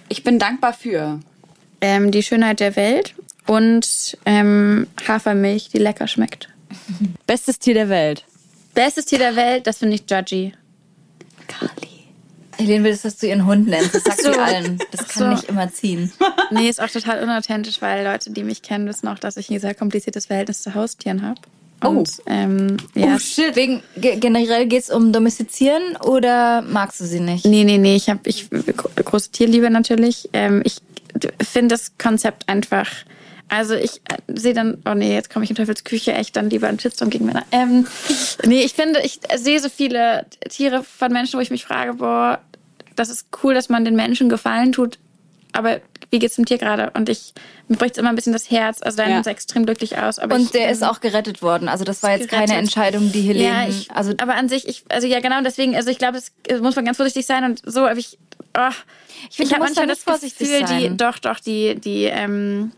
Ich 0.10 0.24
bin 0.24 0.39
dankbar 0.39 0.74
für. 0.74 1.20
Ähm, 1.80 2.12
die 2.12 2.24
Schönheit 2.24 2.60
der 2.60 2.76
Welt 2.76 3.14
und 3.48 4.18
ähm, 4.26 4.88
Hafermilch, 5.08 5.70
die 5.70 5.78
lecker 5.80 6.08
schmeckt. 6.08 6.50
Bestes 7.28 7.60
Tier 7.60 7.74
der 7.74 7.89
Welt. 7.89 8.26
Bestes 8.74 9.06
Tier 9.06 9.20
der 9.20 9.36
Welt, 9.36 9.68
das 9.68 9.78
finde 9.80 9.96
ich 9.96 10.04
Judgy. 10.10 10.54
Helene 12.58 12.84
will, 12.84 12.91
das, 12.91 13.02
dass 13.02 13.18
du 13.18 13.28
ihren 13.28 13.46
Hund 13.46 13.68
nennst. 13.68 13.96
Das 13.96 14.04
sagt 14.04 14.22
So. 14.22 14.32
sie 14.34 14.39
allen. 14.39 14.80
Das 14.91 15.08
kann 15.08 15.24
So. 15.24 15.30
nicht 15.30 15.50
immer 15.50 15.72
ziehen. 15.72 16.12
Nee, 16.52 16.70
ist 16.70 16.80
auch 16.82 16.89
total 16.89 17.24
unauthentisch, 17.24 17.82
weil 17.82 18.04
Leute, 18.06 18.30
die 18.30 18.44
mich 18.44 18.62
kennen, 18.62 18.88
wissen 18.88 19.08
auch, 19.08 19.18
dass 19.18 19.38
ich 19.38 19.50
ein 19.50 19.60
sehr 19.60 19.74
kompliziertes 19.74 20.28
Verhältnis 20.28 20.62
zu 20.62 20.76
Haustieren 20.76 21.24
habe. 21.24 21.41
Und 21.82 22.10
ähm, 22.28 22.78
ja. 22.94 23.16
Oh 23.16 23.20
shit. 23.20 23.56
Wegen, 23.56 23.82
ge 23.98 24.18
generell 24.18 24.68
geht's 24.68 24.91
um 24.91 25.12
Domestizieren 25.12 25.96
oder 25.98 26.62
magst 26.62 27.02
du 27.02 27.06
sie 27.06 27.20
nicht? 27.20 27.46
Nee, 27.46 27.64
nee, 27.64 27.80
nee, 27.80 27.96
ich 27.96 28.10
habe 28.10 28.20
ich 28.26 28.50
große 28.52 29.32
Tierliebe 29.32 29.70
natürlich. 29.72 30.30
Ähm, 30.34 30.62
ich 30.64 30.78
finde 31.41 31.74
das 31.76 31.98
Konzept 31.98 32.48
einfach. 32.48 32.88
Also 33.50 33.76
ich 33.76 33.98
äh, 34.10 34.18
sehe 34.28 34.54
dann, 34.54 34.82
oh 34.86 34.94
nee, 34.94 35.14
jetzt 35.14 35.30
komme 35.30 35.46
ich 35.46 35.52
in 35.52 35.56
Teufelsküche 35.56 36.14
echt 36.14 36.36
dann 36.36 36.50
lieber 36.50 36.68
einen 36.68 36.80
Shitstorm 36.80 37.10
gegen 37.10 37.26
Männer. 37.26 37.44
Ähm, 37.52 37.88
nee, 38.46 38.64
ich 38.64 38.74
finde, 38.74 39.02
ich 39.02 39.20
sehe 39.36 39.60
so 39.60 39.70
viele 39.70 40.26
Tiere 40.50 40.84
von 40.84 41.12
Menschen, 41.12 41.38
wo 41.38 41.41
ich 41.41 41.52
mich 41.52 41.66
frage, 41.66 41.96
boah, 41.96 42.39
das 42.96 43.10
ist 43.10 43.28
cool, 43.44 43.54
dass 43.54 43.70
man 43.70 43.86
den 43.86 43.96
Menschen 43.96 44.30
Gefallen 44.30 44.72
tut, 44.72 44.98
aber 45.52 45.82
wie 46.14 46.20
geht's 46.20 46.36
dem 46.36 46.46
Tier 46.46 46.60
gerade? 46.60 46.91
Und 46.94 47.10
ich, 47.10 47.34
mir 47.68 47.76
bricht 47.76 47.98
immer 47.98 48.10
ein 48.10 48.16
bisschen 48.16 48.34
das 48.34 48.52
Herz. 48.52 48.84
Also 48.84 48.98
dein 48.98 49.10
Ja. 49.10 49.18
sieht 49.18 49.28
extrem 49.28 49.66
glücklich 49.66 49.98
aus. 49.98 50.20
Aber 50.20 50.36
ich, 50.36 50.44
Und 50.44 50.54
der 50.54 50.68
ähm, 50.68 50.74
ist 50.74 50.84
auch 50.84 51.00
gerettet 51.00 51.41
worden. 51.41 51.68
Also 51.68 51.86
das 51.86 52.04
war 52.04 52.12
jetzt 52.12 52.30
gerettet. 52.30 52.50
keine 52.50 52.60
Entscheidung, 52.60 53.12
die 53.12 53.22
Helene. 53.22 53.46
ja, 53.48 53.68
ich, 53.68 53.89
also 53.91 54.14
aber 54.18 54.36
an 54.36 54.48
sich, 54.48 54.68
ich, 54.68 54.84
also 54.89 55.08
ja 55.08 55.22
genau, 55.22 55.41
deswegen, 55.41 55.76
also 55.76 55.89
ich 55.89 55.98
glaube, 55.98 56.14
das 56.14 56.32
äh, 56.48 56.60
muss 56.60 56.76
man 56.76 56.86
ganz 56.86 56.98
vorsichtig 56.98 57.26
sein 57.26 57.44
und 57.44 57.62
so, 57.66 57.82
aber 57.82 57.98
ich, 57.98 58.20
oh, 58.56 58.70
ich, 59.30 59.38
finde, 59.38 59.50
du 59.50 59.56
habe 59.56 59.66
manchmal 59.66 59.88
das 59.88 60.06
Gefühl, 60.06 60.60
die, 60.62 60.66
sein. 60.68 60.98
doch, 60.98 61.18
doch, 61.18 61.39
die, 61.39 61.80
die, 61.80 62.04
ähm, 62.04 62.72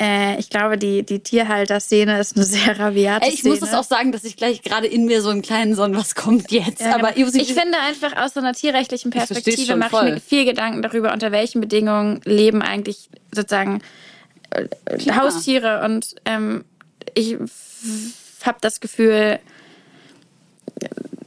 äh, 0.00 0.38
ich 0.38 0.48
glaube, 0.48 0.78
die, 0.78 1.04
die 1.04 1.20
Tierhalter-Szene 1.20 2.18
ist 2.18 2.34
eine 2.36 2.46
sehr 2.46 2.78
rabiate 2.78 3.26
Ey, 3.26 3.34
ich 3.34 3.44
muss 3.44 3.58
Szene. 3.58 3.70
es 3.70 3.76
auch 3.76 3.84
sagen, 3.84 4.12
dass 4.12 4.24
ich 4.24 4.36
gleich 4.36 4.62
gerade 4.62 4.86
in 4.86 5.04
mir 5.04 5.20
so 5.20 5.28
einen 5.28 5.42
kleinen 5.42 5.74
so 5.74 5.82
ein 5.82 5.94
was 5.94 6.14
kommt 6.14 6.50
jetzt. 6.50 6.80
Ja, 6.80 6.94
aber 6.94 7.12
genau. 7.12 7.26
Josi, 7.26 7.40
ich 7.40 7.52
finde 7.52 7.78
einfach 7.78 8.16
aus 8.16 8.34
so 8.34 8.40
einer 8.40 8.54
tierrechtlichen 8.54 9.10
Perspektive 9.10 9.76
mache 9.76 10.08
ich 10.08 10.14
mir 10.14 10.20
viel 10.20 10.44
Gedanken 10.46 10.80
darüber, 10.80 11.12
unter 11.12 11.32
welchen 11.32 11.60
Bedingungen 11.60 12.20
leben 12.24 12.62
eigentlich 12.62 13.10
sozusagen 13.30 13.82
äh, 14.50 14.66
Klar. 14.96 15.16
Haustiere 15.16 15.82
und 15.84 16.14
ähm, 16.24 16.64
ich 17.14 17.36
habe 18.42 18.58
das 18.62 18.80
Gefühl, 18.80 19.38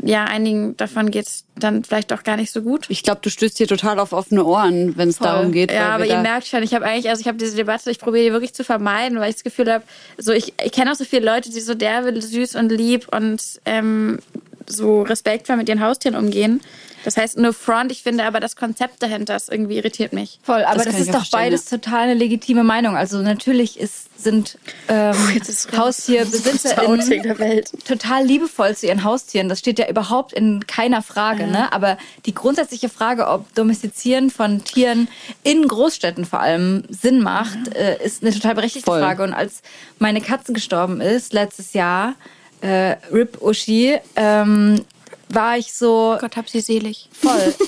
ja, 0.06 0.26
einigen 0.26 0.76
davon 0.76 1.12
geht's 1.12 1.46
dann 1.56 1.84
vielleicht 1.84 2.12
auch 2.12 2.24
gar 2.24 2.36
nicht 2.36 2.52
so 2.52 2.62
gut. 2.62 2.86
Ich 2.90 3.04
glaube, 3.04 3.22
du 3.22 3.30
stößt 3.30 3.58
hier 3.58 3.68
total 3.68 4.00
auf 4.00 4.12
offene 4.12 4.44
Ohren, 4.44 4.98
wenn 4.98 5.08
es 5.08 5.18
darum 5.18 5.52
geht. 5.52 5.72
Ja, 5.72 5.96
aber 5.96 6.06
ihr 6.06 6.18
merkt 6.18 6.46
schon, 6.46 6.62
ich 6.62 6.74
habe 6.74 6.86
eigentlich, 6.86 7.10
also 7.10 7.22
ich 7.22 7.28
habe 7.28 7.38
diese 7.38 7.56
Debatte, 7.56 7.90
ich 7.90 8.00
probiere 8.00 8.26
die 8.26 8.32
wirklich 8.32 8.54
zu 8.54 8.64
vermeiden, 8.64 9.20
weil 9.20 9.30
ich 9.30 9.36
das 9.36 9.44
Gefühl 9.44 9.72
habe, 9.72 9.84
so 10.18 10.34
ich, 10.34 10.54
ich 10.64 10.72
kenne 10.74 10.92
auch 10.92 10.96
so 10.96 11.06
viele 11.06 11.26
Leute, 11.26 11.50
die 11.50 11.62
so 11.62 11.74
derbe, 11.74 12.22
süß 12.22 12.56
und 12.56 12.70
lieb 12.70 13.08
und 13.16 13.42
ähm, 13.66 14.20
so 14.68 15.02
respektvoll 15.02 15.58
mit 15.58 15.70
ihren 15.70 15.82
Haustieren 15.82 16.18
umgehen. 16.18 16.62
Das 17.04 17.18
heißt, 17.18 17.38
no 17.38 17.52
front, 17.52 17.92
ich 17.92 18.02
finde 18.02 18.24
aber 18.24 18.40
das 18.40 18.56
Konzept 18.56 19.04
dahinter, 19.04 19.34
das 19.34 19.50
irgendwie 19.50 19.76
irritiert 19.76 20.14
mich. 20.14 20.40
Voll, 20.44 20.64
aber 20.64 20.76
Das 20.84 20.86
das, 20.86 21.00
ist 21.02 21.14
doch 21.14 21.30
beides 21.30 21.66
total 21.66 22.04
eine 22.04 22.14
legitime 22.14 22.64
Meinung. 22.64 22.96
Also 22.96 23.22
natürlich 23.22 23.80
ist, 23.80 24.08
sind 24.22 24.58
ähm, 24.88 25.16
ist 25.36 25.74
raus. 25.74 25.84
HaustierbesitzerInnen 25.84 27.24
der 27.24 27.40
Welt. 27.40 27.72
total 27.86 28.26
liebevoll 28.26 28.76
zu 28.76 28.88
ihren 28.88 29.04
Haustieren. 29.04 29.50
Das 29.50 29.60
steht 29.60 29.80
ja 29.80 29.90
überhaupt 29.90 30.34
in 30.34 30.66
keiner 30.66 31.02
Frage. 31.02 31.48
Ne? 31.48 31.72
Aber 31.74 31.98
die 32.26 32.34
grundsätzliche 32.34 32.90
Frage, 32.90 33.28
ob 33.28 33.54
Domestizieren 33.54 34.30
von 34.30 34.64
Tieren 34.64 35.08
in 35.44 35.68
Großstädten 35.68 36.26
vor 36.26 36.40
allem 36.40 36.84
Sinn 36.90 37.22
macht, 37.22 37.76
äh, 37.76 38.04
ist 38.04 38.24
eine 38.24 38.34
total 38.34 38.56
berechtigte 38.56 38.90
Voll. 38.90 39.02
Frage. 39.02 39.24
Und 39.24 39.34
als 39.34 39.62
meine 40.00 40.22
Katze 40.22 40.54
gestorben 40.54 41.02
ist 41.02 41.34
letztes 41.34 41.74
Jahr, 41.74 42.16
äh, 42.64 42.96
Rip 43.12 43.42
Uschi, 43.42 43.98
ähm, 44.16 44.82
war 45.30 45.58
ich 45.58 45.74
so, 45.74 46.18
Gott 46.20 46.38
hab 46.38 46.50
sie 46.50 46.62
selig. 46.62 47.10
Voll. 47.12 47.54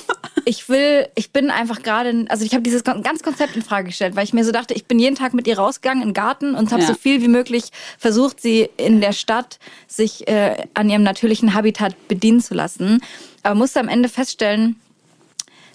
Ich 0.48 0.68
will, 0.68 1.08
ich 1.16 1.32
bin 1.32 1.50
einfach 1.50 1.82
gerade, 1.82 2.24
also 2.28 2.44
ich 2.44 2.52
habe 2.52 2.62
dieses 2.62 2.84
gan- 2.84 3.02
ganze 3.02 3.24
Konzept 3.24 3.56
in 3.56 3.62
Frage 3.62 3.88
gestellt, 3.88 4.14
weil 4.14 4.22
ich 4.22 4.32
mir 4.32 4.44
so 4.44 4.52
dachte, 4.52 4.74
ich 4.74 4.84
bin 4.84 5.00
jeden 5.00 5.16
Tag 5.16 5.34
mit 5.34 5.48
ihr 5.48 5.58
rausgegangen 5.58 6.02
in 6.04 6.10
den 6.10 6.14
Garten 6.14 6.54
und 6.54 6.70
habe 6.70 6.82
Ja. 6.82 6.86
so 6.86 6.94
viel 6.94 7.20
wie 7.20 7.26
möglich 7.26 7.64
versucht, 7.98 8.40
sie 8.40 8.68
in 8.76 9.00
der 9.00 9.10
Stadt 9.12 9.58
sich 9.88 10.28
äh, 10.28 10.54
an 10.74 10.88
ihrem 10.88 11.02
natürlichen 11.02 11.52
Habitat 11.52 11.96
bedienen 12.06 12.40
zu 12.40 12.54
lassen. 12.54 13.00
Aber 13.42 13.56
musste 13.56 13.80
am 13.80 13.88
Ende 13.88 14.08
feststellen, 14.08 14.76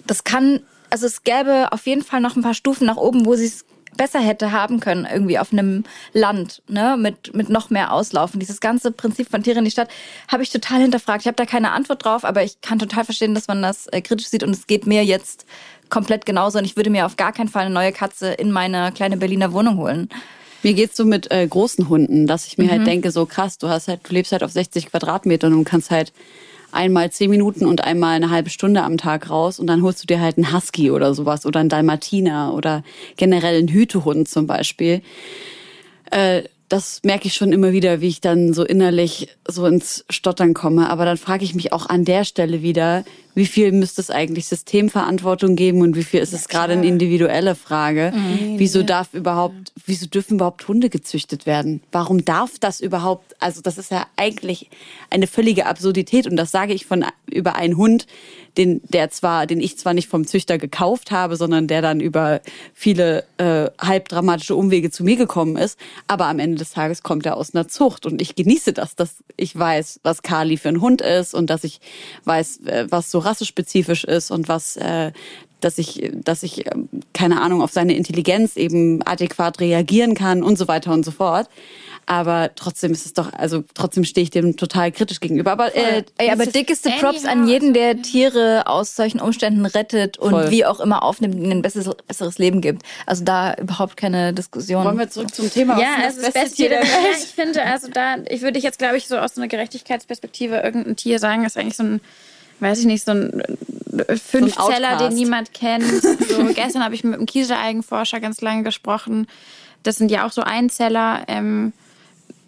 das 0.06 0.24
kann, 0.24 0.60
also 0.88 1.04
es 1.06 1.22
gäbe 1.22 1.70
auf 1.70 1.86
jeden 1.86 2.02
Fall 2.02 2.22
noch 2.22 2.36
ein 2.36 2.42
paar 2.42 2.54
Stufen 2.54 2.86
nach 2.86 2.96
oben, 2.96 3.26
wo 3.26 3.34
sie 3.34 3.46
es 3.46 3.66
besser 3.96 4.20
hätte 4.20 4.52
haben 4.52 4.80
können, 4.80 5.06
irgendwie 5.10 5.38
auf 5.38 5.52
einem 5.52 5.84
Land, 6.12 6.62
ne, 6.68 6.96
mit, 6.98 7.34
mit 7.34 7.48
noch 7.48 7.70
mehr 7.70 7.92
Auslaufen. 7.92 8.40
Dieses 8.40 8.60
ganze 8.60 8.90
Prinzip 8.92 9.30
von 9.30 9.42
Tiere 9.42 9.58
in 9.58 9.64
die 9.64 9.70
Stadt 9.70 9.88
habe 10.28 10.42
ich 10.42 10.50
total 10.50 10.80
hinterfragt. 10.80 11.22
Ich 11.22 11.26
habe 11.26 11.36
da 11.36 11.46
keine 11.46 11.72
Antwort 11.72 12.04
drauf, 12.04 12.24
aber 12.24 12.42
ich 12.42 12.60
kann 12.60 12.78
total 12.78 13.04
verstehen, 13.04 13.34
dass 13.34 13.48
man 13.48 13.62
das 13.62 13.86
äh, 13.88 14.00
kritisch 14.00 14.28
sieht 14.28 14.42
und 14.42 14.50
es 14.50 14.66
geht 14.66 14.86
mir 14.86 15.04
jetzt 15.04 15.46
komplett 15.90 16.24
genauso 16.24 16.58
und 16.58 16.64
ich 16.64 16.76
würde 16.76 16.90
mir 16.90 17.04
auf 17.06 17.16
gar 17.16 17.32
keinen 17.32 17.48
Fall 17.48 17.66
eine 17.66 17.74
neue 17.74 17.92
Katze 17.92 18.32
in 18.32 18.50
meine 18.50 18.92
kleine 18.92 19.16
Berliner 19.18 19.52
Wohnung 19.52 19.76
holen. 19.76 20.08
Mir 20.62 20.74
geht's 20.74 20.96
so 20.96 21.04
mit 21.04 21.30
äh, 21.30 21.46
großen 21.46 21.88
Hunden, 21.88 22.26
dass 22.26 22.46
ich 22.46 22.56
mir 22.56 22.64
Mhm. 22.66 22.70
halt 22.70 22.86
denke, 22.86 23.10
so 23.10 23.26
krass, 23.26 23.58
du 23.58 23.68
hast 23.68 23.88
halt, 23.88 24.00
du 24.08 24.14
lebst 24.14 24.32
halt 24.32 24.42
auf 24.44 24.52
60 24.52 24.86
Quadratmetern 24.86 25.52
und 25.52 25.64
kannst 25.64 25.90
halt 25.90 26.12
einmal 26.72 27.10
zehn 27.10 27.30
Minuten 27.30 27.66
und 27.66 27.84
einmal 27.84 28.16
eine 28.16 28.30
halbe 28.30 28.50
Stunde 28.50 28.82
am 28.82 28.96
Tag 28.96 29.30
raus 29.30 29.58
und 29.58 29.66
dann 29.66 29.82
holst 29.82 30.02
du 30.02 30.06
dir 30.06 30.20
halt 30.20 30.36
einen 30.36 30.52
Husky 30.52 30.90
oder 30.90 31.14
sowas 31.14 31.46
oder 31.46 31.60
einen 31.60 31.68
Dalmatiner 31.68 32.54
oder 32.54 32.82
generell 33.16 33.58
einen 33.58 33.68
Hütehund 33.68 34.28
zum 34.28 34.46
Beispiel. 34.46 35.02
Äh, 36.10 36.42
das 36.72 37.00
merke 37.04 37.26
ich 37.26 37.34
schon 37.34 37.52
immer 37.52 37.72
wieder, 37.72 38.00
wie 38.00 38.08
ich 38.08 38.22
dann 38.22 38.54
so 38.54 38.64
innerlich 38.64 39.28
so 39.46 39.66
ins 39.66 40.06
Stottern 40.08 40.54
komme. 40.54 40.88
Aber 40.88 41.04
dann 41.04 41.18
frage 41.18 41.44
ich 41.44 41.54
mich 41.54 41.70
auch 41.70 41.86
an 41.86 42.06
der 42.06 42.24
Stelle 42.24 42.62
wieder, 42.62 43.04
wie 43.34 43.46
viel 43.46 43.72
müsste 43.72 44.00
es 44.00 44.10
eigentlich 44.10 44.46
Systemverantwortung 44.46 45.56
geben 45.56 45.80
und 45.80 45.96
wie 45.96 46.04
viel 46.04 46.20
ist 46.20 46.32
es 46.32 46.48
gerade 46.48 46.74
eine 46.74 46.86
individuelle 46.86 47.54
Frage? 47.54 48.12
Wieso 48.58 48.82
darf 48.82 49.14
überhaupt, 49.14 49.72
wieso 49.86 50.06
dürfen 50.06 50.34
überhaupt 50.34 50.66
Hunde 50.68 50.90
gezüchtet 50.90 51.46
werden? 51.46 51.82
Warum 51.92 52.24
darf 52.24 52.58
das 52.58 52.80
überhaupt? 52.80 53.34
Also 53.40 53.60
das 53.62 53.78
ist 53.78 53.90
ja 53.90 54.06
eigentlich 54.16 54.70
eine 55.10 55.26
völlige 55.26 55.66
Absurdität 55.66 56.26
und 56.26 56.36
das 56.36 56.50
sage 56.50 56.74
ich 56.74 56.86
von 56.86 57.04
über 57.30 57.56
einen 57.56 57.76
Hund, 57.76 58.06
den 58.58 58.82
der 58.88 59.10
zwar, 59.10 59.46
den 59.46 59.60
ich 59.60 59.78
zwar 59.78 59.94
nicht 59.94 60.08
vom 60.08 60.26
Züchter 60.26 60.58
gekauft 60.58 61.10
habe, 61.10 61.36
sondern 61.36 61.66
der 61.66 61.80
dann 61.80 62.00
über 62.00 62.40
viele 62.74 63.24
äh, 63.38 63.70
halb 63.80 64.08
dramatische 64.08 64.54
Umwege 64.54 64.90
zu 64.90 65.04
mir 65.04 65.16
gekommen 65.16 65.56
ist. 65.56 65.78
Aber 66.06 66.26
am 66.26 66.38
Ende 66.38 66.58
des 66.58 66.70
Tages 66.70 67.02
kommt 67.02 67.24
er 67.24 67.36
aus 67.36 67.54
einer 67.54 67.68
Zucht 67.68 68.04
und 68.04 68.20
ich 68.20 68.34
genieße 68.34 68.74
das, 68.74 68.94
dass 68.94 69.16
ich 69.36 69.58
weiß, 69.58 70.00
was 70.02 70.22
Kali 70.22 70.58
für 70.58 70.68
ein 70.68 70.80
Hund 70.80 71.00
ist 71.00 71.34
und 71.34 71.48
dass 71.48 71.64
ich 71.64 71.80
weiß, 72.24 72.60
äh, 72.66 72.86
was 72.90 73.10
so 73.10 73.21
rassespezifisch 73.24 74.04
ist 74.04 74.30
und 74.30 74.48
was 74.48 74.76
äh, 74.76 75.12
dass 75.62 75.78
ich, 75.78 76.10
dass 76.12 76.42
ich, 76.42 76.66
ähm, 76.66 76.88
keine 77.12 77.40
Ahnung, 77.40 77.62
auf 77.62 77.72
seine 77.72 77.94
Intelligenz 77.94 78.56
eben 78.56 79.02
adäquat 79.02 79.60
reagieren 79.60 80.14
kann 80.14 80.42
und 80.42 80.58
so 80.58 80.68
weiter 80.68 80.92
und 80.92 81.04
so 81.04 81.10
fort. 81.10 81.48
Aber 82.04 82.50
trotzdem 82.56 82.90
ist 82.90 83.06
es 83.06 83.12
doch, 83.12 83.32
also 83.32 83.62
trotzdem 83.74 84.02
stehe 84.02 84.24
ich 84.24 84.30
dem 84.30 84.56
total 84.56 84.90
kritisch 84.90 85.20
gegenüber. 85.20 85.52
Aber, 85.52 85.74
äh, 85.74 86.02
Ey, 86.18 86.30
aber 86.30 86.46
dickeste 86.46 86.90
Props 86.98 87.24
an 87.24 87.46
jeden, 87.46 87.74
der 87.74 88.02
Tiere 88.02 88.66
aus 88.66 88.96
solchen 88.96 89.20
Umständen 89.20 89.64
rettet 89.64 90.18
und 90.18 90.30
Voll. 90.30 90.50
wie 90.50 90.64
auch 90.64 90.80
immer 90.80 91.04
aufnimmt, 91.04 91.36
ihnen 91.36 91.52
ein 91.52 91.62
besseres, 91.62 91.94
besseres 92.08 92.38
Leben 92.38 92.60
gibt. 92.60 92.82
Also 93.06 93.22
da 93.22 93.54
überhaupt 93.54 93.96
keine 93.96 94.32
Diskussion. 94.32 94.84
wollen 94.84 94.98
wir 94.98 95.10
zurück 95.10 95.32
zum 95.32 95.48
Thema. 95.48 95.76
Was 95.76 95.82
Ja, 95.82 95.94
ist 95.98 96.04
also 96.04 96.22
das 96.22 96.32
beste 96.32 96.56
Tier 96.56 96.68
der 96.70 96.80
Welt. 96.80 96.90
Ja, 96.90 97.18
ich 97.18 97.28
finde, 97.28 97.62
also 97.62 97.88
da, 97.88 98.16
ich 98.28 98.42
würde 98.42 98.58
jetzt, 98.58 98.80
glaube 98.80 98.96
ich, 98.96 99.06
so 99.06 99.16
aus 99.16 99.36
so 99.36 99.40
einer 99.40 99.48
Gerechtigkeitsperspektive 99.48 100.56
irgendein 100.56 100.96
Tier 100.96 101.20
sagen, 101.20 101.44
ist 101.44 101.56
eigentlich 101.56 101.76
so 101.76 101.84
ein, 101.84 102.00
weiß 102.62 102.78
ich 102.78 102.86
nicht, 102.86 103.04
so 103.04 103.12
ein 103.12 103.40
äh, 103.40 104.16
Fünfzeller, 104.16 104.92
Outcast. 104.92 105.00
den 105.00 105.14
niemand 105.14 105.52
kennt. 105.52 105.84
So, 105.84 106.44
gestern 106.54 106.84
habe 106.84 106.94
ich 106.94 107.04
mit 107.04 107.14
einem 107.14 107.26
Kieselalgenforscher 107.26 108.20
ganz 108.20 108.40
lange 108.40 108.62
gesprochen. 108.62 109.26
Das 109.82 109.96
sind 109.96 110.10
ja 110.10 110.26
auch 110.26 110.32
so 110.32 110.42
Einzeller. 110.42 111.24
Ähm, 111.28 111.72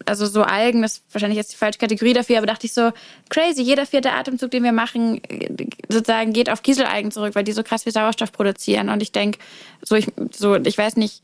also 0.06 0.26
so 0.26 0.42
Algen, 0.42 0.82
das 0.82 0.94
ist 0.94 1.02
wahrscheinlich 1.12 1.38
jetzt 1.38 1.52
die 1.52 1.56
falsche 1.56 1.78
Kategorie 1.78 2.12
dafür, 2.12 2.38
aber 2.38 2.46
dachte 2.46 2.66
ich 2.66 2.74
so, 2.74 2.90
crazy, 3.30 3.62
jeder 3.62 3.86
vierte 3.86 4.12
Atemzug, 4.12 4.50
den 4.50 4.62
wir 4.62 4.72
machen, 4.72 5.22
äh, 5.24 5.66
sozusagen 5.88 6.32
geht 6.32 6.50
auf 6.50 6.62
Kieselalgen 6.62 7.10
zurück, 7.10 7.34
weil 7.34 7.44
die 7.44 7.52
so 7.52 7.62
krass 7.62 7.84
viel 7.84 7.92
Sauerstoff 7.92 8.32
produzieren. 8.32 8.88
Und 8.88 9.02
ich 9.02 9.12
denke, 9.12 9.38
so 9.82 9.94
ich, 9.94 10.06
so, 10.32 10.56
ich 10.56 10.78
weiß 10.78 10.96
nicht, 10.96 11.22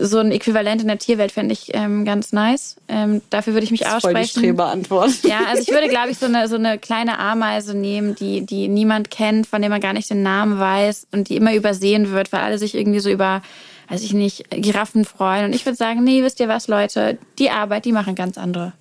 so 0.00 0.18
ein 0.18 0.32
Äquivalent 0.32 0.82
in 0.82 0.88
der 0.88 0.98
Tierwelt 0.98 1.32
fände 1.32 1.52
ich 1.52 1.70
ähm, 1.74 2.04
ganz 2.04 2.32
nice. 2.32 2.76
Ähm, 2.88 3.22
dafür 3.30 3.52
würde 3.52 3.64
ich 3.64 3.70
mich 3.70 3.80
Das 3.80 3.94
ist 3.94 4.00
voll 4.02 4.14
die 4.14 4.20
aussprechen. 4.20 4.40
Streberantwort. 4.40 5.22
Ja, 5.22 5.40
also 5.48 5.62
ich 5.62 5.68
würde, 5.68 5.88
glaube 5.90 6.10
ich, 6.10 6.18
so 6.18 6.26
eine, 6.26 6.48
so 6.48 6.56
eine 6.56 6.78
kleine 6.78 7.18
Ameise 7.18 7.76
nehmen, 7.76 8.14
die, 8.14 8.44
die 8.44 8.68
niemand 8.68 9.10
kennt, 9.10 9.46
von 9.46 9.60
der 9.60 9.70
man 9.70 9.80
gar 9.80 9.92
nicht 9.92 10.10
den 10.10 10.22
Namen 10.22 10.58
weiß 10.58 11.08
und 11.12 11.28
die 11.28 11.36
immer 11.36 11.54
übersehen 11.54 12.10
wird, 12.10 12.32
weil 12.32 12.40
alle 12.40 12.58
sich 12.58 12.74
irgendwie 12.74 13.00
so 13.00 13.10
über, 13.10 13.42
weiß 13.88 14.02
ich 14.02 14.12
nicht, 14.12 14.50
Giraffen 14.50 15.04
freuen. 15.04 15.46
Und 15.46 15.54
ich 15.54 15.64
würde 15.64 15.76
sagen, 15.76 16.02
nee, 16.02 16.22
wisst 16.22 16.40
ihr 16.40 16.48
was, 16.48 16.66
Leute, 16.66 17.18
die 17.38 17.50
Arbeit, 17.50 17.84
die 17.84 17.92
machen 17.92 18.14
ganz 18.14 18.38
andere. 18.38 18.72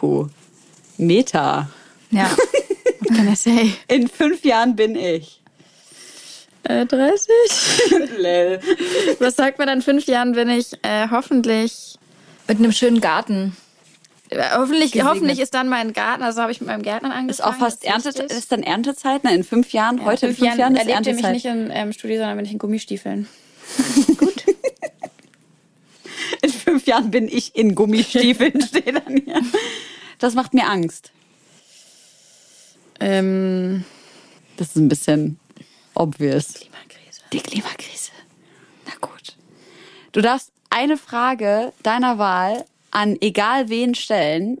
Uh, 0.00 0.26
Meta. 0.96 1.68
ja. 2.10 2.30
What 3.00 3.16
can 3.16 3.28
I 3.32 3.36
say? 3.36 3.72
In 3.88 4.08
fünf 4.08 4.44
Jahren 4.44 4.74
bin 4.74 4.96
ich. 4.96 5.40
Äh, 6.68 6.86
30? 6.86 7.28
Lel. 8.18 8.60
Was 9.18 9.36
sagt 9.36 9.58
man 9.58 9.66
dann? 9.68 9.78
In 9.78 9.82
fünf 9.82 10.06
Jahren 10.06 10.32
bin 10.32 10.48
ich 10.48 10.72
äh, 10.82 11.08
hoffentlich 11.10 11.96
Mit 12.48 12.58
einem 12.58 12.72
schönen 12.72 13.00
Garten. 13.00 13.56
äh, 14.30 14.42
Hoffentlich, 14.56 14.92
Gesegnet. 14.92 15.04
hoffentlich 15.12 15.38
ist 15.40 15.54
dann 15.54 15.68
mein 15.68 15.92
Garten, 15.92 16.22
also 16.22 16.42
habe 16.42 16.50
ich 16.52 16.60
mit 16.60 16.68
meinem 16.68 16.82
Gärtnern 16.82 17.12
angefangen. 17.12 17.28
Ist 17.30 17.44
auch 17.44 17.54
fast 17.54 17.84
Ernte, 17.84 18.08
ist 18.08 18.50
dann 18.50 18.62
Erntezeit? 18.62 19.20
Na, 19.22 19.30
in 19.30 19.44
fünf 19.44 19.72
Jahren, 19.72 20.04
heute 20.04 20.26
in 20.26 20.34
fünf 20.36 20.56
Jahren 20.58 20.74
ist 20.76 20.86
erlebt 20.88 21.06
ihr 21.06 21.14
mich 21.14 21.24
Erntezeit. 21.24 21.32
nicht 21.34 21.44
in 21.44 21.70
ähm, 21.72 21.92
Studio, 21.92 22.16
sondern 22.18 22.36
bin 22.36 22.46
ich 22.46 22.52
in 22.52 22.58
Gummistiefeln. 22.58 23.28
In 26.42 26.50
fünf 26.50 26.86
Jahren 26.86 27.10
bin 27.10 27.28
ich 27.28 27.54
in 27.56 27.74
Gummistiefeln, 27.74 28.60
steht 28.66 28.94
dann 28.94 29.16
hier. 29.16 29.40
Das 30.18 30.34
macht 30.34 30.54
mir 30.54 30.68
Angst. 30.68 31.10
Ähm, 33.00 33.84
Das 34.56 34.68
ist 34.68 34.76
ein 34.76 34.88
bisschen 34.88 35.38
obvious. 35.96 36.54
Klimakrise. 36.54 37.20
Die 37.32 37.40
Klimakrise. 37.40 38.10
Na 38.86 38.92
gut. 39.00 39.36
Du 40.12 40.20
darfst 40.20 40.50
eine 40.70 40.96
Frage 40.96 41.72
deiner 41.82 42.18
Wahl 42.18 42.64
an 42.90 43.16
egal 43.20 43.68
wen 43.68 43.94
stellen. 43.94 44.60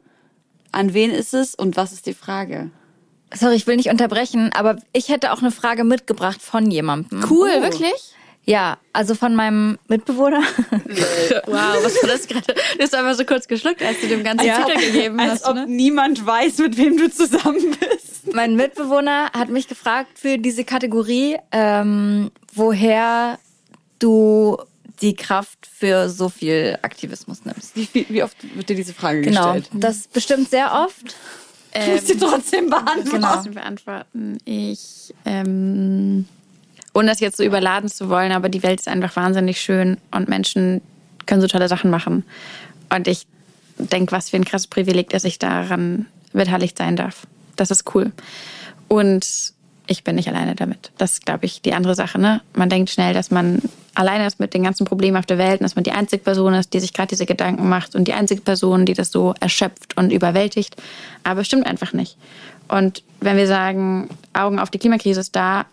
An 0.72 0.92
wen 0.94 1.10
ist 1.10 1.32
es 1.34 1.54
und 1.54 1.76
was 1.76 1.92
ist 1.92 2.06
die 2.06 2.14
Frage? 2.14 2.70
Sorry, 3.34 3.54
ich 3.56 3.66
will 3.66 3.76
nicht 3.76 3.88
unterbrechen, 3.90 4.52
aber 4.52 4.76
ich 4.92 5.08
hätte 5.08 5.32
auch 5.32 5.38
eine 5.40 5.50
Frage 5.50 5.84
mitgebracht 5.84 6.40
von 6.42 6.70
jemandem. 6.70 7.24
Cool, 7.30 7.50
Oh. 7.58 7.62
wirklich? 7.62 7.92
Ja, 8.44 8.78
also 8.92 9.14
von 9.16 9.34
meinem 9.34 9.78
Mitbewohner. 9.88 10.40
Wow, 11.46 11.82
was 11.82 12.00
war 12.02 12.08
das 12.10 12.26
gerade? 12.28 12.54
Du 12.76 12.82
hast 12.82 12.94
einfach 12.94 13.14
so 13.14 13.24
kurz 13.24 13.48
geschluckt, 13.48 13.82
als 13.82 14.00
du 14.00 14.06
dem 14.08 14.22
ganzen 14.22 14.46
Titel 14.46 14.78
gegeben 14.78 15.18
als 15.18 15.32
hast. 15.32 15.46
ob 15.46 15.56
Ne? 15.56 15.66
niemand 15.66 16.24
weiß, 16.24 16.58
mit 16.58 16.76
wem 16.76 16.96
du 16.96 17.10
zusammen 17.10 17.76
bist. 17.80 18.15
Mein 18.32 18.56
Mitbewohner 18.56 19.30
hat 19.32 19.48
mich 19.48 19.68
gefragt 19.68 20.18
für 20.18 20.38
diese 20.38 20.64
Kategorie, 20.64 21.36
ähm, 21.52 22.30
woher 22.54 23.38
du 23.98 24.58
die 25.00 25.14
Kraft 25.14 25.66
für 25.66 26.08
so 26.08 26.28
viel 26.28 26.78
Aktivismus 26.82 27.44
nimmst. 27.44 27.76
Wie, 27.76 27.86
viel, 27.86 28.06
wie 28.08 28.22
oft 28.22 28.36
wird 28.56 28.68
dir 28.68 28.76
diese 28.76 28.94
Frage 28.94 29.20
Genau, 29.20 29.52
gestellt? 29.54 29.70
das 29.74 30.08
bestimmt 30.08 30.48
sehr 30.50 30.72
oft. 30.72 31.14
Du 31.74 31.90
musst 31.92 32.06
sie 32.06 32.16
trotzdem 32.16 32.70
beantworten. 32.70 33.10
Genau. 33.10 33.42
beantworten. 33.52 34.38
Ich, 34.46 35.12
ähm, 35.26 36.24
ohne 36.94 37.08
das 37.08 37.20
jetzt 37.20 37.36
so 37.36 37.44
überladen 37.44 37.90
zu 37.90 38.08
wollen, 38.08 38.32
aber 38.32 38.48
die 38.48 38.62
Welt 38.62 38.80
ist 38.80 38.88
einfach 38.88 39.14
wahnsinnig 39.16 39.60
schön 39.60 39.98
und 40.10 40.28
Menschen 40.28 40.80
können 41.26 41.42
so 41.42 41.48
tolle 41.48 41.68
Sachen 41.68 41.90
machen. 41.90 42.24
Und 42.88 43.06
ich 43.08 43.26
denke, 43.78 44.12
was 44.12 44.30
für 44.30 44.36
ein 44.36 44.46
krasses 44.46 44.68
Privileg, 44.68 45.10
dass 45.10 45.24
ich 45.24 45.38
daran 45.38 46.06
beteiligt 46.32 46.78
sein 46.78 46.96
darf. 46.96 47.26
Das 47.56 47.70
ist 47.70 47.94
cool. 47.94 48.12
Und 48.88 49.54
ich 49.86 50.04
bin 50.04 50.16
nicht 50.16 50.28
alleine 50.28 50.54
damit. 50.54 50.90
Das 50.98 51.12
ist, 51.12 51.26
glaube 51.26 51.46
ich, 51.46 51.62
die 51.62 51.74
andere 51.74 51.94
Sache. 51.94 52.20
Ne? 52.20 52.40
Man 52.54 52.68
denkt 52.68 52.90
schnell, 52.90 53.14
dass 53.14 53.30
man 53.30 53.62
alleine 53.94 54.26
ist 54.26 54.40
mit 54.40 54.52
den 54.52 54.62
ganzen 54.62 54.84
Problemen 54.84 55.16
auf 55.16 55.26
der 55.26 55.38
Welt 55.38 55.60
und 55.60 55.64
dass 55.64 55.76
man 55.76 55.84
die 55.84 55.92
einzige 55.92 56.22
Person 56.22 56.54
ist, 56.54 56.74
die 56.74 56.80
sich 56.80 56.92
gerade 56.92 57.08
diese 57.08 57.26
Gedanken 57.26 57.68
macht 57.68 57.94
und 57.94 58.06
die 58.06 58.12
einzige 58.12 58.40
Person, 58.40 58.84
die 58.84 58.94
das 58.94 59.10
so 59.10 59.34
erschöpft 59.40 59.96
und 59.96 60.12
überwältigt. 60.12 60.76
Aber 61.24 61.40
es 61.40 61.46
stimmt 61.46 61.66
einfach 61.66 61.92
nicht. 61.92 62.16
Und 62.68 63.02
wenn 63.20 63.36
wir 63.36 63.46
sagen, 63.46 64.08
Augen 64.32 64.58
auf 64.58 64.70
die 64.70 64.78
Klimakrise 64.78 65.20
ist 65.20 65.36
da, 65.36 65.66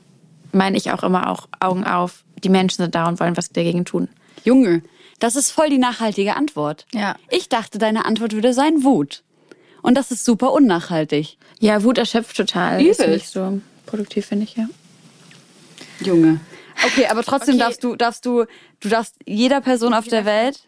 meine 0.52 0.78
ich 0.78 0.92
auch 0.92 1.04
immer 1.04 1.30
auch 1.30 1.48
Augen 1.60 1.84
auf, 1.84 2.24
die 2.44 2.50
Menschen 2.50 2.84
sind 2.84 2.96
da 2.96 3.08
und 3.08 3.20
wollen 3.20 3.36
was 3.36 3.50
dagegen 3.50 3.86
tun. 3.86 4.08
Junge, 4.44 4.84
das 5.20 5.36
ist 5.36 5.52
voll 5.52 5.70
die 5.70 5.78
nachhaltige 5.78 6.36
Antwort. 6.36 6.86
Ja. 6.94 7.16
Ich 7.30 7.50
dachte, 7.50 7.80
deine 7.80 8.06
Antwort 8.06 8.34
würde 8.34 8.54
sein 8.54 8.84
Wut. 8.84 9.24
Und 9.82 9.96
das 9.98 10.12
ist 10.12 10.24
super 10.24 10.54
unnachhaltig. 10.54 11.38
Ja, 11.64 11.82
Wut 11.84 11.98
erschöpft 11.98 12.36
total. 12.36 12.82
Ist 12.86 13.00
Übelst. 13.00 13.08
nicht 13.10 13.30
so 13.30 13.62
produktiv, 13.86 14.26
finde 14.26 14.44
ich, 14.44 14.56
ja. 14.58 14.66
Junge. 16.06 16.42
Okay, 16.86 17.06
aber 17.10 17.24
trotzdem 17.24 17.56
Okay. 17.56 17.64
darfst 17.64 17.84
du, 17.84 17.96
darfst 17.96 18.26
du, 18.26 18.46
du 18.82 18.90
darfst 18.90 19.16
jeder 19.26 19.62
Person 19.62 19.94
auf 19.94 20.06
der 20.08 20.26
Welt, 20.26 20.60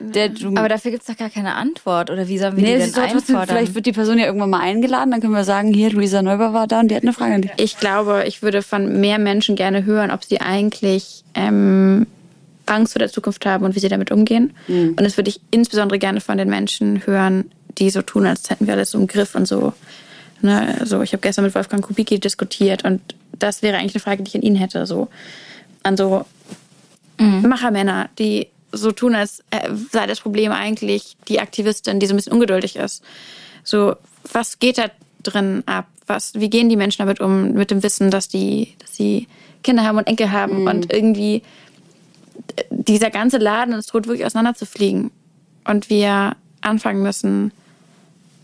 der 0.00 0.30
du. 0.30 0.48
Aber 0.56 0.70
dafür 0.70 0.90
gibt's 0.92 1.06
doch 1.06 1.16
gar 1.18 1.28
keine 1.28 1.54
Antwort. 1.56 2.08
Oder 2.10 2.28
wie 2.28 2.38
sollen 2.38 2.56
wir 2.56 2.62
nee, 2.62 2.76
die 2.76 2.80
es 2.80 2.80
denn 2.80 2.88
ist 2.88 2.96
doch 2.96 3.02
trotzdem, 3.18 3.36
einfordern? 3.36 3.56
vielleicht 3.56 3.74
wird 3.74 3.84
die 3.84 3.92
Person 3.92 4.18
ja 4.18 4.24
irgendwann 4.24 4.48
mal 4.48 4.60
eingeladen, 4.60 5.10
dann 5.10 5.20
können 5.20 5.34
wir 5.34 5.44
sagen, 5.44 5.74
hier, 5.74 5.90
Luisa 5.90 6.22
Neuber 6.22 6.54
war 6.54 6.66
da 6.66 6.80
und 6.80 6.88
die 6.90 6.94
hat 6.94 7.02
eine 7.02 7.12
Frage 7.12 7.34
an 7.34 7.42
dich. 7.42 7.50
Ich 7.58 7.76
glaube, 7.78 8.24
ich 8.26 8.40
würde 8.40 8.62
von 8.62 9.00
mehr 9.00 9.18
Menschen 9.18 9.54
gerne 9.54 9.84
hören, 9.84 10.10
ob 10.10 10.24
sie 10.24 10.40
eigentlich 10.40 11.24
ähm, 11.34 12.06
Angst 12.64 12.94
vor 12.94 13.00
der 13.00 13.10
Zukunft 13.10 13.44
haben 13.44 13.64
und 13.66 13.74
wie 13.74 13.80
sie 13.80 13.88
damit 13.88 14.10
umgehen. 14.10 14.54
Und 14.68 15.00
das 15.02 15.18
würde 15.18 15.28
ich 15.28 15.40
insbesondere 15.50 15.98
gerne 15.98 16.22
von 16.22 16.38
den 16.38 16.48
Menschen 16.48 17.06
hören, 17.06 17.50
die 17.76 17.90
so 17.90 18.00
tun, 18.00 18.24
als 18.26 18.48
hätten 18.48 18.66
wir 18.66 18.74
alles 18.74 18.92
so 18.92 18.98
im 18.98 19.06
Griff 19.08 19.34
und 19.34 19.46
so. 19.46 19.74
Ne, 20.40 20.76
also 20.78 21.02
ich 21.02 21.12
habe 21.12 21.20
gestern 21.20 21.44
mit 21.44 21.54
Wolfgang 21.54 21.84
Kubicki 21.84 22.20
diskutiert 22.20 22.84
und 22.84 23.00
das 23.38 23.62
wäre 23.62 23.76
eigentlich 23.76 23.94
eine 23.94 24.02
Frage, 24.02 24.22
die 24.22 24.28
ich 24.28 24.36
an 24.36 24.42
ihn 24.42 24.54
hätte. 24.54 24.86
So 24.86 25.08
an 25.82 25.96
so 25.96 26.24
Machermänner, 27.18 28.08
die 28.18 28.48
so 28.72 28.92
tun, 28.92 29.14
als 29.14 29.42
äh, 29.50 29.70
sei 29.90 30.06
das 30.06 30.20
Problem 30.20 30.52
eigentlich 30.52 31.16
die 31.28 31.40
Aktivistin, 31.40 32.00
die 32.00 32.06
so 32.06 32.14
ein 32.14 32.16
bisschen 32.16 32.32
ungeduldig 32.32 32.76
ist. 32.76 33.02
So, 33.64 33.96
was 34.32 34.58
geht 34.58 34.78
da 34.78 34.90
drin 35.22 35.62
ab? 35.66 35.86
Was, 36.06 36.34
wie 36.34 36.50
gehen 36.50 36.68
die 36.68 36.76
Menschen 36.76 36.98
damit 36.98 37.20
um, 37.20 37.52
mit 37.52 37.70
dem 37.70 37.82
Wissen, 37.82 38.10
dass 38.10 38.28
die, 38.28 38.74
dass 38.78 38.94
sie 38.94 39.26
Kinder 39.62 39.84
haben 39.84 39.98
und 39.98 40.06
Enkel 40.06 40.30
haben 40.30 40.66
und 40.66 40.92
irgendwie 40.92 41.42
äh, 42.56 42.64
dieser 42.70 43.10
ganze 43.10 43.38
Laden 43.38 43.74
ist 43.74 43.92
droht 43.92 44.06
wirklich 44.06 44.26
auseinanderzufliegen. 44.26 45.10
Und 45.64 45.90
wir 45.90 46.36
anfangen 46.60 47.02
müssen, 47.02 47.52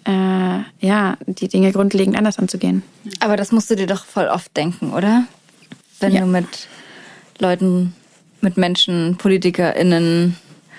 äh, 0.05 0.61
ja, 0.81 1.17
die 1.27 1.49
Dinge 1.49 1.73
grundlegend 1.73 2.17
anders 2.17 2.39
anzugehen. 2.39 2.83
Aber 3.21 3.37
das 3.37 3.53
musst 3.53 3.71
du 3.71 3.77
dir 3.77 3.87
doch 3.87 4.05
voll 4.05 4.27
oft 4.27 4.57
denken, 4.57 4.93
oder? 4.93 5.25
Wenn 6.01 6.13
Ja. 6.13 6.21
du 6.21 6.27
mit 6.27 6.69
Leuten, 7.39 7.95
mit 8.41 8.57
Menschen, 8.57 9.17
PolitikerInnen 9.17 10.37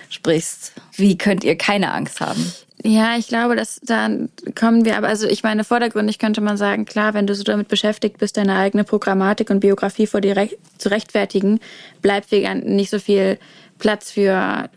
sprichst. 0.10 0.74
Wie 0.96 1.18
könnt 1.18 1.44
ihr 1.44 1.58
keine 1.58 1.92
Angst 1.92 2.22
haben? 2.22 2.54
Ja, 2.84 3.18
ich 3.18 3.28
glaube, 3.28 3.56
dass 3.56 3.80
da 3.84 4.10
kommen 4.54 4.86
wir, 4.86 4.98
aber 4.98 5.08
also 5.08 5.28
ich 5.28 5.42
meine, 5.42 5.64
vordergründig 5.64 6.20
könnte 6.20 6.42
man 6.42 6.56
sagen, 6.56 6.86
klar, 6.86 7.16
wenn 7.16 7.26
du 7.26 7.34
so 7.34 7.44
damit 7.44 7.68
beschäftigt 7.68 8.20
bist, 8.20 8.38
deine 8.38 8.56
eigene 8.58 8.84
Programmatik 8.84 9.50
und 9.50 9.60
Biografie 9.62 10.06
vor 10.06 10.22
dir 10.22 10.36
rech- 10.38 10.58
zu 10.78 10.90
rechtfertigen, 10.90 11.60
bleibt 12.04 12.30
gar 12.30 12.54
nicht 12.54 12.92
so 12.92 13.00
viel 13.00 13.40
Platz 13.80 14.12
für, 14.12 14.70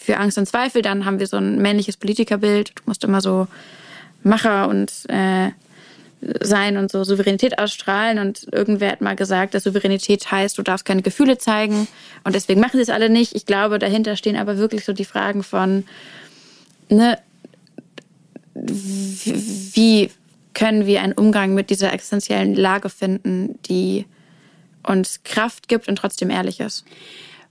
für 0.00 0.16
Angst 0.16 0.38
und 0.38 0.46
Zweifel. 0.46 0.80
Dann 0.80 1.04
haben 1.04 1.20
wir 1.20 1.26
so 1.26 1.36
ein 1.36 1.60
männliches 1.60 1.98
Politikerbild. 1.98 2.70
Du 2.76 2.82
musst 2.86 3.04
immer 3.04 3.20
so 3.20 3.46
Macher 4.22 4.68
und 4.68 4.92
äh, 5.08 5.50
sein 6.40 6.76
und 6.76 6.90
so 6.90 7.04
Souveränität 7.04 7.58
ausstrahlen. 7.58 8.18
Und 8.18 8.46
irgendwer 8.52 8.92
hat 8.92 9.00
mal 9.00 9.16
gesagt, 9.16 9.54
dass 9.54 9.64
Souveränität 9.64 10.30
heißt, 10.30 10.56
du 10.56 10.62
darfst 10.62 10.86
keine 10.86 11.02
Gefühle 11.02 11.38
zeigen. 11.38 11.88
Und 12.24 12.34
deswegen 12.34 12.60
machen 12.60 12.76
sie 12.76 12.82
es 12.82 12.90
alle 12.90 13.10
nicht. 13.10 13.34
Ich 13.34 13.46
glaube, 13.46 13.78
dahinter 13.78 14.16
stehen 14.16 14.36
aber 14.36 14.58
wirklich 14.58 14.84
so 14.84 14.92
die 14.92 15.04
Fragen 15.04 15.42
von, 15.42 15.84
ne, 16.88 17.18
wie 18.54 20.10
können 20.54 20.86
wir 20.86 21.02
einen 21.02 21.14
Umgang 21.14 21.54
mit 21.54 21.70
dieser 21.70 21.92
existenziellen 21.92 22.54
Lage 22.54 22.88
finden, 22.88 23.58
die 23.66 24.04
uns 24.86 25.20
Kraft 25.24 25.68
gibt 25.68 25.88
und 25.88 25.96
trotzdem 25.96 26.30
ehrlich 26.30 26.60
ist. 26.60 26.84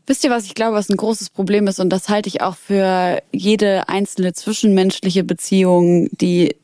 Wisst 0.07 0.23
ihr, 0.23 0.29
was 0.29 0.45
ich 0.45 0.55
glaube, 0.55 0.75
was 0.75 0.89
ein 0.89 0.97
großes 0.97 1.29
Problem 1.29 1.67
ist? 1.67 1.79
Und 1.79 1.89
das 1.89 2.09
halte 2.09 2.27
ich 2.27 2.41
auch 2.41 2.55
für 2.55 3.21
jede 3.31 3.87
einzelne 3.87 4.33
zwischenmenschliche 4.33 5.23
Beziehung, 5.23 6.09
die 6.11 6.55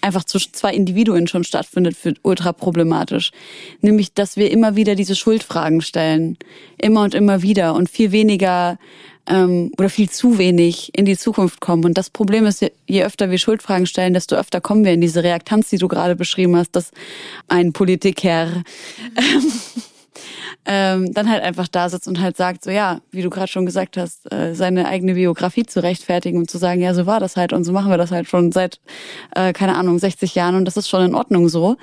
einfach 0.00 0.24
zwischen 0.24 0.54
zwei 0.54 0.72
Individuen 0.72 1.26
schon 1.26 1.44
stattfindet, 1.44 1.96
für 1.96 2.14
ultra 2.22 2.52
problematisch. 2.52 3.32
Nämlich, 3.80 4.12
dass 4.12 4.36
wir 4.36 4.50
immer 4.50 4.76
wieder 4.76 4.94
diese 4.94 5.16
Schuldfragen 5.16 5.80
stellen. 5.80 6.36
Immer 6.78 7.02
und 7.02 7.14
immer 7.14 7.42
wieder 7.42 7.74
und 7.74 7.90
viel 7.90 8.12
weniger 8.12 8.78
ähm, 9.28 9.72
oder 9.78 9.88
viel 9.88 10.08
zu 10.08 10.38
wenig 10.38 10.90
in 10.96 11.04
die 11.04 11.16
Zukunft 11.16 11.60
kommen. 11.60 11.84
Und 11.84 11.98
das 11.98 12.10
Problem 12.10 12.46
ist, 12.46 12.64
je 12.86 13.04
öfter 13.04 13.30
wir 13.30 13.38
Schuldfragen 13.38 13.86
stellen, 13.86 14.14
desto 14.14 14.36
öfter 14.36 14.60
kommen 14.60 14.84
wir 14.84 14.92
in 14.92 15.00
diese 15.00 15.22
Reaktanz, 15.22 15.70
die 15.70 15.78
du 15.78 15.88
gerade 15.88 16.16
beschrieben 16.16 16.56
hast, 16.56 16.76
dass 16.76 16.90
ein 17.48 17.72
Politiker 17.72 18.62
ähm, 19.16 19.52
dann 20.66 21.30
halt 21.30 21.42
einfach 21.42 21.68
da 21.68 21.88
sitzt 21.88 22.08
und 22.08 22.20
halt 22.20 22.36
sagt, 22.36 22.64
so 22.64 22.70
ja, 22.70 23.00
wie 23.12 23.22
du 23.22 23.30
gerade 23.30 23.46
schon 23.46 23.66
gesagt 23.66 23.96
hast, 23.96 24.30
äh, 24.32 24.54
seine 24.54 24.88
eigene 24.88 25.14
Biografie 25.14 25.64
zu 25.64 25.82
rechtfertigen 25.82 26.38
und 26.38 26.50
zu 26.50 26.58
sagen, 26.58 26.80
ja, 26.80 26.92
so 26.92 27.06
war 27.06 27.20
das 27.20 27.36
halt 27.36 27.52
und 27.52 27.64
so 27.64 27.72
machen 27.72 27.90
wir 27.90 27.98
das 27.98 28.10
halt 28.10 28.28
schon 28.28 28.50
seit, 28.50 28.80
äh, 29.34 29.52
keine 29.52 29.76
Ahnung, 29.76 29.98
60 29.98 30.34
Jahren 30.34 30.56
und 30.56 30.64
das 30.64 30.76
ist 30.76 30.88
schon 30.88 31.04
in 31.04 31.14
Ordnung 31.14 31.48
so. 31.48 31.76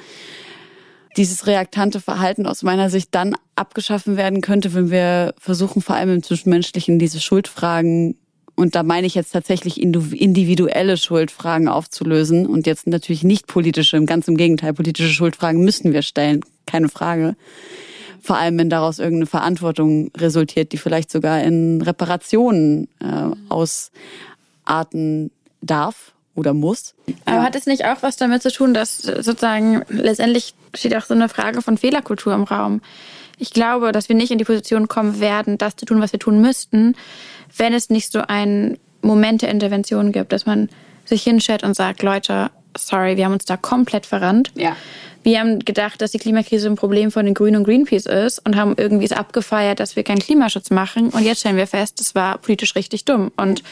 Dieses 1.16 1.48
reaktante 1.48 2.02
Verhalten 2.02 2.46
aus 2.46 2.64
meiner 2.64 2.90
Sicht 2.90 3.10
dann 3.12 3.36
abgeschaffen 3.56 4.18
werden 4.18 4.42
könnte, 4.42 4.74
wenn 4.74 4.92
wir 4.92 5.34
versuchen, 5.38 5.82
vor 5.82 5.96
allem 5.96 6.16
im 6.16 6.24
Zwischenmenschlichen 6.24 7.00
diese 7.00 7.22
Schuldfragen 7.22 8.18
und 8.56 8.76
da 8.76 8.84
meine 8.84 9.08
ich 9.08 9.16
jetzt 9.16 9.32
tatsächlich 9.32 9.82
individuelle 9.82 10.98
Schuldfragen 10.98 11.68
aufzulösen 11.68 12.46
und 12.46 12.68
jetzt 12.68 12.86
natürlich 12.86 13.24
nicht 13.24 13.48
politische, 13.48 14.04
ganz 14.06 14.28
im 14.28 14.38
Gegenteil, 14.38 14.74
politische 14.74 15.10
Schuldfragen 15.10 15.64
müssen 15.64 15.94
wir 15.94 16.02
stellen, 16.04 16.42
keine 16.66 16.90
Frage. 16.90 17.36
Vor 18.24 18.38
allem, 18.38 18.58
wenn 18.58 18.70
daraus 18.70 19.00
irgendeine 19.00 19.26
Verantwortung 19.26 20.10
resultiert, 20.18 20.72
die 20.72 20.78
vielleicht 20.78 21.12
sogar 21.12 21.42
in 21.44 21.82
Reparationen 21.82 22.88
äh, 23.02 23.36
ausarten 23.50 25.30
darf 25.62 26.14
oder 26.34 26.54
muss. 26.54 26.96
Aber 27.26 27.44
hat 27.44 27.56
es 27.56 27.66
nicht 27.66 27.86
auch 27.86 27.98
was 28.02 28.16
damit 28.16 28.42
zu 28.42 28.52
tun, 28.52 28.74
dass 28.74 29.00
sozusagen 29.00 29.84
letztendlich 29.90 30.56
steht 30.74 30.96
auch 30.96 31.04
so 31.04 31.14
eine 31.14 31.28
Frage 31.28 31.62
von 31.62 31.78
Fehlerkultur 31.78 32.34
im 32.34 32.44
Raum? 32.44 32.82
Ich 33.38 33.52
glaube, 33.52 33.92
dass 33.92 34.08
wir 34.08 34.16
nicht 34.16 34.32
in 34.32 34.38
die 34.38 34.46
Position 34.46 34.88
kommen 34.88 35.20
werden, 35.20 35.58
das 35.58 35.76
zu 35.76 35.86
tun, 35.86 36.00
was 36.00 36.14
wir 36.14 36.20
tun 36.20 36.42
müssten, 36.42 36.96
wenn 37.58 37.74
es 37.74 37.90
nicht 37.90 38.12
so 38.12 38.22
einen 38.22 38.78
Moment 39.02 39.42
der 39.42 39.50
Intervention 39.50 40.14
gibt, 40.14 40.32
dass 40.32 40.46
man 40.46 40.70
sich 41.04 41.24
hinstellt 41.24 41.64
und 41.64 41.76
sagt, 41.76 42.04
Leute, 42.04 42.52
sorry, 42.78 43.18
wir 43.18 43.26
haben 43.26 43.34
uns 43.34 43.46
da 43.46 43.58
komplett 43.58 44.06
verrannt. 44.06 44.52
Ja. 44.56 44.78
Wir 45.24 45.40
haben 45.40 45.60
gedacht, 45.60 46.02
dass 46.02 46.12
die 46.12 46.20
Klimakrise 46.20 46.68
ein 46.68 46.76
Problem 46.76 47.12
von 47.12 47.26
den 47.26 47.34
Grünen 47.34 47.58
und 47.58 47.64
Greenpeace 47.64 48.06
ist 48.06 48.46
und 48.46 48.56
haben 48.58 48.76
irgendwie 48.78 49.06
es 49.06 49.14
abgefeiert, 49.14 49.80
dass 49.80 49.96
wir 49.96 50.04
keinen 50.04 50.20
Klimaschutz 50.20 50.70
machen. 50.70 51.10
Und 51.10 51.24
jetzt 51.24 51.40
stellen 51.40 51.56
wir 51.56 51.68
fest, 51.68 52.00
das 52.00 52.14
war 52.14 52.38
politisch 52.38 52.76
richtig 52.76 53.06
dumm 53.06 53.32
und 53.38 53.64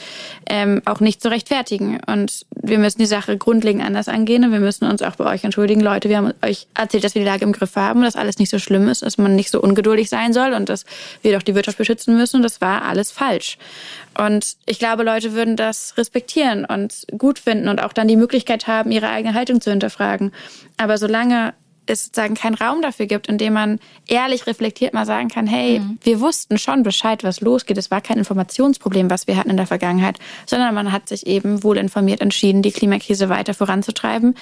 ähm, 0.49 0.81
auch 0.85 1.01
nicht 1.01 1.21
zu 1.21 1.29
rechtfertigen. 1.29 1.99
Und 2.07 2.45
wir 2.55 2.79
müssen 2.79 2.99
die 2.99 3.05
Sache 3.05 3.37
grundlegend 3.37 3.83
anders 3.83 4.07
angehen 4.07 4.45
und 4.45 4.53
wir 4.53 4.61
müssen 4.61 4.85
uns 4.85 5.01
auch 5.01 5.17
bei 5.17 5.25
euch 5.25 5.43
entschuldigen. 5.43 5.81
Leute, 5.81 6.07
wir 6.07 6.17
haben 6.17 6.33
euch 6.41 6.67
erzählt, 6.73 7.03
dass 7.03 7.15
wir 7.15 7.21
die 7.21 7.27
Lage 7.27 7.43
im 7.43 7.51
Griff 7.51 7.75
haben, 7.75 8.01
dass 8.03 8.15
alles 8.15 8.39
nicht 8.39 8.49
so 8.49 8.59
schlimm 8.59 8.87
ist, 8.87 9.01
dass 9.01 9.17
man 9.17 9.35
nicht 9.35 9.51
so 9.51 9.61
ungeduldig 9.61 10.09
sein 10.09 10.31
soll 10.31 10.53
und 10.53 10.69
dass 10.69 10.85
wir 11.21 11.33
doch 11.33 11.43
die 11.43 11.55
Wirtschaft 11.55 11.77
beschützen 11.77 12.15
müssen. 12.15 12.37
Und 12.37 12.43
das 12.43 12.61
war 12.61 12.83
alles 12.83 13.11
falsch. 13.11 13.57
Und 14.17 14.57
ich 14.65 14.79
glaube, 14.79 15.03
Leute 15.03 15.33
würden 15.33 15.55
das 15.55 15.97
respektieren 15.97 16.65
und 16.65 17.05
gut 17.17 17.39
finden 17.39 17.67
und 17.69 17.81
auch 17.81 17.93
dann 17.93 18.07
die 18.07 18.17
Möglichkeit 18.17 18.67
haben, 18.67 18.91
ihre 18.91 19.09
eigene 19.09 19.33
Haltung 19.33 19.61
zu 19.61 19.71
hinterfragen. 19.71 20.31
Aber 20.77 20.97
solange 20.97 21.40
es 21.85 22.05
sozusagen 22.05 22.35
keinen 22.35 22.55
Raum 22.55 22.81
dafür 22.81 23.05
gibt, 23.05 23.27
in 23.27 23.37
dem 23.37 23.53
man 23.53 23.79
ehrlich 24.07 24.47
reflektiert 24.47 24.93
mal 24.93 25.05
sagen 25.05 25.29
kann, 25.29 25.47
hey, 25.47 25.81
wir 26.03 26.19
wussten 26.19 26.57
schon 26.57 26.83
Bescheid, 26.83 27.23
was 27.23 27.41
losgeht. 27.41 27.77
Es 27.77 27.91
war 27.91 28.01
kein 28.01 28.17
Informationsproblem, 28.17 29.09
was 29.09 29.27
wir 29.27 29.37
hatten 29.37 29.49
in 29.49 29.57
der 29.57 29.67
Vergangenheit, 29.67 30.17
sondern 30.45 30.73
man 30.73 30.91
hat 30.91 31.09
sich 31.09 31.27
eben 31.27 31.63
wohl 31.63 31.77
informiert 31.77 32.21
entschieden, 32.21 32.61
die 32.61 32.71
Klimakrise 32.71 33.29
weiter 33.29 33.53
voranzutreiben. 33.53 34.35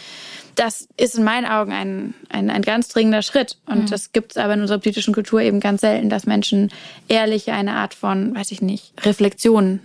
Das 0.55 0.89
ist 0.97 1.17
in 1.17 1.23
meinen 1.23 1.45
Augen 1.45 1.71
ein, 1.71 2.13
ein, 2.27 2.49
ein 2.49 2.63
ganz 2.63 2.89
dringender 2.89 3.21
Schritt. 3.21 3.57
Und 3.65 3.91
das 3.91 4.11
gibt 4.11 4.31
es 4.31 4.37
aber 4.37 4.55
in 4.55 4.61
unserer 4.61 4.79
politischen 4.79 5.13
Kultur 5.13 5.39
eben 5.39 5.61
ganz 5.61 5.81
selten, 5.81 6.09
dass 6.09 6.25
Menschen 6.25 6.69
ehrlich 7.07 7.49
eine 7.51 7.75
Art 7.75 7.93
von, 7.93 8.35
weiß 8.35 8.51
ich 8.51 8.61
nicht, 8.61 8.93
Reflexion 9.05 9.79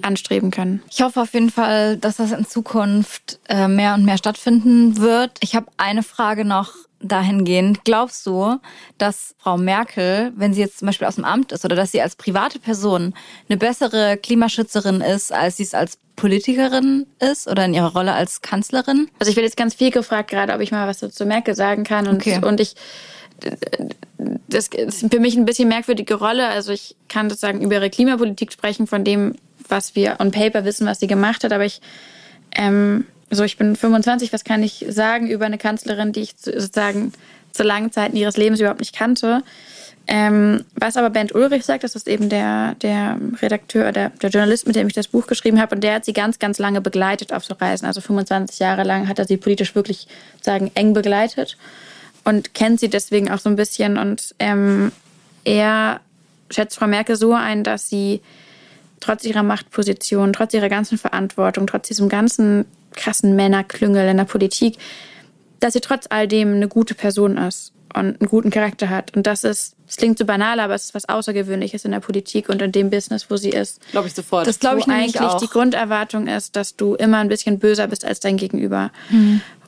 anstreben 0.00 0.50
können. 0.50 0.82
Ich 0.90 1.02
hoffe 1.02 1.20
auf 1.20 1.34
jeden 1.34 1.50
Fall, 1.50 1.98
dass 1.98 2.16
das 2.16 2.32
in 2.32 2.46
Zukunft 2.46 3.38
äh, 3.50 3.68
mehr 3.68 3.92
und 3.94 4.06
mehr 4.06 4.16
stattfinden 4.16 4.98
wird. 4.98 5.32
Ich 5.40 5.54
habe 5.54 5.66
eine 5.76 6.02
Frage 6.02 6.46
noch 6.46 6.72
dahingehend. 7.04 7.84
Glaubst 7.84 8.24
du, 8.26 8.58
dass 8.98 9.34
Frau 9.38 9.56
Merkel, 9.56 10.32
wenn 10.36 10.54
sie 10.54 10.60
jetzt 10.60 10.78
zum 10.78 10.86
Beispiel 10.86 11.06
aus 11.06 11.16
dem 11.16 11.24
Amt 11.24 11.52
ist 11.52 11.64
oder 11.64 11.76
dass 11.76 11.92
sie 11.92 12.00
als 12.00 12.16
private 12.16 12.58
Person 12.58 13.14
eine 13.48 13.58
bessere 13.58 14.16
Klimaschützerin 14.16 15.00
ist, 15.00 15.32
als 15.32 15.58
sie 15.58 15.64
es 15.64 15.74
als 15.74 15.98
Politikerin 16.16 17.06
ist 17.18 17.48
oder 17.48 17.64
in 17.64 17.74
ihrer 17.74 17.92
Rolle 17.92 18.12
als 18.12 18.40
Kanzlerin? 18.40 19.08
Also 19.18 19.30
ich 19.30 19.36
werde 19.36 19.46
jetzt 19.46 19.56
ganz 19.56 19.74
viel 19.74 19.90
gefragt, 19.90 20.14
fragt 20.14 20.30
gerade, 20.30 20.52
ob 20.54 20.60
ich 20.60 20.70
mal 20.70 20.86
was 20.86 20.98
dazu 20.98 21.26
Merkel 21.26 21.54
sagen 21.54 21.82
kann. 21.84 22.06
Und, 22.06 22.16
Okay. 22.16 22.40
und 22.44 22.60
ich, 22.60 22.74
das 24.48 24.68
ist 24.68 25.12
für 25.12 25.20
mich 25.20 25.36
ein 25.36 25.44
bisschen 25.44 25.68
merkwürdige 25.68 26.14
Rolle. 26.14 26.46
Also 26.48 26.72
ich 26.72 26.94
kann 27.08 27.28
sozusagen 27.28 27.60
über 27.60 27.74
ihre 27.74 27.90
Klimapolitik 27.90 28.52
sprechen, 28.52 28.86
von 28.86 29.02
dem, 29.02 29.34
was 29.68 29.94
wir 29.94 30.16
on 30.20 30.30
paper 30.30 30.64
wissen, 30.64 30.86
was 30.86 31.00
sie 31.00 31.06
gemacht 31.06 31.42
hat. 31.42 31.52
Aber 31.52 31.64
ich, 31.64 31.80
ähm, 32.54 33.06
so 33.34 33.44
ich 33.44 33.56
bin 33.56 33.76
25, 33.76 34.32
was 34.32 34.44
kann 34.44 34.62
ich 34.62 34.84
sagen 34.88 35.28
über 35.28 35.46
eine 35.46 35.58
Kanzlerin, 35.58 36.12
die 36.12 36.20
ich 36.20 36.36
zu- 36.36 36.52
sozusagen 36.52 37.12
zu 37.52 37.62
langen 37.62 37.92
Zeiten 37.92 38.16
ihres 38.16 38.36
Lebens 38.36 38.60
überhaupt 38.60 38.80
nicht 38.80 38.94
kannte? 38.96 39.42
Ähm, 40.06 40.64
was 40.74 40.98
aber 40.98 41.08
Bernd 41.08 41.34
Ulrich 41.34 41.64
sagt, 41.64 41.82
das 41.82 41.96
ist 41.96 42.08
eben 42.08 42.28
der, 42.28 42.74
der 42.82 43.18
Redakteur, 43.40 43.90
der, 43.90 44.10
der 44.10 44.28
Journalist, 44.28 44.66
mit 44.66 44.76
dem 44.76 44.86
ich 44.86 44.92
das 44.92 45.08
Buch 45.08 45.26
geschrieben 45.26 45.58
habe, 45.58 45.74
und 45.74 45.82
der 45.82 45.94
hat 45.94 46.04
sie 46.04 46.12
ganz, 46.12 46.38
ganz 46.38 46.58
lange 46.58 46.82
begleitet 46.82 47.32
auf 47.32 47.44
so 47.44 47.54
Reisen. 47.54 47.86
Also 47.86 48.02
25 48.02 48.58
Jahre 48.58 48.82
lang 48.82 49.08
hat 49.08 49.18
er 49.18 49.24
sie 49.24 49.38
politisch 49.38 49.74
wirklich 49.74 50.06
sagen 50.42 50.70
eng 50.74 50.92
begleitet 50.92 51.56
und 52.24 52.52
kennt 52.52 52.80
sie 52.80 52.90
deswegen 52.90 53.30
auch 53.30 53.38
so 53.38 53.48
ein 53.48 53.56
bisschen. 53.56 53.96
Und 53.96 54.34
ähm, 54.40 54.92
er 55.44 56.00
schätzt 56.50 56.76
Frau 56.76 56.86
Merkel 56.86 57.16
so 57.16 57.32
ein, 57.32 57.64
dass 57.64 57.88
sie 57.88 58.20
trotz 59.00 59.24
ihrer 59.24 59.42
Machtposition, 59.42 60.34
trotz 60.34 60.52
ihrer 60.52 60.68
ganzen 60.68 60.98
Verantwortung, 60.98 61.66
trotz 61.66 61.88
diesem 61.88 62.10
ganzen 62.10 62.66
krassen 62.96 63.36
Männerklüngel 63.36 64.08
in 64.08 64.16
der 64.16 64.24
Politik, 64.24 64.78
dass 65.60 65.72
sie 65.72 65.80
trotz 65.80 66.06
all 66.10 66.28
dem 66.28 66.54
eine 66.54 66.68
gute 66.68 66.94
Person 66.94 67.36
ist 67.36 67.72
und 67.94 68.20
einen 68.20 68.28
guten 68.28 68.50
Charakter 68.50 68.88
hat. 68.90 69.16
Und 69.16 69.26
das 69.26 69.44
ist, 69.44 69.76
es 69.88 69.96
klingt 69.96 70.18
so 70.18 70.24
banal, 70.24 70.58
aber 70.60 70.74
es 70.74 70.84
ist 70.86 70.94
was 70.94 71.08
Außergewöhnliches 71.08 71.84
in 71.84 71.92
der 71.92 72.00
Politik 72.00 72.48
und 72.48 72.60
in 72.60 72.72
dem 72.72 72.90
Business, 72.90 73.30
wo 73.30 73.36
sie 73.36 73.50
ist. 73.50 73.80
Glaube 73.92 74.08
ich 74.08 74.14
sofort. 74.14 74.46
Das 74.46 74.58
glaube 74.58 74.80
ich 74.80 74.88
eigentlich 74.88 75.20
auch. 75.20 75.40
die 75.40 75.46
Grunderwartung 75.46 76.26
ist, 76.26 76.56
dass 76.56 76.76
du 76.76 76.94
immer 76.94 77.18
ein 77.18 77.28
bisschen 77.28 77.58
böser 77.58 77.86
bist 77.86 78.04
als 78.04 78.20
dein 78.20 78.36
Gegenüber. 78.36 78.90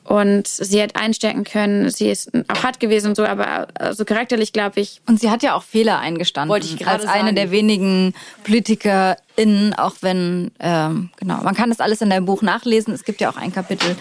Und 0.03 0.47
sie 0.47 0.81
hat 0.81 0.95
einstecken 0.95 1.43
können, 1.43 1.89
sie 1.89 2.09
ist 2.09 2.31
auch 2.47 2.63
hart 2.63 2.79
gewesen 2.79 3.07
und 3.07 3.15
so, 3.15 3.25
aber 3.25 3.67
also 3.75 4.05
charakterlich 4.05 4.53
glaube 4.53 4.79
ich, 4.79 5.01
Und 5.05 5.19
sie 5.19 5.29
hat 5.29 5.43
ja 5.43 5.53
auch 5.53 5.63
Fehler 5.63 5.99
eingestanden. 5.99 6.49
Wollte 6.49 6.67
ich 6.67 6.77
gerade 6.77 7.01
Als 7.01 7.05
eine 7.05 7.23
sagen. 7.23 7.35
der 7.35 7.51
wenigen 7.51 8.13
PolitikerInnen, 9.37 9.73
auch 9.75 9.95
wenn, 10.01 10.51
ähm, 10.59 11.09
genau, 11.17 11.41
man 11.43 11.55
kann 11.55 11.69
das 11.69 11.79
alles 11.79 12.01
in 12.01 12.09
deinem 12.09 12.25
Buch 12.25 12.41
nachlesen. 12.41 12.93
Es 12.93 13.03
gibt 13.03 13.21
ja 13.21 13.29
auch 13.29 13.37
ein 13.37 13.53
Kapitel. 13.53 13.95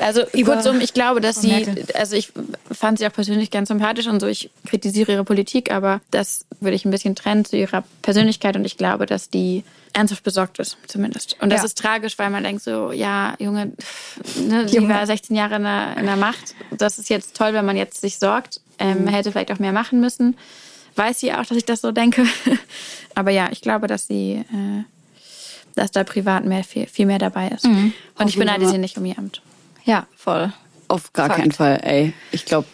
Also 0.00 0.22
kurzum, 0.44 0.80
ich 0.80 0.94
glaube, 0.94 1.20
dass 1.20 1.40
sie, 1.40 1.66
also 1.94 2.16
ich 2.16 2.32
fand 2.70 2.98
sie 2.98 3.06
auch 3.06 3.12
persönlich 3.12 3.50
ganz 3.50 3.68
sympathisch 3.68 4.06
und 4.06 4.20
so. 4.20 4.26
Ich 4.26 4.50
kritisiere 4.66 5.12
ihre 5.12 5.24
Politik, 5.24 5.72
aber 5.72 6.00
das 6.10 6.44
würde 6.60 6.76
ich 6.76 6.84
ein 6.84 6.90
bisschen 6.90 7.14
trennen 7.16 7.44
zu 7.44 7.56
ihrer 7.56 7.84
Persönlichkeit 8.02 8.56
und 8.56 8.64
ich 8.64 8.76
glaube, 8.76 9.06
dass 9.06 9.28
die 9.30 9.64
ernsthaft 9.94 10.22
besorgt 10.24 10.58
ist, 10.58 10.78
zumindest. 10.86 11.36
Und 11.40 11.50
das 11.50 11.60
Ja. 11.60 11.66
ist 11.66 11.76
tragisch, 11.76 12.18
weil 12.18 12.30
man 12.30 12.44
denkt 12.44 12.62
so, 12.62 12.92
ja, 12.92 13.34
Junge, 13.38 13.72
ne, 14.36 14.66
sie 14.66 14.88
war 14.88 15.06
16 15.06 15.36
Jahre 15.36 15.56
in 15.56 15.64
der, 15.64 15.96
in 15.98 16.06
der 16.06 16.16
Macht. 16.16 16.54
Das 16.70 16.98
ist 16.98 17.10
jetzt 17.10 17.36
toll, 17.36 17.52
wenn 17.52 17.66
man 17.66 17.76
jetzt 17.76 18.00
sich 18.00 18.18
sorgt. 18.18 18.60
Ähm, 18.78 19.04
man 19.04 19.12
hätte 19.12 19.30
vielleicht 19.32 19.52
auch 19.52 19.58
mehr 19.58 19.72
machen 19.72 20.00
müssen. 20.00 20.38
Weiß 20.96 21.20
sie 21.20 21.32
auch, 21.32 21.44
dass 21.46 21.56
ich 21.56 21.64
das 21.64 21.80
so 21.80 21.92
denke. 21.92 22.26
aber 23.14 23.30
ja, 23.30 23.48
ich 23.50 23.60
glaube, 23.60 23.86
dass 23.86 24.06
sie, 24.06 24.32
äh, 24.32 24.84
dass 25.74 25.90
da 25.90 26.04
privat 26.04 26.44
mehr, 26.44 26.64
viel, 26.64 26.86
viel 26.86 27.06
mehr 27.06 27.18
dabei 27.18 27.48
ist. 27.48 27.64
Und 27.64 28.28
ich 28.28 28.36
beneide 28.36 28.68
sie 28.68 28.78
nicht 28.78 28.98
um 28.98 29.04
ihr 29.04 29.18
Amt. 29.18 29.42
Ja, 29.84 30.06
voll. 30.16 30.52
Auf 30.88 31.12
gar 31.12 31.28
Fakt. 31.28 31.40
keinen 31.40 31.52
Fall, 31.52 31.80
ey. 31.82 32.12
Ich 32.32 32.44
glaube, 32.44 32.66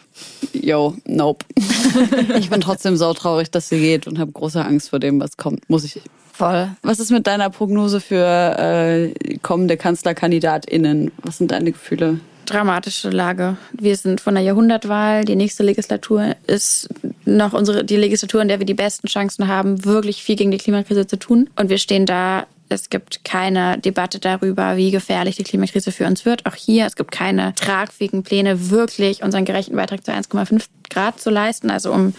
yo, 0.53 0.97
nope. 1.05 1.45
ich 2.39 2.51
bin 2.51 2.61
trotzdem 2.61 2.97
sautraurig, 2.97 3.51
dass 3.51 3.69
sie 3.69 3.79
geht 3.79 4.07
und 4.07 4.19
habe 4.19 4.33
große 4.33 4.65
Angst 4.65 4.91
vor 4.91 4.99
dem, 4.99 5.21
was 5.21 5.37
kommt. 5.37 5.69
Muss 5.71 5.85
ich. 5.85 6.01
Voll. 6.33 6.71
Was 6.83 7.01
ist 7.01 7.11
mit 7.11 7.27
deiner 7.27 7.51
Prognose 7.51 8.01
für 8.01 8.25
äh, 8.59 9.39
kommende 9.43 9.77
KanzlerkandidatInnen? 9.77 11.11
Was 11.23 11.39
sind 11.39 11.51
deine 11.51 11.73
Gefühle? 11.73 12.21
Dramatische 12.49 13.11
Lage. 13.11 13.57
Wir 13.73 13.97
sind 13.97 14.21
von 14.21 14.35
der 14.35 14.43
Jahrhundertwahl. 14.43 15.25
Die 15.25 15.37
nächste 15.37 15.63
Legislatur 15.63 16.37
ist 16.47 16.89
noch 17.25 17.53
unsere, 17.53 17.85
die 17.85 17.97
Legislatur, 17.97 18.43
in 18.43 18.49
der 18.49 18.59
wir 18.59 18.67
die 18.67 18.75
besten 18.75 19.09
Chancen 19.09 19.49
haben, 19.49 19.85
wirklich 19.85 20.23
viel 20.23 20.37
gegen 20.37 20.51
die 20.51 20.59
Klimakrise 20.59 21.07
zu 21.07 21.19
tun. 21.19 21.51
Und 21.57 21.69
wir 21.69 21.79
stehen 21.79 22.07
da. 22.07 22.47
Es 22.71 22.91
gibt 22.91 23.25
keine 23.25 23.79
Debatte 23.79 24.19
darüber, 24.19 24.77
wie 24.77 24.91
gefährlich 24.91 25.37
die 25.37 25.45
Klimakrise 25.45 25.91
für 25.91 26.07
uns 26.07 26.27
wird. 26.27 26.45
Auch 26.45 26.55
hier, 26.55 26.85
es 26.85 26.97
gibt 26.97 27.13
keine 27.13 27.55
tragfähigen 27.55 28.25
Pläne, 28.25 28.69
wirklich 28.71 29.23
unseren 29.23 29.47
gerechten 29.47 29.75
Beitrag 29.75 30.05
zu 30.05 30.13
1,5 30.13 30.65
Grad 30.91 31.19
zu 31.19 31.31
leisten. 31.31 31.71
Also 31.71 31.91
um 31.93 32.13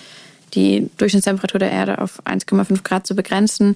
die 0.56 0.90
Durchschnittstemperatur 0.98 1.60
der 1.60 1.72
Erde 1.72 2.00
auf 2.00 2.26
1,5 2.26 2.84
Grad 2.84 3.08
zu 3.08 3.16
begrenzen. 3.16 3.76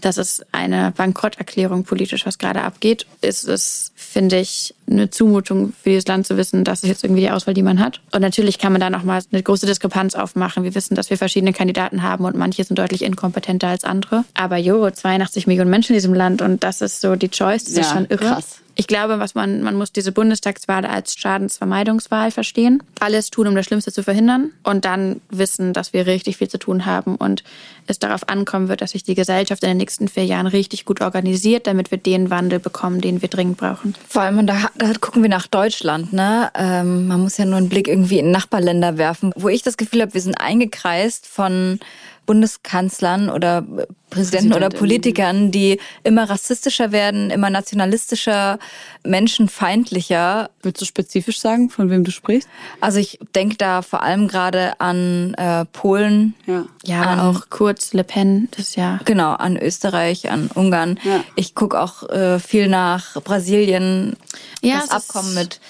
Das 0.00 0.18
ist 0.18 0.46
eine 0.52 0.92
Bankrotterklärung 0.96 1.84
politisch, 1.84 2.26
was 2.26 2.38
gerade 2.38 2.62
abgeht. 2.62 3.06
Ist 3.20 3.44
es, 3.44 3.91
finde 4.12 4.38
ich, 4.38 4.74
eine 4.88 5.10
Zumutung 5.10 5.72
für 5.82 5.90
dieses 5.90 6.06
Land 6.06 6.26
zu 6.26 6.36
wissen, 6.36 6.64
das 6.64 6.82
ist 6.82 6.88
jetzt 6.88 7.04
irgendwie 7.04 7.22
die 7.22 7.30
Auswahl, 7.30 7.54
die 7.54 7.62
man 7.62 7.80
hat. 7.80 8.00
Und 8.12 8.20
natürlich 8.20 8.58
kann 8.58 8.72
man 8.72 8.80
da 8.80 8.90
nochmal 8.90 9.22
eine 9.32 9.42
große 9.42 9.66
Diskrepanz 9.66 10.14
aufmachen. 10.14 10.64
Wir 10.64 10.74
wissen, 10.74 10.94
dass 10.94 11.10
wir 11.10 11.16
verschiedene 11.18 11.52
Kandidaten 11.52 12.02
haben 12.02 12.24
und 12.24 12.36
manche 12.36 12.62
sind 12.64 12.78
deutlich 12.78 13.02
inkompetenter 13.02 13.68
als 13.68 13.84
andere. 13.84 14.24
Aber 14.34 14.56
jo, 14.58 14.88
82 14.90 15.46
Millionen 15.46 15.70
Menschen 15.70 15.92
in 15.92 15.96
diesem 15.96 16.14
Land 16.14 16.42
und 16.42 16.62
das 16.62 16.80
ist 16.80 17.00
so 17.00 17.16
die 17.16 17.28
Choice, 17.30 17.64
das 17.64 17.72
ist 17.72 17.78
Ja, 17.78 17.84
schon 17.94 18.04
irre. 18.06 18.16
krass. 18.16 18.58
Ich 18.74 18.86
glaube, 18.86 19.18
was 19.18 19.34
man, 19.34 19.62
man 19.62 19.76
muss 19.76 19.92
diese 19.92 20.12
Bundestagswahl 20.12 20.86
als 20.86 21.14
Schadensvermeidungswahl 21.16 22.30
verstehen. 22.30 22.82
Alles 23.00 23.30
tun, 23.30 23.46
um 23.46 23.54
das 23.54 23.66
Schlimmste 23.66 23.92
zu 23.92 24.02
verhindern 24.02 24.50
und 24.62 24.84
dann 24.84 25.20
wissen, 25.30 25.72
dass 25.72 25.92
wir 25.92 26.06
richtig 26.06 26.38
viel 26.38 26.48
zu 26.48 26.58
tun 26.58 26.86
haben 26.86 27.16
und 27.16 27.44
es 27.86 27.98
darauf 27.98 28.28
ankommen 28.28 28.68
wird, 28.68 28.80
dass 28.80 28.92
sich 28.92 29.04
die 29.04 29.14
Gesellschaft 29.14 29.62
in 29.62 29.70
den 29.70 29.76
nächsten 29.76 30.08
vier 30.08 30.24
Jahren 30.24 30.46
richtig 30.46 30.84
gut 30.84 31.00
organisiert, 31.00 31.66
damit 31.66 31.90
wir 31.90 31.98
den 31.98 32.30
Wandel 32.30 32.60
bekommen, 32.60 33.00
den 33.00 33.20
wir 33.20 33.28
dringend 33.28 33.58
brauchen. 33.58 33.94
Vor 34.08 34.22
allem, 34.22 34.46
da, 34.46 34.70
da 34.76 34.92
gucken 35.00 35.22
wir 35.22 35.30
nach 35.30 35.46
Deutschland, 35.46 36.12
ne? 36.12 36.50
Ähm, 36.54 37.08
man 37.08 37.20
muss 37.20 37.36
ja 37.36 37.44
nur 37.44 37.56
einen 37.56 37.68
Blick 37.68 37.88
irgendwie 37.88 38.18
in 38.18 38.30
Nachbarländer 38.30 38.98
werfen, 38.98 39.32
wo 39.36 39.48
ich 39.48 39.62
das 39.62 39.76
Gefühl 39.76 40.02
habe, 40.02 40.14
wir 40.14 40.20
sind 40.20 40.40
eingekreist 40.40 41.26
von 41.26 41.80
Bundeskanzlern 42.26 43.28
oder 43.30 43.64
Präsidenten 44.10 44.52
oder. 44.52 44.68
Politikern, 44.68 45.50
die 45.50 45.80
immer 46.04 46.28
rassistischer 46.28 46.92
werden, 46.92 47.30
immer 47.30 47.50
nationalistischer, 47.50 48.58
menschenfeindlicher. 49.04 50.50
Willst 50.62 50.80
du 50.80 50.84
spezifisch 50.84 51.40
sagen, 51.40 51.70
von 51.70 51.90
wem 51.90 52.04
du 52.04 52.10
sprichst? 52.10 52.48
Also 52.80 52.98
ich 52.98 53.18
denke 53.34 53.56
da 53.56 53.82
vor 53.82 54.02
allem 54.02 54.28
gerade 54.28 54.78
an 54.80 55.34
äh, 55.34 55.64
Polen, 55.66 56.34
Ja. 56.46 56.64
Ja, 56.84 57.02
An- 57.02 57.20
auch 57.20 57.48
Kurz, 57.50 57.92
Le 57.92 58.04
Pen, 58.04 58.48
das 58.56 58.76
ja 58.76 58.98
genau, 59.04 59.32
an 59.32 59.56
Österreich, 59.56 60.30
an 60.30 60.50
Ungarn. 60.54 60.98
Ja. 61.04 61.22
Ich 61.36 61.54
gucke 61.54 61.80
auch 61.80 62.08
äh, 62.10 62.38
viel 62.38 62.68
nach 62.68 63.20
Brasilien, 63.22 64.16
Ja, 64.62 64.80
das 64.80 64.90
Abkommen 64.90 65.34
mit 65.34 65.60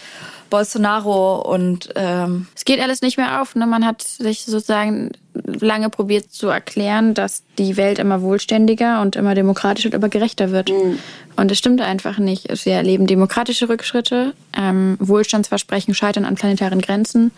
Bolsonaro 0.52 1.40
und 1.40 1.88
ähm, 1.96 2.46
Es 2.54 2.66
geht 2.66 2.78
alles 2.78 3.00
nicht 3.00 3.16
mehr 3.16 3.40
auf. 3.40 3.56
Ne? 3.56 3.66
Man 3.66 3.86
hat 3.86 4.02
sich 4.02 4.44
sozusagen 4.44 5.12
lange 5.32 5.88
probiert 5.88 6.30
zu 6.30 6.48
erklären, 6.48 7.14
dass 7.14 7.42
die 7.56 7.78
Welt 7.78 7.98
immer 7.98 8.20
wohlständiger 8.20 9.00
und 9.00 9.16
immer 9.16 9.34
demokratischer 9.34 9.88
und 9.88 9.94
immer 9.94 10.10
gerechter 10.10 10.50
wird. 10.50 10.70
Und 11.36 11.50
das 11.50 11.56
stimmt 11.56 11.80
einfach 11.80 12.18
nicht. 12.18 12.66
Wir 12.66 12.74
erleben 12.74 13.06
demokratische 13.06 13.70
Rückschritte, 13.70 14.34
ähm, 14.54 14.98
Wohlstandsversprechen 15.00 15.94
scheitern 15.94 16.26
an 16.26 16.34
planetaren 16.34 16.82
Grenzen. 16.82 17.30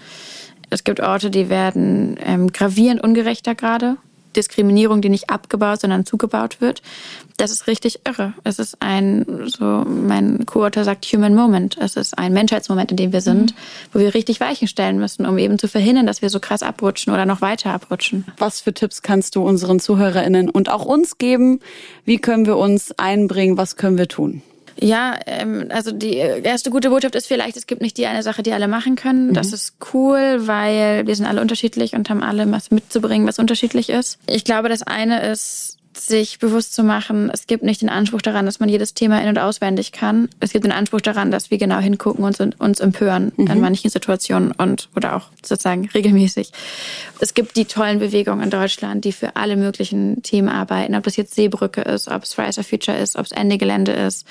Es 0.70 0.82
gibt 0.82 0.98
Orte, 0.98 1.30
die 1.30 1.48
werden 1.48 2.18
ähm, 2.20 2.52
gravierend 2.52 3.00
ungerechter 3.00 3.54
gerade. 3.54 3.96
Diskriminierung, 4.36 5.00
die 5.00 5.08
nicht 5.08 5.30
abgebaut, 5.30 5.80
sondern 5.80 6.06
zugebaut 6.06 6.60
wird. 6.60 6.82
Das 7.36 7.50
ist 7.50 7.66
richtig 7.66 8.00
irre. 8.06 8.34
Es 8.44 8.58
ist 8.58 8.76
ein, 8.80 9.24
so 9.46 9.84
mein 9.86 10.46
Co-Autor 10.46 10.84
sagt, 10.84 11.04
Human 11.06 11.34
Moment. 11.34 11.76
Es 11.80 11.96
ist 11.96 12.16
ein 12.18 12.32
Menschheitsmoment, 12.32 12.90
in 12.90 12.96
dem 12.96 13.12
wir 13.12 13.20
sind, 13.20 13.54
wo 13.92 13.98
wir 13.98 14.14
richtig 14.14 14.40
Weichen 14.40 14.68
stellen 14.68 14.98
müssen, 14.98 15.26
um 15.26 15.38
eben 15.38 15.58
zu 15.58 15.68
verhindern, 15.68 16.06
dass 16.06 16.22
wir 16.22 16.30
so 16.30 16.40
krass 16.40 16.62
abrutschen 16.62 17.12
oder 17.12 17.26
noch 17.26 17.40
weiter 17.40 17.72
abrutschen. 17.72 18.24
Was 18.38 18.60
für 18.60 18.72
Tipps 18.72 19.02
kannst 19.02 19.36
du 19.36 19.42
unseren 19.42 19.80
ZuhörerInnen 19.80 20.48
und 20.50 20.70
auch 20.70 20.84
uns 20.84 21.18
geben? 21.18 21.60
Wie 22.04 22.18
können 22.18 22.46
wir 22.46 22.56
uns 22.56 22.92
einbringen? 22.98 23.56
Was 23.56 23.76
können 23.76 23.98
wir 23.98 24.08
tun? 24.08 24.42
Ja, 24.80 25.18
ähm, 25.26 25.66
also 25.70 25.92
die 25.92 26.16
erste 26.16 26.70
gute 26.70 26.90
Botschaft 26.90 27.14
ist 27.14 27.26
vielleicht, 27.26 27.56
es 27.56 27.66
gibt 27.66 27.82
nicht 27.82 27.96
die 27.96 28.06
eine 28.06 28.22
Sache, 28.22 28.42
die 28.42 28.52
alle 28.52 28.68
machen 28.68 28.96
können. 28.96 29.32
Das 29.32 29.52
ist 29.52 29.74
cool, 29.92 30.46
weil 30.46 31.06
wir 31.06 31.14
sind 31.14 31.26
alle 31.26 31.40
unterschiedlich 31.40 31.94
und 31.94 32.10
haben 32.10 32.22
alle 32.22 32.50
was 32.50 32.70
mitzubringen, 32.70 33.26
was 33.26 33.38
unterschiedlich 33.38 33.88
ist. 33.88 34.18
Ich 34.26 34.44
glaube, 34.44 34.68
das 34.68 34.82
eine 34.82 35.30
ist, 35.30 35.78
sich 35.96 36.38
bewusst 36.38 36.74
zu 36.74 36.82
machen, 36.82 37.30
es 37.32 37.46
gibt 37.46 37.62
nicht 37.62 37.82
den 37.82 37.88
Anspruch 37.88 38.22
daran, 38.22 38.46
dass 38.46 38.60
man 38.60 38.68
jedes 38.68 38.94
Thema 38.94 39.20
in- 39.20 39.28
und 39.28 39.38
auswendig 39.38 39.92
kann. 39.92 40.28
Es 40.40 40.52
gibt 40.52 40.64
den 40.64 40.72
Anspruch 40.72 41.00
daran, 41.00 41.30
dass 41.30 41.50
wir 41.50 41.58
genau 41.58 41.78
hingucken 41.78 42.24
und 42.24 42.60
uns, 42.60 42.80
empören 42.80 43.32
in 43.36 43.60
manchen 43.60 43.90
Situationen 43.90 44.52
und 44.52 44.88
oder 44.96 45.16
auch 45.16 45.28
sozusagen 45.42 45.88
regelmäßig. 45.94 46.50
Es 47.20 47.34
gibt 47.34 47.56
die 47.56 47.64
tollen 47.64 47.98
Bewegungen 47.98 48.42
in 48.42 48.50
Deutschland, 48.50 49.04
die 49.04 49.12
für 49.12 49.36
alle 49.36 49.56
möglichen 49.56 50.22
Themen 50.22 50.48
arbeiten, 50.48 50.94
ob 50.94 51.04
das 51.04 51.16
jetzt 51.16 51.34
Seebrücke 51.34 51.82
ist, 51.82 52.08
ob 52.08 52.24
es 52.24 52.34
Fridays 52.34 52.56
for 52.56 52.64
Future 52.64 52.96
ist, 52.96 53.16
ob 53.16 53.26
es 53.26 53.32
Ende 53.32 53.58
Gelände 53.58 53.92
ist, 53.92 54.26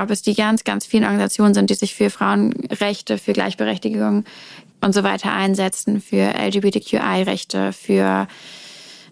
ob 0.00 0.10
es 0.10 0.22
die 0.22 0.34
ganz, 0.34 0.64
ganz 0.64 0.86
vielen 0.86 1.04
Organisationen 1.04 1.54
sind, 1.54 1.70
die 1.70 1.74
sich 1.74 1.94
für 1.94 2.10
Frauenrechte, 2.10 3.18
für 3.18 3.32
Gleichberechtigung 3.32 4.24
und 4.80 4.92
so 4.94 5.02
weiter 5.02 5.32
einsetzen, 5.32 6.00
für 6.00 6.34
LGBTQI-Rechte, 6.34 7.72
für 7.72 8.26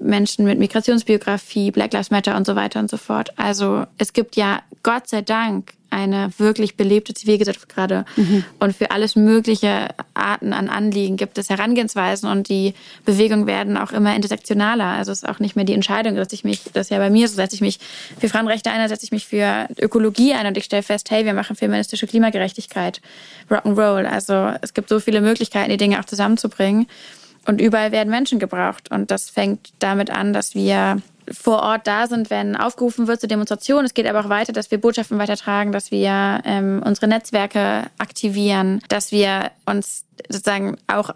Menschen 0.00 0.44
mit 0.44 0.58
Migrationsbiografie, 0.58 1.70
Black 1.70 1.92
Lives 1.92 2.10
Matter 2.10 2.36
und 2.36 2.46
so 2.46 2.56
weiter 2.56 2.80
und 2.80 2.90
so 2.90 2.96
fort. 2.96 3.38
Also 3.38 3.86
es 3.98 4.12
gibt 4.12 4.36
ja 4.36 4.60
Gott 4.82 5.08
sei 5.08 5.22
Dank 5.22 5.74
eine 5.90 6.30
wirklich 6.38 6.76
belebte 6.76 7.14
Zivilgesellschaft 7.14 7.68
gerade. 7.68 8.04
Und 8.60 8.76
für 8.76 8.92
alles 8.92 9.16
mögliche 9.16 9.88
Arten 10.14 10.52
an 10.52 10.68
Anliegen 10.68 11.16
gibt 11.16 11.36
es 11.36 11.50
Herangehensweisen 11.50 12.30
und 12.30 12.48
die 12.48 12.74
Bewegungen 13.04 13.46
werden 13.46 13.76
auch 13.76 13.90
immer 13.90 14.14
intersektionaler. 14.14 14.84
Also 14.84 15.10
es 15.10 15.24
ist 15.24 15.28
auch 15.28 15.40
nicht 15.40 15.56
mehr 15.56 15.64
die 15.64 15.74
Entscheidung, 15.74 16.14
dass 16.14 16.32
ich 16.32 16.44
mich, 16.44 16.62
das 16.72 16.86
ist 16.86 16.90
ja 16.90 16.98
bei 16.98 17.10
mir 17.10 17.26
so, 17.28 17.34
setze 17.34 17.56
ich 17.56 17.60
mich 17.60 17.80
für 18.18 18.28
Frauenrechte 18.28 18.70
ein, 18.70 18.88
setze 18.88 19.04
ich 19.04 19.12
mich 19.12 19.26
für 19.26 19.66
Ökologie 19.80 20.32
ein 20.32 20.46
und 20.46 20.56
ich 20.56 20.64
stelle 20.64 20.84
fest, 20.84 21.10
hey, 21.10 21.24
wir 21.24 21.34
machen 21.34 21.56
feministische 21.56 22.06
Klimagerechtigkeit, 22.06 23.00
Rock'n'Roll. 23.50 24.04
Also 24.04 24.52
es 24.62 24.74
gibt 24.74 24.88
so 24.88 25.00
viele 25.00 25.20
Möglichkeiten, 25.20 25.70
die 25.70 25.76
Dinge 25.76 25.98
auch 25.98 26.04
zusammenzubringen. 26.04 26.86
Und 27.50 27.60
überall 27.60 27.90
werden 27.90 28.10
Menschen 28.10 28.38
gebraucht. 28.38 28.92
Und 28.92 29.10
das 29.10 29.28
fängt 29.28 29.72
damit 29.80 30.08
an, 30.08 30.32
dass 30.32 30.54
wir 30.54 31.02
vor 31.28 31.64
Ort 31.64 31.88
da 31.88 32.06
sind, 32.06 32.30
wenn 32.30 32.54
aufgerufen 32.54 33.08
wird 33.08 33.18
zur 33.18 33.28
Demonstration. 33.28 33.84
Es 33.84 33.92
geht 33.92 34.06
aber 34.06 34.20
auch 34.20 34.28
weiter, 34.28 34.52
dass 34.52 34.70
wir 34.70 34.80
Botschaften 34.80 35.18
weitertragen, 35.18 35.72
dass 35.72 35.90
wir 35.90 36.42
ähm, 36.44 36.80
unsere 36.86 37.08
Netzwerke 37.08 37.86
aktivieren, 37.98 38.80
dass 38.88 39.10
wir 39.10 39.50
uns 39.66 40.04
sozusagen 40.28 40.76
auch 40.86 41.10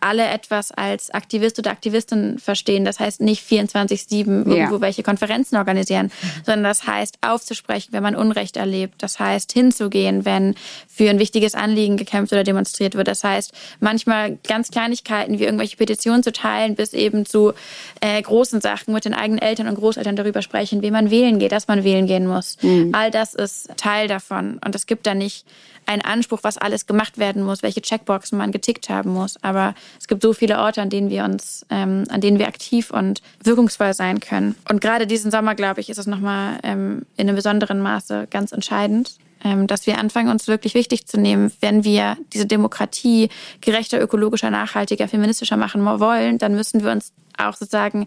alle 0.00 0.26
etwas 0.26 0.72
als 0.72 1.10
Aktivist 1.10 1.58
oder 1.58 1.70
Aktivistin 1.70 2.38
verstehen. 2.38 2.84
Das 2.84 3.00
heißt 3.00 3.20
nicht 3.20 3.44
24-7 3.48 4.46
irgendwo 4.46 4.74
Ja. 4.76 4.80
welche 4.80 5.02
Konferenzen 5.02 5.56
organisieren, 5.56 6.10
sondern 6.44 6.64
das 6.64 6.86
heißt 6.86 7.18
aufzusprechen, 7.20 7.92
wenn 7.92 8.02
man 8.02 8.14
Unrecht 8.16 8.56
erlebt. 8.56 9.02
Das 9.02 9.18
heißt 9.18 9.52
hinzugehen, 9.52 10.24
wenn 10.24 10.54
für 10.88 11.08
ein 11.10 11.18
wichtiges 11.18 11.54
Anliegen 11.54 11.96
gekämpft 11.96 12.32
oder 12.32 12.44
demonstriert 12.44 12.94
wird. 12.94 13.08
Das 13.08 13.24
heißt 13.24 13.52
manchmal 13.80 14.38
ganz 14.46 14.70
Kleinigkeiten 14.70 15.38
wie 15.38 15.44
irgendwelche 15.44 15.76
Petitionen 15.76 16.22
zu 16.22 16.32
teilen, 16.32 16.74
bis 16.74 16.92
eben 16.92 17.26
zu 17.26 17.52
äh, 18.00 18.20
großen 18.20 18.60
Sachen 18.60 18.94
mit 18.94 19.04
den 19.04 19.14
eigenen 19.14 19.40
Eltern 19.40 19.68
und 19.68 19.74
Großeltern 19.76 20.16
darüber 20.16 20.42
sprechen, 20.42 20.82
wie 20.82 20.90
man 20.90 21.10
wählen 21.10 21.38
geht, 21.38 21.52
dass 21.52 21.68
man 21.68 21.84
wählen 21.84 22.06
gehen 22.06 22.26
muss. 22.26 22.56
All 22.92 23.10
das 23.10 23.34
ist 23.34 23.68
Teil 23.76 24.08
davon. 24.08 24.60
Und 24.64 24.74
es 24.74 24.86
gibt 24.86 25.06
da 25.06 25.14
nicht 25.14 25.46
einen 25.90 26.02
Anspruch, 26.02 26.40
was 26.42 26.56
alles 26.56 26.86
gemacht 26.86 27.18
werden 27.18 27.42
muss, 27.42 27.62
welche 27.62 27.82
Checkboxen 27.82 28.38
man 28.38 28.52
getickt 28.52 28.88
haben 28.88 29.10
muss. 29.10 29.42
Aber 29.42 29.74
es 29.98 30.06
gibt 30.06 30.22
so 30.22 30.32
viele 30.32 30.58
Orte, 30.58 30.80
an 30.80 30.88
denen 30.88 31.10
wir 31.10 31.24
uns, 31.24 31.66
ähm, 31.68 32.04
an 32.10 32.20
denen 32.20 32.38
wir 32.38 32.46
aktiv 32.46 32.90
und 32.90 33.20
wirkungsvoll 33.42 33.92
sein 33.92 34.20
können. 34.20 34.54
Und 34.68 34.80
gerade 34.80 35.06
diesen 35.06 35.30
Sommer, 35.30 35.54
glaube 35.54 35.80
ich, 35.80 35.90
ist 35.90 35.98
es 35.98 36.06
nochmal 36.06 36.58
ähm, 36.62 37.02
in 37.16 37.28
einem 37.28 37.36
besonderen 37.36 37.80
Maße 37.80 38.28
ganz 38.30 38.52
entscheidend, 38.52 39.16
ähm, 39.42 39.66
dass 39.66 39.86
wir 39.86 39.98
anfangen, 39.98 40.30
uns 40.30 40.46
wirklich 40.46 40.74
wichtig 40.74 41.06
zu 41.06 41.18
nehmen. 41.18 41.52
Wenn 41.60 41.82
wir 41.82 42.16
diese 42.32 42.46
Demokratie 42.46 43.28
gerechter, 43.60 44.00
ökologischer, 44.00 44.50
nachhaltiger, 44.50 45.08
feministischer 45.08 45.56
machen 45.56 45.84
wollen, 45.84 46.38
dann 46.38 46.54
müssen 46.54 46.84
wir 46.84 46.92
uns 46.92 47.12
auch 47.36 47.54
sozusagen 47.54 48.06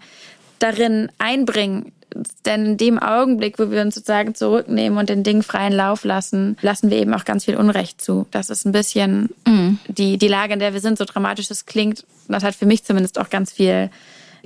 darin 0.59 1.09
einbringen. 1.17 1.91
Denn 2.45 2.65
in 2.65 2.77
dem 2.77 2.99
Augenblick, 2.99 3.57
wo 3.57 3.71
wir 3.71 3.81
uns 3.81 3.95
sozusagen 3.95 4.35
zurücknehmen 4.35 4.99
und 4.99 5.09
den 5.09 5.23
Dingen 5.23 5.41
freien 5.41 5.73
Lauf 5.73 6.03
lassen, 6.03 6.57
lassen 6.61 6.91
wir 6.91 6.97
eben 6.97 7.13
auch 7.13 7.25
ganz 7.25 7.45
viel 7.45 7.55
Unrecht 7.55 8.01
zu. 8.01 8.27
Das 8.29 8.51
ist 8.51 8.65
ein 8.65 8.71
bisschen 8.71 9.29
die, 9.87 10.17
die 10.19 10.27
Lage, 10.27 10.53
in 10.53 10.59
der 10.59 10.73
wir 10.73 10.79
sind, 10.79 10.99
so 10.99 11.05
dramatisch 11.05 11.49
es 11.49 11.65
klingt. 11.65 12.05
Das 12.27 12.43
hat 12.43 12.53
für 12.53 12.67
mich 12.67 12.83
zumindest 12.83 13.19
auch 13.19 13.31
ganz 13.31 13.51
viel 13.51 13.89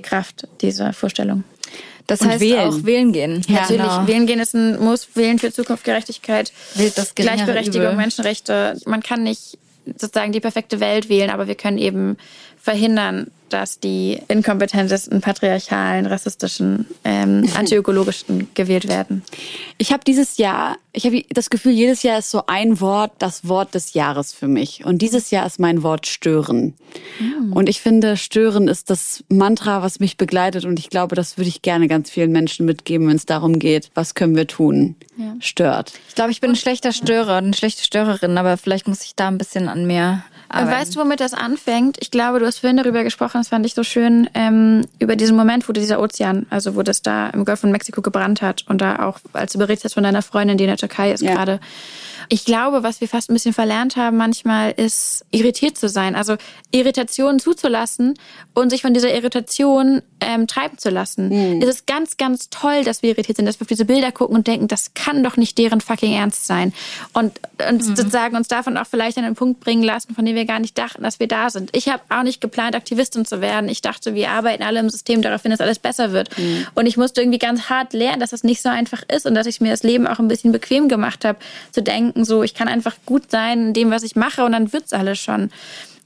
Kraft, 0.02 0.48
diese 0.62 0.92
Vorstellung. 0.94 1.44
Das 2.06 2.22
Und 2.22 2.30
heißt 2.30 2.40
wählen. 2.40 2.60
auch 2.60 2.84
wählen 2.84 3.12
gehen. 3.12 3.44
Natürlich, 3.48 3.82
genau. 3.82 4.06
wählen 4.06 4.26
gehen 4.26 4.40
ist 4.40 4.54
ein 4.54 4.82
Muss, 4.82 5.08
wählen 5.14 5.38
für 5.38 5.52
Zukunft, 5.52 5.84
Gerechtigkeit, 5.84 6.52
Gleichberechtigung, 7.14 7.88
Übel. 7.88 7.96
Menschenrechte. 7.96 8.78
Man 8.86 9.02
kann 9.02 9.22
nicht 9.24 9.58
sozusagen 9.84 10.32
die 10.32 10.40
perfekte 10.40 10.80
Welt 10.80 11.10
wählen, 11.10 11.30
aber 11.30 11.48
wir 11.48 11.54
können 11.54 11.76
eben 11.76 12.16
verhindern, 12.68 13.30
dass 13.48 13.80
die 13.80 14.20
inkompetentesten, 14.28 15.22
patriarchalen, 15.22 16.04
rassistischen, 16.04 16.84
ähm, 17.02 17.48
antiökologischen 17.56 18.48
gewählt 18.52 18.88
werden. 18.88 19.22
Ich 19.78 19.90
habe 19.90 20.04
dieses 20.06 20.36
Jahr, 20.36 20.76
ich 20.92 21.06
habe 21.06 21.24
das 21.30 21.48
Gefühl, 21.48 21.72
jedes 21.72 22.02
Jahr 22.02 22.18
ist 22.18 22.30
so 22.30 22.42
ein 22.46 22.78
Wort 22.82 23.12
das 23.20 23.48
Wort 23.48 23.74
des 23.74 23.94
Jahres 23.94 24.34
für 24.34 24.48
mich. 24.48 24.84
Und 24.84 25.00
dieses 25.00 25.30
Jahr 25.30 25.46
ist 25.46 25.58
mein 25.58 25.82
Wort 25.82 26.06
stören. 26.06 26.74
Und 27.52 27.70
ich 27.70 27.80
finde, 27.80 28.18
stören 28.18 28.68
ist 28.68 28.90
das 28.90 29.24
Mantra, 29.30 29.82
was 29.82 29.98
mich 29.98 30.18
begleitet. 30.18 30.66
Und 30.66 30.78
ich 30.78 30.90
glaube, 30.90 31.16
das 31.16 31.38
würde 31.38 31.48
ich 31.48 31.62
gerne 31.62 31.88
ganz 31.88 32.10
vielen 32.10 32.32
Menschen 32.32 32.66
mitgeben, 32.66 33.08
wenn 33.08 33.16
es 33.16 33.24
darum 33.24 33.58
geht, 33.58 33.90
was 33.94 34.14
können 34.14 34.36
wir 34.36 34.46
tun? 34.46 34.94
Stört. 35.40 35.94
Ich 36.08 36.14
glaube, 36.14 36.32
ich 36.32 36.42
bin 36.42 36.50
ein 36.50 36.56
schlechter 36.56 36.92
Störer, 36.92 37.36
eine 37.36 37.54
schlechte 37.54 37.82
Störerin, 37.82 38.36
aber 38.36 38.58
vielleicht 38.58 38.86
muss 38.86 39.02
ich 39.04 39.14
da 39.14 39.28
ein 39.28 39.38
bisschen 39.38 39.68
an 39.68 39.86
mir 39.86 40.22
Und 40.50 40.54
arbeiten. 40.60 40.80
weißt 40.80 40.96
du, 40.96 41.00
womit 41.00 41.20
das 41.20 41.34
anfängt? 41.34 41.98
Ich 42.00 42.10
glaube, 42.10 42.38
du 42.38 42.46
hast 42.46 42.58
vorhin 42.60 42.78
darüber 42.78 43.04
gesprochen, 43.04 43.38
das 43.38 43.48
fand 43.48 43.66
ich 43.66 43.74
so 43.74 43.82
schön, 43.84 44.30
ähm, 44.34 44.86
über 44.98 45.14
diesen 45.14 45.36
Moment, 45.36 45.68
wo 45.68 45.72
dieser 45.72 46.00
Ozean, 46.00 46.46
also 46.48 46.74
wo 46.74 46.82
das 46.82 47.02
da 47.02 47.28
im 47.30 47.44
Golf 47.44 47.60
von 47.60 47.70
Mexiko 47.70 48.00
gebrannt 48.00 48.40
hat 48.40 48.64
und 48.66 48.80
da 48.80 49.04
auch, 49.06 49.18
als 49.34 49.52
du 49.52 49.58
berichtet 49.58 49.84
hast 49.86 49.94
von 49.94 50.04
deiner 50.04 50.22
Freundin, 50.22 50.56
die 50.56 50.64
in 50.64 50.68
der 50.68 50.78
Türkei 50.78 51.12
ist 51.12 51.20
Ja. 51.22 51.34
gerade. 51.34 51.60
Ich 52.28 52.44
glaube, 52.44 52.82
was 52.82 53.00
wir 53.00 53.08
fast 53.08 53.30
ein 53.30 53.34
bisschen 53.34 53.54
verlernt 53.54 53.96
haben 53.96 54.16
manchmal, 54.16 54.72
ist 54.72 55.24
irritiert 55.30 55.78
zu 55.78 55.88
sein. 55.88 56.14
Also 56.14 56.36
Irritationen 56.70 57.40
zuzulassen 57.40 58.18
und 58.54 58.70
sich 58.70 58.82
von 58.82 58.92
dieser 58.92 59.14
Irritation 59.14 60.02
ähm, 60.20 60.46
treiben 60.46 60.78
zu 60.78 60.90
lassen. 60.90 61.62
Es 61.62 61.68
ist 61.68 61.86
ganz, 61.86 62.16
ganz 62.16 62.50
toll, 62.50 62.84
dass 62.84 63.02
wir 63.02 63.10
irritiert 63.10 63.36
sind, 63.36 63.46
dass 63.46 63.58
wir 63.58 63.64
auf 63.64 63.68
diese 63.68 63.84
Bilder 63.84 64.12
gucken 64.12 64.36
und 64.36 64.46
denken, 64.46 64.68
das 64.68 64.92
kann 64.94 65.22
doch 65.22 65.36
nicht 65.36 65.56
deren 65.58 65.80
fucking 65.80 66.12
Ernst 66.12 66.46
sein. 66.46 66.74
Und, 67.12 67.40
und 67.68 67.82
sozusagen 67.84 68.36
uns 68.36 68.48
davon 68.48 68.76
auch 68.76 68.86
vielleicht 68.86 69.16
an 69.16 69.24
einen 69.24 69.34
Punkt 69.34 69.60
bringen 69.60 69.82
lassen, 69.82 70.14
von 70.14 70.24
dem 70.24 70.36
wir 70.36 70.44
gar 70.44 70.58
nicht 70.58 70.76
dachten, 70.76 71.02
dass 71.02 71.20
wir 71.20 71.28
da 71.28 71.50
sind. 71.50 71.70
Ich 71.74 71.88
habe 71.88 72.02
auch 72.10 72.22
nicht 72.22 72.40
geplant, 72.40 72.74
Aktivistin 72.74 73.24
zu 73.24 73.40
werden. 73.40 73.68
Ich 73.68 73.80
dachte, 73.80 74.14
wir 74.14 74.30
arbeiten 74.30 74.62
alle 74.62 74.80
im 74.80 74.90
System 74.90 75.22
darauf 75.22 75.42
hin, 75.42 75.50
dass 75.50 75.60
alles 75.60 75.78
besser 75.78 76.12
wird. 76.12 76.30
Und 76.74 76.86
ich 76.86 76.96
musste 76.96 77.22
irgendwie 77.22 77.38
ganz 77.38 77.70
hart 77.70 77.92
lernen, 77.92 78.20
dass 78.20 78.30
das 78.30 78.44
nicht 78.44 78.60
so 78.60 78.68
einfach 78.68 79.02
ist 79.08 79.24
und 79.26 79.34
dass 79.34 79.46
ich 79.46 79.60
mir 79.60 79.70
das 79.70 79.82
Leben 79.82 80.06
auch 80.06 80.18
ein 80.18 80.28
bisschen 80.28 80.52
bequem 80.52 80.88
gemacht 80.88 81.24
habe, 81.24 81.38
zu 81.72 81.82
denken, 81.82 82.17
so, 82.24 82.42
ich 82.42 82.54
kann 82.54 82.68
einfach 82.68 82.96
gut 83.06 83.30
sein 83.30 83.68
in 83.68 83.72
dem, 83.74 83.90
was 83.90 84.02
ich 84.02 84.16
mache 84.16 84.44
und 84.44 84.52
dann 84.52 84.72
wird's 84.72 84.92
alles 84.92 85.18
schon. 85.18 85.50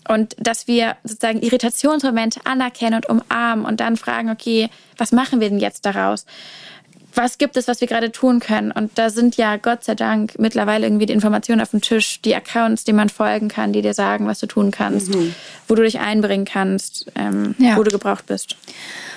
Und 0.09 0.34
dass 0.39 0.66
wir 0.66 0.97
sozusagen 1.05 1.40
Irritationsmomente 1.43 2.40
anerkennen 2.44 2.97
und 2.97 3.09
umarmen 3.09 3.64
und 3.64 3.78
dann 3.80 3.97
fragen, 3.97 4.30
okay, 4.30 4.68
was 4.98 5.12
machen 5.12 5.40
wir 5.40 5.48
denn 5.48 5.60
jetzt 5.60 5.86
daraus? 5.86 6.26
Was 7.14 7.36
gibt 7.36 7.59
es, 7.59 7.68
was 7.68 7.80
wir 7.82 7.89
gerade 7.89 8.10
tun 8.10 8.40
können? 8.40 8.72
Und 8.72 8.93
da 8.98 9.10
sind 9.10 9.36
ja 9.36 9.59
Gott 9.59 9.84
sei 9.84 9.94
Dank 9.94 10.39
mittlerweile 10.39 10.86
irgendwie 10.86 11.05
die 11.05 11.12
Informationen 11.12 11.60
auf 11.60 11.70
dem 11.70 11.82
Tisch, 11.82 12.20
die 12.22 12.34
Accounts, 12.34 12.84
die 12.84 12.94
man 12.94 13.10
folgen 13.10 13.48
kann, 13.48 13.72
die 13.74 13.82
dir 13.82 13.93
sagen, 13.93 14.26
was 14.26 14.40
du 14.40 14.47
tun 14.47 14.70
kannst, 14.70 15.12
wo 15.68 15.74
du 15.74 15.82
dich 15.82 16.01
einbringen 16.01 16.47
kannst, 16.47 17.12
ähm, 17.14 17.55
Ja. 17.59 17.76
wo 17.76 17.82
du 17.82 17.90
gebraucht 17.90 18.26
bist. 18.26 18.56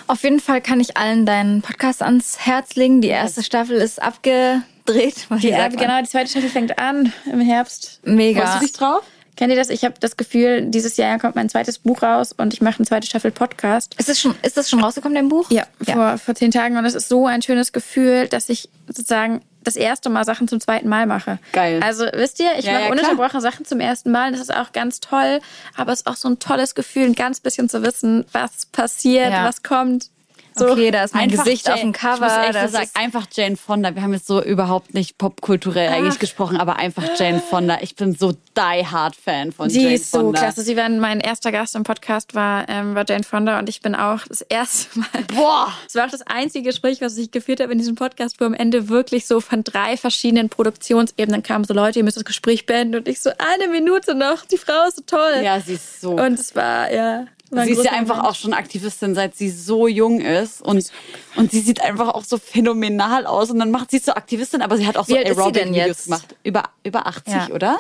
Auf 0.07 0.23
jeden 0.23 0.41
Fall 0.41 0.61
kann 0.61 0.81
ich 0.81 0.97
allen 0.97 1.26
deinen 1.26 1.61
Podcast 1.61 2.03
ans 2.03 2.38
Herz 2.45 2.76
legen. 2.76 2.99
Die 3.01 3.07
erste 3.07 3.41
Staffel 3.43 3.77
ist 3.77 4.01
abgedreht. 4.01 4.61
Wie 4.88 5.12
Die, 5.40 5.52
man? 5.52 5.76
genau, 5.76 6.02
die 6.02 6.07
zweite 6.10 6.30
Staffel 6.30 6.49
fängt 6.49 6.78
an 6.80 7.12
im 7.32 7.40
Herbst. 7.41 7.99
Mega. 8.03 8.41
Freust 8.45 8.56
du 8.56 8.60
dich 8.68 8.74
drauf? 8.74 9.03
Kennt 9.36 9.52
ihr 9.52 9.57
das? 9.57 9.70
Ich 9.70 9.84
habe 9.84 9.95
das 9.99 10.16
Gefühl, 10.16 10.68
dieses 10.68 10.95
Jahr 10.95 11.20
kommt 11.20 11.36
mein 11.36 11.49
zweites 11.49 11.80
Buch 11.80 12.02
raus 12.03 12.32
und 12.32 12.53
ich 12.53 12.62
mache 12.62 12.78
eine 12.78 12.86
zweite 12.86 13.06
Staffel 13.06 13.32
Podcast. 13.32 13.94
Ist 13.98 14.07
das 14.07 14.20
schon, 14.22 14.34
ist 14.44 14.56
das 14.56 14.70
schon 14.70 14.82
rausgekommen, 14.82 15.16
dein 15.16 15.28
Buch? 15.28 15.49
Ja, 15.52 15.66
Vor, 15.84 16.18
vor 16.18 16.36
zehn 16.36 16.52
Tagen. 16.52 16.78
Und 16.78 16.86
es 16.86 16.95
ist 16.95 17.10
so 17.10 17.28
ein 17.28 17.41
schönes 17.41 17.74
Gefühl, 17.74 18.30
dass 18.30 18.48
ich 18.48 18.70
sozusagen 18.88 19.41
das 19.62 19.76
erste 19.76 20.10
Mal 20.10 20.24
Sachen 20.24 20.48
zum 20.48 20.62
zweiten 20.62 20.88
Mal 20.88 21.06
mache. 21.07 21.40
Geil. 21.52 21.82
Also 21.84 22.06
wisst 22.14 22.40
ihr, 22.40 22.52
ich 22.57 22.66
Ja, 22.66 22.74
mache 22.74 22.82
ja, 22.84 22.88
klar. 22.91 22.91
ununterbrochen 22.91 23.41
Sachen 23.41 23.66
zum 23.66 23.80
ersten 23.82 24.12
Mal. 24.12 24.32
Das 24.32 24.40
ist 24.40 24.56
auch 24.56 24.72
ganz 24.72 25.02
toll. 25.02 25.41
Aber 25.76 25.91
es 25.91 26.02
ist 26.02 26.07
auch 26.07 26.16
so 26.16 26.30
ein 26.30 26.40
tolles 26.40 26.74
Gefühl, 26.76 27.03
ein 27.06 27.14
ganz 27.16 27.41
bisschen 27.41 27.68
zu 27.68 27.82
wissen, 27.84 28.26
was 28.32 28.68
passiert, 28.68 29.32
Ja. 29.32 29.44
was 29.45 29.64
kommt. 29.64 30.12
So. 30.57 30.69
Okay, 30.72 30.90
da 30.91 31.03
ist 31.03 31.14
mein 31.14 31.30
Gesicht 31.30 31.65
Jane- 31.68 31.76
auf 31.76 31.82
dem 31.82 31.90
Ich 31.91 31.98
Cover. 31.98 32.19
muss 32.26 32.32
echt 32.56 32.60
so 32.61 32.77
sagen, 32.77 32.90
einfach 32.94 33.26
Jane 33.32 33.57
Fonda. 33.57 33.94
Wir 33.94 34.02
haben 34.02 34.14
jetzt 34.14 34.26
so 34.27 34.41
überhaupt 34.41 34.94
nicht 34.94 35.18
popkulturell 35.18 35.90
eigentlich 35.90 36.19
gesprochen, 36.19 36.57
aber 36.57 36.77
einfach 36.77 37.03
Jane 37.18 37.41
Fonda. 37.41 37.80
Ich 37.82 37.95
bin 37.95 38.15
so 38.15 38.32
die 38.32 38.86
Hard 38.88 39.15
Fan 39.18 39.52
von 39.52 39.68
Die 39.68 39.82
Jane 39.82 39.95
ist 39.95 40.11
so 40.11 40.19
Fonda. 40.19 40.40
klasse. 40.40 40.61
Sie 40.61 40.77
war 40.77 40.88
mein 40.88 41.19
erster 41.19 41.52
Gast 41.52 41.76
im 41.76 41.84
Podcast, 41.84 42.36
war, 42.36 42.69
ähm, 42.69 42.95
war 42.95 43.03
Jane 43.07 43.23
Fonda 43.23 43.60
und 43.60 43.68
ich 43.68 43.82
bin 43.82 43.95
auch 43.95 44.22
das 44.30 44.41
erste 44.41 44.98
Mal. 44.99 45.07
Boah! 45.36 45.68
Es 45.88 45.95
war 45.95 46.06
auch 46.06 46.11
das 46.11 46.22
einzige 46.23 46.69
Gespräch, 46.69 47.02
was 47.02 47.18
ich 47.18 47.32
geführt 47.32 47.60
habe 47.60 47.72
in 47.73 47.77
diesem 47.77 47.95
Podcast, 47.95 48.40
wo 48.40 48.45
am 48.45 48.53
Ende 48.53 48.88
wirklich 48.90 49.27
so 49.27 49.41
von 49.41 49.64
drei 49.64 49.98
verschiedenen 49.98 50.49
Produktionsebenen 50.49 51.44
kamen 51.44 51.65
so 51.65 51.73
Leute, 51.73 51.99
ihr 51.99 52.06
müsst 52.06 52.18
das 52.18 52.26
Gespräch 52.26 52.65
beenden 52.65 52.95
und 52.95 53.07
ich 53.07 53.22
so 53.22 53.30
eine 53.38 53.68
Minute 53.72 54.15
noch. 54.15 54.45
Die 54.45 54.57
Frau 54.57 54.88
ist 54.88 54.98
so 54.98 55.03
toll. 55.06 55.41
Ja, 55.44 55.60
sie 55.60 55.73
ist 55.73 56.02
so. 56.02 56.11
Und 56.11 56.40
es 56.40 56.56
war 56.56 56.91
ja. 56.91 57.26
Sie 57.51 57.72
ist 57.72 57.84
ja 57.85 57.91
einfach 57.91 58.15
Moment. 58.17 58.31
auch 58.31 58.35
schon 58.35 58.53
Aktivistin, 58.53 59.13
seit 59.15 59.35
sie 59.35 59.49
so 59.49 59.88
jung 59.88 60.19
ist. 60.19 60.61
Und, 60.61 60.91
und 61.35 61.51
sie 61.51 61.59
sieht 61.61 61.81
einfach 61.81 62.09
auch 62.09 62.23
so 62.23 62.38
phänomenal 62.38 63.26
aus. 63.26 63.51
Und 63.51 63.59
dann 63.59 63.72
macht 63.72 63.91
sie 63.91 63.99
so 63.99 64.13
Aktivistin, 64.13 64.61
aber 64.61 64.77
sie 64.77 64.88
hat 64.88 64.97
auch 64.97 65.05
so 65.05 65.15
Wie 65.15 65.23
denn 65.23 65.38
Aerobic-Videos 65.38 66.05
gemacht. 66.05 66.35
Über, 66.43 66.63
über 66.84 67.05
80, 67.07 67.34
Ja. 67.34 67.47
oder? 67.49 67.80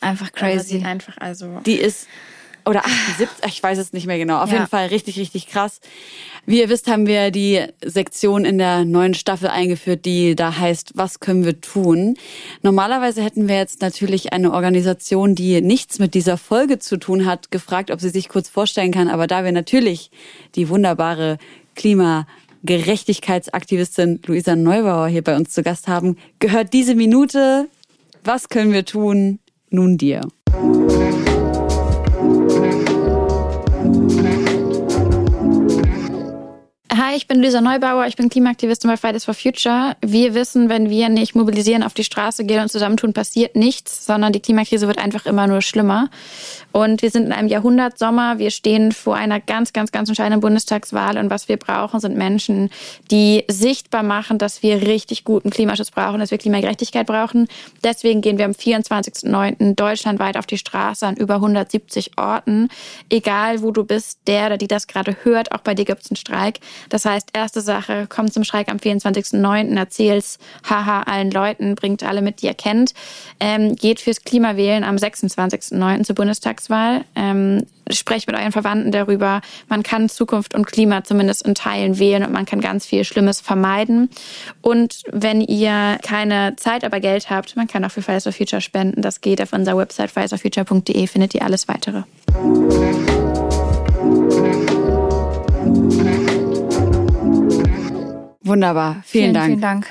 einfach 0.00 0.30
crazy. 0.32 0.82
einfach 0.84 1.16
also. 1.18 1.60
Die 1.66 1.74
ist, 1.74 2.06
oder 2.68 2.84
78, 2.84 3.28
ich 3.46 3.62
weiß 3.62 3.78
es 3.78 3.92
nicht 3.92 4.06
mehr 4.06 4.18
genau. 4.18 4.42
Auf 4.42 4.50
Ja. 4.50 4.56
jeden 4.56 4.66
Fall 4.68 4.86
richtig, 4.88 5.18
richtig 5.18 5.46
krass. 5.48 5.80
Wie 6.46 6.60
ihr 6.60 6.68
wisst, 6.68 6.88
haben 6.88 7.06
wir 7.06 7.30
die 7.30 7.64
Sektion 7.84 8.44
in 8.44 8.58
der 8.58 8.84
neuen 8.84 9.14
Staffel 9.14 9.48
eingeführt, 9.48 10.04
die 10.04 10.34
da 10.36 10.56
heißt, 10.58 10.92
was 10.94 11.20
können 11.20 11.44
wir 11.44 11.60
tun? 11.60 12.16
Normalerweise 12.62 13.22
hätten 13.22 13.48
wir 13.48 13.56
jetzt 13.56 13.80
natürlich 13.82 14.32
eine 14.32 14.52
Organisation, 14.52 15.34
die 15.34 15.60
nichts 15.60 15.98
mit 15.98 16.14
dieser 16.14 16.36
Folge 16.38 16.78
zu 16.78 16.96
tun 16.98 17.26
hat, 17.26 17.50
gefragt, 17.50 17.90
ob 17.90 18.00
sie 18.00 18.10
sich 18.10 18.28
kurz 18.28 18.48
vorstellen 18.48 18.92
kann. 18.92 19.08
Aber 19.08 19.26
da 19.26 19.44
wir 19.44 19.52
natürlich 19.52 20.10
die 20.54 20.68
wunderbare 20.68 21.38
Klimagerechtigkeitsaktivistin 21.74 24.20
Luisa 24.26 24.56
Neubauer 24.56 25.08
hier 25.08 25.22
bei 25.22 25.36
uns 25.36 25.50
zu 25.50 25.62
Gast 25.62 25.88
haben, 25.88 26.16
gehört 26.38 26.72
diese 26.72 26.94
Minute 26.94 27.68
Was 28.24 28.48
können 28.48 28.72
wir 28.72 28.84
tun? 28.84 29.38
Nun 29.70 29.96
dir. 29.96 30.22
Hi, 37.08 37.16
ich 37.16 37.26
bin 37.26 37.40
Lisa 37.40 37.62
Neubauer, 37.62 38.06
ich 38.06 38.16
bin 38.16 38.28
Klimaaktivistin 38.28 38.90
bei 38.90 38.98
Fridays 38.98 39.24
for 39.24 39.32
Future. 39.32 39.96
Wir 40.02 40.34
wissen, 40.34 40.68
wenn 40.68 40.90
wir 40.90 41.08
nicht 41.08 41.34
mobilisieren, 41.34 41.82
auf 41.82 41.94
die 41.94 42.04
Straße 42.04 42.44
gehen 42.44 42.60
und 42.60 42.70
zusammentun, 42.70 43.14
passiert 43.14 43.56
nichts, 43.56 44.04
sondern 44.04 44.34
die 44.34 44.40
Klimakrise 44.40 44.88
wird 44.88 44.98
einfach 44.98 45.24
immer 45.24 45.46
nur 45.46 45.62
schlimmer. 45.62 46.10
Und 46.78 47.02
wir 47.02 47.10
sind 47.10 47.26
in 47.26 47.32
einem 47.32 47.48
Jahrhundertsommer. 47.48 48.38
Wir 48.38 48.52
stehen 48.52 48.92
vor 48.92 49.16
einer 49.16 49.40
ganz, 49.40 49.72
ganz, 49.72 49.90
ganz 49.90 50.08
entscheidenden 50.10 50.40
Bundestagswahl. 50.40 51.18
Und 51.18 51.28
was 51.28 51.48
wir 51.48 51.56
brauchen, 51.56 51.98
sind 51.98 52.16
Menschen, 52.16 52.70
die 53.10 53.42
sichtbar 53.48 54.04
machen, 54.04 54.38
dass 54.38 54.62
wir 54.62 54.82
richtig 54.82 55.24
guten 55.24 55.50
Klimaschutz 55.50 55.90
brauchen, 55.90 56.20
dass 56.20 56.30
wir 56.30 56.38
Klimagerechtigkeit 56.38 57.04
brauchen. 57.04 57.48
Deswegen 57.82 58.20
gehen 58.20 58.38
wir 58.38 58.44
am 58.44 58.52
24.09. 58.52 59.74
deutschlandweit 59.74 60.36
auf 60.36 60.46
die 60.46 60.56
Straße 60.56 61.04
an 61.04 61.16
über 61.16 61.34
170 61.34 62.12
Orten. 62.16 62.68
Egal, 63.10 63.60
wo 63.62 63.72
du 63.72 63.82
bist, 63.82 64.20
der 64.28 64.46
oder 64.46 64.56
die 64.56 64.68
das 64.68 64.86
gerade 64.86 65.16
hört, 65.24 65.50
auch 65.50 65.62
bei 65.62 65.74
dir 65.74 65.84
gibt 65.84 66.04
es 66.04 66.12
einen 66.12 66.16
Streik. 66.16 66.60
Das 66.90 67.04
heißt, 67.04 67.30
erste 67.32 67.60
Sache, 67.60 68.06
komm 68.08 68.30
zum 68.30 68.44
Streik 68.44 68.68
am 68.68 68.76
24.09., 68.76 69.76
erzähl's 69.76 70.38
haha 70.62 71.02
allen 71.02 71.32
Leuten, 71.32 71.74
bringt 71.74 72.04
alle 72.04 72.22
mit, 72.22 72.40
die 72.40 72.46
ihr 72.46 72.54
kennt. 72.54 72.94
Ähm, 73.40 73.74
geht 73.74 73.98
fürs 73.98 74.22
Klimawählen 74.22 74.84
am 74.84 74.94
26.09. 74.94 76.04
zur 76.04 76.14
Bundestagswahl. 76.14 76.67
Ähm, 77.14 77.64
sprecht 77.90 78.26
mit 78.26 78.36
euren 78.36 78.52
Verwandten 78.52 78.92
darüber. 78.92 79.40
Man 79.68 79.82
kann 79.82 80.08
Zukunft 80.08 80.54
und 80.54 80.66
Klima 80.66 81.04
zumindest 81.04 81.46
in 81.46 81.54
Teilen 81.54 81.98
wählen 81.98 82.24
und 82.24 82.32
man 82.32 82.44
kann 82.46 82.60
ganz 82.60 82.86
viel 82.86 83.04
Schlimmes 83.04 83.40
vermeiden. 83.40 84.10
Und 84.60 85.02
wenn 85.10 85.40
ihr 85.40 85.98
keine 86.02 86.54
Zeit, 86.56 86.84
aber 86.84 87.00
Geld 87.00 87.30
habt, 87.30 87.56
man 87.56 87.66
kann 87.66 87.84
auch 87.84 87.90
für 87.90 88.02
Fridays 88.02 88.24
for 88.24 88.32
Future 88.32 88.60
spenden. 88.60 89.02
Das 89.02 89.20
geht 89.20 89.40
auf 89.40 89.52
unserer 89.52 89.78
Website 89.78 90.10
fridaysforfuture.de, 90.10 91.06
findet 91.06 91.34
ihr 91.34 91.42
alles 91.42 91.68
weitere. 91.68 92.02
Wunderbar. 98.40 99.02
Vielen, 99.04 99.24
Vielen, 99.24 99.34
Dank. 99.34 99.46
vielen 99.46 99.60
Dank. 99.60 99.86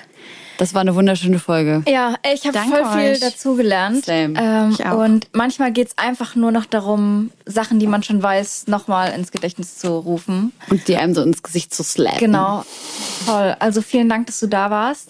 Das 0.57 0.73
war 0.73 0.81
eine 0.81 0.95
wunderschöne 0.95 1.39
Folge. 1.39 1.83
Ja, 1.87 2.15
ich 2.33 2.45
habe 2.47 2.57
voll 2.57 2.85
viel 2.99 3.11
euch. 3.13 3.19
dazugelernt. 3.19 4.05
Same. 4.05 4.33
Ähm, 4.39 4.75
und 4.97 5.27
manchmal 5.33 5.71
geht 5.71 5.89
es 5.89 5.97
einfach 5.97 6.35
nur 6.35 6.51
noch 6.51 6.65
darum, 6.65 7.31
Sachen, 7.45 7.79
die 7.79 7.87
man 7.87 8.03
schon 8.03 8.21
weiß, 8.21 8.67
nochmal 8.67 9.11
ins 9.11 9.31
Gedächtnis 9.31 9.77
zu 9.77 9.89
rufen. 9.89 10.51
Und 10.69 10.87
die 10.87 10.97
einem 10.97 11.13
so 11.13 11.21
ins 11.21 11.43
Gesicht 11.43 11.73
zu 11.73 11.83
slappen. 11.83 12.19
Genau. 12.19 12.65
Toll. 13.25 13.55
Also 13.59 13.81
vielen 13.81 14.09
Dank, 14.09 14.27
dass 14.27 14.39
du 14.39 14.47
da 14.47 14.69
warst. 14.71 15.09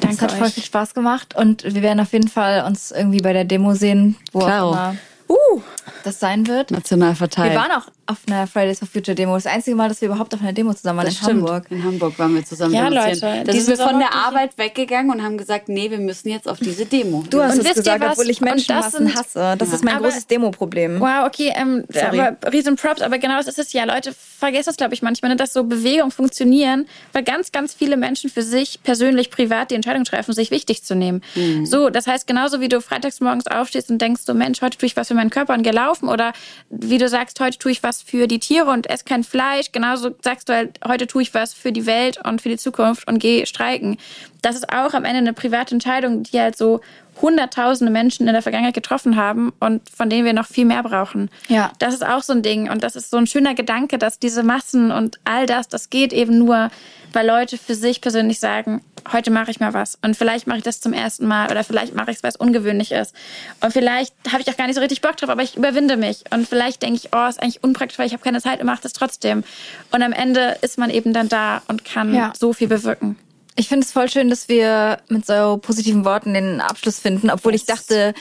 Danke 0.00 0.16
Es 0.16 0.22
hat 0.22 0.32
voll 0.32 0.46
euch. 0.48 0.54
viel 0.54 0.62
Spaß 0.64 0.94
gemacht 0.94 1.34
und 1.36 1.62
wir 1.64 1.82
werden 1.82 2.00
auf 2.00 2.12
jeden 2.12 2.28
Fall 2.28 2.64
uns 2.66 2.90
irgendwie 2.90 3.20
bei 3.20 3.32
der 3.32 3.44
Demo 3.44 3.74
sehen, 3.74 4.16
wo 4.32 4.40
Klaro. 4.40 4.70
auch 4.70 4.72
immer 4.72 4.96
uh, 5.34 5.60
das 6.04 6.20
sein 6.20 6.46
wird. 6.46 6.70
National 6.70 7.14
verteilt. 7.14 7.52
Wir 7.52 7.58
waren 7.60 7.70
auch 7.72 7.86
auf 8.06 8.18
einer 8.26 8.46
Fridays 8.46 8.78
for 8.80 8.88
Future 8.88 9.14
Demo. 9.14 9.34
Das 9.34 9.46
einzige 9.46 9.74
Mal, 9.76 9.88
dass 9.88 10.00
wir 10.02 10.08
überhaupt 10.08 10.34
auf 10.34 10.40
einer 10.42 10.52
Demo 10.52 10.74
zusammen 10.74 10.98
waren 10.98 11.06
das 11.06 11.14
in 11.16 11.22
stimmt. 11.24 11.40
Hamburg. 11.48 11.66
In 11.70 11.82
Hamburg 11.82 12.18
waren 12.18 12.34
wir 12.34 12.44
zusammen. 12.44 12.74
Ja. 12.74 12.88
Leute, 12.88 13.42
Da 13.46 13.52
sind 13.52 13.66
wir 13.66 13.76
von 13.78 13.98
der 13.98 14.14
Arbeit 14.14 14.58
weggegangen 14.58 15.10
und 15.10 15.22
haben 15.22 15.38
gesagt, 15.38 15.68
nee, 15.70 15.90
wir 15.90 15.98
müssen 15.98 16.28
jetzt 16.28 16.46
auf 16.46 16.58
diese 16.58 16.84
Demo. 16.84 17.24
Du 17.30 17.42
hast 17.42 17.58
Und 17.58 17.66
es 17.66 17.74
gesagt, 17.74 18.02
was? 18.02 18.12
obwohl 18.12 18.28
ich 18.30 18.40
Menschenmassen 18.42 19.06
sind- 19.06 19.16
hasse. 19.16 19.54
Das 19.58 19.72
ist 19.72 19.82
mein 19.84 19.96
Aber- 19.96 20.08
großes 20.08 20.26
Demo-Problem. 20.26 21.00
Wow, 21.00 21.26
okay, 21.26 21.52
ähm, 21.56 21.84
aber 22.06 22.36
riesen 22.52 22.76
Props, 22.76 23.00
aber 23.00 23.18
genau 23.18 23.36
das 23.38 23.46
ist 23.48 23.58
es 23.58 23.72
ja. 23.72 23.84
Leute 23.84 24.12
vergessen 24.14 24.64
das, 24.66 24.76
glaube 24.76 24.92
ich, 24.94 25.00
manchmal, 25.02 25.30
ne, 25.30 25.36
dass 25.36 25.52
so 25.54 25.64
Bewegungen 25.64 26.10
funktionieren, 26.10 26.86
weil 27.12 27.22
ganz, 27.24 27.52
ganz 27.52 27.72
viele 27.72 27.96
Menschen 27.96 28.28
für 28.28 28.42
sich 28.42 28.82
persönlich, 28.82 29.30
privat 29.30 29.70
die 29.70 29.74
Entscheidung 29.76 30.04
treffen, 30.04 30.34
sich 30.34 30.50
wichtig 30.50 30.84
zu 30.84 30.94
nehmen. 30.94 31.22
So, 31.64 31.88
das 31.90 32.06
heißt, 32.06 32.26
genauso 32.26 32.60
wie 32.60 32.68
du 32.68 32.80
freitags 32.82 33.20
morgens 33.20 33.46
aufstehst 33.46 33.90
und 33.90 34.00
denkst, 34.00 34.22
so 34.26 34.34
Mensch, 34.34 34.60
heute 34.60 34.76
tue 34.76 34.86
ich 34.86 34.96
was 34.96 35.08
für 35.08 35.14
meinen 35.24 35.30
Körper 35.30 35.54
und 35.54 35.62
geh 35.62 35.70
laufen 35.70 36.08
oder 36.08 36.32
wie 36.70 36.98
du 36.98 37.08
sagst, 37.08 37.40
heute 37.40 37.58
tue 37.58 37.72
ich 37.72 37.82
was 37.82 38.02
für 38.02 38.28
die 38.28 38.38
Tiere 38.38 38.70
und 38.70 38.88
esse 38.88 39.04
kein 39.04 39.24
Fleisch, 39.24 39.72
genauso 39.72 40.10
sagst 40.22 40.48
du 40.48 40.54
halt, 40.54 40.78
heute 40.86 41.06
tue 41.06 41.22
ich 41.22 41.34
was 41.34 41.54
für 41.54 41.72
die 41.72 41.86
Welt 41.86 42.18
und 42.24 42.42
für 42.42 42.48
die 42.48 42.58
Zukunft 42.58 43.08
und 43.08 43.18
geh 43.18 43.46
streiken. 43.46 43.96
Das 44.42 44.56
ist 44.56 44.72
auch 44.72 44.92
am 44.92 45.04
Ende 45.04 45.18
eine 45.18 45.32
private 45.32 45.74
Entscheidung, 45.74 46.22
die 46.22 46.38
halt 46.38 46.56
so 46.56 46.80
hunderttausende 47.22 47.92
Menschen 47.92 48.26
in 48.26 48.32
der 48.32 48.42
Vergangenheit 48.42 48.74
getroffen 48.74 49.16
haben 49.16 49.52
und 49.60 49.88
von 49.88 50.10
denen 50.10 50.24
wir 50.24 50.32
noch 50.32 50.46
viel 50.46 50.64
mehr 50.64 50.82
brauchen. 50.82 51.30
Ja. 51.48 51.72
Das 51.78 51.94
ist 51.94 52.04
auch 52.04 52.22
so 52.22 52.32
ein 52.32 52.42
Ding 52.42 52.70
und 52.70 52.82
das 52.82 52.96
ist 52.96 53.10
so 53.10 53.16
ein 53.16 53.26
schöner 53.26 53.54
Gedanke, 53.54 53.98
dass 53.98 54.18
diese 54.18 54.42
Massen 54.42 54.90
und 54.90 55.18
all 55.24 55.46
das, 55.46 55.68
das 55.68 55.90
geht 55.90 56.12
eben 56.12 56.38
nur, 56.38 56.70
weil 57.12 57.26
Leute 57.26 57.56
für 57.56 57.74
sich 57.74 58.00
persönlich 58.00 58.40
sagen, 58.40 58.82
heute 59.12 59.30
mache 59.30 59.50
ich 59.50 59.60
mal 59.60 59.74
was 59.74 59.98
und 60.02 60.16
vielleicht 60.16 60.46
mache 60.46 60.58
ich 60.58 60.64
das 60.64 60.80
zum 60.80 60.92
ersten 60.92 61.26
Mal 61.26 61.50
oder 61.50 61.64
vielleicht 61.64 61.94
mache 61.94 62.10
ich 62.10 62.18
es, 62.18 62.22
weil 62.22 62.30
es 62.30 62.36
ungewöhnlich 62.36 62.92
ist 62.92 63.14
und 63.60 63.72
vielleicht 63.72 64.14
habe 64.32 64.42
ich 64.42 64.48
auch 64.50 64.56
gar 64.56 64.66
nicht 64.66 64.76
so 64.76 64.80
richtig 64.80 65.00
Bock 65.00 65.16
drauf, 65.16 65.30
aber 65.30 65.42
ich 65.42 65.56
überwinde 65.56 65.96
mich 65.96 66.24
und 66.30 66.48
vielleicht 66.48 66.82
denke 66.82 66.96
ich, 66.96 67.08
oh, 67.12 67.26
ist 67.28 67.42
eigentlich 67.42 67.62
unpraktisch, 67.62 67.98
weil 67.98 68.06
ich 68.06 68.12
habe 68.12 68.22
keine 68.22 68.40
Zeit 68.40 68.60
und 68.60 68.66
mache 68.66 68.82
das 68.82 68.92
trotzdem 68.92 69.44
und 69.92 70.02
am 70.02 70.12
Ende 70.12 70.56
ist 70.62 70.78
man 70.78 70.90
eben 70.90 71.12
dann 71.12 71.28
da 71.28 71.62
und 71.68 71.84
kann 71.84 72.14
Ja. 72.14 72.32
so 72.38 72.52
viel 72.52 72.68
bewirken. 72.68 73.16
Ich 73.56 73.68
finde 73.68 73.84
es 73.86 73.92
voll 73.92 74.08
schön, 74.10 74.30
dass 74.30 74.48
wir 74.48 74.98
mit 75.08 75.26
so 75.26 75.58
positiven 75.58 76.04
Worten 76.04 76.34
den 76.34 76.60
Abschluss 76.60 76.98
finden, 76.98 77.30
obwohl 77.30 77.54
ich 77.54 77.66
dachte, 77.66 78.12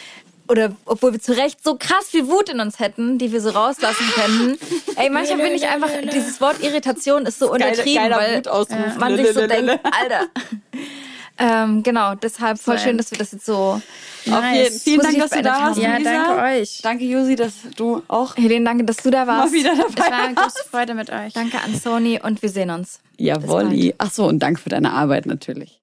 oder 0.48 0.76
obwohl 0.86 1.14
wir 1.14 1.22
zu 1.22 1.36
Recht 1.36 1.64
so 1.64 1.76
krass 1.76 2.08
viel 2.10 2.28
Wut 2.28 2.50
in 2.50 2.60
uns 2.60 2.80
hätten, 2.80 3.18
die 3.18 3.32
wir 3.32 3.42
so 3.42 3.50
rauslassen 3.50 4.06
könnten. 4.14 4.60
Ey, 4.96 5.10
manchmal 5.10 5.40
bin 5.40 5.54
ich 5.54 5.68
einfach, 5.68 5.90
dieses 6.14 6.40
Wort 6.42 6.62
Irritation 6.62 7.26
ist 7.26 7.40
so 7.40 7.52
untertrieben, 7.52 8.12
weil 8.12 8.42
man 8.98 9.18
sich 9.18 9.34
so 9.34 9.48
denkt, 9.48 9.80
Alter. 9.84 10.28
Ähm, 11.40 11.82
genau, 11.82 12.14
deshalb 12.16 12.60
voll 12.60 12.78
schön, 12.78 12.98
dass 12.98 13.10
wir 13.10 13.18
das 13.18 13.32
jetzt 13.32 13.46
so. 13.46 13.82
Auf 14.32 14.44
jeden. 14.54 14.80
Vielen 14.80 15.02
Dank, 15.02 15.18
dass 15.18 15.30
du 15.32 15.42
da 15.42 15.62
warst. 15.62 15.80
Ja, 15.80 15.98
Lisa. 15.98 16.12
danke 16.12 16.42
euch. 16.42 16.80
Danke, 16.84 17.06
Josi, 17.06 17.36
dass 17.36 17.54
du 17.76 18.04
auch 18.08 18.38
Helene, 18.38 18.66
danke, 18.66 18.84
dass 18.84 18.98
du 18.98 19.10
da 19.10 19.26
warst. 19.26 19.52
mal 19.52 19.58
wieder 19.58 19.74
Es 19.74 19.96
dabei 19.96 20.12
war 20.12 20.24
eine 20.26 20.36
große 20.36 20.64
Freude 20.70 20.94
mit 20.94 21.10
euch. 21.10 21.34
Danke 21.34 21.58
an 21.60 21.76
Sony 21.76 22.20
und 22.24 22.42
wir 22.42 22.50
sehen 22.50 22.70
uns. 22.70 23.00
Jawolli. 23.18 23.96
Ach 23.98 24.12
so, 24.12 24.26
und 24.26 24.40
danke 24.40 24.62
für 24.62 24.70
deine 24.70 24.94
Arbeit 24.94 25.26
natürlich. 25.26 25.80